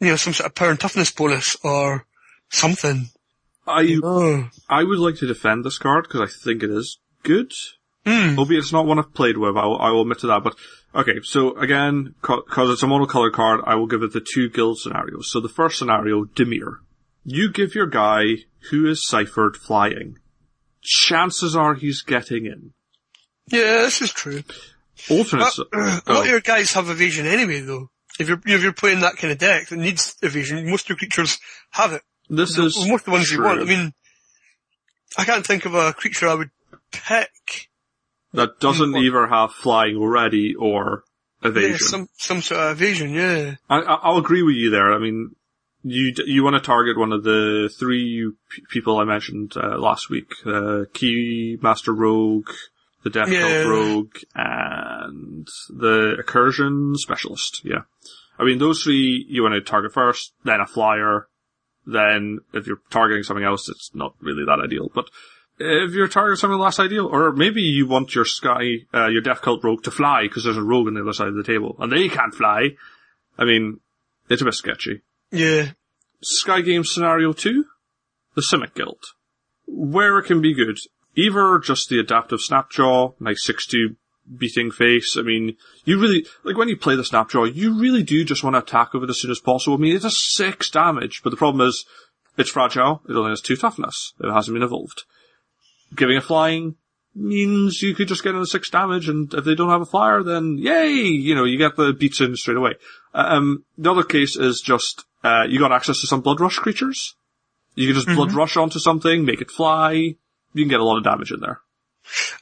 you 0.00 0.08
know, 0.08 0.16
some 0.16 0.32
sort 0.32 0.46
of 0.48 0.54
power 0.54 0.70
and 0.70 0.80
toughness 0.80 1.12
bonus 1.12 1.56
or 1.62 2.06
something. 2.50 3.10
I 3.66 3.98
Oh. 4.02 4.48
I 4.68 4.84
would 4.84 4.98
like 4.98 5.16
to 5.16 5.26
defend 5.26 5.64
this 5.64 5.78
card 5.78 6.04
because 6.04 6.20
I 6.20 6.44
think 6.44 6.62
it 6.62 6.70
is 6.70 6.98
good. 7.22 7.52
Hmm. 8.06 8.38
Albeit 8.38 8.60
it's 8.60 8.72
not 8.72 8.86
one 8.86 8.98
I've 8.98 9.14
played 9.14 9.38
with, 9.38 9.56
I 9.56 9.64
will, 9.64 9.80
I 9.80 9.90
will 9.90 10.02
admit 10.02 10.18
to 10.20 10.26
that. 10.26 10.44
But 10.44 10.56
okay, 10.94 11.20
so 11.22 11.56
again, 11.56 12.14
because 12.20 12.70
it's 12.70 12.82
a 12.82 12.86
monocolored 12.86 13.32
card, 13.32 13.60
I 13.64 13.76
will 13.76 13.86
give 13.86 14.02
it 14.02 14.12
the 14.12 14.20
two 14.34 14.50
guild 14.50 14.78
scenarios. 14.78 15.30
So 15.30 15.40
the 15.40 15.48
first 15.48 15.78
scenario, 15.78 16.24
Dimir. 16.24 16.78
You 17.24 17.50
give 17.50 17.74
your 17.74 17.86
guy 17.86 18.24
who 18.70 18.86
is 18.86 19.06
ciphered 19.06 19.56
flying. 19.56 20.18
Chances 20.82 21.56
are 21.56 21.74
he's 21.74 22.02
getting 22.02 22.44
in. 22.44 22.74
Yeah, 23.50 23.82
this 23.82 24.02
is 24.02 24.12
true. 24.12 24.42
Alternate. 25.10 25.54
But, 25.56 25.78
uh, 25.78 26.00
a 26.06 26.12
lot 26.12 26.18
oh. 26.18 26.20
of 26.20 26.26
your 26.26 26.40
guys 26.40 26.72
have 26.72 26.90
evasion 26.90 27.26
anyway 27.26 27.60
though. 27.60 27.88
If 28.18 28.28
you're 28.28 28.40
if 28.44 28.62
you're 28.62 28.72
playing 28.72 29.00
that 29.00 29.16
kind 29.16 29.32
of 29.32 29.38
deck 29.38 29.68
that 29.68 29.76
needs 29.76 30.16
evasion, 30.22 30.70
most 30.70 30.84
of 30.84 30.90
your 30.90 30.98
creatures 30.98 31.38
have 31.70 31.94
it. 31.94 32.02
This 32.28 32.58
is 32.58 32.76
most 32.86 33.00
of 33.00 33.04
the 33.06 33.10
ones 33.10 33.28
true. 33.28 33.38
you 33.38 33.44
want. 33.44 33.60
I 33.60 33.64
mean, 33.64 33.92
I 35.16 35.24
can't 35.24 35.44
think 35.44 35.64
of 35.64 35.74
a 35.74 35.92
creature 35.92 36.28
I 36.28 36.34
would 36.34 36.50
pick. 36.92 37.30
That 38.34 38.60
doesn't 38.60 38.92
Mm, 38.92 39.02
either 39.04 39.26
have 39.26 39.52
flying 39.52 39.96
already 39.96 40.54
or 40.54 41.04
evasion. 41.42 41.70
Yeah, 41.72 41.76
some 41.78 42.08
some 42.18 42.42
sort 42.42 42.60
of 42.60 42.72
evasion. 42.80 43.10
Yeah. 43.14 43.54
I, 43.70 43.78
I- 43.80 44.00
I'll 44.02 44.18
agree 44.18 44.42
with 44.42 44.56
you 44.56 44.70
there. 44.70 44.92
I 44.92 44.98
mean, 44.98 45.34
you 45.82 46.12
you 46.26 46.42
want 46.44 46.54
to 46.54 46.60
target 46.60 46.98
one 46.98 47.12
of 47.12 47.22
the 47.24 47.70
three 47.78 48.32
p- 48.50 48.62
people 48.70 48.98
I 48.98 49.04
mentioned 49.04 49.52
uh, 49.56 49.78
last 49.78 50.10
week: 50.10 50.32
uh, 50.44 50.84
Keymaster 50.94 51.96
Rogue, 51.96 52.48
the 53.04 53.10
Death 53.10 53.28
Yeah. 53.30 53.62
Cult 53.62 53.66
Rogue, 53.68 54.16
and 54.34 55.46
the 55.70 56.16
Incursion 56.18 56.94
Specialist. 56.96 57.60
Yeah, 57.64 57.82
I 58.38 58.44
mean 58.44 58.58
those 58.58 58.82
three 58.82 59.24
you 59.28 59.42
want 59.42 59.54
to 59.54 59.60
target 59.60 59.92
first, 59.92 60.32
then 60.44 60.60
a 60.60 60.66
flyer. 60.66 61.28
Then, 61.86 62.38
if 62.54 62.66
you're 62.66 62.80
targeting 62.88 63.24
something 63.24 63.44
else, 63.44 63.68
it's 63.68 63.90
not 63.94 64.14
really 64.18 64.46
that 64.46 64.58
ideal. 64.58 64.90
But 64.94 65.10
if 65.58 65.92
you're 65.92 66.08
targeting 66.08 66.50
the 66.50 66.56
last 66.56 66.80
ideal, 66.80 67.06
or 67.06 67.32
maybe 67.32 67.62
you 67.62 67.86
want 67.86 68.14
your 68.14 68.24
Sky, 68.24 68.86
uh, 68.92 69.06
your 69.08 69.22
Death 69.22 69.42
Cult 69.42 69.62
Rogue 69.62 69.84
to 69.84 69.90
fly 69.90 70.22
because 70.22 70.44
there's 70.44 70.56
a 70.56 70.62
rogue 70.62 70.88
on 70.88 70.94
the 70.94 71.02
other 71.02 71.12
side 71.12 71.28
of 71.28 71.36
the 71.36 71.44
table, 71.44 71.76
and 71.78 71.92
they 71.92 72.08
can't 72.08 72.34
fly. 72.34 72.70
I 73.38 73.44
mean, 73.44 73.80
it's 74.28 74.42
a 74.42 74.44
bit 74.44 74.54
sketchy. 74.54 75.02
Yeah. 75.30 75.72
Sky 76.22 76.60
game 76.60 76.84
Scenario 76.84 77.32
2, 77.32 77.64
the 78.34 78.42
Simic 78.42 78.74
Guild. 78.74 79.02
Where 79.66 80.18
it 80.18 80.26
can 80.26 80.40
be 80.40 80.54
good, 80.54 80.78
either 81.16 81.58
just 81.58 81.88
the 81.88 81.98
adaptive 81.98 82.40
Snapjaw, 82.40 83.14
nice 83.20 83.46
6-2 83.46 83.96
beating 84.36 84.70
face. 84.70 85.16
I 85.18 85.22
mean, 85.22 85.56
you 85.84 86.00
really, 86.00 86.26
like 86.44 86.56
when 86.56 86.68
you 86.68 86.76
play 86.76 86.96
the 86.96 87.02
Snapjaw, 87.02 87.54
you 87.54 87.78
really 87.78 88.02
do 88.02 88.24
just 88.24 88.42
want 88.42 88.54
to 88.54 88.60
attack 88.60 88.92
with 88.92 89.04
it 89.04 89.10
as 89.10 89.20
soon 89.20 89.30
as 89.30 89.40
possible. 89.40 89.76
I 89.76 89.80
mean, 89.80 89.96
it 89.96 90.02
does 90.02 90.18
6 90.34 90.70
damage, 90.70 91.20
but 91.22 91.30
the 91.30 91.36
problem 91.36 91.66
is, 91.66 91.84
it's 92.36 92.50
fragile, 92.50 93.02
it 93.08 93.14
only 93.14 93.30
has 93.30 93.40
2 93.40 93.56
toughness, 93.56 94.14
it 94.20 94.32
hasn't 94.32 94.54
been 94.54 94.62
evolved. 94.62 95.04
Giving 95.94 96.16
a 96.16 96.20
flying 96.20 96.76
means 97.14 97.80
you 97.80 97.94
could 97.94 98.08
just 98.08 98.24
get 98.24 98.34
in 98.34 98.40
the 98.40 98.46
6 98.46 98.70
damage, 98.70 99.08
and 99.08 99.32
if 99.32 99.44
they 99.44 99.54
don't 99.54 99.70
have 99.70 99.82
a 99.82 99.86
flyer, 99.86 100.22
then 100.22 100.58
yay! 100.58 100.94
You 100.94 101.34
know, 101.34 101.44
you 101.44 101.58
get 101.58 101.76
the 101.76 101.92
beats 101.92 102.20
in 102.20 102.34
straight 102.36 102.56
away. 102.56 102.72
Um, 103.12 103.64
the 103.78 103.90
other 103.90 104.02
case 104.02 104.36
is 104.36 104.60
just, 104.64 105.04
uh, 105.22 105.44
you 105.48 105.60
got 105.60 105.72
access 105.72 106.00
to 106.00 106.06
some 106.06 106.22
Blood 106.22 106.40
Rush 106.40 106.56
creatures. 106.56 107.14
You 107.76 107.86
can 107.86 107.94
just 108.02 108.08
Blood 108.08 108.32
Rush 108.32 108.56
onto 108.56 108.78
something, 108.78 109.24
make 109.24 109.40
it 109.40 109.50
fly. 109.50 109.92
You 109.92 110.16
can 110.62 110.68
get 110.68 110.80
a 110.80 110.84
lot 110.84 110.98
of 110.98 111.04
damage 111.04 111.32
in 111.32 111.40
there. 111.40 111.60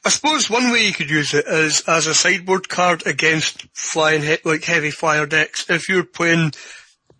I 0.05 0.09
suppose 0.09 0.49
one 0.49 0.71
way 0.71 0.85
you 0.85 0.93
could 0.93 1.09
use 1.09 1.33
it 1.33 1.45
is 1.47 1.83
as 1.87 2.05
a 2.05 2.13
sideboard 2.13 2.67
card 2.67 3.07
against 3.07 3.65
flying 3.73 4.21
he- 4.21 4.37
like 4.43 4.63
heavy 4.63 4.91
flyer 4.91 5.25
decks. 5.25 5.69
If 5.69 5.87
you're 5.87 6.03
playing 6.03 6.53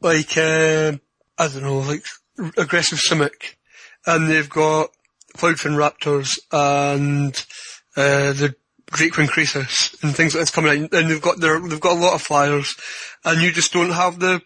like 0.02 0.38
uh, 0.38 0.94
I 1.38 1.48
don't 1.48 1.64
know, 1.64 1.80
like 1.80 2.04
aggressive 2.58 3.00
Simic, 3.00 3.56
and 4.06 4.30
they've 4.30 4.50
got 4.50 4.90
Cloudfin 5.38 5.76
Raptors 5.78 6.38
and 6.52 7.36
uh, 7.98 8.34
the 8.34 8.56
Great 8.92 9.14
Queen 9.14 9.28
Croesus 9.28 9.96
and 10.04 10.16
things 10.16 10.34
like 10.36 10.42
this 10.44 10.52
coming 10.52 10.72
in, 10.74 10.90
and 10.92 11.10
they've 11.10 11.22
got 11.22 11.40
their 11.40 11.60
they've 11.60 11.80
got 11.80 11.98
a 11.98 12.00
lot 12.00 12.14
of 12.14 12.22
flyers, 12.22 12.76
and 13.26 13.42
you 13.42 13.52
just 13.52 13.74
don't 13.74 13.92
have 13.92 14.20
the 14.20 14.42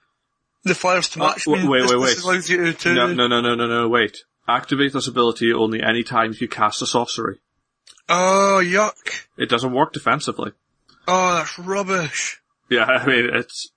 the 0.63 0.75
flyers 0.75 1.09
to 1.09 1.21
Uh, 1.21 1.27
match. 1.29 1.45
them. 1.45 1.67
wait, 1.67 1.81
this, 1.81 1.91
wait, 1.93 1.99
this 2.05 2.17
wait. 2.17 2.23
allows 2.23 2.49
you 2.49 2.73
to. 2.73 2.93
No, 2.93 3.13
no, 3.13 3.27
no, 3.27 3.41
no, 3.41 3.55
no, 3.55 3.67
no, 3.67 3.87
wait. 3.89 4.17
Activate 4.47 4.93
this 4.93 5.07
ability 5.07 5.51
only 5.51 5.81
any 5.83 6.03
time 6.03 6.33
you 6.39 6.47
cast 6.47 6.81
a 6.81 6.87
sorcery. 6.87 7.39
Oh 8.09 8.61
yuck! 8.63 9.25
It 9.37 9.49
doesn't 9.49 9.73
work 9.73 9.91
defensively. 9.91 10.53
Oh, 11.07 11.33
that's 11.35 11.59
rubbish. 11.59 12.39
Yeah, 12.69 12.83
I 12.85 13.05
mean, 13.05 13.29
it's, 13.33 13.71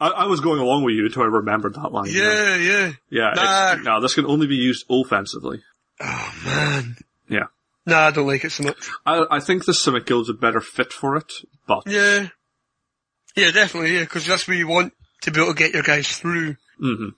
I, 0.00 0.08
I 0.08 0.24
was 0.26 0.40
going 0.40 0.60
along 0.60 0.84
with 0.84 0.94
you 0.94 1.04
until 1.06 1.22
I 1.22 1.26
remembered 1.26 1.74
that 1.74 1.92
line. 1.92 2.08
Yeah, 2.10 2.56
yeah. 2.56 2.92
Yeah, 3.10 3.32
Nah. 3.34 3.72
it's, 3.72 3.84
no, 3.84 4.00
this 4.00 4.14
can 4.14 4.24
only 4.26 4.46
be 4.46 4.56
used 4.56 4.84
offensively. 4.90 5.62
Oh 6.00 6.34
man. 6.44 6.96
Yeah. 7.28 7.46
Nah, 7.86 8.06
I 8.06 8.10
don't 8.10 8.26
like 8.26 8.44
it 8.44 8.50
so 8.50 8.64
much. 8.64 8.90
I, 9.04 9.24
I 9.30 9.40
think 9.40 9.64
the 9.64 9.72
Simic 9.72 10.06
Guild's 10.06 10.28
a 10.28 10.34
better 10.34 10.60
fit 10.60 10.92
for 10.92 11.16
it, 11.16 11.32
but, 11.68 11.84
Yeah. 11.86 12.28
Yeah, 13.36 13.50
definitely, 13.50 13.94
yeah, 13.94 14.00
because 14.00 14.26
that's 14.26 14.48
where 14.48 14.56
you 14.56 14.66
want 14.66 14.92
to 15.22 15.30
be 15.30 15.40
able 15.40 15.52
to 15.52 15.58
get 15.58 15.72
your 15.74 15.82
guys 15.82 16.08
through, 16.16 16.56
hmm 16.78 17.08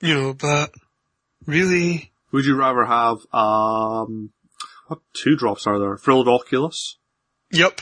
you 0.00 0.14
know, 0.14 0.34
but 0.34 0.70
really, 1.46 2.12
would 2.32 2.44
you 2.44 2.54
rather 2.54 2.84
have, 2.84 3.16
um, 3.32 4.30
what 4.88 5.00
two 5.14 5.36
drops 5.36 5.66
are 5.66 5.78
there? 5.78 5.96
Frilled 5.96 6.28
Oculus? 6.28 6.98
yep. 7.50 7.80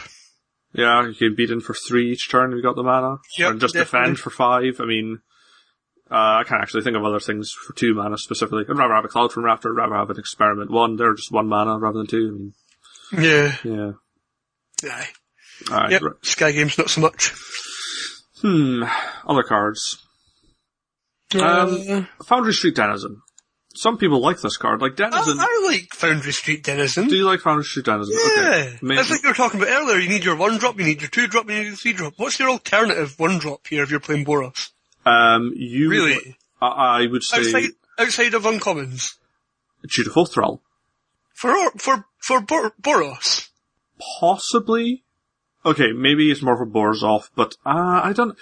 Yeah, 0.72 1.06
you 1.06 1.14
can 1.14 1.34
beat 1.36 1.50
in 1.50 1.60
for 1.60 1.74
three 1.74 2.10
each 2.10 2.28
turn 2.30 2.52
if 2.52 2.56
you 2.56 2.62
got 2.62 2.74
the 2.74 2.82
mana. 2.82 3.18
Yep, 3.38 3.50
and 3.50 3.60
just 3.60 3.74
definitely. 3.74 4.00
defend 4.00 4.18
for 4.18 4.30
five. 4.30 4.80
I 4.80 4.86
mean, 4.86 5.20
uh, 6.10 6.14
I 6.40 6.44
can't 6.46 6.60
actually 6.62 6.82
think 6.82 6.96
of 6.96 7.04
other 7.04 7.20
things 7.20 7.50
for 7.52 7.72
two 7.74 7.94
mana 7.94 8.18
specifically. 8.18 8.64
I'd 8.68 8.76
rather 8.76 8.94
have 8.94 9.04
a 9.04 9.08
Cloudfin 9.08 9.42
Raptor, 9.44 9.70
I'd 9.72 9.76
rather 9.88 9.96
have 9.96 10.10
an 10.10 10.18
Experiment 10.18 10.70
one. 10.70 10.96
They're 10.96 11.14
just 11.14 11.32
one 11.32 11.48
mana 11.48 11.78
rather 11.78 11.98
than 11.98 12.06
two. 12.06 12.52
Yeah. 13.12 13.56
I 13.62 13.66
mean, 13.68 13.94
yeah. 14.82 14.90
Aye. 14.92 15.08
Alright, 15.70 15.90
Yep. 15.92 16.02
right. 16.02 16.20
Skygames 16.22 16.76
not 16.78 16.90
so 16.90 17.00
much. 17.00 17.32
Hmm. 18.42 18.82
Other 19.26 19.42
cards. 19.42 19.98
Um, 21.34 21.40
Uh, 21.40 22.02
Foundry 22.26 22.52
Street 22.52 22.74
Denizen. 22.74 23.20
Some 23.76 23.98
people 23.98 24.20
like 24.20 24.40
this 24.40 24.56
card. 24.56 24.80
Like 24.80 24.94
Denizen. 24.96 25.38
I, 25.40 25.46
I 25.48 25.66
like 25.72 25.88
Foundry 25.94 26.32
Street 26.32 26.62
Denizen. 26.62 27.08
do 27.08 27.16
you 27.16 27.24
like 27.24 27.40
Foundry 27.40 27.64
Street 27.64 27.86
Denizen? 27.86 28.14
yeah. 28.14 28.42
Okay. 28.42 28.78
That's 28.82 29.10
like 29.10 29.22
you 29.22 29.30
were 29.30 29.34
talking 29.34 29.60
about 29.60 29.72
earlier. 29.72 29.98
You 29.98 30.08
need 30.08 30.24
your 30.24 30.36
one 30.36 30.58
drop, 30.58 30.78
you 30.78 30.84
need 30.84 31.00
your 31.00 31.10
two 31.10 31.26
drop, 31.26 31.48
you 31.48 31.56
need 31.56 31.66
your 31.66 31.76
three 31.76 31.92
drop. 31.92 32.14
What's 32.16 32.38
your 32.38 32.50
alternative 32.50 33.14
one 33.18 33.38
drop 33.38 33.66
here 33.68 33.82
if 33.82 33.90
you're 33.90 33.98
playing 34.00 34.24
Boros? 34.24 34.70
Um, 35.06 35.52
you 35.56 35.90
Really? 35.90 36.36
I, 36.60 37.02
I 37.02 37.06
would 37.06 37.22
say 37.22 37.38
Outside, 37.38 37.70
outside 37.98 38.34
of 38.34 38.42
uncommons. 38.44 39.16
Dutiful 39.88 40.26
Thrall. 40.26 40.62
For, 41.34 41.50
Or- 41.50 41.72
for, 41.72 42.04
for 42.18 42.40
Bor- 42.40 42.74
Boros. 42.80 43.48
Possibly. 44.20 45.04
Okay, 45.66 45.92
maybe 45.92 46.30
it's 46.30 46.42
more 46.42 46.56
for 46.56 46.66
Borzov, 46.66 47.30
but 47.34 47.56
uh, 47.64 48.00
I 48.04 48.12
don't. 48.14 48.36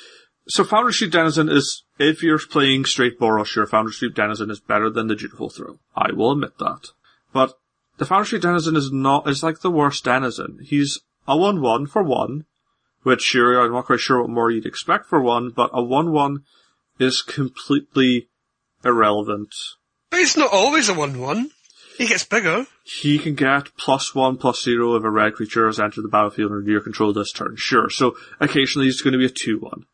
So 0.48 0.64
Foundry 0.64 0.93
Street 0.93 1.12
Denizen 1.12 1.48
is, 1.48 1.84
if 1.98 2.22
you're 2.22 2.39
playing 2.39 2.84
straight 2.84 3.18
Boros, 3.20 3.55
your 3.55 3.66
Foundry 3.66 3.93
Street 3.93 4.14
Denizen 4.14 4.51
is 4.51 4.59
better 4.60 4.90
than 4.90 5.06
the 5.06 5.14
Dutiful 5.14 5.48
Thrall. 5.51 5.78
I 5.97 6.12
will 6.12 6.32
admit 6.32 6.59
that. 6.59 6.89
But 7.32 7.55
the 7.98 8.06
Foundry 8.06 8.26
Street 8.26 8.43
Denizen 8.43 8.74
is 8.74 8.90
not, 8.90 9.28
is 9.28 9.43
like 9.43 9.60
the 9.60 9.70
worst 9.70 10.02
Denizen. 10.05 10.59
He's 10.64 10.98
a 11.28 11.36
1-1 11.36 11.89
for 11.89 12.02
1, 12.02 12.44
which 13.03 13.23
sure, 13.23 13.61
I'm 13.61 13.73
not 13.73 13.87
quite 13.87 14.01
sure 14.01 14.20
what 14.20 14.31
more 14.31 14.51
you'd 14.51 14.66
expect 14.66 15.07
for 15.07 15.20
1, 15.20 15.51
but 15.51 15.70
a 15.73 15.83
1-1 15.83 16.39
is 16.99 17.23
completely 17.23 18.29
irrelevant. 18.85 19.55
But 20.11 20.20
it's 20.20 20.37
not 20.37 20.53
always 20.53 20.89
a 20.89 20.95
1-1. 20.95 21.51
He 21.99 22.07
gets 22.07 22.24
bigger. 22.24 22.66
He 22.85 23.19
can 23.19 23.35
get 23.35 23.77
plus 23.77 24.15
one, 24.15 24.37
plus 24.37 24.62
zero 24.62 24.97
if 24.97 25.05
a 25.05 25.11
red 25.11 25.35
creature 25.35 25.66
has 25.66 25.79
entered 25.79 26.03
the 26.03 26.09
battlefield 26.09 26.53
under 26.53 26.70
your 26.70 26.81
control 26.81 27.12
this 27.12 27.33
turn. 27.33 27.57
Sure. 27.57 27.91
So 27.91 28.16
occasionally 28.41 28.87
he's 28.87 29.03
going 29.03 29.12
to 29.12 29.19
be 29.19 29.27
a 29.27 29.29
2-1. 29.29 29.85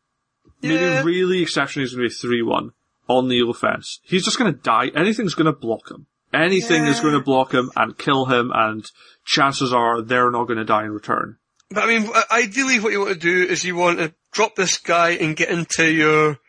Yeah. 0.61 0.69
Maybe 0.69 1.05
really 1.05 1.41
exceptionally 1.41 1.87
he's 1.87 1.95
going 1.95 2.09
to 2.09 2.29
be 2.29 2.37
a 2.37 2.43
3-1 2.43 2.71
on 3.07 3.27
the 3.27 3.41
offense. 3.47 3.99
He's 4.03 4.23
just 4.23 4.37
going 4.37 4.53
to 4.53 4.59
die. 4.59 4.87
Anything's 4.95 5.35
going 5.35 5.53
to 5.53 5.59
block 5.59 5.91
him. 5.91 6.07
Anything 6.33 6.85
is 6.85 6.99
going 6.99 7.15
to 7.15 7.21
block 7.21 7.53
him 7.53 7.71
and 7.75 7.97
kill 7.97 8.25
him 8.25 8.51
and 8.53 8.85
chances 9.25 9.73
are 9.73 10.01
they're 10.01 10.31
not 10.31 10.45
going 10.45 10.59
to 10.59 10.65
die 10.65 10.83
in 10.85 10.91
return. 10.91 11.37
But 11.71 11.83
I 11.83 11.87
mean, 11.87 12.09
uh, 12.13 12.23
ideally 12.31 12.79
what 12.79 12.91
you 12.91 12.99
want 12.99 13.13
to 13.13 13.19
do 13.19 13.43
is 13.43 13.63
you 13.63 13.75
want 13.75 13.99
to 13.99 14.13
drop 14.31 14.55
this 14.55 14.77
guy 14.77 15.11
and 15.11 15.35
get 15.35 15.49
into 15.49 15.85
your, 15.91 16.39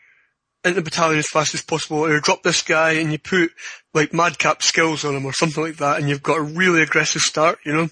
into 0.63 0.75
the 0.75 0.81
battalion 0.81 1.19
as 1.19 1.27
fast 1.27 1.53
as 1.53 1.61
possible, 1.61 2.05
or 2.05 2.19
drop 2.19 2.43
this 2.43 2.63
guy 2.63 2.93
and 2.93 3.11
you 3.11 3.19
put, 3.19 3.51
like, 3.93 4.13
madcap 4.13 4.63
skills 4.63 5.05
on 5.05 5.15
him 5.15 5.25
or 5.25 5.33
something 5.33 5.63
like 5.63 5.77
that, 5.77 5.99
and 5.99 6.09
you've 6.09 6.23
got 6.23 6.37
a 6.37 6.41
really 6.41 6.81
aggressive 6.81 7.21
start, 7.21 7.59
you 7.65 7.73
know? 7.73 7.89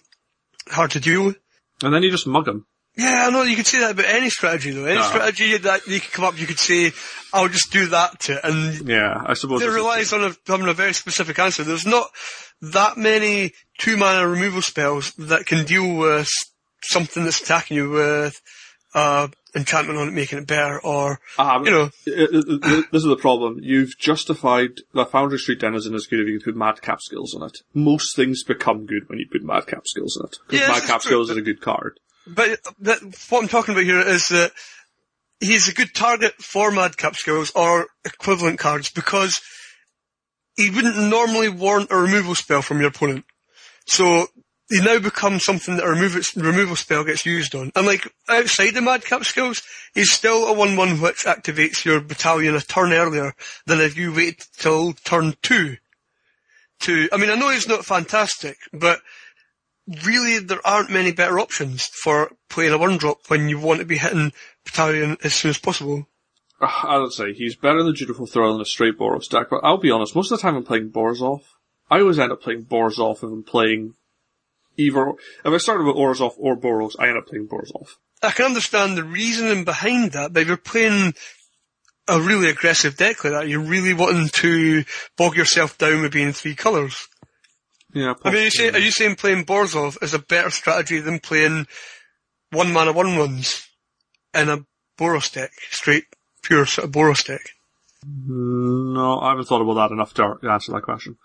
Hard 0.69 0.91
to 0.91 0.99
deal 0.99 1.26
with. 1.26 1.38
And 1.84 1.93
then 1.93 2.03
you 2.03 2.11
just 2.11 2.27
mug 2.27 2.47
him. 2.47 2.65
Yeah, 2.97 3.27
I 3.27 3.30
know, 3.31 3.43
you 3.43 3.56
could 3.56 3.68
say 3.68 3.80
that 3.80 3.91
about 3.91 4.06
any 4.07 4.30
strategy 4.30 4.72
though. 4.72 4.85
Any 4.85 5.01
strategy 5.01 5.56
that 5.57 5.88
you 5.88 6.01
could 6.01 6.11
come 6.11 6.26
up, 6.26 6.38
you 6.39 6.45
could 6.45 6.60
say, 6.60 6.91
I'll 7.31 7.47
just 7.47 7.72
do 7.72 7.88
that 7.88 8.19
to 8.22 8.34
it, 8.34 8.39
and 8.43 8.89
Yeah, 8.89 9.23
I 9.26 9.35
suppose. 9.35 9.61
it 9.61 9.68
relies 9.69 10.11
on 10.11 10.23
a, 10.23 10.35
having 10.47 10.68
a 10.68 10.73
very 10.73 10.93
specific 10.93 11.39
answer. 11.39 11.64
There's 11.64 11.85
not 11.85 12.10
that 12.61 12.97
many 12.97 13.53
two 13.77 13.95
mana 13.95 14.27
removal 14.27 14.61
spells 14.61 15.14
that 15.14 15.45
can 15.45 15.65
deal 15.65 15.95
with 15.95 16.27
something 16.81 17.23
that's 17.23 17.41
attacking 17.41 17.77
you 17.77 17.89
with 17.89 18.41
uh, 18.95 19.27
enchantment 19.56 19.99
on 19.99 20.07
it, 20.07 20.11
making 20.11 20.39
it 20.39 20.47
better, 20.47 20.81
or 20.81 21.19
Ah, 21.38 21.60
you 21.64 21.69
know, 21.69 21.89
it- 22.07 22.30
it- 22.34 22.45
it- 22.64 22.91
this 22.91 23.03
is 23.03 23.07
the 23.07 23.15
problem. 23.18 23.60
You've 23.61 23.95
justified 23.99 24.81
that 24.95 25.11
Foundry 25.11 25.38
Street 25.38 25.60
Denizen 25.60 25.93
is 25.93 26.07
good 26.07 26.19
if 26.22 26.27
you 26.27 26.39
can 26.39 26.53
put 26.53 26.57
madcap 26.57 26.99
skills 27.01 27.35
on 27.35 27.43
it. 27.47 27.57
Most 27.76 28.15
things 28.15 28.43
become 28.43 28.85
good 28.88 29.03
when 29.07 29.19
you 29.19 29.27
put 29.31 29.43
madcap 29.43 29.84
skills 29.85 30.18
on 30.18 30.30
it. 30.30 30.38
Because 30.47 30.60
Yeah, 30.68 30.73
madcap 30.73 31.01
skills 31.03 31.27
but- 31.27 31.34
is 31.34 31.38
a 31.38 31.41
good 31.43 31.61
card. 31.61 31.99
but, 32.26 32.60
but 32.80 32.99
what 33.30 33.43
I'm 33.43 33.47
talking 33.47 33.73
about 33.76 33.84
here 33.85 33.99
is 34.01 34.27
that 34.30 34.51
he's 35.39 35.68
a 35.68 35.73
good 35.73 35.93
target 35.93 36.34
for 36.43 36.72
madcap 36.72 37.15
skills 37.15 37.51
or 37.56 37.88
equivalent 38.06 38.57
cards 38.60 38.89
because 38.89 39.39
he 40.57 40.69
wouldn't 40.72 40.97
normally 40.97 41.49
warrant 41.49 41.91
a 41.91 41.97
removal 41.97 42.34
spell 42.35 42.61
from 42.64 42.80
your 42.80 42.89
opponent. 42.89 43.23
So 43.85 44.27
they 44.70 44.82
now 44.82 45.00
become 45.00 45.40
something 45.40 45.78
that 45.78 45.86
a 45.86 45.90
removal, 45.90 46.22
removal 46.36 46.76
spell 46.76 47.04
gets 47.04 47.26
used 47.26 47.56
on. 47.56 47.72
And 47.76 47.88
like, 47.88 48.08
outside 48.28 48.72
the 48.72 48.82
Madcap 48.82 49.26
skills, 49.26 49.64
he's 49.94 50.12
still 50.12 50.52
a 50.52 50.56
1-1 50.56 51.02
which 51.02 51.26
activates 51.26 51.84
your 51.84 52.02
battalion 52.02 52.56
a 52.56 52.62
turn 52.62 52.94
earlier 52.94 53.34
than 53.66 53.82
if 53.82 53.98
you 53.98 54.14
wait 54.14 54.48
till 54.58 54.94
turn 54.94 55.36
2. 55.41 55.78
To, 56.82 57.10
I 57.12 57.18
mean, 57.18 57.30
I 57.30 57.36
know 57.36 57.50
he's 57.50 57.68
not 57.68 57.84
fantastic, 57.84 58.58
but 58.72 59.02
really 60.06 60.40
there 60.40 60.66
aren't 60.66 60.91
many 60.91 61.12
better 61.12 61.40
options 61.40 61.86
for 61.86 62.32
playing 62.50 62.74
a 62.74 62.78
1-drop 62.78 63.18
when 63.28 63.50
you 63.50 63.60
want 63.60 63.80
to 63.80 63.86
be 63.86 63.98
hitting 63.98 64.32
battalion 64.64 65.18
as 65.24 65.34
soon 65.34 65.50
as 65.50 65.58
possible. 65.58 66.08
Uh, 66.62 66.68
I 66.84 66.98
would 66.98 67.12
say 67.12 67.34
he's 67.34 67.56
better 67.56 67.84
than 67.84 67.94
Dutiful 67.94 68.28
Thrall 68.28 68.54
than 68.54 68.62
a 68.62 68.66
straight 68.66 68.98
Boros 68.98 69.30
deck, 69.30 69.48
but 69.50 69.62
I'll 69.64 69.78
be 69.78 69.91
honest, 69.91 70.16
most 70.16 70.32
of 70.32 70.38
the 70.38 70.41
time 70.41 70.56
I'm 70.56 70.64
playing 70.64 70.91
Borzov. 70.91 71.41
I 71.91 72.02
always 72.02 72.20
end 72.20 72.32
up 72.32 72.44
playing 72.44 72.66
Borzov 72.66 73.16
if 73.16 73.24
I'm 73.24 73.44
playing 73.44 73.96
either, 74.80 75.10
if 75.10 75.53
I 75.53 75.57
started 75.57 75.85
with 75.85 75.95
Orzhov 75.95 76.34
or 76.38 76.57
Boros, 76.57 76.95
I 76.97 77.10
end 77.10 77.18
up 77.18 77.27
playing 77.27 77.47
Borzov. 77.47 77.89
I 78.23 78.31
can 78.31 78.45
understand 78.45 78.97
the 78.97 79.03
reasoning 79.03 79.64
behind 79.64 80.14
that, 80.14 80.34
but 80.34 80.41
if 80.41 80.47
you're 80.47 80.57
playing 80.57 81.14
a 82.07 82.19
really 82.19 82.49
aggressive 82.49 82.97
deck 82.97 83.23
like 83.23 83.34
that, 83.34 83.47
you're 83.47 83.60
really 83.60 83.93
wanting 83.93 84.30
to 84.30 84.84
bog 85.18 85.35
yourself 85.35 85.77
down 85.77 86.01
with 86.01 86.14
being 86.14 86.34
three 86.34 86.56
colours. 86.56 87.07
Yeah, 87.93 88.14
I 88.23 88.30
mean, 88.30 88.41
are 88.41 88.43
you, 88.43 88.51
say, 88.51 88.69
are 88.69 88.80
you 88.80 88.91
saying 88.91 89.15
playing 89.15 89.45
Borzov 89.45 90.01
is 90.03 90.14
a 90.14 90.19
better 90.19 90.49
strategy 90.49 90.99
than 90.99 91.19
playing 91.19 91.65
one 92.51 92.72
mana 92.72 92.91
one 92.91 93.18
ones 93.18 93.68
in 94.34 94.49
a 94.49 94.60
Boros 94.97 95.34
deck, 95.34 95.51
straight 95.72 96.06
pure 96.43 96.65
sort 96.65 96.88
of 96.88 96.91
Boros 96.91 97.26
deck? 97.26 97.41
No, 98.06 99.19
I 99.19 99.30
haven't 99.30 99.45
thought 99.45 99.61
about 99.61 99.89
that 99.89 99.93
enough 99.93 100.14
to 100.15 100.38
answer 100.49 100.72
that 100.73 100.84
question. 100.84 101.18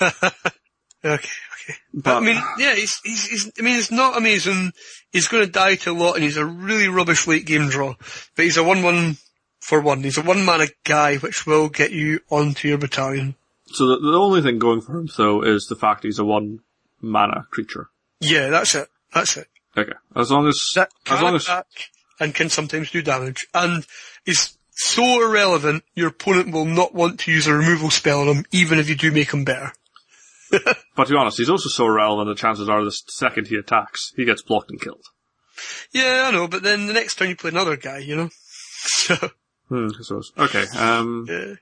Okay, 1.04 1.14
okay. 1.14 1.74
But, 1.94 2.02
But- 2.04 2.16
I 2.16 2.20
mean, 2.20 2.42
yeah, 2.58 2.74
he's, 2.74 2.98
he's, 3.04 3.26
he's, 3.26 3.52
I 3.58 3.62
mean, 3.62 3.78
it's 3.78 3.90
not 3.90 4.16
amazing. 4.16 4.72
He's 5.12 5.28
going 5.28 5.44
to 5.44 5.50
die 5.50 5.76
to 5.76 5.92
a 5.92 5.92
lot 5.92 6.14
and 6.14 6.24
he's 6.24 6.36
a 6.36 6.44
really 6.44 6.88
rubbish 6.88 7.26
late 7.26 7.46
game 7.46 7.68
draw. 7.68 7.94
But 8.34 8.44
he's 8.44 8.56
a 8.56 8.60
1-1 8.62 9.20
for 9.60 9.80
one. 9.80 10.02
He's 10.02 10.18
a 10.18 10.22
one 10.22 10.44
mana 10.44 10.66
guy 10.84 11.16
which 11.16 11.46
will 11.46 11.68
get 11.68 11.92
you 11.92 12.20
onto 12.30 12.68
your 12.68 12.78
battalion. 12.78 13.34
So 13.66 13.86
the, 13.86 13.98
the 13.98 14.18
only 14.18 14.42
thing 14.42 14.58
going 14.58 14.80
for 14.80 14.96
him 14.96 15.08
though 15.16 15.42
is 15.42 15.66
the 15.66 15.76
fact 15.76 16.04
he's 16.04 16.18
a 16.18 16.24
one 16.24 16.60
mana 17.00 17.46
creature. 17.50 17.88
Yeah, 18.20 18.48
that's 18.48 18.74
it. 18.74 18.88
That's 19.12 19.36
it. 19.36 19.48
Okay, 19.76 19.92
as 20.14 20.30
long 20.30 20.46
as 20.46 20.72
That 20.74 20.90
as 21.06 21.20
long 21.20 21.34
as 21.34 21.48
and 22.18 22.34
can 22.34 22.48
sometimes 22.48 22.90
do 22.90 23.02
damage. 23.02 23.46
And 23.52 23.86
is 24.24 24.56
so 24.70 25.22
irrelevant, 25.22 25.84
your 25.94 26.08
opponent 26.08 26.52
will 26.52 26.64
not 26.64 26.94
want 26.94 27.20
to 27.20 27.32
use 27.32 27.46
a 27.46 27.54
removal 27.54 27.90
spell 27.90 28.20
on 28.20 28.28
him, 28.28 28.44
even 28.52 28.78
if 28.78 28.88
you 28.88 28.94
do 28.94 29.10
make 29.10 29.32
him 29.32 29.44
better. 29.44 29.72
But 30.96 31.08
to 31.08 31.12
be 31.12 31.16
honest, 31.18 31.38
he's 31.38 31.50
also 31.50 31.68
so 31.68 31.86
irrelevant 31.86 32.28
the 32.28 32.40
chances 32.40 32.68
are 32.68 32.82
the 32.84 32.90
second 32.90 33.48
he 33.48 33.56
attacks, 33.56 34.12
he 34.16 34.24
gets 34.24 34.42
blocked 34.42 34.70
and 34.70 34.80
killed. 34.80 35.04
Yeah, 35.92 36.26
I 36.28 36.30
know, 36.30 36.48
but 36.48 36.62
then 36.62 36.86
the 36.86 36.92
next 36.92 37.16
time 37.16 37.28
you 37.28 37.36
play 37.36 37.50
another 37.50 37.76
guy, 37.76 37.98
you 37.98 38.16
know? 38.16 38.30
So, 38.88 39.16
Hmm, 39.68 39.88
I 39.98 40.02
suppose. 40.02 40.32
Okay, 40.38 40.64
um, 40.78 41.26
yeah. 41.28 41.54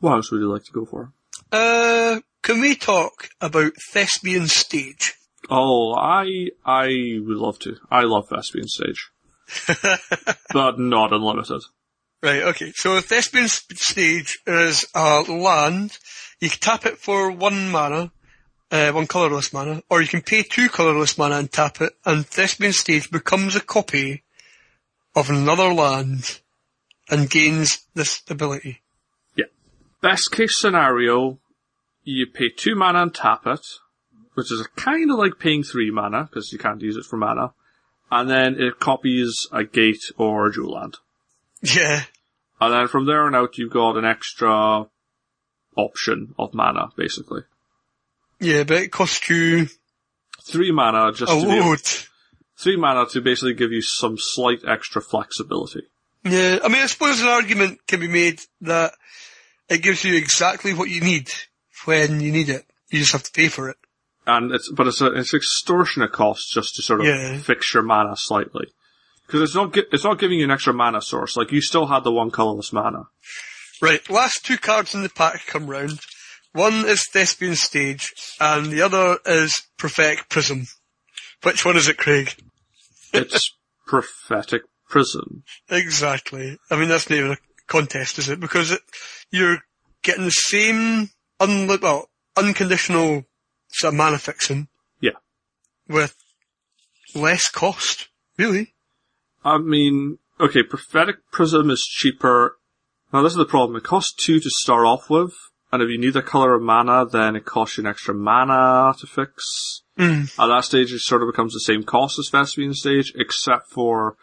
what 0.00 0.14
else 0.14 0.32
would 0.32 0.40
you 0.40 0.50
like 0.52 0.64
to 0.64 0.72
go 0.72 0.84
for? 0.84 1.12
Uh, 1.52 2.20
can 2.42 2.60
we 2.60 2.74
talk 2.74 3.28
about 3.40 3.72
Thespian 3.92 4.48
Stage? 4.48 5.14
Oh, 5.48 5.94
I, 5.94 6.48
I 6.66 6.86
would 7.24 7.36
love 7.36 7.58
to. 7.60 7.76
I 7.90 8.02
love 8.02 8.28
Thespian 8.28 8.66
Stage. 8.66 9.10
but 10.52 10.78
not 10.78 11.12
unlimited. 11.12 11.62
Right, 12.22 12.42
okay. 12.42 12.72
So 12.74 13.00
Thespian 13.00 13.48
Stage 13.48 14.38
is 14.46 14.86
a 14.94 15.20
land. 15.22 15.96
You 16.44 16.50
can 16.50 16.60
tap 16.60 16.84
it 16.84 16.98
for 16.98 17.30
one 17.30 17.70
mana, 17.70 18.12
uh, 18.70 18.90
one 18.92 19.06
colourless 19.06 19.54
mana, 19.54 19.82
or 19.88 20.02
you 20.02 20.08
can 20.08 20.20
pay 20.20 20.42
two 20.42 20.68
colourless 20.68 21.16
mana 21.16 21.36
and 21.36 21.50
tap 21.50 21.80
it, 21.80 21.94
and 22.04 22.26
Thespian 22.26 22.74
Stage 22.74 23.10
becomes 23.10 23.56
a 23.56 23.60
copy 23.60 24.24
of 25.16 25.30
another 25.30 25.72
land 25.72 26.40
and 27.08 27.30
gains 27.30 27.86
this 27.94 28.20
ability. 28.28 28.82
Yeah. 29.34 29.46
Best 30.02 30.32
case 30.32 30.60
scenario, 30.60 31.38
you 32.02 32.26
pay 32.26 32.50
two 32.50 32.74
mana 32.74 33.00
and 33.00 33.14
tap 33.14 33.46
it, 33.46 33.64
which 34.34 34.52
is 34.52 34.68
kind 34.76 35.10
of 35.10 35.16
like 35.16 35.38
paying 35.38 35.62
three 35.62 35.90
mana, 35.90 36.24
because 36.24 36.52
you 36.52 36.58
can't 36.58 36.82
use 36.82 36.98
it 36.98 37.06
for 37.06 37.16
mana, 37.16 37.54
and 38.10 38.28
then 38.28 38.60
it 38.60 38.80
copies 38.80 39.48
a 39.50 39.64
gate 39.64 40.12
or 40.18 40.48
a 40.48 40.52
dual 40.52 40.74
land. 40.74 40.98
Yeah. 41.62 42.02
And 42.60 42.74
then 42.74 42.88
from 42.88 43.06
there 43.06 43.22
on 43.22 43.34
out, 43.34 43.56
you've 43.56 43.72
got 43.72 43.96
an 43.96 44.04
extra 44.04 44.90
option 45.76 46.34
of 46.38 46.54
mana, 46.54 46.88
basically. 46.96 47.42
Yeah, 48.40 48.64
but 48.64 48.78
it 48.78 48.92
costs 48.92 49.28
you 49.30 49.68
Three 50.46 50.72
mana 50.72 51.12
just 51.12 51.32
a 51.32 51.40
to 51.40 51.46
load. 51.48 51.80
three 52.58 52.76
mana 52.76 53.06
to 53.06 53.20
basically 53.20 53.54
give 53.54 53.72
you 53.72 53.80
some 53.80 54.16
slight 54.18 54.60
extra 54.66 55.00
flexibility. 55.00 55.82
Yeah, 56.24 56.58
I 56.62 56.68
mean, 56.68 56.82
I 56.82 56.86
suppose 56.86 57.20
an 57.20 57.28
argument 57.28 57.86
can 57.86 58.00
be 58.00 58.08
made 58.08 58.40
that 58.62 58.92
it 59.68 59.82
gives 59.82 60.04
you 60.04 60.16
exactly 60.16 60.74
what 60.74 60.90
you 60.90 61.00
need 61.00 61.30
when 61.86 62.20
you 62.20 62.32
need 62.32 62.48
it. 62.50 62.64
You 62.90 62.98
just 63.00 63.12
have 63.12 63.22
to 63.22 63.32
pay 63.32 63.48
for 63.48 63.68
it. 63.70 63.76
And 64.26 64.52
it's, 64.52 64.70
but 64.70 64.86
it's 64.86 65.00
a, 65.00 65.06
it's 65.12 65.34
extortionate 65.34 66.12
cost 66.12 66.52
just 66.52 66.76
to 66.76 66.82
sort 66.82 67.00
of 67.00 67.06
Yeah. 67.06 67.38
fix 67.38 67.72
your 67.74 67.82
mana 67.82 68.14
slightly. 68.16 68.66
Cause 69.28 69.40
it's 69.40 69.54
not, 69.54 69.74
it's 69.76 70.04
not 70.04 70.18
giving 70.18 70.38
you 70.38 70.44
an 70.44 70.50
extra 70.50 70.74
mana 70.74 71.00
source. 71.00 71.36
Like 71.36 71.52
you 71.52 71.60
still 71.62 71.86
had 71.86 72.04
the 72.04 72.12
one 72.12 72.30
colorless 72.30 72.72
mana. 72.72 73.04
Right, 73.82 74.08
last 74.08 74.44
two 74.46 74.56
cards 74.56 74.94
in 74.94 75.02
the 75.02 75.08
pack 75.08 75.46
come 75.46 75.66
round. 75.68 76.00
One 76.52 76.86
is 76.86 77.04
Thespian 77.12 77.56
Stage, 77.56 78.12
and 78.40 78.66
the 78.66 78.82
other 78.82 79.18
is 79.26 79.62
Prophetic 79.76 80.28
Prism. 80.28 80.66
Which 81.42 81.64
one 81.64 81.76
is 81.76 81.88
it, 81.88 81.96
Craig? 81.98 82.34
It's 83.12 83.54
prophetic 83.86 84.62
prism. 84.88 85.44
Exactly. 85.70 86.58
I 86.68 86.76
mean, 86.76 86.88
that's 86.88 87.08
not 87.08 87.16
even 87.16 87.30
a 87.32 87.36
contest, 87.68 88.18
is 88.18 88.28
it? 88.28 88.40
Because 88.40 88.72
it, 88.72 88.80
you're 89.30 89.58
getting 90.02 90.24
the 90.24 90.30
same 90.30 91.10
un- 91.38 91.68
well, 91.80 92.08
unconditional 92.36 93.24
sort 93.70 93.92
of 93.94 93.96
mana 93.96 94.18
fixing 94.18 94.66
Yeah. 95.00 95.12
with 95.88 96.16
less 97.14 97.48
cost. 97.48 98.08
Really? 98.36 98.74
I 99.44 99.58
mean, 99.58 100.18
okay, 100.40 100.64
prophetic 100.64 101.16
prism 101.30 101.70
is 101.70 101.82
cheaper. 101.88 102.56
Now 103.14 103.22
this 103.22 103.32
is 103.32 103.38
the 103.38 103.44
problem. 103.44 103.76
It 103.76 103.84
costs 103.84 104.12
two 104.12 104.40
to 104.40 104.50
start 104.50 104.84
off 104.84 105.08
with, 105.08 105.32
and 105.70 105.80
if 105.80 105.88
you 105.88 105.98
need 105.98 106.16
a 106.16 106.22
color 106.22 106.54
of 106.54 106.62
mana, 106.62 107.06
then 107.06 107.36
it 107.36 107.44
costs 107.44 107.78
you 107.78 107.84
an 107.84 107.86
extra 107.86 108.12
mana 108.12 108.92
to 108.98 109.06
fix. 109.06 109.82
Mm. 109.96 110.36
At 110.36 110.48
that 110.48 110.64
stage, 110.64 110.92
it 110.92 110.98
sort 110.98 111.22
of 111.22 111.28
becomes 111.28 111.52
the 111.52 111.60
same 111.60 111.84
cost 111.84 112.18
as 112.18 112.28
Thespian 112.28 112.74
Stage, 112.74 113.12
except 113.14 113.70
for 113.70 114.16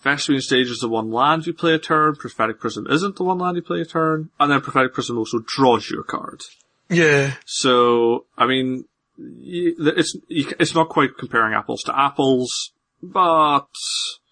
Thespian 0.00 0.40
Stage 0.40 0.68
is 0.68 0.78
the 0.78 0.88
one 0.88 1.10
land 1.10 1.48
you 1.48 1.54
play 1.54 1.74
a 1.74 1.78
turn, 1.80 2.14
Prophetic 2.14 2.60
Prism 2.60 2.86
isn't 2.88 3.16
the 3.16 3.24
one 3.24 3.38
land 3.38 3.56
you 3.56 3.62
play 3.62 3.80
a 3.80 3.84
turn, 3.84 4.30
and 4.38 4.52
then 4.52 4.60
Prophetic 4.60 4.94
Prism 4.94 5.18
also 5.18 5.40
draws 5.44 5.90
you 5.90 5.98
a 5.98 6.04
card. 6.04 6.42
Yeah. 6.88 7.34
So, 7.46 8.26
I 8.38 8.46
mean, 8.46 8.84
it's 9.18 10.16
it's 10.28 10.74
not 10.76 10.88
quite 10.88 11.18
comparing 11.18 11.54
apples 11.54 11.82
to 11.82 11.98
apples, 11.98 12.70
but 13.02 13.66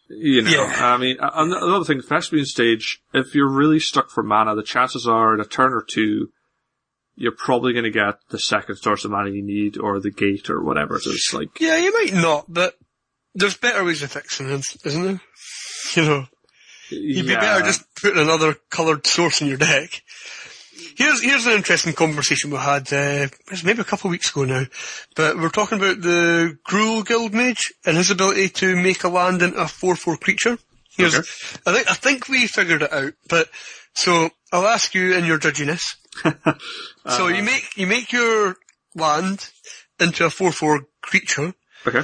you 0.08 0.42
know, 0.42 0.50
Yeah. 0.50 0.74
I 0.80 0.96
mean, 0.98 1.16
another 1.20 1.84
thing, 1.84 2.00
Thespian 2.02 2.44
Stage, 2.46 3.00
if 3.12 3.34
you're 3.34 3.48
really 3.50 3.80
stuck 3.80 4.10
for 4.10 4.22
mana, 4.22 4.54
the 4.54 4.62
chances 4.62 5.06
are 5.06 5.34
in 5.34 5.40
a 5.40 5.44
turn 5.44 5.72
or 5.72 5.82
two, 5.82 6.28
you're 7.16 7.32
probably 7.32 7.72
going 7.72 7.84
to 7.84 7.90
get 7.90 8.16
the 8.30 8.38
second 8.38 8.76
source 8.76 9.04
of 9.04 9.10
mana 9.10 9.30
you 9.30 9.42
need, 9.42 9.78
or 9.78 10.00
the 10.00 10.10
gate, 10.10 10.50
or 10.50 10.62
whatever 10.62 10.98
So 10.98 11.10
it 11.10 11.14
is. 11.14 11.30
Like, 11.32 11.60
Yeah, 11.60 11.76
you 11.78 11.92
might 11.92 12.12
not, 12.12 12.46
but 12.52 12.74
there's 13.34 13.56
better 13.56 13.84
ways 13.84 14.02
of 14.02 14.10
fixing 14.12 14.50
it, 14.50 14.64
isn't 14.84 15.02
there? 15.02 15.20
You 15.96 16.02
know. 16.02 16.26
You'd 16.90 17.26
be 17.26 17.34
better 17.34 17.64
just 17.64 17.84
putting 18.00 18.20
another 18.22 18.54
coloured 18.70 19.06
source 19.06 19.40
in 19.40 19.48
your 19.48 19.56
deck. 19.58 20.02
Here's 20.96 21.22
here's 21.22 21.46
an 21.46 21.52
interesting 21.52 21.92
conversation 21.92 22.50
we 22.50 22.58
had. 22.58 22.92
Uh, 22.92 23.28
maybe 23.64 23.80
a 23.80 23.84
couple 23.84 24.08
of 24.08 24.12
weeks 24.12 24.30
ago 24.30 24.44
now, 24.44 24.64
but 25.16 25.36
we're 25.36 25.48
talking 25.48 25.78
about 25.78 26.00
the 26.00 26.56
Gruul 26.66 27.04
Guild 27.04 27.34
Mage 27.34 27.72
and 27.84 27.96
his 27.96 28.10
ability 28.10 28.48
to 28.50 28.76
make 28.76 29.02
a 29.04 29.08
land 29.08 29.42
into 29.42 29.58
a 29.58 29.66
four-four 29.66 30.16
creature. 30.16 30.58
Here's, 30.96 31.14
Okay. 31.14 31.28
I 31.66 31.72
think 31.72 31.90
I 31.90 31.94
think 31.94 32.28
we 32.28 32.46
figured 32.46 32.82
it 32.82 32.92
out. 32.92 33.14
But 33.28 33.48
so 33.94 34.30
I'll 34.52 34.66
ask 34.66 34.94
you 34.94 35.14
in 35.14 35.24
your 35.24 35.38
judginess. 35.38 35.82
so 37.08 37.28
you 37.28 37.42
make 37.42 37.76
you 37.76 37.86
make 37.86 38.12
your 38.12 38.56
land 38.94 39.50
into 39.98 40.24
a 40.24 40.30
four-four 40.30 40.86
creature. 41.02 41.54
Okay. 41.86 42.02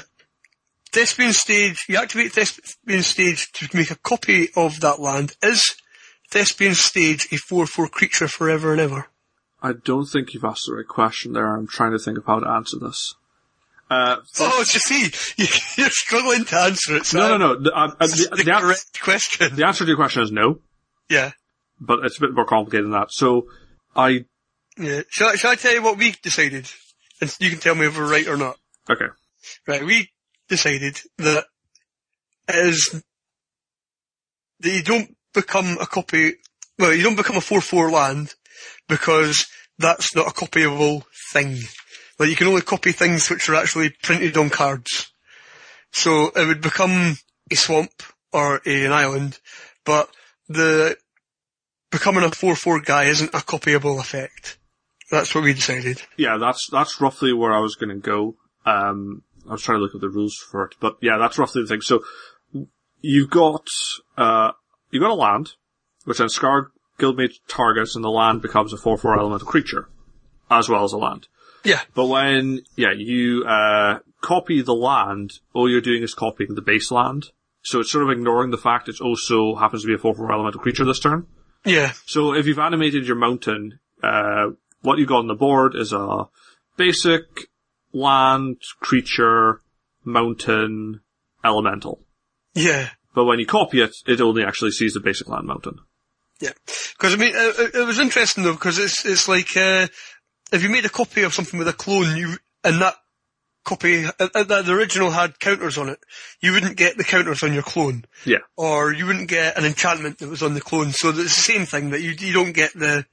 Thespian 0.92 1.32
stage, 1.32 1.84
you 1.88 1.96
activate 1.96 2.32
Thespian 2.32 3.02
stage 3.04 3.52
to 3.52 3.68
make 3.76 3.92
a 3.92 3.96
copy 3.96 4.48
of 4.56 4.80
that 4.80 4.98
land. 4.98 5.36
Is 5.42 5.76
Thespian 6.30 6.74
stage 6.74 7.26
a 7.32 7.36
4-4 7.36 7.90
creature 7.90 8.28
forever 8.28 8.72
and 8.72 8.80
ever? 8.80 9.06
I 9.62 9.72
don't 9.72 10.06
think 10.06 10.32
you've 10.32 10.44
asked 10.44 10.66
the 10.66 10.74
right 10.74 10.86
question 10.88 11.32
there. 11.32 11.54
I'm 11.56 11.66
trying 11.66 11.92
to 11.92 11.98
think 11.98 12.18
of 12.18 12.24
how 12.26 12.40
to 12.40 12.48
answer 12.48 12.78
this. 12.78 13.14
Uh, 13.90 14.16
Oh, 14.38 14.58
you 14.60 14.64
see, 14.64 15.10
you- 15.36 15.46
you're 15.76 15.90
struggling 15.90 16.44
to 16.46 16.56
answer 16.58 16.96
it. 16.96 17.06
So 17.06 17.18
no, 17.18 17.36
no, 17.36 17.54
no. 17.54 17.60
The, 17.62 17.72
uh, 17.76 17.88
uh, 17.88 18.06
This 18.06 18.20
is 18.20 18.30
the, 18.30 18.36
the, 18.36 18.44
the, 18.44 18.54
an- 18.56 18.62
correct 18.62 19.00
question. 19.02 19.56
the 19.56 19.66
answer 19.66 19.84
to 19.84 19.88
your 19.88 19.96
question 19.96 20.22
is 20.22 20.30
no, 20.32 20.60
Yeah. 21.08 21.32
but 21.80 22.04
it's 22.04 22.16
a 22.18 22.20
bit 22.20 22.32
more 22.34 22.46
complicated 22.46 22.84
than 22.84 22.92
that. 22.92 23.10
So, 23.10 23.48
I, 23.96 24.24
Yeah. 24.78 25.02
Shall, 25.10 25.30
I- 25.30 25.34
shall 25.36 25.50
I 25.50 25.56
tell 25.56 25.72
you 25.74 25.82
what 25.82 25.98
we 25.98 26.14
decided? 26.22 26.68
And 27.20 27.34
you 27.40 27.50
can 27.50 27.58
tell 27.58 27.74
me 27.74 27.86
if 27.86 27.98
we're 27.98 28.08
right 28.10 28.28
or 28.28 28.36
not. 28.36 28.56
okay. 28.88 29.06
right, 29.66 29.84
we 29.84 30.08
decided 30.48 30.98
that 31.18 31.44
it 32.48 32.56
is 32.66 33.02
that 34.60 34.70
you 34.70 34.82
don't 34.82 35.14
become 35.32 35.78
a 35.80 35.86
copy, 35.86 36.34
well, 36.78 36.94
you 36.94 37.02
don't 37.02 37.16
become 37.16 37.36
a 37.36 37.40
4-4 37.40 37.92
land 37.92 38.34
because 38.88 39.46
that's 39.78 40.14
not 40.14 40.28
a 40.28 40.34
copyable 40.34 41.04
thing. 41.32 41.58
Like 42.18 42.28
you 42.28 42.36
can 42.36 42.48
only 42.48 42.62
copy 42.62 42.92
things 42.92 43.28
which 43.30 43.48
are 43.48 43.54
actually 43.54 43.94
printed 44.02 44.36
on 44.36 44.50
cards. 44.50 45.12
So 45.92 46.30
it 46.36 46.46
would 46.46 46.60
become 46.60 47.16
a 47.50 47.56
swamp 47.56 48.02
or 48.32 48.60
a, 48.66 48.86
an 48.86 48.92
island, 48.92 49.38
but 49.84 50.08
the 50.48 50.96
becoming 51.90 52.24
a 52.24 52.28
4-4 52.28 52.84
guy 52.84 53.04
isn't 53.04 53.34
a 53.34 53.38
copyable 53.38 53.98
effect. 53.98 54.58
That's 55.10 55.34
what 55.34 55.44
we 55.44 55.54
decided. 55.54 56.00
Yeah, 56.16 56.36
that's 56.38 56.68
that's 56.70 57.00
roughly 57.00 57.32
where 57.32 57.52
I 57.52 57.58
was 57.58 57.74
going 57.74 57.90
to 57.90 57.96
go. 57.96 58.36
Um, 58.64 59.22
I 59.48 59.52
was 59.52 59.62
trying 59.62 59.78
to 59.78 59.82
look 59.82 59.94
at 59.94 60.00
the 60.00 60.08
rules 60.08 60.36
for 60.36 60.66
it, 60.66 60.76
but 60.80 60.96
yeah, 61.00 61.18
that's 61.18 61.38
roughly 61.38 61.62
the 61.62 61.68
thing. 61.68 61.80
So 61.80 62.04
you've 63.00 63.30
got 63.30 63.66
uh, 64.16 64.52
you've 64.90 65.02
got 65.02 65.10
a 65.10 65.14
land, 65.14 65.52
which 66.04 66.18
then 66.18 66.28
Skarrg 66.28 66.66
Guildmage 66.98 67.40
targets, 67.48 67.96
and 67.96 68.04
the 68.04 68.10
land 68.10 68.42
becomes 68.42 68.72
a 68.72 68.76
four-four 68.76 69.18
elemental 69.18 69.46
creature, 69.46 69.88
as 70.50 70.68
well 70.68 70.84
as 70.84 70.92
a 70.92 70.98
land. 70.98 71.28
Yeah. 71.64 71.80
But 71.94 72.06
when 72.06 72.62
yeah 72.76 72.92
you 72.96 73.44
uh, 73.44 74.00
copy 74.20 74.62
the 74.62 74.74
land, 74.74 75.40
all 75.52 75.70
you're 75.70 75.80
doing 75.80 76.02
is 76.02 76.14
copying 76.14 76.54
the 76.54 76.62
base 76.62 76.90
land. 76.90 77.26
So 77.62 77.80
it's 77.80 77.92
sort 77.92 78.04
of 78.04 78.10
ignoring 78.10 78.50
the 78.50 78.56
fact 78.56 78.88
it 78.88 79.00
also 79.00 79.54
happens 79.56 79.82
to 79.82 79.88
be 79.88 79.94
a 79.94 79.98
four-four 79.98 80.32
elemental 80.32 80.60
creature 80.60 80.84
this 80.84 81.00
turn. 81.00 81.26
Yeah. 81.64 81.92
So 82.06 82.32
if 82.32 82.46
you've 82.46 82.58
animated 82.58 83.06
your 83.06 83.16
mountain, 83.16 83.80
uh, 84.02 84.52
what 84.80 84.98
you 84.98 85.04
got 85.04 85.18
on 85.18 85.26
the 85.26 85.34
board 85.34 85.74
is 85.74 85.92
a 85.92 86.28
basic 86.78 87.22
land, 87.92 88.62
creature, 88.80 89.60
mountain, 90.04 91.00
elemental. 91.44 92.00
Yeah. 92.54 92.88
But 93.14 93.24
when 93.24 93.38
you 93.38 93.46
copy 93.46 93.82
it, 93.82 93.94
it 94.06 94.20
only 94.20 94.44
actually 94.44 94.70
sees 94.70 94.94
the 94.94 95.00
basic 95.00 95.28
land 95.28 95.46
mountain. 95.46 95.80
Yeah. 96.40 96.52
Because 96.96 97.14
I 97.14 97.16
mean, 97.16 97.32
it, 97.34 97.74
it 97.74 97.86
was 97.86 97.98
interesting 97.98 98.44
though, 98.44 98.52
because 98.52 98.78
it's, 98.78 99.04
it's 99.04 99.28
like, 99.28 99.56
uh, 99.56 99.88
if 100.52 100.62
you 100.62 100.68
made 100.68 100.84
a 100.84 100.90
copy 100.90 101.22
of 101.22 101.34
something 101.34 101.58
with 101.58 101.68
a 101.68 101.72
clone, 101.72 102.16
you, 102.16 102.36
and 102.64 102.80
that 102.80 102.96
copy, 103.64 104.06
uh, 104.06 104.12
uh, 104.18 104.42
that 104.44 104.64
the 104.64 104.72
original 104.72 105.10
had 105.10 105.38
counters 105.38 105.76
on 105.76 105.88
it, 105.88 105.98
you 106.40 106.52
wouldn't 106.52 106.76
get 106.76 106.96
the 106.96 107.04
counters 107.04 107.42
on 107.42 107.52
your 107.52 107.62
clone. 107.62 108.04
Yeah. 108.24 108.38
Or 108.56 108.92
you 108.92 109.06
wouldn't 109.06 109.28
get 109.28 109.58
an 109.58 109.64
enchantment 109.64 110.18
that 110.18 110.28
was 110.28 110.42
on 110.42 110.54
the 110.54 110.60
clone. 110.60 110.92
So 110.92 111.10
it's 111.10 111.18
the 111.18 111.28
same 111.28 111.66
thing 111.66 111.90
that 111.90 112.00
you, 112.00 112.14
you 112.18 112.32
don't 112.32 112.52
get 112.52 112.72
the, 112.72 113.04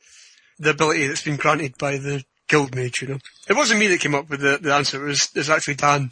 the 0.60 0.70
ability 0.72 1.08
that's 1.08 1.24
been 1.24 1.36
granted 1.36 1.78
by 1.78 1.98
the 1.98 2.24
guild 2.48 2.76
mage, 2.76 3.02
you 3.02 3.10
know. 3.10 3.20
It 3.50 3.56
wasn't 3.58 3.80
me 3.80 3.88
that 3.88 4.00
came 4.00 4.16
up 4.16 4.30
with 4.30 4.40
the, 4.40 4.58
the 4.62 4.74
answer, 4.74 5.04
it 5.06 5.10
was, 5.10 5.30
it 5.36 5.40
was 5.40 5.50
actually 5.50 5.76
Dan 5.76 6.12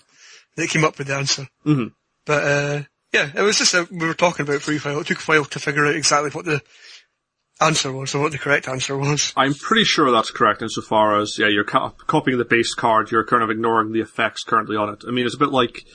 that 0.56 0.70
came 0.70 0.84
up 0.84 0.98
with 0.98 1.07
the 1.07 1.16
answer. 1.16 1.48
Mhm. 1.66 1.94
But, 2.26 2.44
uh, 2.44 2.84
yeah, 3.16 3.32
it 3.34 3.42
was 3.42 3.58
just 3.58 3.72
that 3.72 3.90
we 3.90 4.06
were 4.06 4.14
talking 4.14 4.46
about 4.46 4.62
free 4.62 4.78
file. 4.78 5.00
It 5.00 5.08
took 5.08 5.20
a 5.20 5.24
while 5.24 5.46
to 5.46 5.60
figure 5.60 5.86
out 5.86 5.96
exactly 5.96 6.32
what 6.32 6.44
the 6.44 6.62
answer 7.62 7.92
was, 7.94 8.14
or 8.14 8.22
what 8.22 8.34
the 8.34 8.38
correct 8.38 8.68
answer 8.68 8.98
was. 8.98 9.32
I'm 9.38 9.54
pretty 9.54 9.86
sure 9.86 10.12
that's 10.12 10.32
correct 10.32 10.62
insofar 10.62 11.20
as, 11.22 11.40
yeah, 11.40 11.48
you're 11.48 11.64
co- 11.64 11.96
copying 12.08 12.38
the 12.38 12.44
base 12.46 12.74
card, 12.74 13.12
you're 13.12 13.26
kind 13.26 13.42
of 13.42 13.50
ignoring 13.50 13.94
the 13.94 14.02
effects 14.02 14.44
currently 14.44 14.76
on 14.76 14.90
it. 14.90 15.04
I 15.08 15.12
mean, 15.12 15.26
it's 15.26 15.36
a 15.36 15.40
bit 15.40 15.52
like 15.52 15.86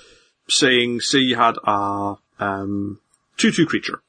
saying, 0.49 1.01
say 1.01 1.19
you 1.19 1.37
had 1.37 1.57
a, 1.63 2.15
um, 2.39 3.01
2-2 3.37 3.67
creature, 3.67 4.03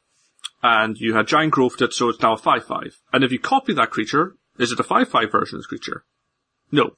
and 0.63 0.97
you 0.97 1.13
had 1.13 1.27
giant 1.27 1.51
growthed 1.51 1.81
it, 1.81 1.93
so 1.93 2.07
it's 2.07 2.21
now 2.21 2.33
a 2.33 2.39
5-5. 2.39 2.93
And 3.11 3.25
if 3.25 3.31
you 3.33 3.39
copy 3.39 3.73
that 3.73 3.91
creature, 3.91 4.35
is 4.57 4.71
it 4.71 4.79
a 4.79 4.83
5-5 4.83 5.31
version 5.31 5.57
of 5.57 5.59
this 5.59 5.67
creature? 5.67 6.05
No. 6.71 6.91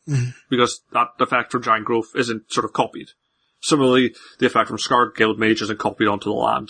Because 0.50 0.82
that 0.92 1.08
effect 1.20 1.52
from 1.52 1.64
giant 1.64 1.86
growth 1.86 2.12
isn't 2.16 2.54
sort 2.54 2.66
of 2.66 2.74
copied. 2.74 3.10
Similarly, 3.64 4.14
the 4.40 4.46
effect 4.46 4.68
from 4.68 4.78
Skarrg 4.78 5.16
Guild 5.16 5.40
Mage 5.40 5.62
isn't 5.62 5.80
copied 5.80 6.10
onto 6.10 6.26
the 6.26 6.36
land. 6.36 6.70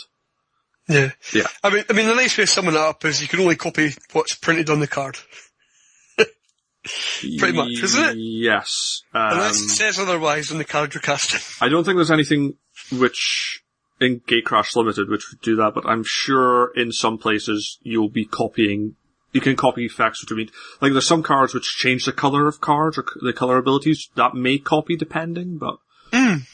Yeah. 0.88 1.10
Yeah. 1.34 1.48
I 1.64 1.72
mean, 1.72 1.84
I 1.90 1.94
mean, 1.94 2.08
the 2.08 2.14
nice 2.14 2.38
way 2.38 2.44
of 2.44 2.50
summing 2.50 2.74
that 2.74 2.82
up 2.82 3.04
is 3.04 3.20
you 3.20 3.28
can 3.28 3.40
only 3.40 3.56
copy 3.56 3.92
what's 4.12 4.36
printed 4.36 4.70
on 4.70 4.80
the 4.80 4.88
card. 4.88 5.18
Pretty 7.40 7.58
much, 7.58 7.82
isn't 7.82 8.10
it? 8.10 8.18
Yes. 8.18 9.02
Um, 9.12 9.34
Unless 9.34 9.62
it 9.62 9.70
says 9.70 9.98
otherwise 9.98 10.52
on 10.52 10.60
the 10.60 10.66
card 10.66 10.94
you're 10.94 11.02
casting. 11.02 11.40
I 11.62 11.70
don't 11.70 11.84
think 11.84 11.98
there's 11.98 12.12
anything 12.12 12.58
which 12.92 13.64
in 14.00 14.20
Gatecrash 14.20 14.76
Limited 14.76 15.10
which 15.10 15.32
would 15.32 15.42
do 15.42 15.56
that, 15.56 15.74
but 15.74 15.88
I'm 15.88 16.04
sure 16.06 16.72
in 16.76 16.92
some 16.92 17.18
places 17.18 17.80
you'll 17.82 18.10
be 18.10 18.26
copying. 18.26 18.96
You 19.32 19.42
can 19.42 19.56
copy 19.56 19.86
effects, 19.86 20.22
which 20.22 20.32
I 20.32 20.36
mean, 20.36 20.52
like 20.80 20.92
there's 20.92 21.08
some 21.08 21.24
cards 21.24 21.56
which 21.56 21.76
change 21.76 22.06
the 22.06 22.12
color 22.12 22.48
of 22.48 22.62
cards 22.62 23.00
or 23.00 23.06
the 23.20 23.34
color 23.34 23.58
abilities 23.58 24.10
that 24.16 24.36
may 24.36 24.60
copy 24.60 24.96
depending, 24.96 25.58
but 25.58 25.78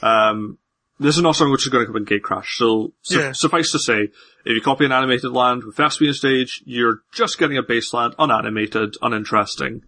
um, 0.01 0.57
this 0.99 1.15
is 1.17 1.21
not 1.21 1.35
something 1.35 1.51
which 1.51 1.65
is 1.65 1.71
going 1.71 1.85
to 1.85 1.91
come 1.91 1.97
in 1.97 2.05
Gatecrash. 2.05 2.45
So 2.57 2.93
su- 3.01 3.19
Yeah. 3.19 3.31
suffice 3.33 3.71
to 3.71 3.79
say, 3.79 4.03
if 4.03 4.11
you 4.45 4.61
copy 4.61 4.85
an 4.85 4.91
animated 4.91 5.31
land 5.31 5.63
with 5.63 5.75
Thespian 5.75 6.13
stage, 6.13 6.61
you're 6.65 7.01
just 7.13 7.37
getting 7.37 7.57
a 7.57 7.63
base 7.63 7.93
land, 7.93 8.15
unanimated, 8.19 8.95
uninteresting. 9.01 9.83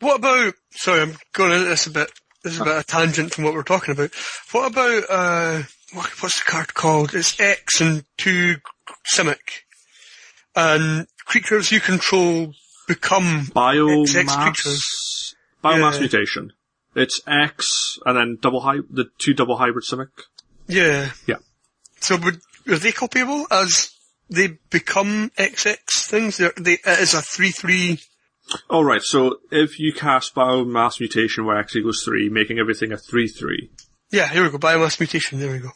What 0.00 0.16
about, 0.18 0.54
sorry, 0.72 1.02
I'm 1.02 1.16
going 1.32 1.52
into 1.52 1.66
this 1.66 1.86
a 1.86 1.90
bit, 1.90 2.10
this 2.44 2.54
is 2.54 2.60
a 2.60 2.64
bit 2.64 2.74
of 2.74 2.80
a 2.80 2.84
tangent 2.84 3.34
from 3.34 3.44
what 3.44 3.54
we're 3.54 3.62
talking 3.62 3.92
about. 3.92 4.10
What 4.52 4.70
about, 4.72 5.02
uh, 5.08 5.62
what, 5.92 6.06
what's 6.22 6.38
the 6.44 6.50
card 6.50 6.74
called? 6.74 7.14
It's 7.14 7.38
X 7.40 7.80
and 7.80 8.04
two 8.18 8.56
Simic. 9.14 9.62
And 10.54 11.06
creatures 11.24 11.70
you 11.72 11.80
control 11.80 12.52
become 12.88 13.46
Biomass, 13.54 14.42
creatures. 14.42 15.34
biomass 15.62 15.94
Yeah. 15.94 16.00
mutation. 16.00 16.52
It's 16.96 17.20
X 17.26 17.98
and 18.06 18.16
then 18.16 18.38
double 18.40 18.60
hy- 18.60 18.80
the 18.90 19.04
two 19.18 19.34
double 19.34 19.56
hybrid 19.58 19.84
simic. 19.84 20.08
Yeah. 20.66 21.10
Yeah. 21.26 21.36
So 22.00 22.16
would, 22.16 22.40
are 22.68 22.78
they 22.78 22.90
copyable 22.92 23.44
as 23.50 23.90
they 24.30 24.58
become 24.70 25.30
XX 25.38 25.76
things? 26.08 26.38
They're, 26.38 26.52
they, 26.56 26.72
it 26.74 27.00
is 27.00 27.14
a 27.14 27.18
3-3, 27.18 28.02
All 28.70 28.84
right. 28.84 29.02
So 29.02 29.36
if 29.50 29.78
you 29.78 29.92
cast 29.92 30.34
biomass 30.34 30.98
mutation 31.00 31.44
where 31.44 31.58
X 31.58 31.76
equals 31.76 32.02
three, 32.04 32.28
making 32.28 32.58
everything 32.58 32.92
a 32.92 32.96
three 32.96 33.28
three. 33.28 33.70
yeah, 34.10 34.28
here 34.28 34.42
we 34.42 34.50
go, 34.50 34.58
biomass 34.58 34.98
mutation, 35.00 35.38
there 35.38 35.52
we 35.52 35.58
go. 35.58 35.70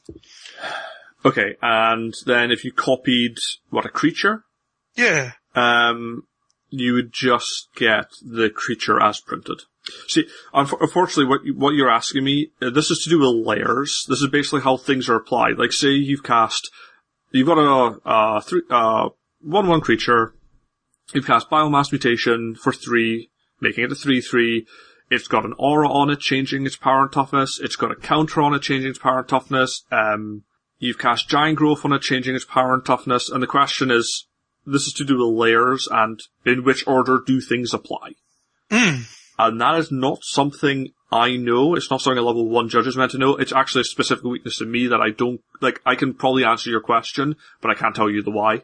Okay, 1.25 1.57
and 1.61 2.15
then 2.27 2.51
if 2.51 2.65
you 2.65 2.73
copied 2.73 3.37
what 3.69 3.85
a 3.85 3.91
creature, 3.91 4.45
Yeah. 4.97 5.33
um, 5.55 6.23
you 6.71 6.95
would 6.95 7.13
just 7.13 7.69
get 7.77 8.07
the 8.23 8.49
creature 8.49 9.03
as 9.03 9.21
printed. 9.21 9.61
See, 10.09 10.27
unfortunately, 10.53 11.25
what 11.25 11.41
what 11.57 11.75
you're 11.75 11.91
asking 11.91 12.25
me, 12.25 12.53
uh, 12.61 12.71
this 12.71 12.91
is 12.91 13.03
to 13.05 13.11
do 13.11 13.21
with 13.21 13.47
layers. 13.47 14.05
This 14.09 14.21
is 14.21 14.29
basically 14.29 14.61
how 14.61 14.77
things 14.77 15.09
are 15.09 15.17
applied. 15.17 15.59
Like, 15.59 15.73
say 15.73 15.89
you've 15.89 16.23
cast, 16.23 16.71
you've 17.31 17.47
got 17.47 17.59
a, 17.59 17.99
a 18.05 18.41
three, 18.43 18.63
uh, 18.71 19.09
one 19.41 19.69
one 19.69 19.81
creature. 19.81 20.35
You've 21.15 21.27
cast 21.27 21.51
biomass 21.51 21.91
mutation 21.91 22.55
for 22.55 22.73
three, 22.73 23.31
making 23.61 23.85
it 23.85 23.93
a 23.93 23.95
three 23.95 24.21
three. 24.21 24.67
It's 25.11 25.27
got 25.27 25.45
an 25.45 25.55
aura 25.59 25.89
on 25.89 26.11
it, 26.11 26.21
changing 26.21 26.67
its 26.67 26.77
power 26.77 27.03
and 27.03 27.13
toughness. 27.13 27.59
It's 27.61 27.75
got 27.75 27.91
a 27.91 27.97
counter 27.97 28.43
on 28.43 28.55
it, 28.55 28.63
changing 28.63 28.91
its 28.91 28.99
power 28.99 29.21
and 29.21 29.29
toughness. 29.29 29.85
Um, 29.91 30.45
you've 30.79 30.99
cast 30.99 31.29
giant 31.29 31.59
growth 31.59 31.85
on 31.85 31.93
it, 31.93 32.03
changing 32.03 32.37
its 32.37 32.45
power 32.45 32.75
and 32.75 32.85
toughness. 32.85 33.29
And 33.29 33.43
the 33.43 33.49
question 33.49 33.91
is, 33.91 34.29
this 34.65 34.83
is 34.83 34.93
to 34.99 35.05
do 35.05 35.19
with 35.19 35.37
layers 35.37 35.89
and 35.91 36.21
in 36.45 36.63
which 36.63 36.87
order 36.87 37.21
do 37.27 37.41
things 37.41 37.75
apply. 37.75 38.13
And 39.47 39.61
that 39.61 39.79
is 39.79 39.91
not 39.91 40.19
something 40.23 40.93
I 41.11 41.37
know. 41.37 41.75
It's 41.75 41.91
not 41.91 42.01
something 42.01 42.19
a 42.19 42.23
level 42.23 42.49
one 42.49 42.69
judge 42.69 42.87
is 42.87 42.97
meant 42.97 43.13
to 43.13 43.19
know. 43.19 43.37
It's 43.37 43.53
actually 43.53 43.83
a 43.83 43.85
specific 43.85 44.25
weakness 44.25 44.61
in 44.61 44.71
me 44.71 44.89
that 44.89 45.01
I 45.01 45.11
don't, 45.11 45.41
like, 45.61 45.81
I 45.87 45.95
can 45.95 46.15
probably 46.15 46.45
answer 46.45 46.69
your 46.71 46.81
question, 46.81 47.37
but 47.61 47.71
I 47.71 47.75
can't 47.75 47.95
tell 47.95 48.11
you 48.11 48.23
the 48.23 48.31
why. 48.31 48.63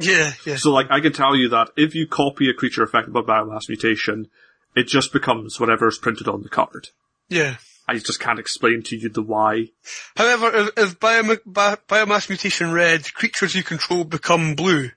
Yeah, 0.00 0.32
yeah. 0.44 0.56
So 0.56 0.72
like, 0.72 0.88
I 0.90 1.00
can 1.00 1.12
tell 1.12 1.34
you 1.36 1.48
that 1.50 1.70
if 1.76 1.94
you 1.94 2.06
copy 2.06 2.48
a 2.50 2.54
creature 2.54 2.82
affected 2.82 3.12
by 3.12 3.20
biomass 3.20 3.68
mutation, 3.68 4.28
it 4.76 4.86
just 4.88 5.12
becomes 5.12 5.58
whatever 5.58 5.88
is 5.88 5.98
printed 5.98 6.28
on 6.28 6.42
the 6.42 6.48
card. 6.48 6.88
Yeah. 7.28 7.56
I 7.88 7.94
just 7.94 8.20
can't 8.20 8.38
explain 8.38 8.82
to 8.84 8.96
you 8.96 9.08
the 9.08 9.22
why. 9.22 9.68
However, 10.14 10.50
if, 10.54 10.70
if 10.76 11.00
bioma- 11.00 11.40
bi- 11.46 11.78
biomass 11.88 12.28
mutation 12.28 12.72
red, 12.72 13.12
creatures 13.14 13.54
you 13.54 13.62
control 13.62 14.04
become 14.04 14.54
blue. 14.54 14.90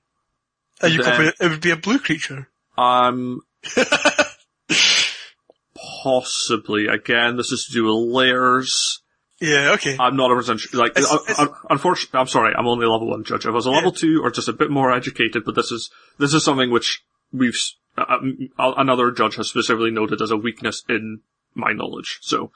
And 0.82 0.92
you 0.92 1.02
Then- 1.02 1.12
copy 1.12 1.28
it, 1.28 1.34
it 1.40 1.48
would 1.48 1.60
be 1.62 1.70
a 1.70 1.76
blue 1.76 1.98
creature. 1.98 2.48
Um, 2.76 3.40
possibly. 6.02 6.86
Again, 6.86 7.36
this 7.36 7.52
is 7.52 7.66
to 7.66 7.72
do 7.72 7.84
with 7.84 8.14
layers. 8.14 9.00
Yeah, 9.40 9.72
okay. 9.72 9.96
I'm 9.98 10.16
not 10.16 10.30
a 10.30 10.34
percent 10.36 10.60
sure. 10.60 10.80
Like, 10.80 10.92
It's- 10.92 11.12
it's- 11.12 11.38
uh, 11.38 11.46
unfortunately, 11.68 12.20
I'm 12.20 12.28
sorry, 12.28 12.54
I'm 12.56 12.66
only 12.66 12.86
a 12.86 12.90
level 12.90 13.08
one 13.10 13.24
judge. 13.24 13.40
If 13.44 13.48
I 13.48 13.50
was 13.50 13.66
a 13.66 13.70
level 13.70 13.90
two 13.90 14.20
or 14.22 14.30
just 14.30 14.48
a 14.48 14.52
bit 14.52 14.70
more 14.70 14.92
educated, 14.92 15.44
but 15.44 15.54
this 15.56 15.72
is 15.72 15.90
this 16.18 16.32
is 16.32 16.44
something 16.44 16.70
which 16.70 17.02
we've 17.32 17.56
uh, 17.98 18.04
um, 18.08 18.48
uh, 18.58 18.72
another 18.76 19.10
judge 19.10 19.36
has 19.36 19.48
specifically 19.48 19.90
noted 19.90 20.22
as 20.22 20.30
a 20.30 20.36
weakness 20.36 20.82
in 20.88 21.20
my 21.54 21.72
knowledge. 21.72 22.18
So. 22.22 22.52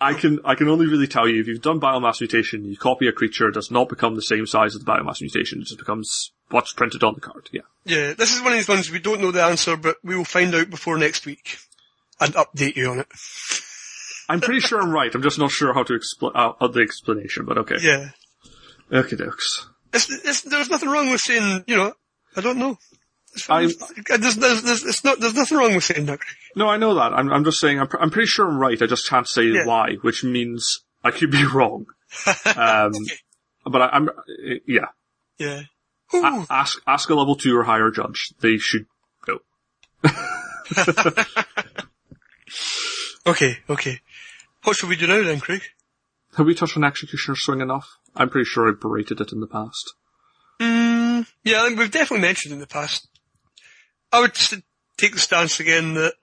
I 0.00 0.14
can 0.14 0.40
I 0.44 0.56
can 0.56 0.66
only 0.66 0.86
really 0.86 1.06
tell 1.06 1.28
you 1.28 1.40
if 1.40 1.46
you've 1.46 1.62
done 1.62 1.78
biomass 1.78 2.20
mutation, 2.20 2.64
you 2.64 2.76
copy 2.76 3.06
a 3.06 3.12
creature, 3.12 3.46
it 3.46 3.52
does 3.54 3.70
not 3.70 3.88
become 3.88 4.16
the 4.16 4.22
same 4.22 4.48
size 4.48 4.74
as 4.74 4.82
the 4.82 4.90
biomass 4.90 5.20
mutation. 5.20 5.60
It 5.60 5.66
just 5.66 5.78
becomes 5.78 6.32
what's 6.50 6.72
printed 6.72 7.04
on 7.04 7.14
the 7.14 7.20
card. 7.20 7.48
Yeah. 7.52 7.60
yeah, 7.84 8.12
this 8.12 8.34
is 8.34 8.42
one 8.42 8.50
of 8.50 8.58
these 8.58 8.66
ones 8.68 8.90
we 8.90 8.98
don't 8.98 9.20
know 9.20 9.30
the 9.30 9.44
answer, 9.44 9.76
but 9.76 9.98
we 10.02 10.16
will 10.16 10.24
find 10.24 10.52
out 10.56 10.70
before 10.70 10.98
next 10.98 11.24
week. 11.24 11.56
And 12.22 12.34
update 12.34 12.76
you 12.76 12.90
on 12.90 13.00
it. 13.00 13.06
I'm 14.28 14.40
pretty 14.40 14.60
sure 14.60 14.80
I'm 14.80 14.90
right. 14.92 15.14
I'm 15.14 15.22
just 15.22 15.38
not 15.38 15.50
sure 15.50 15.74
how 15.74 15.82
to 15.82 15.94
explain 15.94 16.32
uh, 16.34 16.52
the 16.68 16.80
explanation, 16.80 17.44
but 17.44 17.58
okay. 17.58 17.76
Yeah. 17.80 18.10
Okay, 18.92 19.16
dokes. 19.16 19.66
It's, 19.92 20.08
it's, 20.10 20.42
there's 20.42 20.70
nothing 20.70 20.88
wrong 20.88 21.10
with 21.10 21.20
saying, 21.20 21.64
you 21.66 21.76
know, 21.76 21.92
I 22.36 22.40
don't 22.40 22.58
know. 22.58 22.78
It's, 23.34 23.48
I- 23.50 23.68
fine. 23.68 24.20
there's, 24.20 24.36
there's, 24.36 24.62
there's, 24.62 24.84
it's 24.84 25.04
not, 25.04 25.18
there's 25.20 25.34
nothing 25.34 25.58
wrong 25.58 25.74
with 25.74 25.84
saying 25.84 26.06
that, 26.06 26.20
No, 26.56 26.68
I 26.68 26.76
know 26.76 26.94
that. 26.94 27.12
I'm, 27.12 27.30
I'm 27.32 27.44
just 27.44 27.60
saying, 27.60 27.80
I'm, 27.80 27.88
pr- 27.88 27.98
I'm 27.98 28.10
pretty 28.10 28.26
sure 28.28 28.46
I'm 28.48 28.58
right. 28.58 28.80
I 28.80 28.86
just 28.86 29.08
can't 29.08 29.26
say 29.28 29.44
Yeah. 29.44 29.66
why, 29.66 29.94
which 30.02 30.22
means 30.24 30.80
I 31.02 31.10
could 31.10 31.30
be 31.30 31.44
wrong. 31.52 31.86
Um, 32.56 32.92
but 33.70 33.82
I, 33.82 33.88
I'm, 33.88 34.08
uh, 34.08 34.12
yeah. 34.66 34.86
Yeah. 35.38 35.62
A- 36.14 36.46
ask, 36.50 36.80
ask 36.86 37.08
a 37.10 37.14
level 37.14 37.34
two 37.36 37.56
or 37.56 37.64
higher 37.64 37.90
judge. 37.90 38.32
They 38.40 38.58
should 38.58 38.86
know. 39.26 39.38
Okay, 43.26 43.58
okay. 43.68 44.00
What 44.64 44.76
should 44.76 44.88
we 44.88 44.96
do 44.96 45.06
now 45.06 45.22
then, 45.22 45.40
Craig? 45.40 45.62
Have 46.36 46.46
we 46.46 46.54
touched 46.54 46.76
on 46.76 46.84
Executioner 46.84 47.36
Swing 47.36 47.60
enough? 47.60 47.98
I'm 48.16 48.30
pretty 48.30 48.46
sure 48.46 48.68
I've 48.68 48.80
berated 48.80 49.20
it 49.20 49.32
in 49.32 49.40
the 49.40 49.46
past. 49.46 49.94
Mm, 50.60 51.26
yeah, 51.44 51.62
I 51.62 51.66
think 51.66 51.78
we've 51.78 51.90
definitely 51.90 52.26
mentioned 52.26 52.52
in 52.52 52.60
the 52.60 52.66
past. 52.66 53.06
I 54.12 54.20
would 54.20 54.34
take 54.96 55.12
the 55.12 55.18
stance 55.18 55.60
again 55.60 55.94
that 55.94 56.14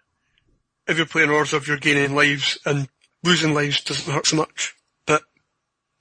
if 0.87 0.97
you're 0.97 1.05
playing 1.05 1.29
Orzhov, 1.29 1.67
you're 1.67 1.77
gaining 1.77 2.15
lives, 2.15 2.57
and 2.65 2.87
losing 3.23 3.53
lives 3.53 3.83
doesn't 3.83 4.11
hurt 4.11 4.27
so 4.27 4.37
much. 4.37 4.75
But 5.05 5.23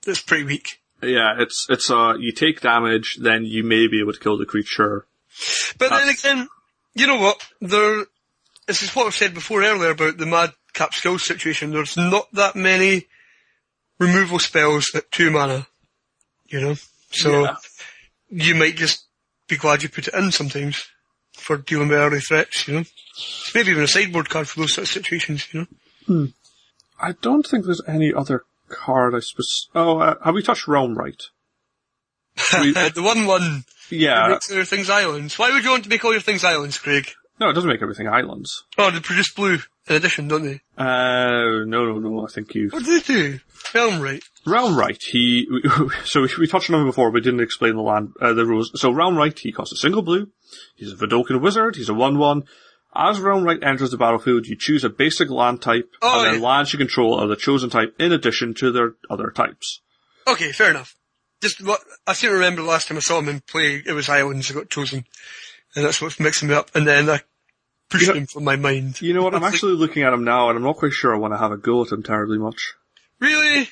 it's 0.06 0.22
pretty 0.22 0.44
weak. 0.44 0.80
Yeah, 1.02 1.34
it's, 1.38 1.66
it's, 1.68 1.90
uh, 1.90 2.14
you 2.18 2.32
take 2.32 2.60
damage, 2.60 3.18
then 3.20 3.44
you 3.44 3.62
may 3.62 3.86
be 3.86 4.00
able 4.00 4.12
to 4.12 4.20
kill 4.20 4.38
the 4.38 4.46
creature. 4.46 5.06
But 5.78 5.90
then 5.90 6.08
again, 6.08 6.48
you 6.94 7.06
know 7.06 7.20
what? 7.20 7.46
There, 7.60 8.06
this 8.66 8.82
is 8.82 8.94
what 8.94 9.06
I've 9.06 9.14
said 9.14 9.34
before 9.34 9.62
earlier 9.62 9.90
about 9.90 10.18
the 10.18 10.26
Madcap 10.78 10.94
Skills 10.94 11.24
situation. 11.24 11.70
There's 11.72 11.96
not 11.96 12.28
that 12.34 12.54
many 12.54 13.06
removal 13.98 14.38
spells 14.38 14.86
at 14.94 15.10
two 15.10 15.30
mana. 15.30 15.66
You 16.46 16.60
know? 16.60 16.74
So, 17.10 17.42
Yeah. 17.44 17.56
you 18.30 18.54
might 18.54 18.76
just 18.76 19.04
be 19.48 19.56
glad 19.56 19.82
you 19.82 19.88
put 19.88 20.06
it 20.08 20.14
in 20.14 20.30
sometimes 20.30 20.84
for 21.36 21.56
dealing 21.56 21.88
with 21.88 21.98
early 21.98 22.20
threats, 22.20 22.68
you 22.68 22.74
know? 22.74 22.84
Maybe 23.54 23.70
even 23.72 23.82
a 23.82 23.88
sideboard 23.88 24.28
card 24.30 24.48
for 24.48 24.60
those 24.60 24.74
sort 24.74 24.86
of 24.86 24.92
situations, 24.92 25.46
you 25.52 25.66
know? 26.08 26.28
I 27.00 27.12
don't 27.20 27.44
think 27.46 27.64
there's 27.64 27.82
any 27.86 28.12
other 28.14 28.44
card 28.68 29.14
I 29.14 29.20
spec- 29.20 29.44
Oh, 29.74 29.98
uh, 29.98 30.14
have 30.24 30.34
we 30.34 30.42
touched 30.42 30.66
Realmwright? 30.66 31.20
We- 32.60 32.72
the 32.72 33.02
one 33.02 33.26
one 33.26 33.64
Yeah. 33.90 34.28
makes 34.28 34.46
their 34.46 34.64
things 34.64 34.88
islands. 34.88 35.38
Why 35.38 35.50
would 35.50 35.64
you 35.64 35.70
want 35.70 35.84
to 35.84 35.90
make 35.90 36.04
all 36.04 36.12
your 36.12 36.20
things 36.20 36.44
islands, 36.44 36.78
Craig? 36.78 37.10
No, 37.40 37.48
it 37.50 37.54
doesn't 37.54 37.68
make 37.70 37.82
everything 37.82 38.08
islands. 38.08 38.64
Oh, 38.76 38.90
they 38.90 39.00
produce 39.00 39.32
blue 39.32 39.58
in 39.88 39.96
addition, 39.96 40.28
don't 40.28 40.42
they? 40.44 40.60
Uh, 40.76 41.64
no, 41.64 41.84
no, 41.86 41.98
no, 41.98 42.26
I 42.26 42.30
think 42.30 42.54
you 42.54 42.68
What 42.70 42.84
do 42.84 42.98
they 43.00 43.04
do? 43.06 43.40
Realmwright. 43.72 44.22
Realm 44.46 44.76
Right, 44.78 45.02
he, 45.02 45.46
so 46.04 46.22
we, 46.22 46.28
we 46.38 46.46
touched 46.46 46.70
on 46.70 46.80
him 46.80 46.86
before, 46.86 47.10
but 47.10 47.22
didn't 47.22 47.40
explain 47.40 47.74
the 47.74 47.82
land, 47.82 48.12
uh, 48.20 48.32
the 48.32 48.46
rules. 48.46 48.70
So 48.80 48.90
Realmwright, 48.92 49.38
he 49.38 49.52
costs 49.52 49.72
a 49.74 49.76
single 49.76 50.02
blue. 50.02 50.28
He's 50.76 50.92
a 50.92 50.96
Vedalken 50.96 51.40
wizard. 51.40 51.76
He's 51.76 51.88
a 51.90 51.92
1-1. 51.92 52.46
As 52.94 53.18
Realmwright 53.18 53.62
enters 53.62 53.90
the 53.90 53.98
battlefield, 53.98 54.46
you 54.46 54.56
choose 54.56 54.84
a 54.84 54.88
basic 54.88 55.28
land 55.28 55.60
type, 55.60 55.90
Oh, 56.00 56.20
and 56.20 56.26
then 56.34 56.40
yeah. 56.40 56.46
lands 56.48 56.72
you 56.72 56.78
control 56.78 57.14
are 57.20 57.26
the 57.26 57.36
chosen 57.36 57.68
type 57.68 57.94
in 57.98 58.12
addition 58.12 58.54
to 58.54 58.72
their 58.72 58.94
other 59.10 59.30
types. 59.30 59.80
Okay, 60.26 60.52
fair 60.52 60.70
enough. 60.70 60.94
Just 61.42 61.62
what, 61.64 61.80
I 62.06 62.14
seem 62.14 62.30
to 62.30 62.34
remember 62.34 62.62
the 62.62 62.68
last 62.68 62.88
time 62.88 62.96
I 62.96 63.00
saw 63.00 63.18
him 63.18 63.28
in 63.28 63.40
play, 63.40 63.82
it 63.84 63.92
was 63.92 64.08
islands 64.08 64.48
that 64.48 64.54
got 64.54 64.70
chosen. 64.70 65.04
And 65.76 65.84
that's 65.84 66.00
what's 66.00 66.18
mixing 66.18 66.48
me 66.48 66.54
up. 66.54 66.70
And 66.74 66.86
then 66.86 67.08
I 67.10 67.20
pushed 67.88 68.06
You 68.06 68.12
know- 68.14 68.18
him 68.20 68.26
from 68.26 68.44
my 68.44 68.56
mind. 68.56 69.00
You 69.02 69.14
know 69.14 69.22
what, 69.22 69.34
I'm 69.34 69.44
actually 69.44 69.72
looking 69.74 70.02
at 70.02 70.12
him 70.12 70.24
now, 70.24 70.48
and 70.48 70.56
I'm 70.56 70.64
not 70.64 70.76
quite 70.76 70.92
sure 70.92 71.14
I 71.14 71.18
want 71.18 71.34
to 71.34 71.38
have 71.38 71.52
a 71.52 71.56
go 71.56 71.82
at 71.84 71.92
him 71.92 72.02
terribly 72.02 72.38
much. 72.38 72.74
Really? 73.20 73.68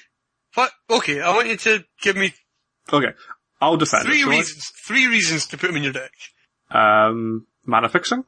What? 0.54 0.70
Okay, 0.90 1.20
I 1.20 1.34
want 1.34 1.48
you 1.48 1.56
to 1.56 1.84
give 2.02 2.16
me 2.16 2.32
Okay, 2.92 3.12
I'll 3.60 3.76
defend 3.76 4.06
three 4.06 4.18
it. 4.18 4.20
shall 4.22 4.32
I? 4.32 4.36
reasons, 4.36 4.72
three 4.86 5.06
reasons 5.08 5.46
to 5.48 5.58
put 5.58 5.70
him 5.70 5.76
in 5.76 5.82
your 5.82 5.92
deck. 5.92 6.12
Um, 6.70 7.46
mana 7.64 7.88
fixing? 7.88 8.24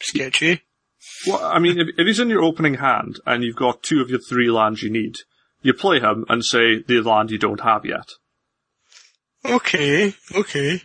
Sketchy. 0.00 0.62
Well, 1.26 1.44
I 1.44 1.58
mean, 1.58 1.78
if, 1.78 1.88
if 1.98 2.06
he's 2.06 2.20
in 2.20 2.30
your 2.30 2.42
opening 2.42 2.74
hand 2.74 3.20
and 3.26 3.42
you've 3.44 3.56
got 3.56 3.82
two 3.82 4.00
of 4.00 4.10
your 4.10 4.20
three 4.20 4.50
lands 4.50 4.82
you 4.82 4.90
need, 4.90 5.16
you 5.62 5.74
play 5.74 5.98
him 6.00 6.24
and 6.28 6.44
say 6.44 6.82
the 6.86 7.00
land 7.02 7.30
you 7.30 7.38
don't 7.38 7.60
have 7.60 7.84
yet. 7.84 8.08
Okay, 9.44 10.14
okay. 10.34 10.82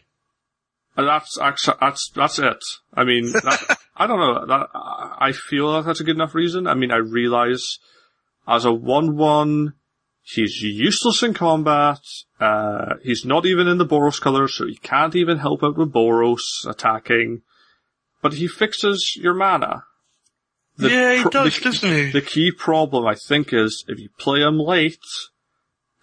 And 0.98 1.08
that's 1.08 1.38
actually, 1.40 1.78
that's, 1.82 2.10
that's 2.16 2.40
it. 2.40 2.64
I 2.94 3.04
mean, 3.04 3.32
that, 3.32 3.78
I 3.98 4.08
don't 4.08 4.20
know, 4.20 4.46
that, 4.46 4.68
I 4.74 5.32
feel 5.32 5.74
that 5.74 5.86
that's 5.86 6.02
a 6.02 6.04
good 6.04 6.16
enough 6.16 6.36
reason. 6.36 6.68
I 6.68 6.74
mean, 6.74 6.92
I 6.92 6.98
realize 6.98 7.80
as 8.48 8.66
a 8.66 8.70
1-1, 8.70 9.74
he's 10.22 10.62
useless 10.62 11.24
in 11.24 11.34
combat, 11.34 12.00
uh, 12.40 12.96
he's 13.04 13.24
not 13.26 13.46
even 13.46 13.68
in 13.68 13.78
the 13.78 13.86
Boros 13.86 14.20
colors, 14.20 14.58
so 14.58 14.68
he 14.68 14.76
can't 14.76 15.16
even 15.16 15.38
help 15.38 15.64
out 15.64 15.78
with 15.78 15.94
Boros 15.94 16.68
attacking, 16.68 17.42
but 18.22 18.34
he 18.34 18.48
fixes 18.48 19.18
your 19.20 19.34
mana. 19.34 19.84
The 20.78 20.90
yeah, 20.90 21.16
he 21.16 21.22
pro- 21.22 21.32
does, 21.32 21.58
the- 21.58 21.64
doesn't 21.64 21.90
he? 21.90 22.12
the 22.12 22.22
key 22.22 22.52
problem, 22.52 23.06
I 23.06 23.16
think, 23.16 23.54
is 23.54 23.86
if 23.88 23.98
you 23.98 24.10
play 24.20 24.42
him 24.42 24.60
late, 24.60 25.00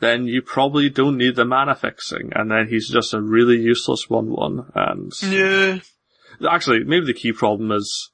then 0.00 0.26
you 0.26 0.40
probably 0.40 0.88
don't 0.88 1.18
need 1.18 1.36
the 1.36 1.44
mana 1.44 1.74
fixing, 1.74 2.32
and 2.34 2.50
then 2.50 2.68
he's 2.68 2.88
just 2.88 3.12
a 3.12 3.20
really 3.20 3.58
useless 3.60 4.06
1-1, 4.08 4.70
and... 4.74 5.12
yeah. 5.30 5.78
Actually, 6.48 6.84
maybe 6.84 7.06
the 7.06 7.14
key 7.14 7.32
problem 7.32 7.72
is, 7.72 8.10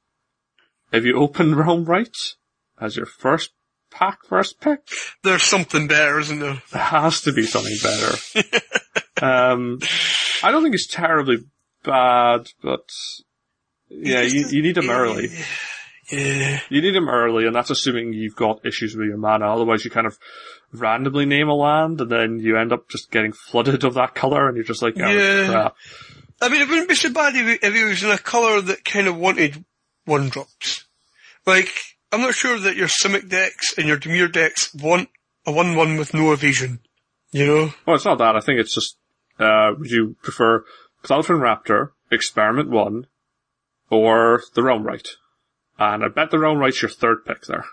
if 0.93 1.05
you 1.05 1.17
open 1.17 1.55
Realmwright 1.55 2.35
as 2.81 2.97
your 2.97 3.07
first 3.07 3.51
pack, 3.91 4.19
first 4.27 4.61
pick, 4.61 4.81
There's 5.23 5.43
something 5.43 5.87
better, 5.89 6.19
isn't 6.21 6.39
there? 6.41 6.63
there 6.73 6.83
has 6.83 7.21
to 7.23 7.33
be 7.33 7.43
something 7.45 7.77
better. 7.83 8.17
um, 9.23 9.79
I 10.43 10.51
don't 10.51 10.63
think 10.63 10.75
it's 10.75 10.87
terribly 10.87 11.39
bad, 11.85 12.49
but 12.63 12.89
yeah, 13.89 14.23
you, 14.23 14.47
you 14.49 14.63
need 14.63 14.77
him 14.77 14.91
early. 14.91 15.29
Yeah. 16.11 16.61
You 16.71 16.81
need 16.81 16.97
him 16.97 17.09
early, 17.09 17.47
and 17.47 17.55
that's 17.55 17.69
assuming 17.71 18.13
you've 18.15 18.37
got 18.37 18.65
issues 18.65 18.97
with 18.97 19.09
your 19.09 19.19
mana. 19.19 19.47
Otherwise, 19.53 19.85
you 19.85 19.91
kind 19.91 20.07
of 20.07 20.17
randomly 20.73 21.27
name 21.27 21.49
a 21.49 21.55
land, 21.55 22.01
and 22.01 22.11
then 22.11 22.39
you 22.41 22.57
end 22.57 22.73
up 22.73 22.89
just 22.89 23.11
getting 23.11 23.33
flooded 23.33 23.85
of 23.85 23.95
that 23.95 24.15
color, 24.15 24.49
and 24.49 24.57
you're 24.57 24.65
just 24.65 24.83
like, 24.83 24.95
oh, 24.99 25.07
Yeah. 25.11 25.49
crap. 25.51 25.77
I 26.41 26.49
mean, 26.49 26.63
it 26.63 26.69
wouldn't 26.69 26.89
be 26.89 26.95
so 26.95 27.13
bad 27.13 27.35
if 27.35 27.47
he, 27.47 27.67
if 27.67 27.89
was 27.89 28.03
in 28.03 28.11
a 28.11 28.19
colour 28.19 28.61
that 28.61 28.85
kind 28.85 29.09
of 29.09 29.17
wanted 29.17 29.65
one 30.05 30.29
drops. 30.29 30.85
Like, 31.47 31.71
I'm 32.13 32.21
not 32.21 32.35
sure 32.35 32.59
that 32.59 32.77
your 32.77 32.89
Simic 32.89 33.29
decks 33.29 33.75
and 33.77 33.87
your 33.87 33.99
Dimir 33.99 34.33
decks 34.33 34.73
want 34.75 35.09
a 35.47 35.51
1-1 35.51 35.99
with 35.99 36.15
no 36.15 36.33
evasion. 36.33 36.81
You 37.33 37.47
know? 37.47 37.75
Well, 37.87 37.97
it's 37.97 38.05
not 38.05 38.19
that. 38.19 38.37
I 38.37 38.41
think 38.41 38.61
it's 38.61 38.75
just, 38.75 38.97
uh, 39.39 39.73
would 39.79 39.91
you 39.91 40.17
prefer 40.23 40.65
Cloudfin 41.03 41.41
Raptor, 41.41 41.91
Experiment 42.11 42.71
1, 42.71 43.07
or 43.91 44.43
the 44.55 44.63
Realmwright? 44.63 45.09
And 45.79 46.05
I 46.05 46.09
bet 46.09 46.31
the 46.31 46.39
Realmwright's 46.39 46.83
your 46.83 46.91
third 46.91 47.25
pick 47.25 47.47
there. 47.47 47.67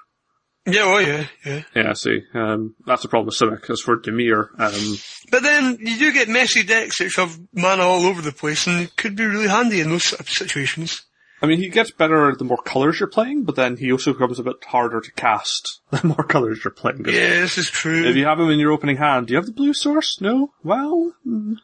Yeah, 0.67 0.81
oh 0.83 0.97
yeah, 0.97 1.27
yeah. 1.45 1.63
Yeah, 1.75 1.89
I 1.91 1.93
see, 1.93 2.21
um, 2.33 2.75
that's 2.85 3.03
the 3.03 3.07
problem 3.07 3.27
with 3.27 3.35
Simic. 3.35 3.69
As 3.69 3.81
for 3.81 3.97
Dimir, 3.97 4.49
um, 4.59 4.97
But 5.29 5.43
then 5.43 5.77
you 5.79 5.97
do 5.99 6.11
get 6.11 6.27
messy 6.27 6.63
decks 6.63 6.99
which 6.99 7.17
have 7.17 7.37
mana 7.53 7.83
all 7.83 8.05
over 8.05 8.21
the 8.21 8.31
place 8.31 8.65
and 8.65 8.81
it 8.81 8.95
could 8.95 9.15
be 9.15 9.25
really 9.25 9.47
handy 9.47 9.79
in 9.81 9.89
those 9.89 10.05
situations. 10.27 11.01
I 11.41 11.47
mean, 11.47 11.59
he 11.59 11.69
gets 11.69 11.91
better 11.91 12.33
the 12.35 12.45
more 12.45 12.57
colors 12.57 12.99
you're 12.99 13.09
playing, 13.09 13.43
but 13.43 13.55
then 13.55 13.77
he 13.77 13.91
also 13.91 14.13
becomes 14.13 14.39
a 14.39 14.43
bit 14.43 14.63
harder 14.65 15.01
to 15.01 15.11
cast 15.11 15.81
the 15.91 16.07
more 16.07 16.23
colors 16.23 16.61
you're 16.63 16.71
playing. 16.73 17.05
Yeah, 17.05 17.41
this 17.41 17.57
is 17.57 17.69
true. 17.69 18.05
If 18.05 18.15
you 18.15 18.25
have 18.25 18.39
him 18.39 18.49
in 18.49 18.59
your 18.59 18.71
opening 18.71 18.97
hand, 18.97 19.27
do 19.27 19.33
you 19.33 19.37
have 19.37 19.45
the 19.45 19.51
blue 19.51 19.73
source? 19.73 20.19
No? 20.21 20.53
Well, 20.63 21.13
mm, 21.27 21.57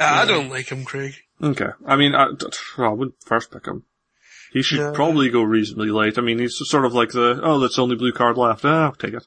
I 0.00 0.24
don't 0.24 0.48
like 0.48 0.70
him, 0.70 0.84
Craig. 0.84 1.14
okay. 1.42 1.70
I 1.86 1.96
mean, 1.96 2.14
I 2.14 2.28
wouldn't 2.78 3.16
first 3.26 3.50
pick 3.50 3.66
him. 3.66 3.84
He 4.56 4.62
should 4.62 4.78
Yeah. 4.78 4.92
probably 4.94 5.28
go 5.28 5.42
reasonably 5.42 5.90
late. 5.90 6.16
I 6.16 6.22
mean, 6.22 6.38
he's 6.38 6.56
sort 6.56 6.86
of 6.86 6.94
like 6.94 7.10
the, 7.12 7.40
oh, 7.42 7.58
that's 7.60 7.76
the 7.76 7.82
only 7.82 7.96
blue 7.96 8.12
card 8.12 8.38
left. 8.38 8.64
Ah, 8.64 8.86
I'll 8.86 8.94
take 8.94 9.12
it. 9.12 9.22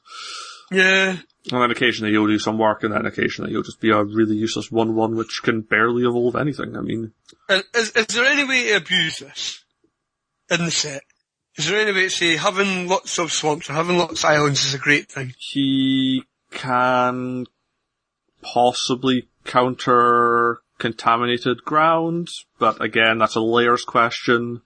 Yeah. 0.72 1.18
And 1.52 1.62
then 1.62 1.70
occasionally 1.70 2.10
he'll 2.12 2.26
do 2.26 2.40
some 2.40 2.58
work, 2.58 2.82
and 2.82 2.92
then 2.92 3.06
occasionally 3.06 3.52
he'll 3.52 3.62
just 3.62 3.80
be 3.80 3.90
a 3.92 4.02
really 4.02 4.34
useless 4.34 4.70
1-1 4.70 5.14
which 5.14 5.40
can 5.44 5.60
barely 5.60 6.02
evolve 6.02 6.34
anything. 6.34 6.76
I 6.76 6.80
mean, 6.80 7.12
And 7.48 7.62
is, 7.74 7.90
is 7.92 8.06
there 8.08 8.24
any 8.24 8.42
way 8.42 8.70
to 8.70 8.78
abuse 8.78 9.20
this 9.20 9.62
in 10.50 10.64
the 10.64 10.72
set? 10.72 11.02
Is 11.56 11.68
there 11.68 11.78
any 11.80 11.92
way 11.92 12.02
to 12.04 12.10
say 12.10 12.36
having 12.36 12.88
lots 12.88 13.16
of 13.20 13.30
swamps 13.30 13.70
or 13.70 13.74
having 13.74 13.98
lots 13.98 14.24
of 14.24 14.30
islands 14.30 14.64
is 14.64 14.74
a 14.74 14.78
great 14.78 15.12
thing? 15.12 15.32
he 15.38 16.24
can 16.50 17.46
possibly 18.42 19.28
counter 19.44 20.60
contaminated 20.78 21.64
ground, 21.64 22.28
but 22.58 22.82
again, 22.82 23.18
that's 23.18 23.36
a 23.36 23.40
layers 23.40 23.84
question. 23.84 24.62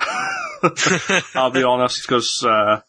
I'll 1.34 1.50
be 1.50 1.62
honest, 1.62 2.02
because 2.02 2.44
uh, 2.46 2.80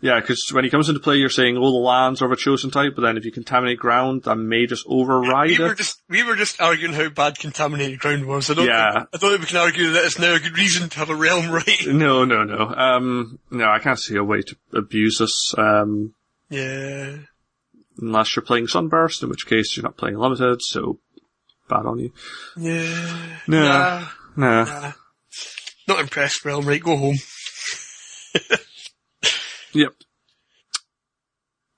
Yeah, 0.00 0.18
because 0.20 0.50
when 0.52 0.64
he 0.64 0.70
comes 0.70 0.88
into 0.88 1.00
play, 1.00 1.16
you're 1.16 1.28
saying, 1.30 1.56
"Oh, 1.56 1.70
the 1.70 1.78
lands 1.78 2.20
are 2.22 2.26
of 2.26 2.32
a 2.32 2.36
chosen 2.36 2.70
type," 2.70 2.94
but 2.96 3.02
then 3.02 3.16
if 3.16 3.24
you 3.24 3.30
contaminate 3.32 3.78
ground, 3.78 4.24
that 4.24 4.36
may 4.36 4.66
just 4.66 4.84
override 4.88 5.50
We 5.50 5.58
were 5.60 5.74
just 5.74 6.02
we 6.08 6.22
were 6.24 6.34
just 6.36 6.60
arguing 6.60 6.94
how 6.94 7.08
bad 7.10 7.38
contaminated 7.38 8.00
ground 8.00 8.26
was. 8.26 8.50
I 8.50 8.54
don't 8.54 8.66
Yeah. 8.66 8.92
think, 8.92 9.08
I 9.14 9.16
don't 9.18 9.30
think 9.30 9.40
we 9.42 9.46
can 9.46 9.56
argue 9.58 9.90
that 9.92 10.04
it's 10.04 10.18
now 10.18 10.34
a 10.34 10.40
good 10.40 10.58
reason 10.58 10.88
to 10.90 10.98
have 10.98 11.10
a 11.10 11.14
realm 11.14 11.50
right. 11.52 11.86
No, 11.86 12.24
no, 12.24 12.42
no. 12.44 12.66
Um, 12.74 13.38
no, 13.50 13.68
I 13.70 13.78
can't 13.78 13.98
see 14.00 14.16
a 14.16 14.24
way 14.24 14.42
to 14.42 14.56
abuse 14.72 15.18
this. 15.18 15.54
Um, 15.56 16.14
Yeah. 16.50 17.16
unless 17.98 18.34
you're 18.34 18.44
playing 18.44 18.66
Sunburst, 18.68 19.22
in 19.22 19.28
which 19.28 19.46
case 19.46 19.76
you're 19.76 19.84
not 19.84 19.96
playing 19.96 20.16
limited, 20.18 20.62
so 20.62 20.98
bad 21.68 21.86
on 21.86 21.98
you. 22.00 22.12
Yeah. 22.56 23.38
Nah, 23.46 24.08
nah. 24.36 24.64
Nah. 24.64 24.92
Not 25.88 26.00
impressed, 26.00 26.44
Realmwright, 26.44 26.82
go 26.82 26.96
home. 26.96 27.16
Yep. 29.74 29.92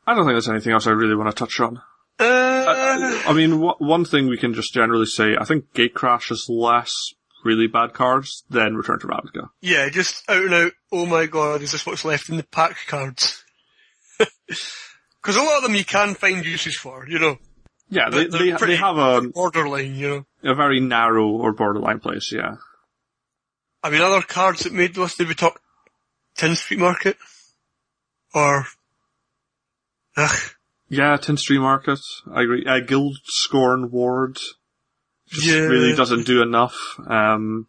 I 0.07 0.15
don't 0.15 0.25
think 0.25 0.35
there's 0.35 0.49
anything 0.49 0.73
else 0.73 0.87
I 0.89 0.91
really 0.91 1.15
want 1.15 1.31
to 1.31 1.37
touch 1.39 1.61
on. 1.61 1.81
Uh, 2.19 3.23
I 3.27 3.33
mean, 3.33 3.53
wh- 3.61 3.81
one 3.81 4.05
thing 4.05 4.27
we 4.29 4.37
can 4.37 4.53
just 4.53 4.75
generally 4.75 5.07
say, 5.07 5.37
I 5.39 5.45
think 5.45 5.73
Gatecrash 5.75 6.33
is 6.33 6.47
less 6.49 6.93
really 7.45 7.69
bad 7.69 7.93
cards 7.95 8.43
than 8.51 8.77
Return 8.77 8.99
to 9.01 9.07
Ravnica. 9.07 9.49
yeah, 9.61 9.89
just 9.91 10.29
out 10.29 10.43
and 10.45 10.55
out, 10.55 10.73
oh 10.93 11.07
my 11.07 11.27
god, 11.27 11.63
is 11.63 11.71
this 11.73 11.87
what's 11.87 12.05
left 12.05 12.29
in 12.29 12.37
the 12.37 12.43
pack 12.43 12.77
cards? 12.89 13.43
Because 15.23 15.37
a 15.37 15.43
lot 15.43 15.57
of 15.57 15.63
them 15.63 15.75
you 15.75 15.85
can 15.87 16.15
find 16.15 16.45
uses 16.45 16.77
for, 16.77 17.07
you 17.09 17.19
know. 17.19 17.39
Yeah, 17.89 18.11
they, 18.11 18.27
they, 18.27 18.51
they 18.53 18.77
have 18.77 18.99
a, 18.99 19.23
Borderline, 19.23 19.95
you 19.95 20.27
know. 20.43 20.51
a 20.53 20.55
very 20.55 20.81
narrow 20.81 21.29
or 21.29 21.55
borderline 21.55 21.99
place, 22.01 22.31
yeah. 22.31 22.57
I 23.85 23.91
mean, 23.91 24.01
other 24.01 24.23
cards 24.23 24.65
that 24.65 24.73
made 24.73 24.95
the 24.95 25.03
list, 25.03 25.19
did 25.19 25.29
we 25.29 25.35
talk 25.35 25.61
Tin 26.37 26.57
Street 26.57 26.81
Market? 26.81 27.17
Or, 28.35 28.67
ugh, 30.17 30.37
Yeah, 30.89 31.17
Tin 31.19 31.37
Street 31.37 31.59
Market, 31.61 32.01
I 32.33 32.43
agree. 32.43 32.65
Uh, 32.67 32.81
Guild 32.81 33.19
Scorn 33.25 33.91
Ward 33.91 34.37
just 35.29 35.47
Yeah. 35.47 35.61
really 35.61 35.95
doesn't 35.95 36.27
do 36.27 36.43
enough. 36.43 36.75
Um, 37.07 37.69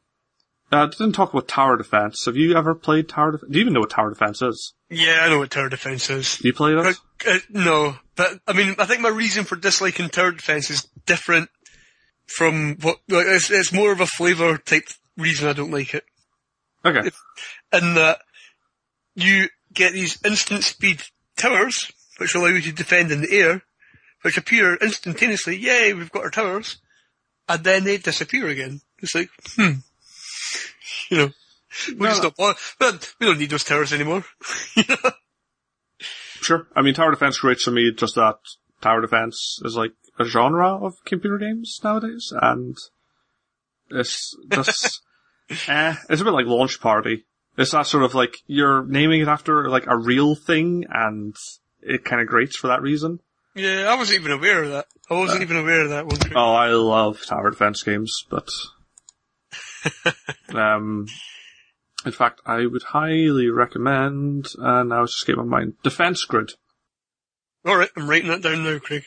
uh, 0.72 0.88
didn't 0.88 1.14
talk 1.14 1.32
about 1.34 1.48
Tower 1.48 1.78
Defense. 1.78 2.26
Have 2.26 2.36
you 2.36 2.56
ever 2.56 2.74
played 2.76 3.08
Tower 3.10 3.34
Defense? 3.34 3.52
Do 3.52 3.58
you 3.60 3.62
even 3.64 3.74
know 3.74 3.82
what 3.82 3.90
Tower 3.92 4.10
Defense 4.10 4.42
is? 4.42 4.74
yeah, 4.90 5.20
I 5.22 5.30
know 5.30 5.40
what 5.40 5.50
tower 5.52 5.68
defense 5.70 6.10
is. 6.10 6.38
Do 6.38 6.48
you 6.48 6.54
play 6.54 6.74
that? 6.76 6.96
Uh, 7.28 7.38
no, 7.50 7.96
but 8.16 8.40
I 8.48 8.54
mean, 8.54 8.76
I 8.78 8.86
think 8.86 9.02
my 9.02 9.10
reason 9.10 9.44
for 9.44 9.56
disliking 9.56 10.10
tower 10.10 10.32
defense 10.32 10.70
is 10.70 10.88
different 11.08 11.50
from 12.28 12.78
what. 12.82 12.98
Like, 13.10 13.26
it's, 13.28 13.50
it's 13.52 13.74
more 13.74 13.92
of 13.92 14.00
a 14.00 14.06
flavour 14.06 14.58
type 14.60 14.84
reason 15.18 15.48
I 15.48 15.54
don't 15.54 15.72
like 15.72 15.94
it, 15.94 16.04
Okay. 16.84 17.10
in 17.74 17.94
that 17.96 18.20
you 19.16 19.48
get 19.74 19.94
these 19.94 20.20
instant 20.26 20.64
speed 20.64 21.02
towers 21.38 21.92
which 22.18 22.34
allow 22.36 22.48
you 22.48 22.62
to 22.62 22.72
defend 22.72 23.12
in 23.12 23.22
the 23.22 23.32
air, 23.32 23.62
which 24.22 24.38
appear 24.38 24.76
instantaneously. 24.76 25.58
Yay, 25.58 25.94
we've 25.94 26.12
got 26.12 26.24
our 26.24 26.30
towers, 26.32 26.78
and 27.50 27.64
then 27.64 27.84
they 27.84 27.98
disappear 27.98 28.48
again. 28.48 28.80
It's 29.00 29.14
like, 29.16 29.30
hmm, 29.56 29.80
you 31.10 31.18
know. 31.18 31.30
We 31.90 31.96
No, 31.96 32.06
just 32.08 32.22
don't 32.22 32.38
want, 32.40 32.58
but 32.80 33.14
we 33.20 33.26
don't 33.28 33.38
need 33.38 33.50
those 33.50 33.66
towers 33.66 33.92
anymore. 33.92 34.24
Sure. 36.42 36.68
I 36.76 36.82
mean, 36.84 36.94
Tower 36.94 37.12
Defense 37.12 37.40
creates 37.40 37.64
for 37.64 37.72
me 37.72 37.92
just 37.96 38.16
that 38.16 38.36
Tower 38.82 39.02
Defense 39.02 39.60
is 39.64 39.76
like 39.76 39.94
a 40.20 40.26
genre 40.26 40.76
of 40.86 41.04
computer 41.06 41.38
games 41.40 41.80
nowadays, 41.84 42.32
and 42.40 42.78
it's 43.90 44.36
just, 44.50 45.02
eh, 45.68 45.96
it's 46.10 46.22
a 46.22 46.26
bit 46.26 46.34
like 46.34 46.46
Launch 46.46 46.80
Party. 46.80 47.26
It's 47.58 47.72
that 47.72 47.88
sort 47.88 48.04
of 48.04 48.14
like, 48.14 48.36
you're 48.48 48.86
naming 48.86 49.22
it 49.22 49.28
after 49.28 49.70
like 49.70 49.88
a 49.88 49.98
real 49.98 50.36
thing, 50.36 50.86
and 50.90 51.36
it 51.82 52.04
kind 52.04 52.22
of 52.22 52.28
grates 52.28 52.58
for 52.58 52.68
that 52.68 52.82
reason. 52.82 53.20
Yeah, 53.54 53.86
I 53.90 53.96
wasn't 53.96 54.20
even 54.20 54.34
aware 54.34 54.64
of 54.64 54.72
that. 54.72 54.86
I 55.10 55.14
wasn't 55.14 55.44
even 55.44 55.56
aware 55.58 55.82
of 55.82 55.90
that 55.92 56.06
one. 56.06 56.18
Oh, 56.36 56.54
I 56.54 56.70
love 56.70 57.26
Tower 57.26 57.52
Defense 57.52 57.84
games, 57.84 58.26
but, 58.30 58.50
um, 60.54 61.08
in 62.06 62.12
fact, 62.12 62.42
I 62.46 62.66
would 62.66 62.84
highly 62.84 63.50
recommend, 63.50 64.48
uh, 64.62 64.84
now 64.84 65.04
it's 65.04 65.14
escaped 65.16 65.38
my 65.38 65.46
mind, 65.46 65.76
Defense 65.84 66.26
Grid. 66.26 66.52
Alright, 67.66 67.90
I'm 67.96 68.10
writing 68.10 68.30
that 68.30 68.42
down 68.42 68.64
now, 68.64 68.78
Craig. 68.80 69.04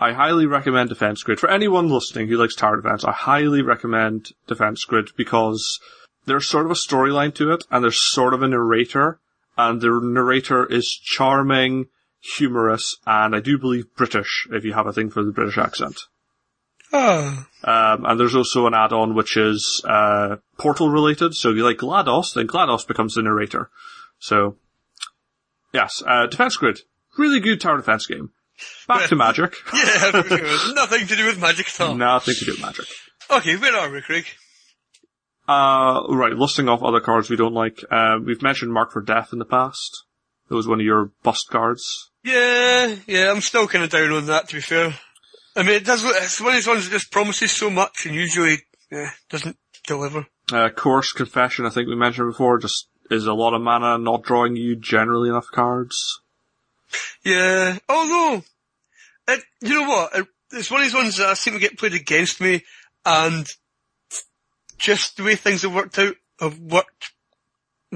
I 0.00 0.12
highly 0.12 0.46
recommend 0.46 0.90
Defense 0.90 1.24
Grid. 1.24 1.40
For 1.40 1.50
anyone 1.50 1.88
listening 1.88 2.28
who 2.28 2.36
likes 2.36 2.54
tower 2.54 2.76
defense, 2.76 3.04
I 3.04 3.10
highly 3.12 3.62
recommend 3.62 4.30
Defense 4.46 4.84
Grid 4.84 5.10
because 5.16 5.80
there's 6.24 6.46
sort 6.46 6.66
of 6.66 6.70
a 6.70 6.74
storyline 6.74 7.34
to 7.34 7.50
it 7.50 7.64
and 7.70 7.82
there's 7.82 7.98
sort 8.12 8.32
of 8.32 8.42
a 8.42 8.48
narrator 8.48 9.18
and 9.56 9.80
the 9.80 10.00
narrator 10.00 10.64
is 10.66 10.88
charming, 11.02 11.86
humorous, 12.36 12.98
and 13.06 13.34
I 13.34 13.40
do 13.40 13.58
believe 13.58 13.92
British 13.96 14.46
if 14.52 14.64
you 14.64 14.72
have 14.72 14.86
a 14.86 14.92
thing 14.92 15.10
for 15.10 15.24
the 15.24 15.32
British 15.32 15.58
accent. 15.58 15.98
Ah, 16.92 17.48
Um, 17.64 18.06
and 18.06 18.20
there's 18.20 18.36
also 18.36 18.68
an 18.68 18.74
add-on 18.74 19.14
which 19.14 19.36
is, 19.36 19.82
uh, 19.84 20.36
portal 20.58 20.90
related. 20.90 21.34
So 21.34 21.50
if 21.50 21.56
you 21.56 21.64
like 21.64 21.78
GLaDOS, 21.78 22.34
then 22.34 22.46
GLaDOS 22.46 22.86
becomes 22.86 23.14
the 23.14 23.22
narrator. 23.22 23.68
So, 24.20 24.56
yes, 25.72 26.04
uh, 26.06 26.26
Defense 26.26 26.56
Grid. 26.56 26.82
Really 27.18 27.40
good 27.40 27.60
tower 27.60 27.78
defense 27.78 28.06
game. 28.06 28.30
Back 28.86 29.08
to 29.08 29.16
Magic. 29.16 29.54
yeah, 29.74 30.10
nothing 30.74 31.06
to 31.06 31.16
do 31.16 31.26
with 31.26 31.40
magic 31.40 31.68
at 31.68 31.80
all. 31.80 31.94
Nothing 31.94 32.34
to 32.38 32.44
do 32.44 32.50
with 32.52 32.60
Magic. 32.60 32.86
Okay, 33.30 33.56
where 33.56 33.76
are 33.76 33.90
we, 33.90 34.00
Craig? 34.00 34.24
Uh, 35.46 36.02
right, 36.10 36.32
listing 36.32 36.68
off 36.68 36.82
other 36.82 37.00
cards 37.00 37.30
we 37.30 37.36
don't 37.36 37.54
like. 37.54 37.78
Uh, 37.90 38.18
we've 38.24 38.42
mentioned 38.42 38.72
Mark 38.72 38.92
for 38.92 39.00
Death 39.02 39.32
in 39.32 39.38
the 39.38 39.44
past. 39.44 40.04
It 40.50 40.54
was 40.54 40.66
one 40.66 40.80
of 40.80 40.86
your 40.86 41.12
bust 41.22 41.46
cards. 41.50 42.10
Yeah, 42.24 42.96
yeah, 43.06 43.30
I'm 43.30 43.40
still 43.40 43.68
kind 43.68 43.84
of 43.84 43.90
down 43.90 44.12
on 44.12 44.26
that, 44.26 44.48
to 44.48 44.56
be 44.56 44.60
fair. 44.60 44.94
I 45.56 45.62
mean, 45.62 45.74
it 45.74 45.84
does, 45.84 46.04
it's 46.04 46.40
one 46.40 46.50
of 46.50 46.54
these 46.54 46.66
ones 46.66 46.84
that 46.84 46.92
just 46.92 47.10
promises 47.10 47.52
so 47.52 47.70
much 47.70 48.06
and 48.06 48.14
usually, 48.14 48.58
eh, 48.92 49.10
doesn't 49.28 49.56
deliver. 49.86 50.26
Uh, 50.52 50.68
Coerced 50.70 51.16
Confession, 51.16 51.66
I 51.66 51.70
think 51.70 51.88
we 51.88 51.96
mentioned 51.96 52.30
before, 52.30 52.58
just 52.58 52.88
is 53.10 53.26
a 53.26 53.32
lot 53.34 53.54
of 53.54 53.62
mana, 53.62 53.98
not 53.98 54.22
drawing 54.22 54.56
you 54.56 54.76
generally 54.76 55.28
enough 55.28 55.48
cards. 55.52 56.20
Yeah, 57.24 57.78
although, 57.88 58.42
it, 59.28 59.42
you 59.60 59.80
know 59.80 59.88
what, 59.88 60.14
it, 60.16 60.26
it's 60.52 60.70
one 60.70 60.80
of 60.80 60.86
these 60.86 60.94
ones 60.94 61.16
that 61.18 61.28
I 61.28 61.34
seem 61.34 61.54
to 61.54 61.60
get 61.60 61.78
played 61.78 61.94
against 61.94 62.40
me 62.40 62.64
and 63.04 63.46
just 64.78 65.16
the 65.16 65.24
way 65.24 65.34
things 65.34 65.62
have 65.62 65.74
worked 65.74 65.98
out 65.98 66.14
have 66.40 66.58
worked 66.58 67.12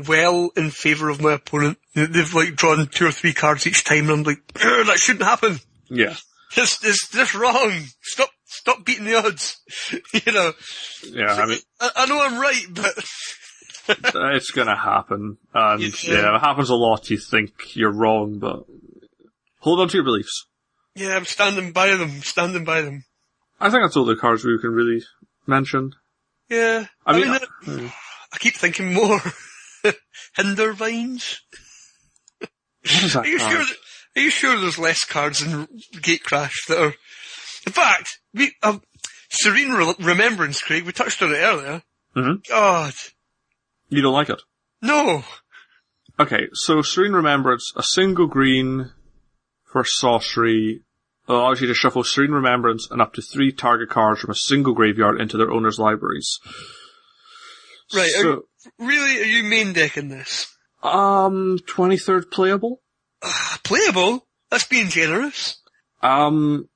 well 0.09 0.51
in 0.57 0.71
favour 0.71 1.09
of 1.09 1.21
my 1.21 1.33
opponent. 1.33 1.79
They've 1.95 2.35
like 2.35 2.57
drawn 2.57 2.87
two 2.89 3.07
or 3.07 3.13
three 3.13 3.33
cards 3.33 3.67
each 3.67 3.85
time 3.85 4.11
and 4.11 4.11
I'm 4.11 4.23
like, 4.23 4.43
that 4.55 4.97
shouldn't 4.99 5.25
happen. 5.25 5.59
Yeah. 5.89 6.17
It's, 6.57 6.85
it's 6.85 7.09
just 7.09 7.35
wrong. 7.35 7.73
Stop, 8.01 8.31
stop 8.45 8.85
beating 8.85 9.05
the 9.05 9.17
odds. 9.17 9.61
you 10.13 10.33
know, 10.33 10.53
Yeah, 11.09 11.35
I 11.35 11.47
mean, 11.47 11.59
I, 11.81 11.91
I 11.97 12.07
know 12.07 12.21
I'm 12.23 12.39
right, 12.41 12.67
but 12.71 12.95
it's 14.35 14.51
gonna 14.51 14.77
happen. 14.77 15.39
And 15.55 15.83
Yeah. 16.05 16.15
yeah, 16.15 16.37
it 16.37 16.41
happens 16.41 16.71
a 16.71 16.75
lot. 16.75 17.11
You 17.11 17.17
think 17.19 17.75
you're 17.77 17.93
wrong, 17.93 18.39
but 18.39 18.65
hold 19.63 19.81
on 19.81 19.89
to 19.89 19.95
your 19.97 20.05
beliefs. 20.05 20.47
yeah, 20.95 21.17
I'm 21.17 21.25
standing 21.25 21.73
by 21.73 21.97
them, 21.97 22.21
standing 22.23 22.65
by 22.65 22.83
them. 22.83 23.05
I 23.61 23.71
think 23.71 23.83
that's 23.83 23.97
all 23.97 24.05
the 24.05 24.17
cards 24.17 24.45
we 24.45 24.59
can 24.61 24.71
really 24.73 25.03
mention. 25.47 25.93
Yeah. 26.51 26.87
I 27.07 27.13
I 27.13 27.19
mean, 27.21 27.31
mean, 27.31 27.87
uh, 27.87 27.91
I 28.33 28.39
keep 28.39 28.55
thinking 28.55 28.93
more. 28.93 29.21
Hindervines? 30.39 31.37
What 32.41 33.05
is 33.05 33.13
that 33.15 33.25
Are 33.25 33.29
you 33.29 33.39
card? 33.39 33.51
sure? 33.53 33.61
that- 33.65 33.77
Are 34.17 34.23
you 34.23 34.31
sure 34.31 34.59
there's 34.61 34.79
less 34.79 35.05
cards 35.05 35.43
in 35.43 35.67
Gatecrash 35.95 36.67
that 36.69 36.79
are? 36.79 36.95
In 37.67 37.73
fact, 37.73 38.19
we 38.35 38.53
um, 38.63 38.83
Serene 39.31 39.71
Re- 39.71 39.95
Remembrance, 40.01 40.61
Craig. 40.61 40.85
We 40.85 40.93
touched 40.93 41.23
on 41.23 41.31
it 41.33 41.37
earlier. 41.39 41.83
Mhm. 42.17 42.47
God, 42.49 42.93
You 43.89 44.03
don't 44.03 44.13
like 44.13 44.29
it? 44.31 44.43
no. 44.83 45.25
Okay, 46.21 46.49
so 46.53 46.83
Serene 46.83 47.13
Remembrance, 47.15 47.73
a 47.75 47.83
single 47.83 48.27
green 48.27 48.91
for 49.73 49.85
sorcery 49.85 50.83
allows 51.29 51.61
you 51.61 51.67
to 51.69 51.75
shuffle 51.75 52.05
Serene 52.05 52.33
Remembrance 52.33 52.89
and 52.91 53.01
up 53.01 53.15
to 53.15 53.23
three 53.23 53.53
target 53.53 53.89
cards 53.89 54.21
from 54.21 54.31
a 54.31 54.35
single 54.35 54.75
graveyard 54.75 55.21
into 55.21 55.37
their 55.37 55.51
owner's 55.51 55.79
libraries. 55.79 56.39
Right, 57.95 58.11
are 58.25 58.41
Really, 58.79 59.21
are 59.21 59.25
you 59.25 59.45
main 59.45 59.73
decking 59.73 60.09
this? 60.09 60.55
um, 60.83 61.59
23rd 61.67 62.31
playable? 62.31 62.81
Playable? 63.63 64.27
That's 64.51 64.67
being 64.67 64.89
generous. 64.89 65.61
Um, 66.03 66.69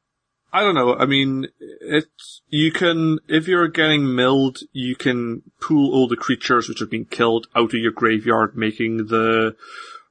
I 0.53 0.63
don't 0.63 0.75
know. 0.75 0.95
I 0.95 1.07
mean, 1.07 1.49
it, 1.61 2.07
you 2.49 2.71
can, 2.71 3.19
if 3.29 3.49
you're 3.49 3.69
getting 3.69 4.15
milled, 4.15 4.59
you 4.73 4.95
can 4.95 5.43
pull 5.61 5.93
all 5.93 6.09
the 6.09 6.17
creatures 6.17 6.69
which 6.69 6.79
have 6.79 6.91
been 6.91 7.05
killed 7.05 7.49
out 7.55 7.75
of 7.75 7.81
your 7.81 7.93
graveyard, 7.93 8.57
making 8.57 9.09
the 9.09 9.57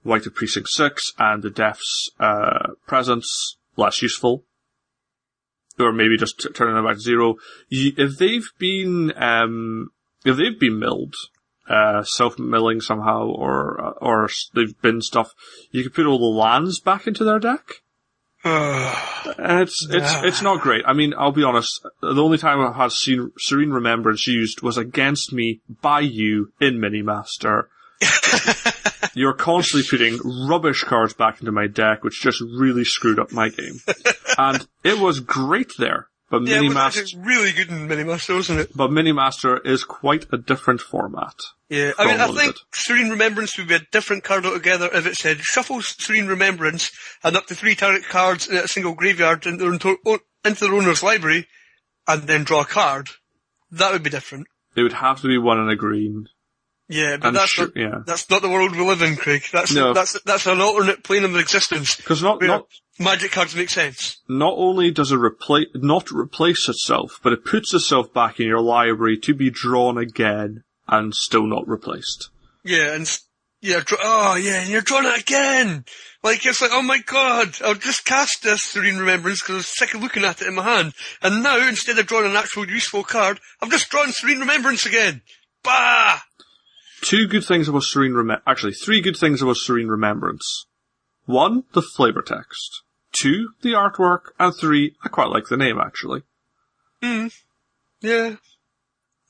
Wight 0.06 0.26
of 0.26 0.36
Precinct 0.36 0.70
6 0.70 1.14
and 1.20 1.44
the 1.44 1.50
Death's, 1.50 2.10
uh, 2.20 2.70
presence 2.88 3.58
less 3.76 4.02
useful. 4.02 4.44
Or 5.78 5.92
maybe 5.92 6.16
just 6.16 6.40
t- 6.40 6.50
turning 6.50 6.76
them 6.76 6.86
back 6.86 6.96
to 6.96 7.02
zero. 7.02 7.36
You, 7.68 7.92
if 7.98 8.18
they've 8.18 8.50
been, 8.58 9.12
um, 9.18 9.90
if 10.24 10.38
they've 10.38 10.58
been 10.58 10.80
milled, 10.80 11.16
uh, 11.70 12.04
self-milling 12.04 12.82
somehow, 12.82 13.26
or 13.26 13.84
uh, 13.84 13.90
or 14.02 14.30
they've 14.54 14.80
been 14.82 15.02
stuff. 15.02 15.34
You 15.72 15.84
could 15.84 15.94
put 15.94 16.06
all 16.06 16.20
the 16.20 16.40
lands 16.40 16.80
back 16.80 17.08
into 17.08 17.24
their 17.24 17.40
deck. 17.40 17.82
And 19.38 19.62
it's 19.62 19.88
it's 19.90 20.14
it's 20.24 20.42
not 20.44 20.62
great. 20.62 20.86
I 20.86 20.94
mean, 20.94 21.16
I'll 21.18 21.32
be 21.32 21.44
honest. 21.44 21.82
The 22.00 22.22
only 22.22 22.38
time 22.38 22.62
I've 22.62 22.76
had 22.76 22.92
Serene, 22.92 23.32
Serene 23.40 23.72
Remembrance 23.72 24.28
used 24.28 24.62
was 24.62 24.78
against 24.78 25.34
me 25.34 25.62
by 25.82 26.02
you 26.02 26.54
in 26.62 26.80
Minimaster. 26.80 27.64
You're 29.14 29.34
constantly 29.34 29.88
putting 29.90 30.48
rubbish 30.50 30.84
cards 30.84 31.14
back 31.14 31.40
into 31.40 31.52
my 31.52 31.68
deck, 31.68 32.04
which 32.04 32.22
just 32.22 32.42
really 32.42 32.84
screwed 32.84 33.20
up 33.20 33.32
my 33.32 33.50
game. 33.50 33.80
and 34.38 34.68
it 34.84 35.00
was 35.00 35.20
great 35.20 35.72
there, 35.78 36.08
but 36.30 36.48
yeah, 36.48 36.58
it 36.58 36.62
was 36.64 36.74
Minimaster, 36.74 37.26
really 37.26 37.52
good 37.52 37.70
in 37.70 37.88
Mini 37.88 38.04
Master, 38.04 38.36
wasn't 38.36 38.60
it? 38.62 38.76
but 38.76 38.92
Mini 38.92 39.12
Master 39.12 39.58
is 39.60 39.84
quite 39.84 40.26
a 40.34 40.38
different 40.38 40.82
format. 40.82 41.36
Yeah, 41.70 41.92
I 41.98 42.06
mean, 42.08 42.20
I 42.20 42.28
think. 42.32 42.56
Serene 42.74 43.10
Remembrance 43.10 43.58
would 43.58 43.68
be 43.68 43.76
a 43.76 43.88
different 43.92 44.24
card 44.24 44.46
altogether 44.46 44.90
if 44.92 45.06
it 45.06 45.16
said 45.16 45.40
shuffle 45.40 45.82
Serene 45.82 46.28
Remembrance 46.28 46.92
and 47.24 47.36
up 47.36 47.48
to 47.48 47.56
three 47.56 47.76
target 47.76 48.04
cards 48.08 48.48
in 48.48 48.58
a 48.58 48.68
single 48.68 48.94
graveyard 48.94 49.46
into 49.46 49.64
their, 49.64 49.74
into 50.44 50.66
their 50.66 50.74
owner's 50.74 51.04
library 51.04 51.48
and 52.08 52.24
then 52.24 52.44
draw 52.44 52.62
a 52.62 52.66
card. 52.66 53.10
That 53.72 53.92
would 53.92 54.04
be 54.04 54.10
different. 54.10 54.48
It 54.76 54.84
would 54.84 54.94
have 54.94 55.22
to 55.22 55.28
be 55.28 55.38
one 55.38 55.60
in 55.60 55.70
a 55.70 55.76
green. 55.76 56.28
Yeah, 56.88 57.18
but 57.18 57.30
I'm 57.30 57.34
that's 57.34 57.50
sure, 57.50 57.66
not, 57.68 57.76
yeah. 57.76 58.00
that's 58.06 58.30
not 58.30 58.42
the 58.42 58.50
world 58.50 58.76
we 58.76 58.86
live 58.86 59.02
in, 59.02 59.16
Craig. 59.16 59.44
That's, 59.52 59.74
No. 59.74 59.94
that's, 59.94 60.20
that's 60.22 60.46
an 60.46 60.62
alternate 60.62 61.04
plane 61.04 61.24
of 61.24 61.36
existence. 61.36 61.96
Because 61.96 62.22
not, 62.22 62.42
not, 62.42 62.68
magic 63.00 63.32
cards 63.32 63.56
make 63.56 63.72
sense. 63.72 64.18
not 64.30 64.54
only 64.56 64.92
does 64.92 65.12
it 65.12 65.18
replace, 65.18 65.68
not 65.74 66.12
replace 66.12 66.70
itself, 66.70 67.20
but 67.24 67.34
it 67.34 67.44
puts 67.44 67.74
itself 67.74 68.14
back 68.14 68.40
in 68.40 68.48
your 68.48 68.62
library 68.62 69.18
to 69.18 69.34
be 69.34 69.50
drawn 69.50 69.98
again 69.98 70.64
and 70.88 71.14
still 71.16 71.48
not 71.48 71.68
replaced. 71.68 72.30
Yeah, 72.64 72.94
and, 72.94 73.20
yeah, 73.62 73.82
oh 74.04 74.36
yeah, 74.36 74.62
and 74.62 74.70
you're 74.70 74.82
drawing 74.82 75.08
it 75.08 75.22
again! 75.22 75.86
Like, 76.22 76.46
it's 76.46 76.62
like, 76.62 76.72
oh 76.74 76.82
my 76.82 77.00
god, 77.00 77.56
I'll 77.64 77.76
just 77.76 78.06
cast 78.06 78.44
this 78.44 78.64
Serene 78.64 78.98
Remembrance 78.98 79.42
because 79.42 79.54
I 79.54 79.58
was 79.58 79.78
sick 79.78 79.94
of 79.94 80.02
looking 80.02 80.24
at 80.24 80.42
it 80.42 80.48
in 80.48 80.56
my 80.56 80.64
hand. 80.64 80.94
And 81.22 81.44
now, 81.44 81.68
instead 81.68 82.00
of 82.00 82.08
drawing 82.08 82.30
an 82.30 82.36
actual 82.36 82.68
useful 82.68 83.04
card, 83.04 83.40
I've 83.62 83.70
just 83.72 83.90
drawn 83.90 84.12
Serene 84.12 84.40
Remembrance 84.40 84.86
again! 84.86 85.22
Bah! 85.64 86.20
Two 87.06 87.28
good 87.28 87.46
things 87.46 87.68
about 87.68 87.84
Serene 87.84 88.16
Rem- 88.16 88.42
actually 88.48 88.74
three 88.74 89.00
good 89.00 89.16
things 89.16 89.42
about 89.42 89.58
Serene 89.58 89.88
Remembrance. 89.90 90.66
One, 91.26 91.64
the 91.74 91.84
flavor 91.84 92.22
text. 92.24 92.82
Two, 93.12 93.50
the 93.62 93.74
artwork. 93.74 94.32
And 94.40 94.54
three, 94.56 94.96
I 95.04 95.10
quite 95.10 95.30
like 95.30 95.48
the 95.48 95.56
name 95.58 95.80
actually. 95.80 96.24
Hmm. 97.04 97.28
Yeah. 98.02 98.36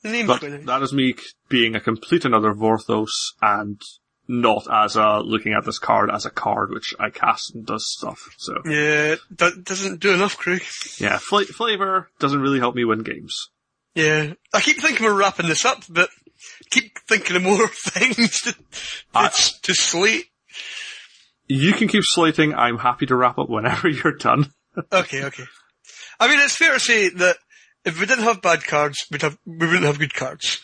The 0.02 0.08
name's 0.10 0.26
But 0.28 0.40
that 0.66 0.82
is 0.82 0.92
me 0.94 1.16
being 1.50 1.74
a 1.74 1.80
complete 1.80 2.24
another 2.24 2.54
Vorthos 2.54 3.10
and 3.42 3.78
not 4.26 4.66
as 4.72 4.96
a, 4.96 5.20
looking 5.20 5.52
at 5.52 5.64
this 5.66 5.78
card 5.78 6.10
as 6.10 6.24
a 6.24 6.30
card 6.30 6.70
which 6.70 6.94
I 6.98 7.10
cast 7.10 7.54
and 7.54 7.66
does 7.66 7.86
stuff. 7.92 8.28
So, 8.38 8.54
Yeah, 8.64 9.16
that 9.32 9.64
doesn't 9.64 10.00
do 10.00 10.14
enough, 10.14 10.36
Craig. 10.38 10.62
yeah, 10.98 11.18
fla- 11.18 11.44
flavor 11.44 12.08
doesn't 12.18 12.40
really 12.40 12.58
help 12.58 12.74
me 12.74 12.84
win 12.84 13.02
games. 13.02 13.50
Yeah. 13.94 14.32
I 14.54 14.60
keep 14.62 14.78
thinking 14.78 15.04
we're 15.06 15.12
wrapping 15.18 15.48
this 15.48 15.64
up, 15.64 15.82
but 15.88 16.08
keep 16.70 16.98
thinking 17.08 17.36
of 17.36 17.42
more 17.42 17.68
things 17.72 18.40
to, 18.42 18.52
to, 18.52 18.58
I- 19.14 19.28
to 19.62 19.74
slate. 19.74 20.26
You 21.48 21.72
can 21.74 21.86
keep 21.88 22.02
slating, 22.04 22.54
I'm 22.54 22.78
happy 22.78 23.06
to 23.06 23.14
wrap 23.16 23.38
up 23.38 23.48
whenever 23.48 23.88
you're 23.88 24.16
done. 24.16 24.52
Okay, 24.92 25.24
okay. 25.24 25.44
I 26.18 26.28
mean, 26.28 26.40
it's 26.40 26.56
fair 26.56 26.74
to 26.74 26.80
say 26.80 27.08
that 27.10 27.36
if 27.84 28.00
we 28.00 28.06
didn't 28.06 28.24
have 28.24 28.42
bad 28.42 28.64
cards, 28.64 29.06
we'd 29.10 29.22
have, 29.22 29.38
we 29.46 29.66
wouldn't 29.66 29.84
have 29.84 29.98
good 29.98 30.14
cards. 30.14 30.60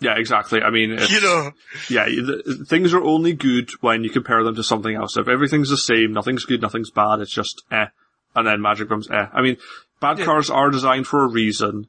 Yeah, 0.00 0.14
exactly. 0.18 0.60
I 0.62 0.70
mean, 0.70 0.92
it's, 0.92 1.10
You 1.10 1.20
know? 1.20 1.52
yeah, 1.90 2.04
the, 2.06 2.64
things 2.68 2.92
are 2.94 3.02
only 3.02 3.32
good 3.34 3.70
when 3.80 4.02
you 4.04 4.10
compare 4.10 4.42
them 4.44 4.54
to 4.54 4.62
something 4.62 4.94
else. 4.94 5.16
If 5.16 5.28
everything's 5.28 5.70
the 5.70 5.76
same, 5.76 6.12
nothing's 6.12 6.44
good, 6.44 6.60
nothing's 6.62 6.90
bad, 6.90 7.20
it's 7.20 7.34
just 7.34 7.62
eh. 7.70 7.86
And 8.34 8.46
then 8.46 8.60
magic 8.60 8.88
becomes 8.88 9.10
eh. 9.10 9.26
I 9.32 9.40
mean, 9.42 9.56
bad 10.00 10.18
Yeah. 10.18 10.24
cards 10.26 10.50
are 10.50 10.70
designed 10.70 11.06
for 11.06 11.24
a 11.24 11.28
reason. 11.28 11.88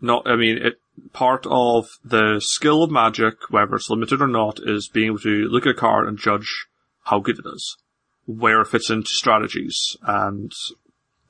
Not, 0.00 0.26
I 0.28 0.36
mean, 0.36 0.58
it, 0.58 0.80
part 1.12 1.46
of 1.48 1.88
the 2.04 2.40
skill 2.44 2.82
of 2.82 2.90
magic, 2.90 3.34
whether 3.50 3.74
it's 3.76 3.90
limited 3.90 4.20
or 4.22 4.28
not, 4.28 4.60
is 4.62 4.88
being 4.88 5.06
able 5.08 5.18
to 5.20 5.48
look 5.48 5.66
at 5.66 5.70
a 5.72 5.74
card 5.74 6.06
and 6.08 6.18
judge 6.18 6.66
how 7.04 7.20
good 7.20 7.38
it 7.38 7.46
is. 7.46 7.76
Where 8.26 8.60
it 8.60 8.68
fits 8.68 8.90
into 8.90 9.08
strategies. 9.08 9.96
And 10.02 10.52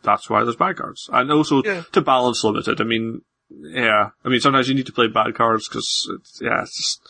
that's 0.03 0.29
why 0.29 0.43
there's 0.45 0.57
bad 0.57 0.77
cards. 0.77 1.09
And 1.13 1.31
also 1.31 1.63
Yeah. 1.63 1.83
to 1.93 2.01
balance 2.01 2.43
limited. 2.45 2.81
I 2.81 2.85
mean, 2.85 3.23
yeah. 3.51 4.11
I 4.25 4.29
mean, 4.29 4.41
sometimes 4.41 4.69
you 4.69 4.75
need 4.75 4.87
to 4.87 4.93
play 4.93 5.07
bad 5.09 5.35
cards 5.35 5.69
because, 5.69 6.11
it's, 6.17 6.41
yeah, 6.43 6.63
it's 6.63 6.77
just, 6.77 7.01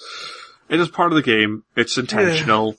it 0.69 0.81
is 0.81 0.89
part 0.89 1.13
of 1.13 1.17
the 1.17 1.23
game. 1.23 1.65
It's 1.77 1.97
intentional 1.99 2.77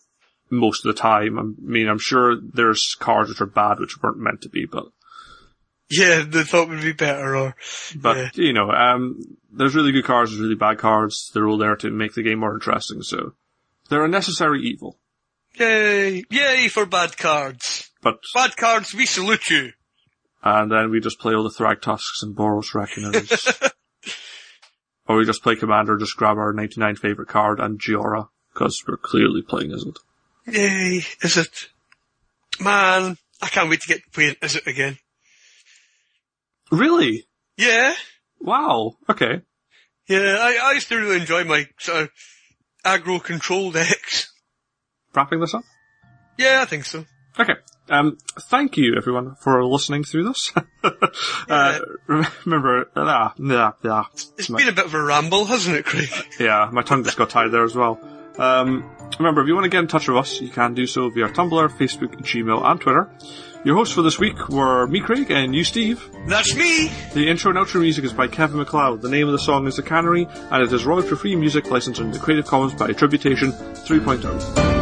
most 0.51 0.85
of 0.85 0.93
the 0.95 1.01
time. 1.01 1.37
I 1.39 1.43
mean, 1.61 1.87
I'm 1.87 1.99
sure 1.99 2.35
there's 2.39 2.95
cards 2.99 3.29
which 3.29 3.41
are 3.41 3.45
bad 3.45 3.79
which 3.79 4.01
weren't 4.01 4.17
meant 4.19 4.41
to 4.41 4.49
be, 4.49 4.65
but, 4.65 4.85
Yeah, 5.89 6.23
they 6.27 6.43
thought 6.43 6.69
would 6.69 6.81
be 6.81 6.91
better 6.93 7.35
or, 7.35 7.55
but, 7.95 8.17
Yeah. 8.17 8.29
you 8.35 8.53
know, 8.53 8.69
um, 8.71 9.19
there's 9.51 9.73
really 9.75 9.91
good 9.91 10.05
cards, 10.05 10.29
there's 10.31 10.41
really 10.41 10.55
bad 10.55 10.77
cards. 10.77 11.31
They're 11.33 11.47
all 11.47 11.57
there 11.57 11.75
to 11.77 11.89
make 11.89 12.13
the 12.13 12.21
game 12.23 12.39
more 12.39 12.53
interesting, 12.53 13.01
so 13.01 13.33
they're 13.89 14.05
a 14.05 14.07
necessary 14.09 14.61
evil. 14.61 14.99
yay, 15.59 16.23
yay 16.29 16.67
for 16.67 16.85
bad 16.85 17.17
cards. 17.17 17.89
But, 18.01 18.19
Bad 18.35 18.55
cards, 18.55 18.93
we 18.93 19.05
salute 19.05 19.49
you. 19.49 19.73
and 20.43 20.71
then 20.71 20.89
we 20.91 20.99
just 21.01 21.19
play 21.19 21.33
all 21.33 21.43
the 21.43 21.49
Thragtusks 21.49 22.21
and 22.21 22.35
Boros 22.35 22.73
Reckoners. 22.73 23.59
or 25.07 25.17
we 25.17 25.25
just 25.25 25.41
play 25.43 25.55
Commander, 25.55 25.97
just 25.97 26.15
grab 26.15 26.37
our 26.37 26.53
99 26.53 26.95
favorite 26.97 27.27
card 27.27 27.59
and 27.59 27.79
Giora, 27.79 28.27
because 28.53 28.81
we're 28.87 28.95
clearly 28.97 29.41
playing 29.41 29.71
as 29.73 29.83
it. 29.83 29.97
Yay, 30.45 31.01
is 31.23 31.35
it? 31.37 31.69
Man, 32.59 33.17
I 33.41 33.47
can't 33.47 33.69
wait 33.69 33.81
to 33.81 33.87
get 33.87 34.01
playing 34.13 34.35
Is 34.41 34.55
It 34.55 34.67
again. 34.67 34.97
Really? 36.71 37.25
Yeah, 37.57 37.93
Wow. 38.41 38.93
Okay. 39.09 39.41
yeah, 40.07 40.37
I, 40.39 40.59
I 40.63 40.71
used 40.73 40.87
to 40.89 40.95
really 40.95 41.19
enjoy 41.19 41.43
my 41.43 41.67
sort 41.77 42.03
of 42.03 42.09
aggro 42.85 43.21
control 43.21 43.71
decks. 43.71 44.31
Wrapping 45.13 45.39
this 45.39 45.53
up? 45.53 45.63
Yeah, 46.37 46.61
I 46.61 46.65
think 46.65 46.85
so. 46.85 47.05
Okay. 47.37 47.55
Um, 47.89 48.17
thank 48.43 48.77
you 48.77 48.95
everyone 48.95 49.35
for 49.35 49.63
listening 49.65 50.03
through 50.03 50.25
this. 50.25 50.53
uh, 51.49 51.79
remember, 52.45 52.89
ah, 52.95 53.33
yeah, 53.37 53.71
yeah. 53.83 54.03
It's 54.37 54.47
been 54.47 54.67
a 54.67 54.71
bit 54.71 54.85
of 54.85 54.93
a 54.93 55.01
ramble, 55.01 55.45
hasn't 55.45 55.75
it, 55.75 55.85
Craig? 55.85 56.09
Yeah, 56.39 56.69
my 56.71 56.83
tongue 56.83 57.03
just 57.03 57.17
got 57.17 57.29
tied 57.31 57.51
there 57.51 57.63
as 57.63 57.75
well. 57.75 57.99
Um, 58.39 58.89
remember, 59.19 59.41
if 59.41 59.47
you 59.47 59.53
want 59.53 59.65
to 59.65 59.69
get 59.69 59.79
in 59.79 59.87
touch 59.87 60.07
with 60.07 60.17
us, 60.17 60.41
you 60.41 60.49
can 60.49 60.73
do 60.73 60.87
so 60.87 61.09
via 61.09 61.27
Tumblr, 61.27 61.69
Facebook, 61.77 62.15
Gmail, 62.21 62.65
and 62.65 62.79
Twitter. 62.79 63.09
Your 63.65 63.75
hosts 63.75 63.93
for 63.93 64.01
this 64.01 64.17
week 64.17 64.47
were 64.47 64.87
me, 64.87 65.01
Craig, 65.01 65.29
and 65.29 65.53
you, 65.53 65.65
Steve. 65.65 66.09
That's 66.27 66.55
me! 66.55 66.89
The 67.13 67.27
intro 67.27 67.51
and 67.51 67.59
outro 67.59 67.81
music 67.81 68.05
is 68.05 68.13
by 68.13 68.27
Kevin 68.27 68.57
MacLeod. 68.57 69.01
The 69.01 69.09
name 69.09 69.27
of 69.27 69.33
the 69.33 69.39
song 69.39 69.67
is 69.67 69.75
The 69.75 69.83
Cannery, 69.83 70.27
and 70.49 70.63
it 70.63 70.71
is 70.71 70.85
royalty-free 70.85 71.35
music 71.35 71.69
licensed 71.69 71.99
under 71.99 72.17
the 72.17 72.23
Creative 72.23 72.45
Commons 72.45 72.73
by 72.73 72.87
Attribution 72.87 73.51
oh. 73.53 73.73
3.0. 73.85 74.78